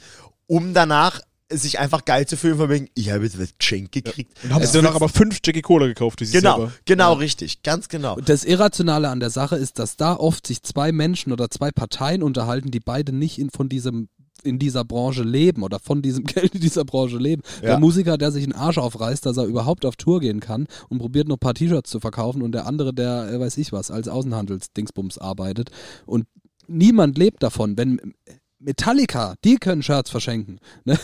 um 0.46 0.74
danach 0.74 1.20
sich 1.50 1.78
einfach 1.78 2.04
geil 2.04 2.26
zu 2.26 2.36
fühlen, 2.36 2.56
von 2.56 2.68
wegen, 2.70 2.88
ich 2.94 3.10
habe 3.10 3.24
jetzt 3.24 3.40
was 3.40 3.56
geschenkt 3.58 3.92
gekriegt. 3.92 4.32
Und 4.44 4.54
haben 4.54 4.64
sie 4.64 4.72
danach 4.72 4.94
aber 4.94 5.08
fünf 5.08 5.38
Jackie 5.44 5.62
Cola 5.62 5.86
gekauft 5.86 6.20
sich 6.20 6.32
Genau, 6.32 6.56
selber. 6.56 6.72
genau, 6.84 7.12
richtig, 7.14 7.62
ganz 7.62 7.88
genau. 7.88 8.16
Und 8.16 8.28
Das 8.28 8.44
Irrationale 8.44 9.08
an 9.08 9.20
der 9.20 9.30
Sache 9.30 9.56
ist, 9.56 9.78
dass 9.78 9.96
da 9.96 10.14
oft 10.16 10.46
sich 10.46 10.62
zwei 10.62 10.92
Menschen 10.92 11.32
oder 11.32 11.50
zwei 11.50 11.70
Parteien 11.70 12.22
unterhalten, 12.22 12.70
die 12.70 12.80
beide 12.80 13.12
nicht 13.12 13.38
in, 13.38 13.50
von 13.50 13.68
diesem 13.68 14.08
in 14.42 14.58
dieser 14.58 14.84
Branche 14.86 15.22
leben 15.22 15.62
oder 15.62 15.78
von 15.78 16.00
diesem 16.00 16.24
Geld 16.24 16.54
in 16.54 16.62
dieser 16.62 16.86
Branche 16.86 17.18
leben. 17.18 17.42
Ja. 17.60 17.68
Der 17.70 17.78
Musiker, 17.78 18.16
der 18.16 18.32
sich 18.32 18.42
einen 18.44 18.54
Arsch 18.54 18.78
aufreißt, 18.78 19.26
dass 19.26 19.36
er 19.36 19.44
überhaupt 19.44 19.84
auf 19.84 19.96
Tour 19.96 20.18
gehen 20.20 20.40
kann 20.40 20.66
und 20.88 20.98
probiert 20.98 21.28
noch 21.28 21.36
ein 21.36 21.40
paar 21.40 21.52
T-Shirts 21.52 21.90
zu 21.90 22.00
verkaufen 22.00 22.40
und 22.40 22.52
der 22.52 22.66
andere, 22.66 22.94
der 22.94 23.28
äh, 23.30 23.38
weiß 23.38 23.58
ich 23.58 23.70
was, 23.72 23.90
als 23.90 24.08
Außenhandelsdingsbums 24.08 25.18
arbeitet 25.18 25.70
und 26.06 26.24
niemand 26.68 27.18
lebt 27.18 27.42
davon, 27.42 27.76
wenn 27.76 28.14
Metallica, 28.60 29.34
die 29.44 29.56
können 29.56 29.82
Shirts 29.82 30.10
verschenken, 30.10 30.60
ne? 30.84 30.98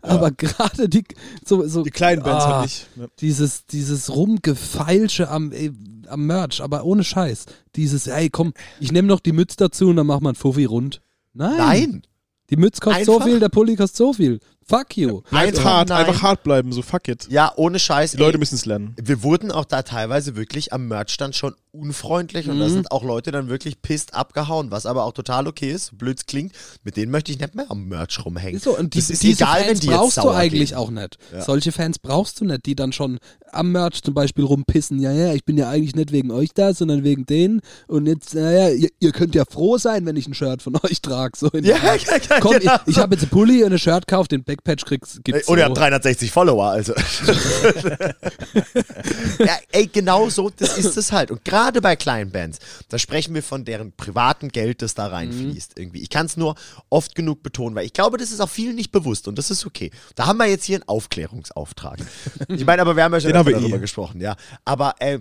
aber 0.00 0.30
gerade 0.30 0.88
die 0.88 1.04
so, 1.44 1.66
so 1.68 1.82
Die 1.82 1.90
kleinen 1.90 2.22
Bands 2.22 2.44
Ah, 2.44 2.54
halt 2.54 2.62
nicht. 2.64 2.86
Ja. 2.96 3.06
dieses, 3.20 3.66
dieses 3.66 4.14
Rumgefeilsche 4.14 5.28
am, 5.28 5.52
ey, 5.52 5.72
am 6.08 6.26
Merch, 6.26 6.62
aber 6.62 6.84
ohne 6.84 7.04
Scheiß. 7.04 7.46
Dieses, 7.76 8.06
ey, 8.06 8.30
komm, 8.30 8.54
ich 8.80 8.92
nehme 8.92 9.08
noch 9.08 9.20
die 9.20 9.32
Mütze 9.32 9.56
dazu 9.58 9.88
und 9.88 9.96
dann 9.96 10.06
machen 10.06 10.24
wir 10.24 10.30
ein 10.30 10.34
Fuffi 10.34 10.64
rund. 10.64 11.00
Nein. 11.34 11.56
Nein, 11.58 12.02
Die 12.50 12.56
Mütze 12.56 12.80
kostet 12.80 13.04
so 13.06 13.14
Einfach- 13.14 13.26
viel, 13.26 13.40
der 13.40 13.48
Pulli 13.50 13.76
kostet 13.76 13.96
so 13.96 14.12
viel. 14.14 14.40
Fuck 14.72 14.96
you. 14.96 15.20
Bleibt 15.30 15.48
Einfach 15.58 15.64
hart, 15.64 15.88
nein. 15.90 16.06
einfach 16.06 16.22
hart 16.22 16.42
bleiben, 16.44 16.72
so 16.72 16.80
fuck 16.82 17.06
it. 17.08 17.26
ja, 17.28 17.52
ohne 17.56 17.78
Scheiß. 17.78 18.12
Die 18.12 18.16
Leute 18.16 18.38
müssen 18.38 18.54
es 18.54 18.64
lernen. 18.64 18.94
wir 19.00 19.22
wurden 19.22 19.50
auch 19.52 19.64
da 19.66 19.82
teilweise 19.82 20.34
wirklich 20.36 20.72
am 20.72 20.88
Merchstand 20.88 21.36
schon 21.36 21.54
unfreundlich 21.72 22.48
und 22.48 22.58
da 22.58 22.66
Mhm. 22.68 22.72
sind 22.72 22.92
auch 22.92 23.02
Leute 23.02 23.32
dann 23.32 23.48
wirklich 23.48 23.80
pisst 23.82 24.14
abgehauen, 24.14 24.70
was 24.70 24.84
aber 24.86 25.04
auch 25.04 25.12
total 25.12 25.46
okay 25.46 25.70
ist, 25.72 25.96
blöds 25.98 26.26
klingt. 26.26 26.52
Mit 26.84 26.96
denen 26.96 27.10
möchte 27.10 27.32
ich 27.32 27.38
nicht 27.38 27.54
mehr 27.54 27.70
am 27.70 27.88
Merch 27.88 28.24
rumhängen. 28.24 28.60
So, 28.60 28.76
und 28.78 28.94
die, 28.94 28.98
das 28.98 29.10
ist 29.10 29.22
diese 29.22 29.44
egal, 29.44 29.56
Fans 29.64 29.68
wenn 29.68 29.80
die 29.80 29.86
jetzt 29.88 29.96
brauchst 29.96 30.16
du 30.18 30.30
eigentlich 30.30 30.68
gehen. 30.70 30.78
auch 30.78 30.90
nicht. 30.90 31.18
Ja. 31.32 31.42
Solche 31.42 31.72
Fans 31.72 31.98
brauchst 31.98 32.40
du 32.40 32.44
nicht, 32.44 32.66
die 32.66 32.74
dann 32.76 32.92
schon 32.92 33.18
am 33.52 33.72
Merch 33.72 34.02
zum 34.02 34.14
Beispiel 34.14 34.44
rumpissen. 34.44 35.00
Ja, 35.00 35.12
ja, 35.12 35.32
ich 35.34 35.44
bin 35.44 35.56
ja 35.58 35.68
eigentlich 35.68 35.94
nicht 35.94 36.12
wegen 36.12 36.30
euch 36.30 36.50
da, 36.54 36.72
sondern 36.74 37.04
wegen 37.04 37.24
denen. 37.26 37.60
Und 37.88 38.06
jetzt, 38.06 38.34
naja, 38.34 38.68
ihr, 38.70 38.88
ihr 39.00 39.12
könnt 39.12 39.34
ja 39.34 39.44
froh 39.50 39.78
sein, 39.78 40.04
wenn 40.06 40.16
ich 40.16 40.26
ein 40.26 40.34
Shirt 40.34 40.62
von 40.62 40.76
euch 40.82 41.00
trage. 41.02 41.38
So 41.38 41.50
Ja, 41.54 41.60
ja, 41.76 41.94
ja, 41.96 42.40
Komm, 42.40 42.58
genau 42.58 42.74
ich, 42.86 42.92
ich 42.94 42.98
habe 42.98 43.14
jetzt 43.14 43.24
ein 43.24 43.28
Pulli 43.30 43.64
und 43.64 43.72
ein 43.72 43.78
Shirt 43.78 44.06
gekauft, 44.06 44.32
den 44.32 44.44
Backpatch 44.62 44.84
kriegst, 44.84 45.24
gibt's 45.24 45.48
Und 45.48 45.58
ihr 45.58 45.64
so. 45.64 45.70
habt 45.70 45.78
360 45.78 46.30
Follower, 46.30 46.66
also. 46.66 46.94
ja, 49.38 49.58
ey, 49.72 49.86
genau 49.86 50.28
so, 50.30 50.50
das 50.50 50.78
ist 50.78 50.96
es 50.96 51.12
halt. 51.12 51.30
Und 51.30 51.44
gerade 51.44 51.80
bei 51.80 51.96
kleinen 51.96 52.30
Bands, 52.30 52.58
da 52.88 52.98
sprechen 52.98 53.34
wir 53.34 53.42
von 53.42 53.64
deren 53.64 53.92
privaten 53.92 54.48
Geld, 54.48 54.82
das 54.82 54.94
da 54.94 55.08
reinfließt. 55.08 55.78
Irgendwie. 55.78 56.02
Ich 56.02 56.10
kann 56.10 56.26
es 56.26 56.36
nur 56.36 56.54
oft 56.90 57.14
genug 57.14 57.42
betonen, 57.42 57.74
weil 57.74 57.86
ich 57.86 57.92
glaube, 57.92 58.18
das 58.18 58.30
ist 58.30 58.40
auch 58.40 58.50
vielen 58.50 58.76
nicht 58.76 58.92
bewusst 58.92 59.28
und 59.28 59.38
das 59.38 59.50
ist 59.50 59.66
okay. 59.66 59.90
Da 60.14 60.26
haben 60.26 60.38
wir 60.38 60.46
jetzt 60.46 60.64
hier 60.64 60.76
einen 60.76 60.88
Aufklärungsauftrag. 60.88 61.98
Ich 62.48 62.66
meine, 62.66 62.82
aber 62.82 62.96
wir 62.96 63.04
haben 63.04 63.12
ja 63.12 63.20
schon 63.20 63.32
darüber 63.32 63.76
eh. 63.76 63.78
gesprochen, 63.78 64.20
ja. 64.20 64.36
Aber 64.64 64.94
äh, 64.98 65.20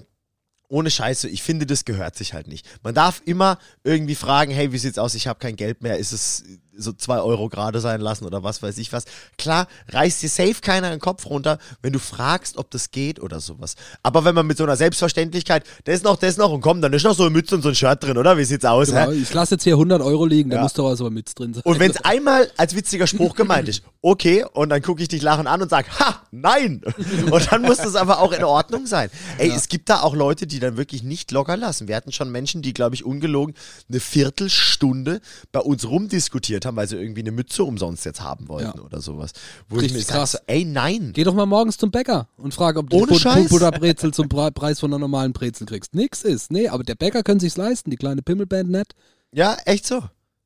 ohne 0.67 0.89
Scheiße, 0.89 1.29
ich 1.29 1.43
finde, 1.43 1.65
das 1.65 1.85
gehört 1.85 2.15
sich 2.15 2.33
halt 2.33 2.47
nicht. 2.47 2.65
Man 2.83 2.93
darf 2.93 3.21
immer 3.25 3.57
irgendwie 3.83 4.15
fragen, 4.15 4.51
hey, 4.51 4.71
wie 4.71 4.77
sieht's 4.77 4.97
aus? 4.97 5.15
Ich 5.15 5.27
habe 5.27 5.39
kein 5.39 5.55
Geld 5.55 5.81
mehr. 5.81 5.97
Ist 5.97 6.13
es 6.13 6.43
so 6.78 6.93
zwei 6.93 7.19
Euro 7.19 7.49
gerade 7.49 7.80
sein 7.82 8.01
lassen 8.01 8.26
oder 8.26 8.43
was 8.43 8.61
weiß 8.63 8.78
ich 8.78 8.93
was? 8.93 9.05
Klar, 9.38 9.67
reißt 9.89 10.22
dir 10.24 10.30
safe 10.30 10.55
keiner 10.61 10.89
den 10.89 10.99
Kopf 10.99 11.26
runter, 11.26 11.57
wenn 11.82 11.93
du 11.93 11.99
fragst, 11.99 12.57
ob 12.57 12.72
das 12.72 12.91
geht 12.91 13.19
oder 13.22 13.39
sowas. 13.39 13.76
Aber 14.03 14.24
wenn 14.26 14.34
man 14.36 14.47
mit 14.47 14.57
so 14.57 14.63
einer 14.63 14.76
Selbstverständlichkeit, 14.78 15.65
das 15.84 16.03
noch, 16.03 16.17
das 16.17 16.38
noch 16.38 16.51
und 16.51 16.61
komm, 16.61 16.82
dann 16.82 16.93
ist 16.93 17.03
noch 17.03 17.15
so 17.15 17.24
eine 17.24 17.32
Mütze 17.32 17.55
und 17.55 17.61
so 17.61 17.69
ein 17.69 17.76
Shirt 17.76 18.03
drin, 18.03 18.17
oder? 18.17 18.38
Wie 18.38 18.45
sieht's 18.45 18.65
aus? 18.65 18.88
Genau, 18.89 19.11
ich 19.11 19.34
lasse 19.34 19.55
jetzt 19.55 19.63
hier 19.63 19.74
100 19.74 20.01
Euro 20.01 20.26
liegen, 20.26 20.49
da 20.49 20.57
Ja. 20.57 20.63
muss 20.63 20.74
doch 20.74 20.86
was 20.86 21.01
aber 21.01 21.09
mit 21.11 21.38
drin 21.38 21.53
sein. 21.53 21.63
Und 21.65 21.80
wenn 21.80 21.91
es 21.91 22.03
einmal 22.05 22.49
als 22.57 22.76
witziger 22.76 23.07
Spruch 23.07 23.36
gemeint 23.36 23.67
ist, 23.67 23.84
okay, 24.01 24.45
und 24.53 24.69
dann 24.69 24.82
gucke 24.82 25.01
ich 25.01 25.07
dich 25.09 25.22
lachen 25.22 25.47
an 25.47 25.61
und 25.61 25.69
sag, 25.69 25.99
ha, 25.99 26.22
nein. 26.32 26.82
Und 27.32 27.51
dann 27.51 27.61
muss 27.61 27.78
das 27.78 27.95
aber 27.95 28.19
auch 28.19 28.32
in 28.32 28.43
Ordnung 28.43 28.86
sein. 28.88 29.09
Ey, 29.38 29.49
es 29.51 29.67
gibt 29.67 29.89
da 29.89 30.01
auch 30.01 30.15
Leute, 30.15 30.47
die 30.47 30.59
dann 30.59 30.78
wirklich 30.78 31.03
nicht 31.03 31.32
locker 31.32 31.57
lassen. 31.57 31.88
Wir 31.88 31.95
hatten 31.95 32.11
schon 32.11 32.32
Menschen, 32.32 32.61
die, 32.61 32.74
glaube 32.74 32.95
ich, 32.95 33.05
ungelogen 33.05 33.53
eine 33.89 33.99
Viertelstunde 33.99 35.22
bei 35.51 35.59
uns 35.59 35.86
rumdiskutiert 36.62 36.66
haben, 36.66 36.76
weil 36.76 36.88
sie 36.88 36.97
irgendwie 36.97 37.22
eine 37.22 37.32
Mütze 37.32 37.64
umsonst 37.64 38.05
jetzt 38.05 38.22
haben 38.22 38.47
wollten 38.47 38.78
Ja. 38.78 38.84
oder 38.84 39.01
sowas. 39.01 39.32
Wo 39.70 39.78
ich 39.78 39.84
Richtig 39.84 39.97
mir 39.99 40.03
sag, 40.05 40.16
krass. 40.18 40.32
so, 40.34 40.38
ey, 40.47 40.66
nein. 40.66 41.12
Geh 41.14 41.24
doch 41.24 41.34
mal 41.34 41.45
morgens 41.45 41.78
zum 41.78 41.91
Bäcker 41.91 42.28
und 42.38 42.53
frag, 42.53 42.78
ob 42.78 42.89
du 42.89 42.97
Ohne 42.97 43.07
Bu- 43.07 43.14
Bu- 43.14 43.20
Scheiß. 43.20 43.49
Butterbrezel 43.49 44.14
zum 44.14 44.30
Pre 44.30 44.51
Preis 44.51 44.80
von 44.80 44.91
einer 44.91 44.99
normalen 44.99 45.34
Brezel 45.34 45.66
kriegst. 45.68 45.95
Nix 45.95 46.24
ist. 46.24 46.51
Nee, 46.51 46.68
aber 46.68 46.84
der 46.84 46.95
Bäcker 46.95 47.24
kann 47.24 47.39
sich's 47.39 47.57
leisten, 47.57 47.89
die 47.89 47.97
kleine 47.97 48.22
Pimmelband 48.22 48.70
nicht. 48.70 48.95
Ja, 49.34 49.57
echt 49.66 49.86
so. 49.88 50.01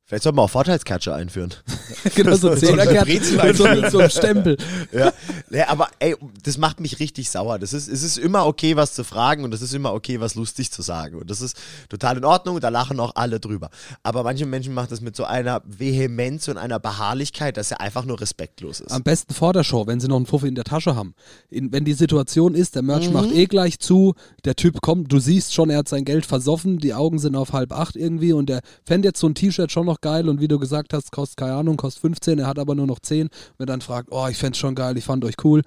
Vielleicht 0.07 0.23
sollten 0.23 0.37
wir 0.37 0.43
auch 0.43 0.49
Vorteilscatcher 0.51 1.15
einführen. 1.15 1.51
genau, 2.15 2.35
so 2.35 2.53
Zehnerkärtchen 2.55 3.37
mit 3.37 3.57
so, 3.57 3.67
mit 3.67 3.89
so 3.89 3.97
einem 3.97 4.09
Stempel. 4.11 4.55
ja. 4.91 5.11
ja, 5.49 5.67
aber 5.69 5.89
ey, 5.97 6.15
das 6.43 6.59
macht 6.59 6.79
mich 6.79 6.99
richtig 6.99 7.31
sauer. 7.31 7.57
Das 7.57 7.73
ist, 7.73 7.87
es 7.87 8.03
ist 8.03 8.19
immer 8.19 8.45
okay, 8.45 8.75
was 8.75 8.93
zu 8.93 9.03
fragen 9.03 9.43
und 9.43 9.51
es 9.53 9.63
ist 9.63 9.73
immer 9.73 9.93
okay, 9.93 10.19
was 10.19 10.35
lustig 10.35 10.71
zu 10.71 10.83
sagen. 10.83 11.17
Und 11.17 11.31
das 11.31 11.41
ist 11.41 11.57
total 11.89 12.17
in 12.17 12.23
Ordnung 12.25 12.53
und 12.53 12.63
da 12.63 12.69
lachen 12.69 12.99
auch 12.99 13.13
alle 13.15 13.39
drüber. 13.39 13.71
Aber 14.03 14.21
manche 14.21 14.45
Menschen 14.45 14.75
machen 14.75 14.89
das 14.91 15.01
mit 15.01 15.15
so 15.15 15.23
einer 15.23 15.63
Vehemenz 15.65 16.47
und 16.49 16.57
einer 16.57 16.79
Beharrlichkeit, 16.79 17.57
dass 17.57 17.71
er 17.71 17.81
einfach 17.81 18.05
nur 18.05 18.21
respektlos 18.21 18.81
ist. 18.81 18.91
Am 18.91 19.01
besten 19.01 19.33
vor 19.33 19.53
der 19.53 19.63
Show, 19.63 19.87
wenn 19.87 19.99
sie 19.99 20.07
noch 20.07 20.17
einen 20.17 20.27
Fuffi 20.27 20.47
in 20.47 20.55
der 20.55 20.65
Tasche 20.65 20.95
haben. 20.95 21.15
In, 21.49 21.71
wenn 21.71 21.83
die 21.83 21.93
Situation 21.93 22.53
ist, 22.53 22.75
der 22.75 22.83
Merch 22.83 23.09
macht 23.09 23.31
Mhm. 23.31 23.37
eh 23.37 23.45
gleich 23.47 23.79
zu, 23.79 24.13
der 24.43 24.55
Typ 24.55 24.81
kommt, 24.81 25.11
du 25.11 25.17
siehst 25.17 25.55
schon, 25.55 25.71
er 25.71 25.79
hat 25.79 25.89
sein 25.89 26.05
Geld 26.05 26.27
versoffen, 26.27 26.77
die 26.77 26.93
Augen 26.93 27.17
sind 27.17 27.35
auf 27.35 27.53
halb 27.53 27.71
acht 27.71 27.95
irgendwie 27.95 28.33
und 28.33 28.49
der 28.49 28.61
fände 28.85 29.07
jetzt 29.07 29.19
so 29.19 29.27
ein 29.27 29.33
T-Shirt 29.33 29.71
schon 29.71 29.87
noch 29.87 29.94
geil 30.01 30.29
und 30.29 30.39
wie 30.41 30.47
du 30.47 30.59
gesagt 30.59 30.93
hast, 30.93 31.11
kostet 31.11 31.37
keine 31.37 31.53
Ahnung, 31.55 31.77
kostet 31.77 32.01
15, 32.01 32.39
er 32.39 32.47
hat 32.47 32.59
aber 32.59 32.75
nur 32.75 32.87
noch 32.87 32.99
10. 32.99 33.29
Wenn 33.57 33.63
er 33.67 33.73
dann 33.73 33.81
fragt, 33.81 34.09
oh, 34.11 34.27
ich 34.27 34.37
fände 34.37 34.57
schon 34.57 34.75
geil, 34.75 34.97
ich 34.97 35.03
fand 35.05 35.23
euch 35.25 35.35
cool, 35.43 35.61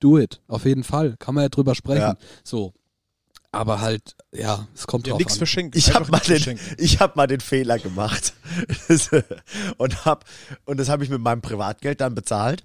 do 0.00 0.18
it, 0.18 0.40
auf 0.48 0.64
jeden 0.64 0.84
Fall, 0.84 1.16
kann 1.18 1.34
man 1.34 1.42
ja 1.44 1.48
drüber 1.48 1.74
sprechen. 1.74 2.00
Ja. 2.00 2.16
So. 2.42 2.72
Aber 3.52 3.80
halt, 3.80 4.16
ja, 4.32 4.66
es 4.74 4.86
kommt 4.88 5.06
Ja, 5.06 5.12
drauf 5.12 5.18
nichts 5.20 5.34
an. 5.34 5.38
verschenkt. 5.38 5.76
Ich 5.76 5.94
habe 5.94 6.10
mal, 6.10 6.16
nichts 6.18 6.26
den- 6.26 6.36
verschenken. 6.58 6.74
ich 6.84 6.98
hab 7.00 7.14
mal 7.16 7.26
den 7.28 7.38
Fehler 7.40 7.78
gemacht. 7.78 8.34
und, 9.78 10.04
hab, 10.04 10.24
und 10.64 10.78
das 10.80 10.88
habe 10.88 11.04
ich 11.04 11.10
mit 11.10 11.20
meinem 11.20 11.40
Privatgeld 11.40 12.00
dann 12.00 12.14
bezahlt. 12.16 12.64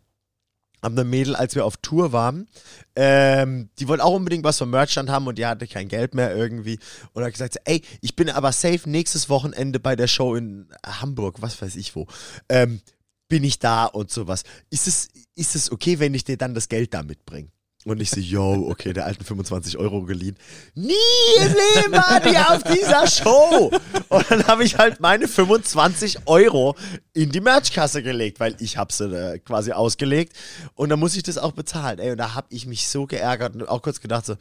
Haben 0.82 0.98
eine 0.98 1.04
Mädel, 1.04 1.36
als 1.36 1.56
wir 1.56 1.66
auf 1.66 1.78
Tour 1.78 2.12
waren, 2.12 2.48
ähm, 2.96 3.70
die 3.80 3.88
wollte 3.88 4.04
auch 4.04 4.16
unbedingt 4.16 4.44
was 4.44 4.58
vom 4.58 4.70
Merchstand 4.70 5.10
haben 5.10 5.28
und 5.28 5.38
die 5.38 5.46
hatte 5.46 5.68
kein 5.68 5.88
Geld 5.88 6.16
mehr 6.16 6.36
irgendwie. 6.36 6.80
Und 7.14 7.24
hat 7.24 7.34
gesagt, 7.34 7.58
ey, 7.66 7.82
ich 8.02 8.16
bin 8.16 8.30
aber 8.30 8.52
safe 8.52 8.90
nächstes 8.90 9.30
Wochenende 9.30 9.80
bei 9.80 9.96
der 9.96 10.08
Show 10.08 10.36
in 10.36 10.70
Hamburg, 10.86 11.42
was 11.42 11.62
weiß 11.62 11.76
ich 11.76 11.96
wo. 11.96 12.08
Ähm, 12.48 12.82
bin 13.28 13.44
ich 13.44 13.60
da 13.60 13.86
und 13.86 14.12
sowas. 14.12 14.44
Ist 14.70 14.88
es, 14.88 15.10
ist 15.36 15.56
es 15.56 15.72
okay, 15.72 16.00
wenn 16.00 16.14
ich 16.14 16.24
dir 16.24 16.38
dann 16.38 16.54
das 16.54 16.68
Geld 16.68 16.94
da 16.94 17.04
mitbringe? 17.04 17.50
Und 17.86 18.02
ich 18.02 18.10
so, 18.10 18.20
yo, 18.20 18.68
okay, 18.70 18.92
der 18.92 19.06
alten 19.06 19.24
25 19.24 19.78
Euro 19.78 20.04
geliehen. 20.04 20.36
Nie 20.76 20.94
im 21.38 21.54
Leben 21.54 21.94
war 21.94 22.20
die 22.20 22.38
auf 22.38 22.62
dieser 22.64 23.08
Show. 23.08 23.72
Und 24.10 24.30
dann 24.30 24.46
habe 24.48 24.66
ich 24.66 24.78
halt 24.78 25.00
meine 25.00 25.30
25 25.30 26.28
Euro 26.28 26.76
in 27.14 27.32
die 27.32 27.40
Merchkasse 27.40 28.04
gelegt, 28.04 28.42
weil 28.42 28.58
ich 28.60 28.76
habe 28.76 28.92
sie 28.92 29.06
äh, 29.06 29.40
quasi 29.40 29.72
ausgelegt. 29.72 30.34
Und 30.76 30.90
dann 30.90 31.00
muss 31.00 31.16
ich 31.16 31.24
das 31.24 31.38
auch 31.38 31.54
bezahlen. 31.54 32.00
Ey, 32.00 32.12
und 32.12 32.18
da 32.18 32.36
habe 32.36 32.48
ich 32.50 32.66
mich 32.66 32.90
so 32.90 33.06
geärgert 33.06 33.56
und 33.56 33.70
auch 33.70 33.82
kurz 33.82 34.02
gedacht 34.02 34.26
so, 34.26 34.36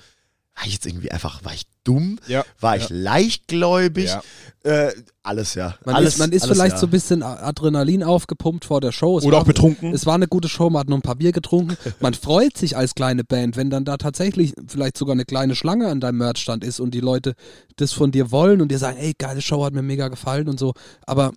war 0.59 0.67
ich 0.67 0.73
jetzt 0.73 0.87
irgendwie 0.87 1.13
einfach, 1.13 1.45
war 1.45 1.55
ich 1.55 1.63
dumm? 1.85 2.19
Ja, 2.27 2.45
War 2.59 2.77
ich 2.77 2.89
ja. 2.89 2.97
leichtgläubig? 2.97 4.07
Ja. 4.07 4.23
Äh, 4.65 4.93
alles, 5.23 5.55
ja. 5.55 5.77
Man 5.85 5.95
alles, 5.95 6.15
ist, 6.15 6.19
man 6.19 6.33
ist 6.33 6.43
alles, 6.43 6.57
vielleicht 6.57 6.75
ja. 6.75 6.81
so 6.81 6.87
ein 6.89 6.91
bisschen 6.91 7.23
Adrenalin 7.23 8.03
aufgepumpt 8.03 8.65
vor 8.65 8.81
der 8.81 8.91
Show. 8.91 9.19
Es 9.19 9.25
Oder 9.25 9.37
war, 9.37 9.43
auch 9.43 9.47
betrunken. 9.47 9.95
Es 9.95 10.05
war 10.05 10.17
eine 10.17 10.27
gute 10.27 10.49
Show, 10.49 10.69
man 10.69 10.81
hat 10.81 10.89
noch 10.89 10.97
ein 10.97 11.03
paar 11.03 11.15
Bier 11.15 11.31
getrunken. 11.31 11.77
Man 12.01 12.13
freut 12.15 12.57
sich 12.57 12.77
als 12.77 12.97
kleine 12.97 13.23
Band, 13.23 13.57
wenn 13.57 13.71
dann 13.71 13.85
da 13.85 13.99
tatsächlich 13.99 14.53
vielleicht 14.67 14.99
sogar 14.99 15.13
eine 15.13 15.25
kleine 15.25 15.55
Schlange 15.55 15.87
an 15.89 16.01
deinem 16.01 16.19
Merchstand 16.19 16.65
ist 16.65 16.81
und 16.81 16.93
die 16.93 17.01
Leute 17.01 17.35
das 17.77 17.93
von 17.93 18.11
dir 18.11 18.33
wollen 18.33 18.61
und 18.61 18.73
dir 18.73 18.79
sagen, 18.79 18.99
ey, 18.99 19.15
geile 19.17 19.41
Show, 19.41 19.65
hat 19.65 19.75
mir 19.75 19.83
mega 19.83 20.09
gefallen 20.09 20.49
und 20.49 20.59
so. 20.59 20.75
Aber 21.07 21.33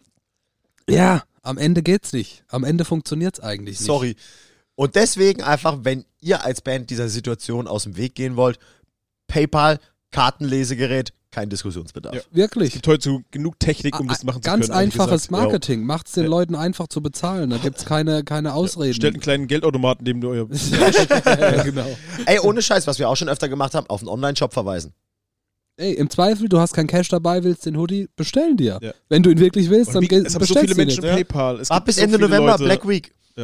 ja, 0.90 1.22
am 1.44 1.60
Ende 1.60 1.84
geht's 1.84 2.12
nicht. 2.12 2.44
Am 2.48 2.64
Ende 2.64 2.86
funktioniert's 2.86 3.40
eigentlich 3.40 3.80
nicht. 3.80 3.86
Sorry. 3.86 4.16
Und 4.74 4.96
deswegen 4.96 5.44
einfach, 5.44 5.80
wenn 5.84 6.06
ihr 6.22 6.44
als 6.44 6.62
Band 6.62 6.90
dieser 6.90 7.08
Situation 7.08 7.68
aus 7.68 7.84
dem 7.84 7.98
Weg 7.98 8.16
gehen 8.16 8.36
wollt, 8.36 8.58
PayPal, 9.32 9.80
Kartenlesegerät, 10.12 11.14
kein 11.32 11.50
Diskussionsbedarf. 11.50 12.14
Ja. 12.14 12.22
Es 12.22 12.36
Wirklich. 12.36 12.74
gibt 12.74 12.88
heute 12.88 13.04
so 13.10 13.22
genug 13.32 13.58
Technik, 13.60 13.98
um 14.00 14.08
das 14.10 14.26
machen 14.26 14.42
zu 14.44 14.50
Ganz 14.50 14.68
können. 14.68 14.78
ehrlich 14.80 14.94
einfaches. 14.94 15.32
Marketing. 15.32 15.86
Macht's 15.86 16.12
den 16.12 16.24
Ja. 16.26 16.30
Leuten 16.30 16.56
einfach 16.56 16.88
zu 16.88 17.02
bezahlen. 17.02 17.50
Da 17.50 17.58
gibt's 17.58 17.86
keine, 17.86 18.24
keine 18.26 18.54
Ausreden. 18.54 18.94
Stellt 18.94 19.14
einen 19.16 19.22
kleinen 19.22 19.48
Geldautomaten 19.48 20.04
neben 20.04 20.24
euer. 20.26 20.48
ja, 21.26 21.64
genau. 21.64 21.88
Ey, 22.26 22.40
ohne 22.40 22.62
Scheiß, 22.62 22.86
was 22.88 23.00
wir 23.00 23.08
auch 23.08 23.16
schon 23.16 23.30
öfter 23.30 23.48
gemacht 23.48 23.74
haben, 23.74 23.88
auf 23.88 24.02
einen 24.02 24.10
Online-Shop 24.10 24.52
verweisen. 24.54 24.94
Ey, 25.78 25.94
im 25.94 26.10
Zweifel, 26.10 26.50
du 26.50 26.60
hast 26.60 26.74
kein 26.74 26.88
Cash 26.88 27.10
dabei, 27.10 27.44
willst 27.44 27.66
den 27.66 27.78
Hoodie, 27.78 28.08
bestellen 28.16 28.58
dir. 28.58 28.80
Ja. 28.82 28.94
Wenn 29.10 29.24
du 29.24 29.30
ihn 29.30 29.40
wirklich 29.40 29.70
willst, 29.70 29.96
dann 29.96 30.04
wie, 30.04 30.14
es 30.14 30.26
haben 30.26 30.30
so 30.30 30.40
bestellst 30.40 30.62
viele 30.62 30.76
du 30.76 30.82
Menschen 30.82 31.02
den. 31.02 31.16
PayPal. 31.16 31.60
Es 31.60 31.72
Ab 31.72 31.86
bis 31.86 31.96
so 31.96 32.02
Ende 32.02 32.20
November, 32.20 32.52
Leute. 32.52 32.64
Black 32.66 32.88
Week. 32.88 33.14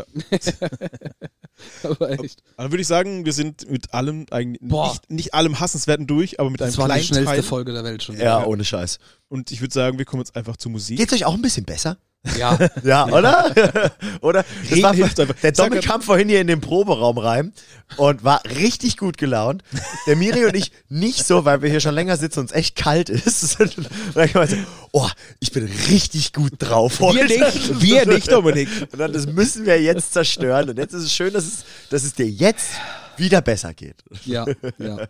Aber 1.83 2.11
echt. 2.11 2.43
Dann 2.57 2.71
würde 2.71 2.81
ich 2.81 2.87
sagen, 2.87 3.25
wir 3.25 3.33
sind 3.33 3.69
mit 3.69 3.93
allem 3.93 4.25
eigentlich 4.31 4.61
nicht, 4.61 5.09
nicht 5.09 5.33
allem 5.33 5.59
Hassenswerten 5.59 6.05
durch, 6.07 6.39
aber 6.39 6.49
mit 6.49 6.61
einem 6.61 6.71
Das 6.71 6.77
war 6.77 6.87
die 6.87 6.93
kleinen 6.93 7.05
schnellste 7.05 7.35
Teil. 7.35 7.43
Folge 7.43 7.73
der 7.73 7.83
Welt 7.83 8.03
schon. 8.03 8.17
Ja, 8.17 8.45
ohne 8.45 8.63
Scheiß. 8.63 8.99
Und 9.29 9.51
ich 9.51 9.61
würde 9.61 9.73
sagen, 9.73 9.97
wir 9.97 10.05
kommen 10.05 10.21
jetzt 10.21 10.35
einfach 10.35 10.57
zur 10.57 10.71
Musik. 10.71 10.97
Geht's 10.97 11.13
euch 11.13 11.25
auch 11.25 11.33
ein 11.33 11.41
bisschen 11.41 11.65
besser? 11.65 11.97
Ja, 12.37 12.57
Ja, 12.83 13.05
oder? 13.07 13.91
oder? 14.21 14.45
Das 14.69 14.81
war, 14.81 14.93
der 14.93 15.07
Sag 15.07 15.55
Domi 15.55 15.69
mal- 15.77 15.81
kam 15.81 16.01
vorhin 16.01 16.27
hier 16.27 16.41
in 16.41 16.47
den 16.47 16.59
Proberaum 16.59 17.17
rein 17.17 17.53
und 17.95 18.23
war 18.23 18.41
richtig 18.45 18.97
gut 18.97 19.17
gelaunt. 19.17 19.63
Der 20.07 20.15
Miri 20.17 20.45
und 20.45 20.55
ich 20.55 20.71
nicht 20.89 21.25
so, 21.25 21.45
weil 21.45 21.61
wir 21.61 21.69
hier 21.69 21.79
schon 21.79 21.95
länger 21.95 22.17
sitzen 22.17 22.41
und 22.41 22.45
es 22.49 22.55
echt 22.55 22.75
kalt 22.75 23.09
ist. 23.09 23.59
Und 23.77 23.77
dann 24.15 24.29
kam 24.31 24.45
so, 24.47 24.57
oh, 24.91 25.07
ich 25.39 25.51
bin 25.51 25.65
richtig 25.89 26.33
gut 26.33 26.53
drauf 26.59 26.99
Wir 26.99 27.07
heute. 27.07 27.23
nicht, 27.25 27.81
wir 27.81 28.05
nicht, 28.07 28.31
Dominik. 28.31 28.67
Und 28.91 28.99
dann, 28.99 29.13
das 29.13 29.25
müssen 29.27 29.65
wir 29.65 29.81
jetzt 29.81 30.11
zerstören. 30.13 30.69
Und 30.69 30.77
jetzt 30.77 30.93
ist 30.93 31.03
es 31.03 31.13
schön, 31.13 31.33
dass 31.33 31.45
es, 31.45 31.63
dass 31.89 32.03
es 32.03 32.13
dir 32.13 32.27
jetzt 32.27 32.67
wieder 33.15 33.41
besser 33.41 33.73
geht. 33.73 34.03
ja, 34.25 34.45
ja. 34.79 35.07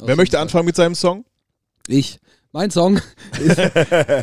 Wer 0.00 0.16
möchte 0.16 0.38
anfangen 0.38 0.66
mit 0.66 0.76
seinem 0.76 0.94
Song? 0.94 1.24
Ich. 1.86 2.18
Mein 2.52 2.70
Song 2.70 2.98
ist, 3.38 3.58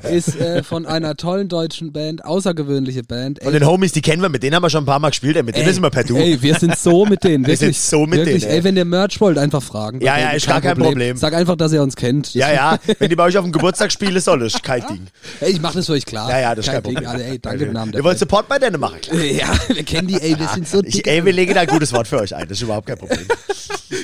ist 0.10 0.40
äh, 0.42 0.64
von 0.64 0.88
einer 0.88 1.16
tollen 1.16 1.48
deutschen 1.48 1.94
Band, 1.94 2.26
außergewöhnliche 2.26 3.04
Band. 3.04 3.40
Und 3.46 3.54
den 3.54 3.64
Homies, 3.68 3.92
die 3.92 4.02
kennen 4.02 4.20
wir, 4.24 4.30
mit 4.30 4.42
denen 4.42 4.56
haben 4.56 4.64
wir 4.64 4.72
schon 4.72 4.82
ein 4.82 4.88
paar 4.88 4.98
Mal 4.98 5.10
gespielt, 5.10 5.36
ey, 5.38 5.44
mit 5.44 5.56
denen 5.56 5.72
sind 5.72 5.84
wir 5.84 5.92
per 5.92 6.04
Du. 6.04 6.18
Ey, 6.18 6.42
wir 6.42 6.56
sind 6.56 6.76
so 6.76 7.06
mit 7.06 7.24
denen. 7.24 7.36
Wir 7.46 7.54
Wirklich, 7.60 7.78
sind 7.80 7.90
so 8.00 8.08
mit 8.08 8.22
wirklich, 8.22 8.42
denen, 8.42 8.52
ey. 8.52 8.58
Ey, 8.58 8.64
wenn 8.64 8.78
ihr 8.78 8.86
Merch 8.86 9.22
wollt, 9.22 9.38
einfach 9.38 9.62
fragen. 9.62 10.02
Ja, 10.02 10.18
ja, 10.18 10.32
ist 10.32 10.48
gar 10.48 10.60
kein 10.60 10.76
Problem. 10.76 11.18
Sag 11.18 11.36
einfach, 11.36 11.56
dass 11.56 11.72
ihr 11.72 11.84
uns 11.84 11.96
kennt. 11.96 12.34
Ja, 12.34 12.52
ja, 12.52 12.80
wenn 13.00 13.10
die 13.10 13.16
bei 13.16 13.26
euch 13.26 13.38
auf 13.38 13.44
dem 13.46 13.52
Geburtstag 13.52 13.92
spielen, 13.92 14.20
soll 14.20 14.40
das 14.40 14.60
kein 14.60 14.82
Ding. 14.88 15.08
Ey, 15.42 15.52
ich 15.52 15.62
mach 15.62 15.74
das 15.76 15.86
für 15.86 15.92
euch 15.94 16.06
klar. 16.06 16.28
Ja, 16.32 16.40
ja, 16.40 16.56
das 16.56 16.66
ist 16.66 16.72
kein 16.74 16.82
Ding. 16.82 16.94
Problem. 16.96 17.12
Alter, 17.12 17.26
ey, 17.26 17.38
danke 17.40 17.66
im 17.66 17.74
Namen 17.74 17.92
der 17.92 18.02
Ihr 18.02 18.06
wollt. 18.06 18.18
Support 18.18 18.48
bei 18.48 18.58
denen 18.58 18.80
machen, 18.80 19.02
klar. 19.02 19.22
Ja, 19.24 19.54
wir 19.68 19.84
kennen 19.84 20.08
die, 20.08 20.20
ey, 20.20 20.38
wir 20.40 20.48
sind 20.48 20.68
so 20.68 20.82
Ich, 20.84 20.96
dick. 20.96 21.08
ey, 21.08 21.24
wir 21.24 21.32
legen 21.34 21.54
da 21.54 21.62
ein 21.62 21.68
gutes 21.68 21.94
Wort 21.94 22.08
für 22.08 22.18
euch 22.22 22.36
ein, 22.36 22.48
das 22.48 22.58
ist 22.58 22.64
überhaupt 22.64 22.88
kein 22.88 22.98
Problem. 22.98 23.28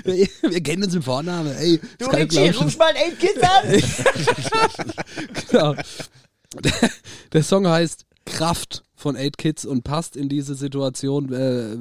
wir 0.41 0.63
kennen 0.63 0.83
uns 0.83 0.95
im 0.95 1.03
Vornamen, 1.03 1.55
ey. 1.55 1.79
Kann 1.99 2.21
ich 2.21 2.29
glauben. 2.29 2.77
mal 2.77 2.93
ein 2.93 3.13
8 3.13 3.19
Kids 3.19 3.41
an! 3.41 4.93
Genau. 5.51 5.75
Der, 6.63 6.73
der 7.33 7.43
Song 7.43 7.67
heißt 7.67 8.05
Kraft 8.25 8.83
von 8.95 9.15
8 9.15 9.37
Kids 9.37 9.65
und 9.65 9.83
passt 9.83 10.15
in 10.15 10.29
diese 10.29 10.55
Situation, 10.55 11.31
äh, 11.33 11.73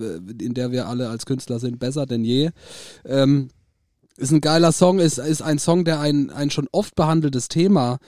in 0.42 0.54
der 0.54 0.72
wir 0.72 0.88
alle 0.88 1.08
als 1.08 1.26
Künstler 1.26 1.58
sind, 1.58 1.78
besser 1.78 2.06
denn 2.06 2.24
je. 2.24 2.50
Ähm, 3.04 3.50
ist 4.16 4.32
ein 4.32 4.40
geiler 4.40 4.72
Song, 4.72 4.98
ist, 4.98 5.18
ist 5.18 5.42
ein 5.42 5.58
Song, 5.58 5.84
der 5.84 6.00
ein, 6.00 6.30
ein 6.30 6.50
schon 6.50 6.68
oft 6.72 6.94
behandeltes 6.94 7.48
Thema 7.48 7.98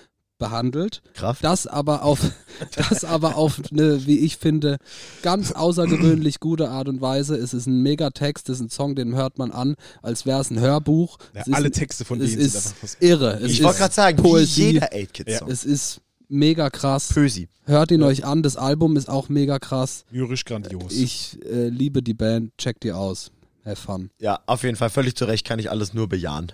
behandelt, 0.42 1.02
Kraft. 1.14 1.42
das 1.44 1.66
aber 1.66 2.02
auf, 2.04 2.20
das 2.76 3.04
aber 3.04 3.36
auf 3.36 3.60
eine, 3.70 4.06
wie 4.06 4.18
ich 4.18 4.36
finde, 4.36 4.76
ganz 5.22 5.52
außergewöhnlich 5.52 6.40
gute 6.40 6.68
Art 6.70 6.88
und 6.88 7.00
Weise. 7.00 7.36
Es 7.36 7.54
ist 7.54 7.66
ein 7.66 7.82
Megatext, 7.82 8.48
es 8.48 8.56
ist 8.58 8.62
ein 8.66 8.70
Song, 8.70 8.94
den 8.94 9.14
hört 9.14 9.38
man 9.38 9.50
an, 9.50 9.76
als 10.02 10.26
wäre 10.26 10.40
es 10.40 10.50
ein 10.50 10.60
Hörbuch. 10.60 11.18
Ja, 11.34 11.42
alle 11.52 11.66
ein- 11.66 11.72
Texte 11.72 12.04
von 12.04 12.20
es 12.20 12.30
denen 12.30 12.42
sind 12.42 12.46
ist 12.58 12.66
einfach 12.66 12.82
was- 12.82 12.96
irre. 13.00 13.38
Es 13.40 13.52
Ich 13.52 13.62
wollte 13.62 13.78
gerade 13.78 13.94
sagen, 13.94 14.16
Poesie. 14.22 14.72
jeder 14.72 14.86
8 14.92 15.12
Kids 15.14 15.38
Song. 15.38 15.50
Es 15.50 15.64
ist 15.64 16.00
mega 16.28 16.70
krass. 16.70 17.08
Pösi. 17.12 17.48
Hört 17.64 17.90
ihn 17.92 18.02
euch 18.02 18.24
an, 18.24 18.42
das 18.42 18.56
Album 18.56 18.96
ist 18.96 19.08
auch 19.08 19.28
mega 19.28 19.58
krass. 19.58 20.04
Lyrisch 20.10 20.44
grandios. 20.44 20.92
Ich 20.92 21.38
äh, 21.44 21.68
liebe 21.68 22.02
die 22.02 22.14
Band, 22.14 22.50
checkt 22.58 22.82
die 22.84 22.92
aus. 22.92 23.30
Have 23.64 23.76
fun. 23.76 24.10
Ja, 24.18 24.40
auf 24.46 24.64
jeden 24.64 24.74
Fall, 24.76 24.90
völlig 24.90 25.14
zu 25.14 25.24
Recht 25.26 25.46
kann 25.46 25.60
ich 25.60 25.70
alles 25.70 25.94
nur 25.94 26.08
bejahen. 26.08 26.50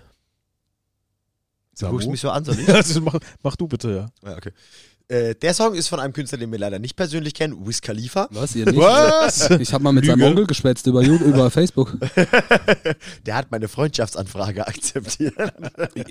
Du 1.79 1.87
Samu? 1.87 1.93
guckst 1.93 2.09
mich 2.11 2.21
so 2.21 2.31
an, 2.31 2.45
soll 2.45 2.59
ich? 2.59 2.67
Das 2.67 2.99
mach, 3.01 3.19
mach 3.43 3.57
du 3.57 3.69
bitte, 3.69 3.91
ja. 4.23 4.29
Ja, 4.29 4.37
okay. 4.37 4.53
Äh, 5.11 5.35
der 5.37 5.55
Song 5.55 5.75
ist 5.75 5.89
von 5.89 6.01
einem 6.01 6.13
Künstler, 6.13 6.37
den 6.37 6.53
wir 6.53 6.59
leider 6.59 6.79
nicht 6.79 6.95
persönlich 6.95 7.33
kennen, 7.33 7.67
Wiz 7.67 7.81
Khalifa. 7.81 8.29
Was, 8.31 8.55
ihr 8.55 8.67
nicht? 8.67 8.77
Was? 8.77 9.49
Ich 9.59 9.73
habe 9.73 9.83
mal 9.83 9.93
mit 9.93 10.05
seinem 10.05 10.19
Lüge. 10.19 10.31
Onkel 10.31 10.47
geschwätzt 10.47 10.87
über, 10.87 11.03
über 11.03 11.51
Facebook. 11.51 11.97
Der 13.27 13.35
hat 13.37 13.51
meine 13.51 13.69
Freundschaftsanfrage 13.69 14.67
akzeptiert. 14.67 15.35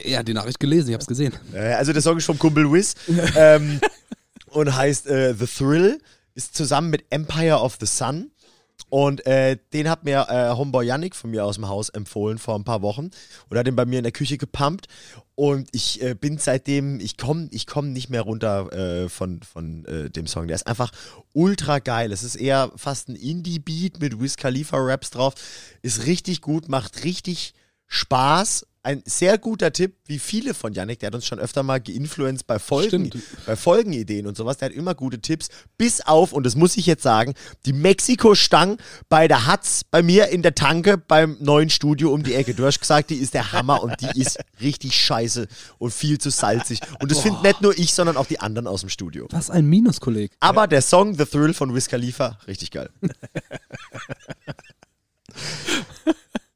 Ja, 0.03 0.23
die 0.23 0.33
Nachricht 0.33 0.59
gelesen, 0.59 0.87
ich 0.89 0.93
habe 0.93 1.01
es 1.01 1.07
gesehen. 1.07 1.33
Äh, 1.53 1.73
also 1.73 1.93
der 1.93 2.01
Song 2.01 2.17
ist 2.17 2.25
vom 2.25 2.39
Kumpel 2.39 2.71
Wiz 2.71 2.95
ähm, 3.35 3.79
und 4.47 4.75
heißt 4.75 5.05
äh, 5.07 5.35
The 5.35 5.45
Thrill, 5.45 5.99
ist 6.33 6.55
zusammen 6.55 6.89
mit 6.89 7.05
Empire 7.11 7.59
of 7.59 7.77
the 7.79 7.85
Sun. 7.85 8.31
Und 8.89 9.25
äh, 9.25 9.57
den 9.73 9.89
hat 9.89 10.05
mir 10.05 10.27
äh, 10.29 10.55
Homeboy 10.55 10.85
Yannick 10.85 11.15
von 11.15 11.31
mir 11.31 11.43
aus 11.43 11.55
dem 11.55 11.67
Haus 11.67 11.89
empfohlen 11.89 12.37
vor 12.37 12.55
ein 12.55 12.63
paar 12.63 12.81
Wochen 12.81 13.09
und 13.49 13.57
hat 13.57 13.67
den 13.67 13.75
bei 13.75 13.85
mir 13.85 13.99
in 13.99 14.03
der 14.03 14.13
Küche 14.13 14.37
gepumpt. 14.37 14.87
Und 15.35 15.69
ich 15.73 16.01
äh, 16.01 16.15
bin 16.15 16.37
seitdem, 16.37 16.99
ich 16.99 17.17
komme 17.17 17.49
ich 17.51 17.67
komm 17.67 17.91
nicht 17.91 18.09
mehr 18.09 18.21
runter 18.21 18.71
äh, 18.71 19.09
von, 19.09 19.41
von 19.41 19.85
äh, 19.85 20.09
dem 20.09 20.25
Song. 20.25 20.47
Der 20.47 20.55
ist 20.55 20.67
einfach 20.67 20.91
ultra 21.33 21.79
geil. 21.79 22.11
Es 22.11 22.23
ist 22.23 22.35
eher 22.35 22.71
fast 22.75 23.09
ein 23.09 23.15
Indie-Beat 23.15 23.99
mit 23.99 24.19
Wiz 24.21 24.37
Khalifa-Raps 24.37 25.11
drauf. 25.11 25.33
Ist 25.81 26.05
richtig 26.05 26.41
gut, 26.41 26.69
macht 26.69 27.03
richtig 27.03 27.53
Spaß. 27.87 28.65
Ein 28.87 29.03
sehr 29.05 29.37
guter 29.37 29.73
Tipp, 29.73 29.97
wie 30.05 30.17
viele 30.17 30.53
von 30.53 30.71
Yannick, 30.71 30.99
der 30.99 31.07
hat 31.07 31.15
uns 31.15 31.25
schon 31.25 31.39
öfter 31.39 31.61
mal 31.61 31.81
geinfluenced 31.81 32.47
bei 32.47 32.57
Folgen, 32.57 33.07
Stimmt. 33.07 33.45
bei 33.45 33.57
Folgenideen 33.57 34.25
und 34.25 34.37
sowas. 34.37 34.55
Der 34.55 34.69
hat 34.69 34.75
immer 34.77 34.95
gute 34.95 35.19
Tipps. 35.19 35.49
Bis 35.77 35.99
auf, 35.99 36.31
und 36.31 36.45
das 36.45 36.55
muss 36.55 36.77
ich 36.77 36.85
jetzt 36.85 37.03
sagen, 37.03 37.33
die 37.65 37.73
Mexiko-Stang 37.73 38.77
bei 39.09 39.27
der 39.27 39.45
Hatz 39.45 39.83
bei 39.83 40.01
mir 40.01 40.29
in 40.29 40.41
der 40.41 40.55
Tanke 40.55 40.97
beim 40.97 41.35
neuen 41.41 41.69
Studio 41.69 42.13
um 42.13 42.23
die 42.23 42.33
Ecke. 42.33 42.53
Du 42.53 42.65
hast 42.65 42.79
gesagt, 42.79 43.09
die 43.09 43.15
ist 43.15 43.33
der 43.33 43.51
Hammer 43.51 43.83
und 43.83 43.93
die 43.99 44.21
ist 44.21 44.39
richtig 44.61 44.95
scheiße 44.95 45.49
und 45.79 45.91
viel 45.91 46.17
zu 46.17 46.29
salzig. 46.29 46.79
Und 47.01 47.11
das 47.11 47.19
findet 47.19 47.43
nicht 47.43 47.61
nur 47.61 47.77
ich, 47.77 47.93
sondern 47.93 48.15
auch 48.15 48.27
die 48.27 48.39
anderen 48.39 48.67
aus 48.67 48.79
dem 48.79 48.89
Studio. 48.89 49.27
Was 49.31 49.49
ein 49.49 49.65
Minuskolleg. 49.65 50.31
Aber 50.39 50.65
der 50.65 50.81
Song 50.81 51.13
The 51.13 51.25
Thrill 51.25 51.53
von 51.53 51.75
Wiz 51.75 51.89
Khalifa, 51.89 52.39
richtig 52.47 52.71
geil. 52.71 52.89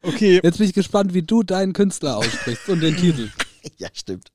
Okay. 0.01 0.39
Jetzt 0.43 0.57
bin 0.57 0.67
ich 0.67 0.73
gespannt, 0.73 1.13
wie 1.13 1.21
du 1.21 1.43
deinen 1.43 1.73
Künstler 1.73 2.17
aussprichst 2.17 2.69
und 2.69 2.81
den 2.81 2.95
Titel. 2.97 3.29
ja, 3.77 3.89
stimmt. 3.93 4.31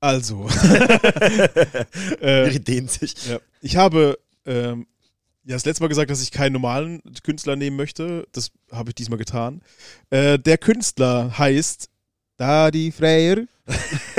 Also. 0.00 0.48
äh, 2.20 2.58
dehnt 2.58 2.90
sich. 2.90 3.26
ja. 3.28 3.38
Ich 3.60 3.76
habe 3.76 4.18
ähm, 4.46 4.86
ja 5.44 5.54
das 5.54 5.66
letzte 5.66 5.82
Mal 5.82 5.88
gesagt, 5.88 6.10
dass 6.10 6.22
ich 6.22 6.30
keinen 6.30 6.54
normalen 6.54 7.02
Künstler 7.22 7.56
nehmen 7.56 7.76
möchte. 7.76 8.26
Das 8.32 8.50
habe 8.72 8.90
ich 8.90 8.94
diesmal 8.94 9.18
getan. 9.18 9.60
Äh, 10.08 10.38
der 10.38 10.56
Künstler 10.56 11.36
heißt 11.36 11.90
Dadi 12.40 12.90
Freyr 12.90 13.46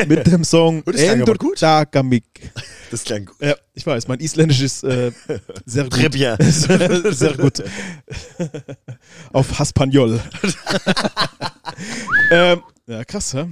mit 0.05 0.27
dem 0.27 0.43
Song 0.43 0.83
Das 0.85 0.95
klang 0.95 1.23
aber 1.23 1.33
gut. 1.33 1.59
Dagamik. 1.59 2.51
Das 2.91 3.03
klang 3.03 3.25
gut. 3.25 3.35
Ja, 3.41 3.55
ich 3.73 3.83
weiß, 3.83 4.07
mein 4.07 4.19
Isländisch 4.19 4.61
ist 4.61 4.83
äh, 4.83 5.11
sehr 5.65 5.85
gut. 5.85 5.95
Très 5.95 6.09
bien. 6.09 6.37
Sehr 7.13 7.35
gut. 7.35 7.63
Auf 9.33 9.57
Haspanjol. 9.57 10.19
ähm, 12.31 12.61
ja, 12.85 13.03
krass, 13.05 13.33
hä? 13.33 13.47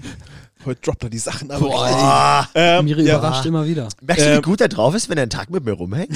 Heute 0.66 0.82
droppt 0.82 1.06
er 1.06 1.10
die 1.10 1.18
Sachen 1.18 1.50
aber. 1.50 1.66
Boah. 1.66 1.88
Ah, 1.88 2.48
ähm, 2.54 2.86
Miri 2.86 3.08
ja, 3.08 3.18
überrascht 3.18 3.48
immer 3.48 3.66
wieder. 3.66 3.90
merkst 4.02 4.24
du, 4.24 4.30
wie 4.30 4.36
Ähm, 4.36 4.42
gut 4.44 4.62
er 4.62 4.68
drauf 4.68 4.94
ist, 4.94 5.10
wenn 5.10 5.18
er 5.18 5.24
einen 5.24 5.32
Tag 5.32 5.50
mit 5.50 5.66
mir 5.66 5.74
rumhängt? 5.74 6.16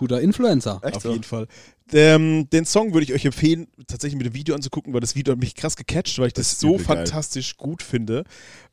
Guter 0.00 0.20
Influencer. 0.22 0.80
Echt 0.82 0.96
Auf 0.96 1.02
so? 1.02 1.12
jeden 1.12 1.24
Fall. 1.24 1.46
Ähm, 1.92 2.48
den 2.50 2.64
Song 2.64 2.94
würde 2.94 3.04
ich 3.04 3.12
euch 3.12 3.24
empfehlen, 3.26 3.66
tatsächlich 3.86 4.16
mit 4.16 4.24
dem 4.26 4.32
Video 4.34 4.54
anzugucken, 4.54 4.94
weil 4.94 5.00
das 5.02 5.14
Video 5.14 5.32
hat 5.32 5.40
mich 5.40 5.54
krass 5.54 5.76
gecatcht, 5.76 6.18
weil 6.18 6.28
ich 6.28 6.32
das, 6.32 6.48
Das 6.52 6.60
so 6.60 6.74
übel 6.76 6.86
geil. 6.86 6.96
fantastisch 6.96 7.56
gut 7.58 7.82
finde. 7.82 8.24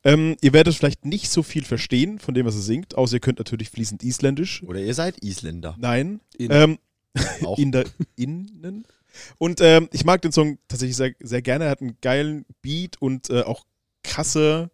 Ähm, 0.04 0.36
ihr 0.40 0.54
werdet 0.54 0.74
vielleicht 0.74 1.04
nicht 1.04 1.28
so 1.28 1.42
viel 1.42 1.64
verstehen 1.64 2.18
von 2.18 2.32
dem, 2.32 2.46
was 2.46 2.54
er 2.54 2.62
singt, 2.62 2.94
außer 2.96 3.16
ihr 3.16 3.20
könnt 3.20 3.38
natürlich 3.40 3.68
fließend 3.68 4.02
Isländisch. 4.02 4.62
Oder 4.62 4.80
ihr 4.80 4.94
seid 4.94 5.22
Isländer. 5.22 5.76
Nein. 5.78 6.20
In- 6.38 6.50
Ähm, 6.50 6.78
Auch. 7.44 7.58
in 7.58 7.72
der 7.72 7.84
Innen. 8.16 8.86
Und 9.36 9.60
ähm, 9.60 9.88
ich 9.92 10.04
mag 10.06 10.22
den 10.22 10.32
Song 10.32 10.58
tatsächlich 10.66 10.96
sehr, 10.96 11.12
sehr 11.20 11.42
gerne. 11.42 11.64
Er 11.66 11.70
hat 11.72 11.82
einen 11.82 11.98
geilen 12.00 12.46
Beat 12.62 12.96
und 13.02 13.28
äh, 13.28 13.42
auch 13.42 13.64
krasse 14.02 14.70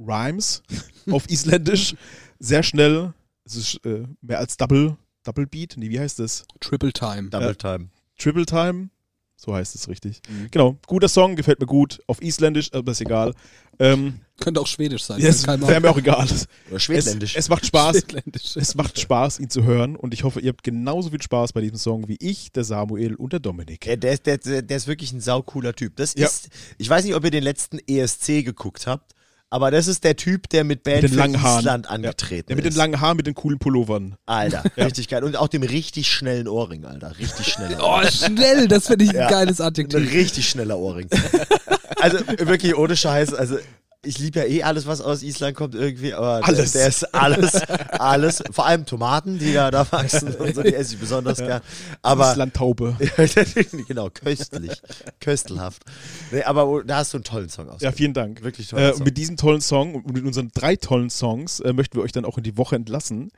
Rhymes 0.00 0.62
auf 1.10 1.28
Isländisch. 1.30 1.94
Sehr 2.40 2.62
schnell. 2.64 3.12
Es 3.44 3.56
ist 3.56 3.84
äh, 3.84 4.04
mehr 4.22 4.38
als 4.38 4.56
Double, 4.56 4.96
Double 5.24 5.46
Beat. 5.46 5.74
Nee, 5.76 5.90
wie 5.90 5.98
heißt 6.00 6.18
das? 6.18 6.44
Triple 6.60 6.92
Time. 6.92 7.30
Double 7.30 7.56
Time. 7.56 7.88
Triple 8.18 8.46
Time. 8.46 8.90
So 9.36 9.54
heißt 9.54 9.74
es 9.74 9.88
richtig. 9.88 10.22
Mhm. 10.28 10.48
Genau. 10.52 10.78
Guter 10.86 11.08
Song, 11.08 11.34
gefällt 11.36 11.58
mir 11.60 11.66
gut. 11.66 12.00
Auf 12.06 12.22
Isländisch, 12.22 12.72
aber 12.72 12.92
ist 12.92 13.00
egal. 13.00 13.34
Ähm, 13.80 14.20
Könnte 14.38 14.60
auch 14.60 14.66
Schwedisch 14.66 15.02
sein. 15.02 15.20
es 15.20 15.42
Kein 15.42 15.60
wäre 15.66 15.80
mir 15.80 15.90
auch 15.90 15.98
egal. 15.98 16.24
Oder 16.24 16.76
Es, 16.76 16.82
Schwedländisch. 16.82 17.34
es 17.36 17.48
macht 17.48 17.66
Spaß. 17.66 17.96
Schwedländisch. 17.98 18.56
Es 18.56 18.74
macht 18.76 18.98
Spaß, 18.98 19.40
ihn 19.40 19.50
zu 19.50 19.64
hören 19.64 19.96
und 19.96 20.14
ich 20.14 20.22
hoffe, 20.22 20.40
ihr 20.40 20.50
habt 20.50 20.62
genauso 20.62 21.10
viel 21.10 21.20
Spaß 21.20 21.52
bei 21.52 21.60
diesem 21.60 21.76
Song 21.76 22.06
wie 22.08 22.16
ich, 22.20 22.52
der 22.52 22.62
Samuel 22.64 23.16
und 23.16 23.32
der 23.32 23.40
Dominik. 23.40 23.84
Ja, 23.86 23.96
der, 23.96 24.12
ist, 24.12 24.24
der, 24.26 24.38
der 24.38 24.62
der 24.62 24.76
ist 24.76 24.86
wirklich 24.86 25.12
ein 25.12 25.20
saucooler 25.20 25.74
Typ. 25.74 25.96
Das 25.96 26.14
Ja. 26.16 26.26
ist, 26.26 26.48
ich 26.78 26.88
weiß 26.88 27.04
nicht, 27.04 27.14
ob 27.14 27.24
ihr 27.24 27.30
den 27.32 27.42
letzten 27.44 27.78
ESC 27.86 28.44
geguckt 28.44 28.86
habt, 28.86 29.14
aber 29.54 29.70
das 29.70 29.86
ist 29.86 30.02
der 30.02 30.16
Typ, 30.16 30.48
der 30.48 30.64
mit 30.64 30.82
Band 30.82 31.02
Mit 31.04 31.12
den 31.14 31.38
für. 31.38 31.58
Island 31.58 31.86
Ja. 31.86 31.90
angetreten 31.92 32.56
mit 32.56 32.64
ist. 32.64 32.72
den 32.74 32.76
langen 32.76 33.00
Haaren, 33.00 33.16
mit 33.16 33.28
den 33.28 33.34
coolen 33.34 33.60
Pullovern. 33.60 34.16
Alter, 34.26 34.64
richtig 34.76 35.06
geil. 35.08 35.22
Und 35.22 35.36
auch 35.36 35.46
dem 35.46 35.62
richtig 35.62 36.10
schnellen 36.10 36.48
Ohrring, 36.48 36.84
Alter. 36.84 37.16
Richtig 37.20 37.52
schneller 37.52 37.78
Oh, 37.80 38.04
schnell, 38.10 38.66
das 38.66 38.88
finde 38.88 39.04
ich 39.04 39.10
ein 39.10 39.16
Ja. 39.16 39.28
geiles 39.28 39.60
Ein 39.60 39.68
Adjektiv. 39.68 40.12
richtig 40.12 40.48
schneller 40.48 40.76
Ohrring. 40.76 41.08
also 42.00 42.18
wirklich 42.26 42.76
ohne 42.76 42.96
Scheiß. 42.96 43.32
Also 43.32 43.58
ich 44.04 44.18
liebe 44.18 44.40
ja 44.40 44.44
eh 44.46 44.62
alles, 44.62 44.86
was 44.86 45.00
aus 45.00 45.22
Island 45.22 45.56
kommt 45.56 45.74
irgendwie, 45.74 46.12
aber 46.14 46.38
der- 46.40 46.48
Alles. 46.48 46.72
Der, 46.72 46.88
ist 46.88 47.14
alles, 47.14 47.54
alles. 47.92 48.42
Vor 48.50 48.66
allem 48.66 48.86
Tomaten, 48.86 49.38
die 49.38 49.52
da, 49.52 49.70
da 49.70 49.90
wachsen 49.90 50.34
und 50.34 50.54
so, 50.54 50.62
die 50.62 50.74
esse 50.74 50.94
ich 50.94 51.00
besonders 51.00 51.38
gern. 51.38 51.60
Aber 52.02 52.32
Islandtaube. 52.32 52.96
genau, 53.88 54.10
köstlich, 54.10 54.80
köstelhaft. 55.20 55.82
Nee, 56.30 56.42
aber 56.42 56.82
da 56.84 56.96
hast 56.96 57.12
du 57.12 57.18
einen 57.18 57.24
tollen 57.24 57.48
Song 57.48 57.68
aus. 57.68 57.80
Ja, 57.82 57.92
vielen 57.92 58.14
Dank. 58.14 58.42
Wirklich 58.42 58.68
toller 58.68 58.90
Äh, 58.90 58.92
und 58.94 59.04
mit 59.04 59.16
diesem 59.16 59.36
tollen 59.36 59.60
Song 59.60 59.94
und 59.94 60.12
mit 60.12 60.24
unseren 60.24 60.50
drei 60.54 60.76
tollen 60.76 61.10
Songs 61.10 61.60
äh, 61.60 61.72
möchten 61.72 61.96
wir 61.96 62.02
euch 62.02 62.12
dann 62.12 62.24
auch 62.24 62.38
in 62.38 62.44
die 62.44 62.56
Woche 62.56 62.76
entlassen. 62.76 63.30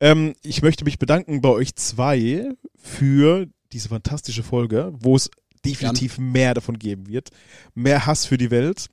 Ähm, 0.00 0.34
ich 0.42 0.62
möchte 0.62 0.84
mich 0.84 0.98
bedanken 0.98 1.40
bei 1.40 1.48
euch 1.48 1.74
zwei 1.74 2.50
für 2.76 3.46
diese 3.72 3.88
fantastische 3.88 4.42
Folge, 4.42 4.92
wo 5.00 5.16
es 5.16 5.30
definitiv 5.64 6.18
mehr 6.18 6.54
davon 6.54 6.78
geben 6.78 7.08
wird. 7.08 7.30
Mehr 7.74 8.06
Hass 8.06 8.24
für 8.24 8.38
die 8.38 8.50
Welt. 8.50 8.86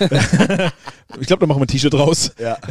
ich 1.20 1.26
glaube, 1.26 1.40
da 1.40 1.46
machen 1.46 1.60
wir 1.60 1.64
ein 1.64 1.68
T-Shirt 1.68 1.94
raus. 1.94 2.32
Ja. 2.38 2.58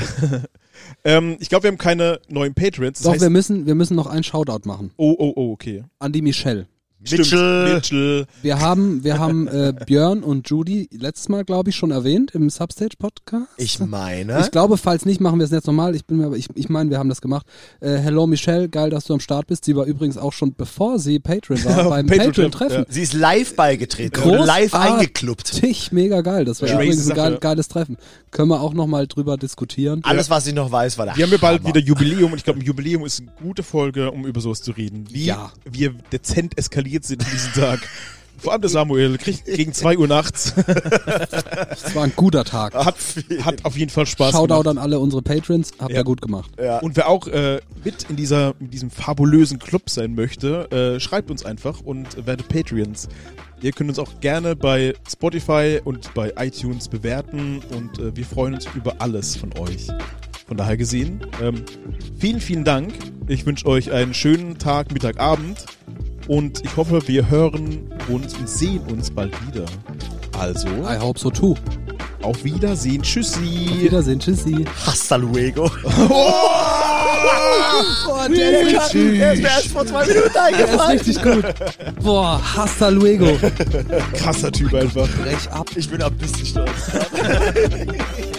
Ähm, 1.04 1.38
ich 1.40 1.50
glaube, 1.50 1.64
wir 1.64 1.72
haben 1.72 1.78
keine 1.78 2.20
neuen 2.30 2.54
Patrons. 2.54 3.00
Das 3.00 3.04
Doch, 3.04 3.12
heißt, 3.12 3.22
wir 3.22 3.30
müssen, 3.30 3.66
wir 3.66 3.76
müssen 3.76 3.96
noch 3.96 4.08
einen 4.08 4.24
Shoutout 4.24 4.68
machen. 4.68 4.92
oh, 4.98 5.16
oh, 5.18 5.34
oh, 5.36 5.52
okay. 5.52 5.84
An 6.00 6.12
die 6.12 6.22
Michelle. 6.22 6.68
Mitchell. 7.00 7.76
Mitchell. 7.76 8.26
Wir 8.42 8.60
haben, 8.60 9.04
wir 9.04 9.20
haben 9.20 9.48
äh, 9.48 9.72
Björn 9.86 10.24
und 10.24 10.50
Judy 10.50 10.90
letztes 10.92 11.30
Mal, 11.30 11.46
glaube 11.46 11.70
ich, 11.70 11.76
schon 11.76 11.92
erwähnt 11.92 12.32
im 12.34 12.50
Substage-Podcast. 12.50 13.46
Ich 13.58 13.80
meine. 13.80 14.40
Ich 14.42 14.50
glaube, 14.50 14.78
falls 14.78 15.06
nicht, 15.06 15.22
machen 15.22 15.38
wir 15.40 15.46
es 15.46 15.52
jetzt 15.52 15.68
nochmal. 15.68 15.96
Ich 15.96 16.06
bin 16.06 16.18
mir 16.18 16.26
aber, 16.26 16.38
ich, 16.38 16.48
ich 16.56 16.70
meine, 16.70 16.90
wir 16.90 16.98
haben 16.98 17.10
das 17.10 17.22
gemacht. 17.22 17.46
Äh, 17.82 17.98
hello 17.98 18.26
Michelle, 18.26 18.68
geil, 18.68 18.90
dass 18.90 19.06
du 19.06 19.14
am 19.14 19.20
Start 19.20 19.46
bist. 19.46 19.66
Sie 19.66 19.76
war 19.76 19.86
übrigens 19.86 20.18
auch 20.18 20.34
schon, 20.34 20.56
bevor 20.56 20.98
sie 20.98 21.20
Patreon 21.20 21.64
war, 21.66 21.78
Ja, 21.78 21.90
beim 21.90 22.08
Patreon-Treffen, 22.08 22.52
Patreon-Treffen. 22.52 22.86
sie 22.90 23.02
ist 23.04 23.14
live 23.14 23.56
beigetreten. 23.56 24.20
und 24.24 24.40
live 24.46 24.72
Großartig. 24.72 24.94
eingeklubbt. 24.94 25.62
mega 25.92 26.22
geil. 26.22 26.46
Das 26.46 26.62
war 26.64 26.70
Ja. 26.70 26.76
übrigens 26.76 27.08
ein 27.10 27.16
geil, 27.16 27.38
geiles 27.40 27.68
Treffen. 27.68 27.98
Können 28.32 28.50
wir 28.50 28.60
auch 28.60 28.74
nochmal 28.74 29.06
drüber 29.08 29.38
diskutieren. 29.38 30.02
Alles, 30.04 30.30
was 30.32 30.48
ich 30.48 30.54
noch 30.56 30.72
weiß, 30.72 30.98
war 30.98 31.06
der 31.06 31.16
Wir 31.16 31.26
haben 31.26 31.32
ja 31.32 31.38
bald 31.38 31.64
wieder 31.66 31.80
Jubiläum 31.80 32.32
und 32.32 32.40
ich 32.40 32.44
glaube, 32.44 32.60
ein 32.60 32.66
Jubiläum 32.66 33.06
ist 33.06 33.22
eine 33.22 33.30
gute 33.42 33.62
Folge, 33.62 34.12
um 34.12 34.26
über 34.26 34.42
sowas 34.42 34.62
zu 34.64 34.72
reden. 34.72 35.06
Wie 35.12 35.26
Ja. 35.26 35.52
wir 35.64 35.94
dezent 36.12 36.58
eskaliert 36.88 37.06
sind 37.06 37.26
an 37.26 37.32
diesem 37.32 37.54
Tag. 37.54 37.80
Vor 38.40 38.52
allem 38.52 38.62
der 38.62 38.70
Samuel 38.70 39.18
kriegt 39.18 39.46
gegen 39.46 39.74
2 39.74 39.98
Uhr 39.98 40.08
nachts. 40.08 40.54
Es 41.72 41.96
war 41.96 42.04
ein 42.04 42.14
guter 42.16 42.44
Tag. 42.46 42.76
Hat, 42.76 42.96
hat 43.42 43.66
auf 43.66 43.76
jeden 43.76 43.90
Fall 43.90 44.06
Spaß 44.06 44.32
Shoutout 44.32 44.48
gemacht. 44.62 44.68
an 44.68 44.78
alle 44.78 45.00
unsere 45.00 45.24
Patrons. 45.24 45.72
Habt 45.80 45.92
Ja. 45.92 45.98
ihr 45.98 46.04
gut 46.04 46.22
gemacht. 46.22 46.52
Ja. 46.62 46.78
Und 46.80 46.96
wer 46.96 47.08
auch 47.10 47.26
äh, 47.28 47.60
mit 47.84 48.04
in, 48.10 48.16
dieser, 48.16 48.54
in 48.60 48.70
diesem 48.70 48.92
fabulösen 48.92 49.58
Club 49.58 49.90
sein 49.90 50.14
möchte, 50.14 50.70
äh, 50.72 51.00
schreibt 51.00 51.32
uns 51.32 51.46
einfach 51.46 51.82
und 51.82 52.28
werdet 52.28 52.48
Patreons. 52.48 53.08
Ihr 53.64 53.72
könnt 53.72 53.90
uns 53.90 53.98
auch 53.98 54.20
gerne 54.20 54.56
bei 54.56 54.94
Spotify 55.12 55.80
und 55.84 56.14
bei 56.14 56.32
iTunes 56.38 56.88
bewerten 56.90 57.62
und 57.76 57.98
äh, 57.98 58.16
wir 58.16 58.26
freuen 58.26 58.54
uns 58.54 58.68
über 58.76 58.98
alles 59.00 59.36
von 59.36 59.52
euch. 59.58 59.88
Von 60.48 60.58
daher 60.58 60.78
gesehen, 60.78 61.26
ähm, 61.42 61.64
vielen, 62.20 62.40
vielen 62.40 62.64
Dank. 62.64 62.94
Ich 63.28 63.48
wünsche 63.48 63.66
euch 63.66 63.92
einen 63.92 64.14
schönen 64.14 64.60
Tag, 64.60 64.92
Mittag, 64.94 65.20
Abend 65.20 65.66
und 66.28 66.64
ich 66.64 66.76
hoffe, 66.78 67.02
wir 67.08 67.30
hören 67.30 67.90
uns 68.10 68.34
und 68.36 68.48
sehen 68.50 68.82
uns 68.92 69.10
bald 69.12 69.34
wieder. 69.48 69.66
Also, 70.40 70.68
I 70.68 70.98
hope 71.00 71.20
so 71.20 71.30
too. 71.30 71.56
auf 72.22 72.44
Wiedersehen. 72.44 73.02
Tschüssi. 73.02 73.70
Auf 73.72 73.80
Wiedersehen. 73.82 74.20
Tschüssi. 74.20 74.66
Hasta 74.86 75.16
luego. 75.16 75.70
Boah, 78.06 78.28
der 78.30 78.62
ist 78.62 78.68
richtig, 78.76 79.20
Er 79.20 79.34
ist 79.34 79.42
mir 79.42 79.48
erst 79.50 79.68
vor 79.68 79.86
zwei 79.86 80.06
Minuten 80.06 80.30
der 80.34 80.50
ist 80.50 80.60
eingefallen. 80.60 81.00
richtig 81.00 81.22
gut. 81.24 81.46
Boah, 82.04 82.42
hasta 82.56 82.90
luego. 82.90 83.38
Krasser 84.14 84.52
Typ 84.52 84.74
einfach. 84.74 85.08
Brech 85.24 85.50
ab. 85.52 85.68
Ich 85.76 85.90
bin 85.90 86.02
ein 86.02 86.14
bisschen 86.18 86.46
stolz. 86.46 86.72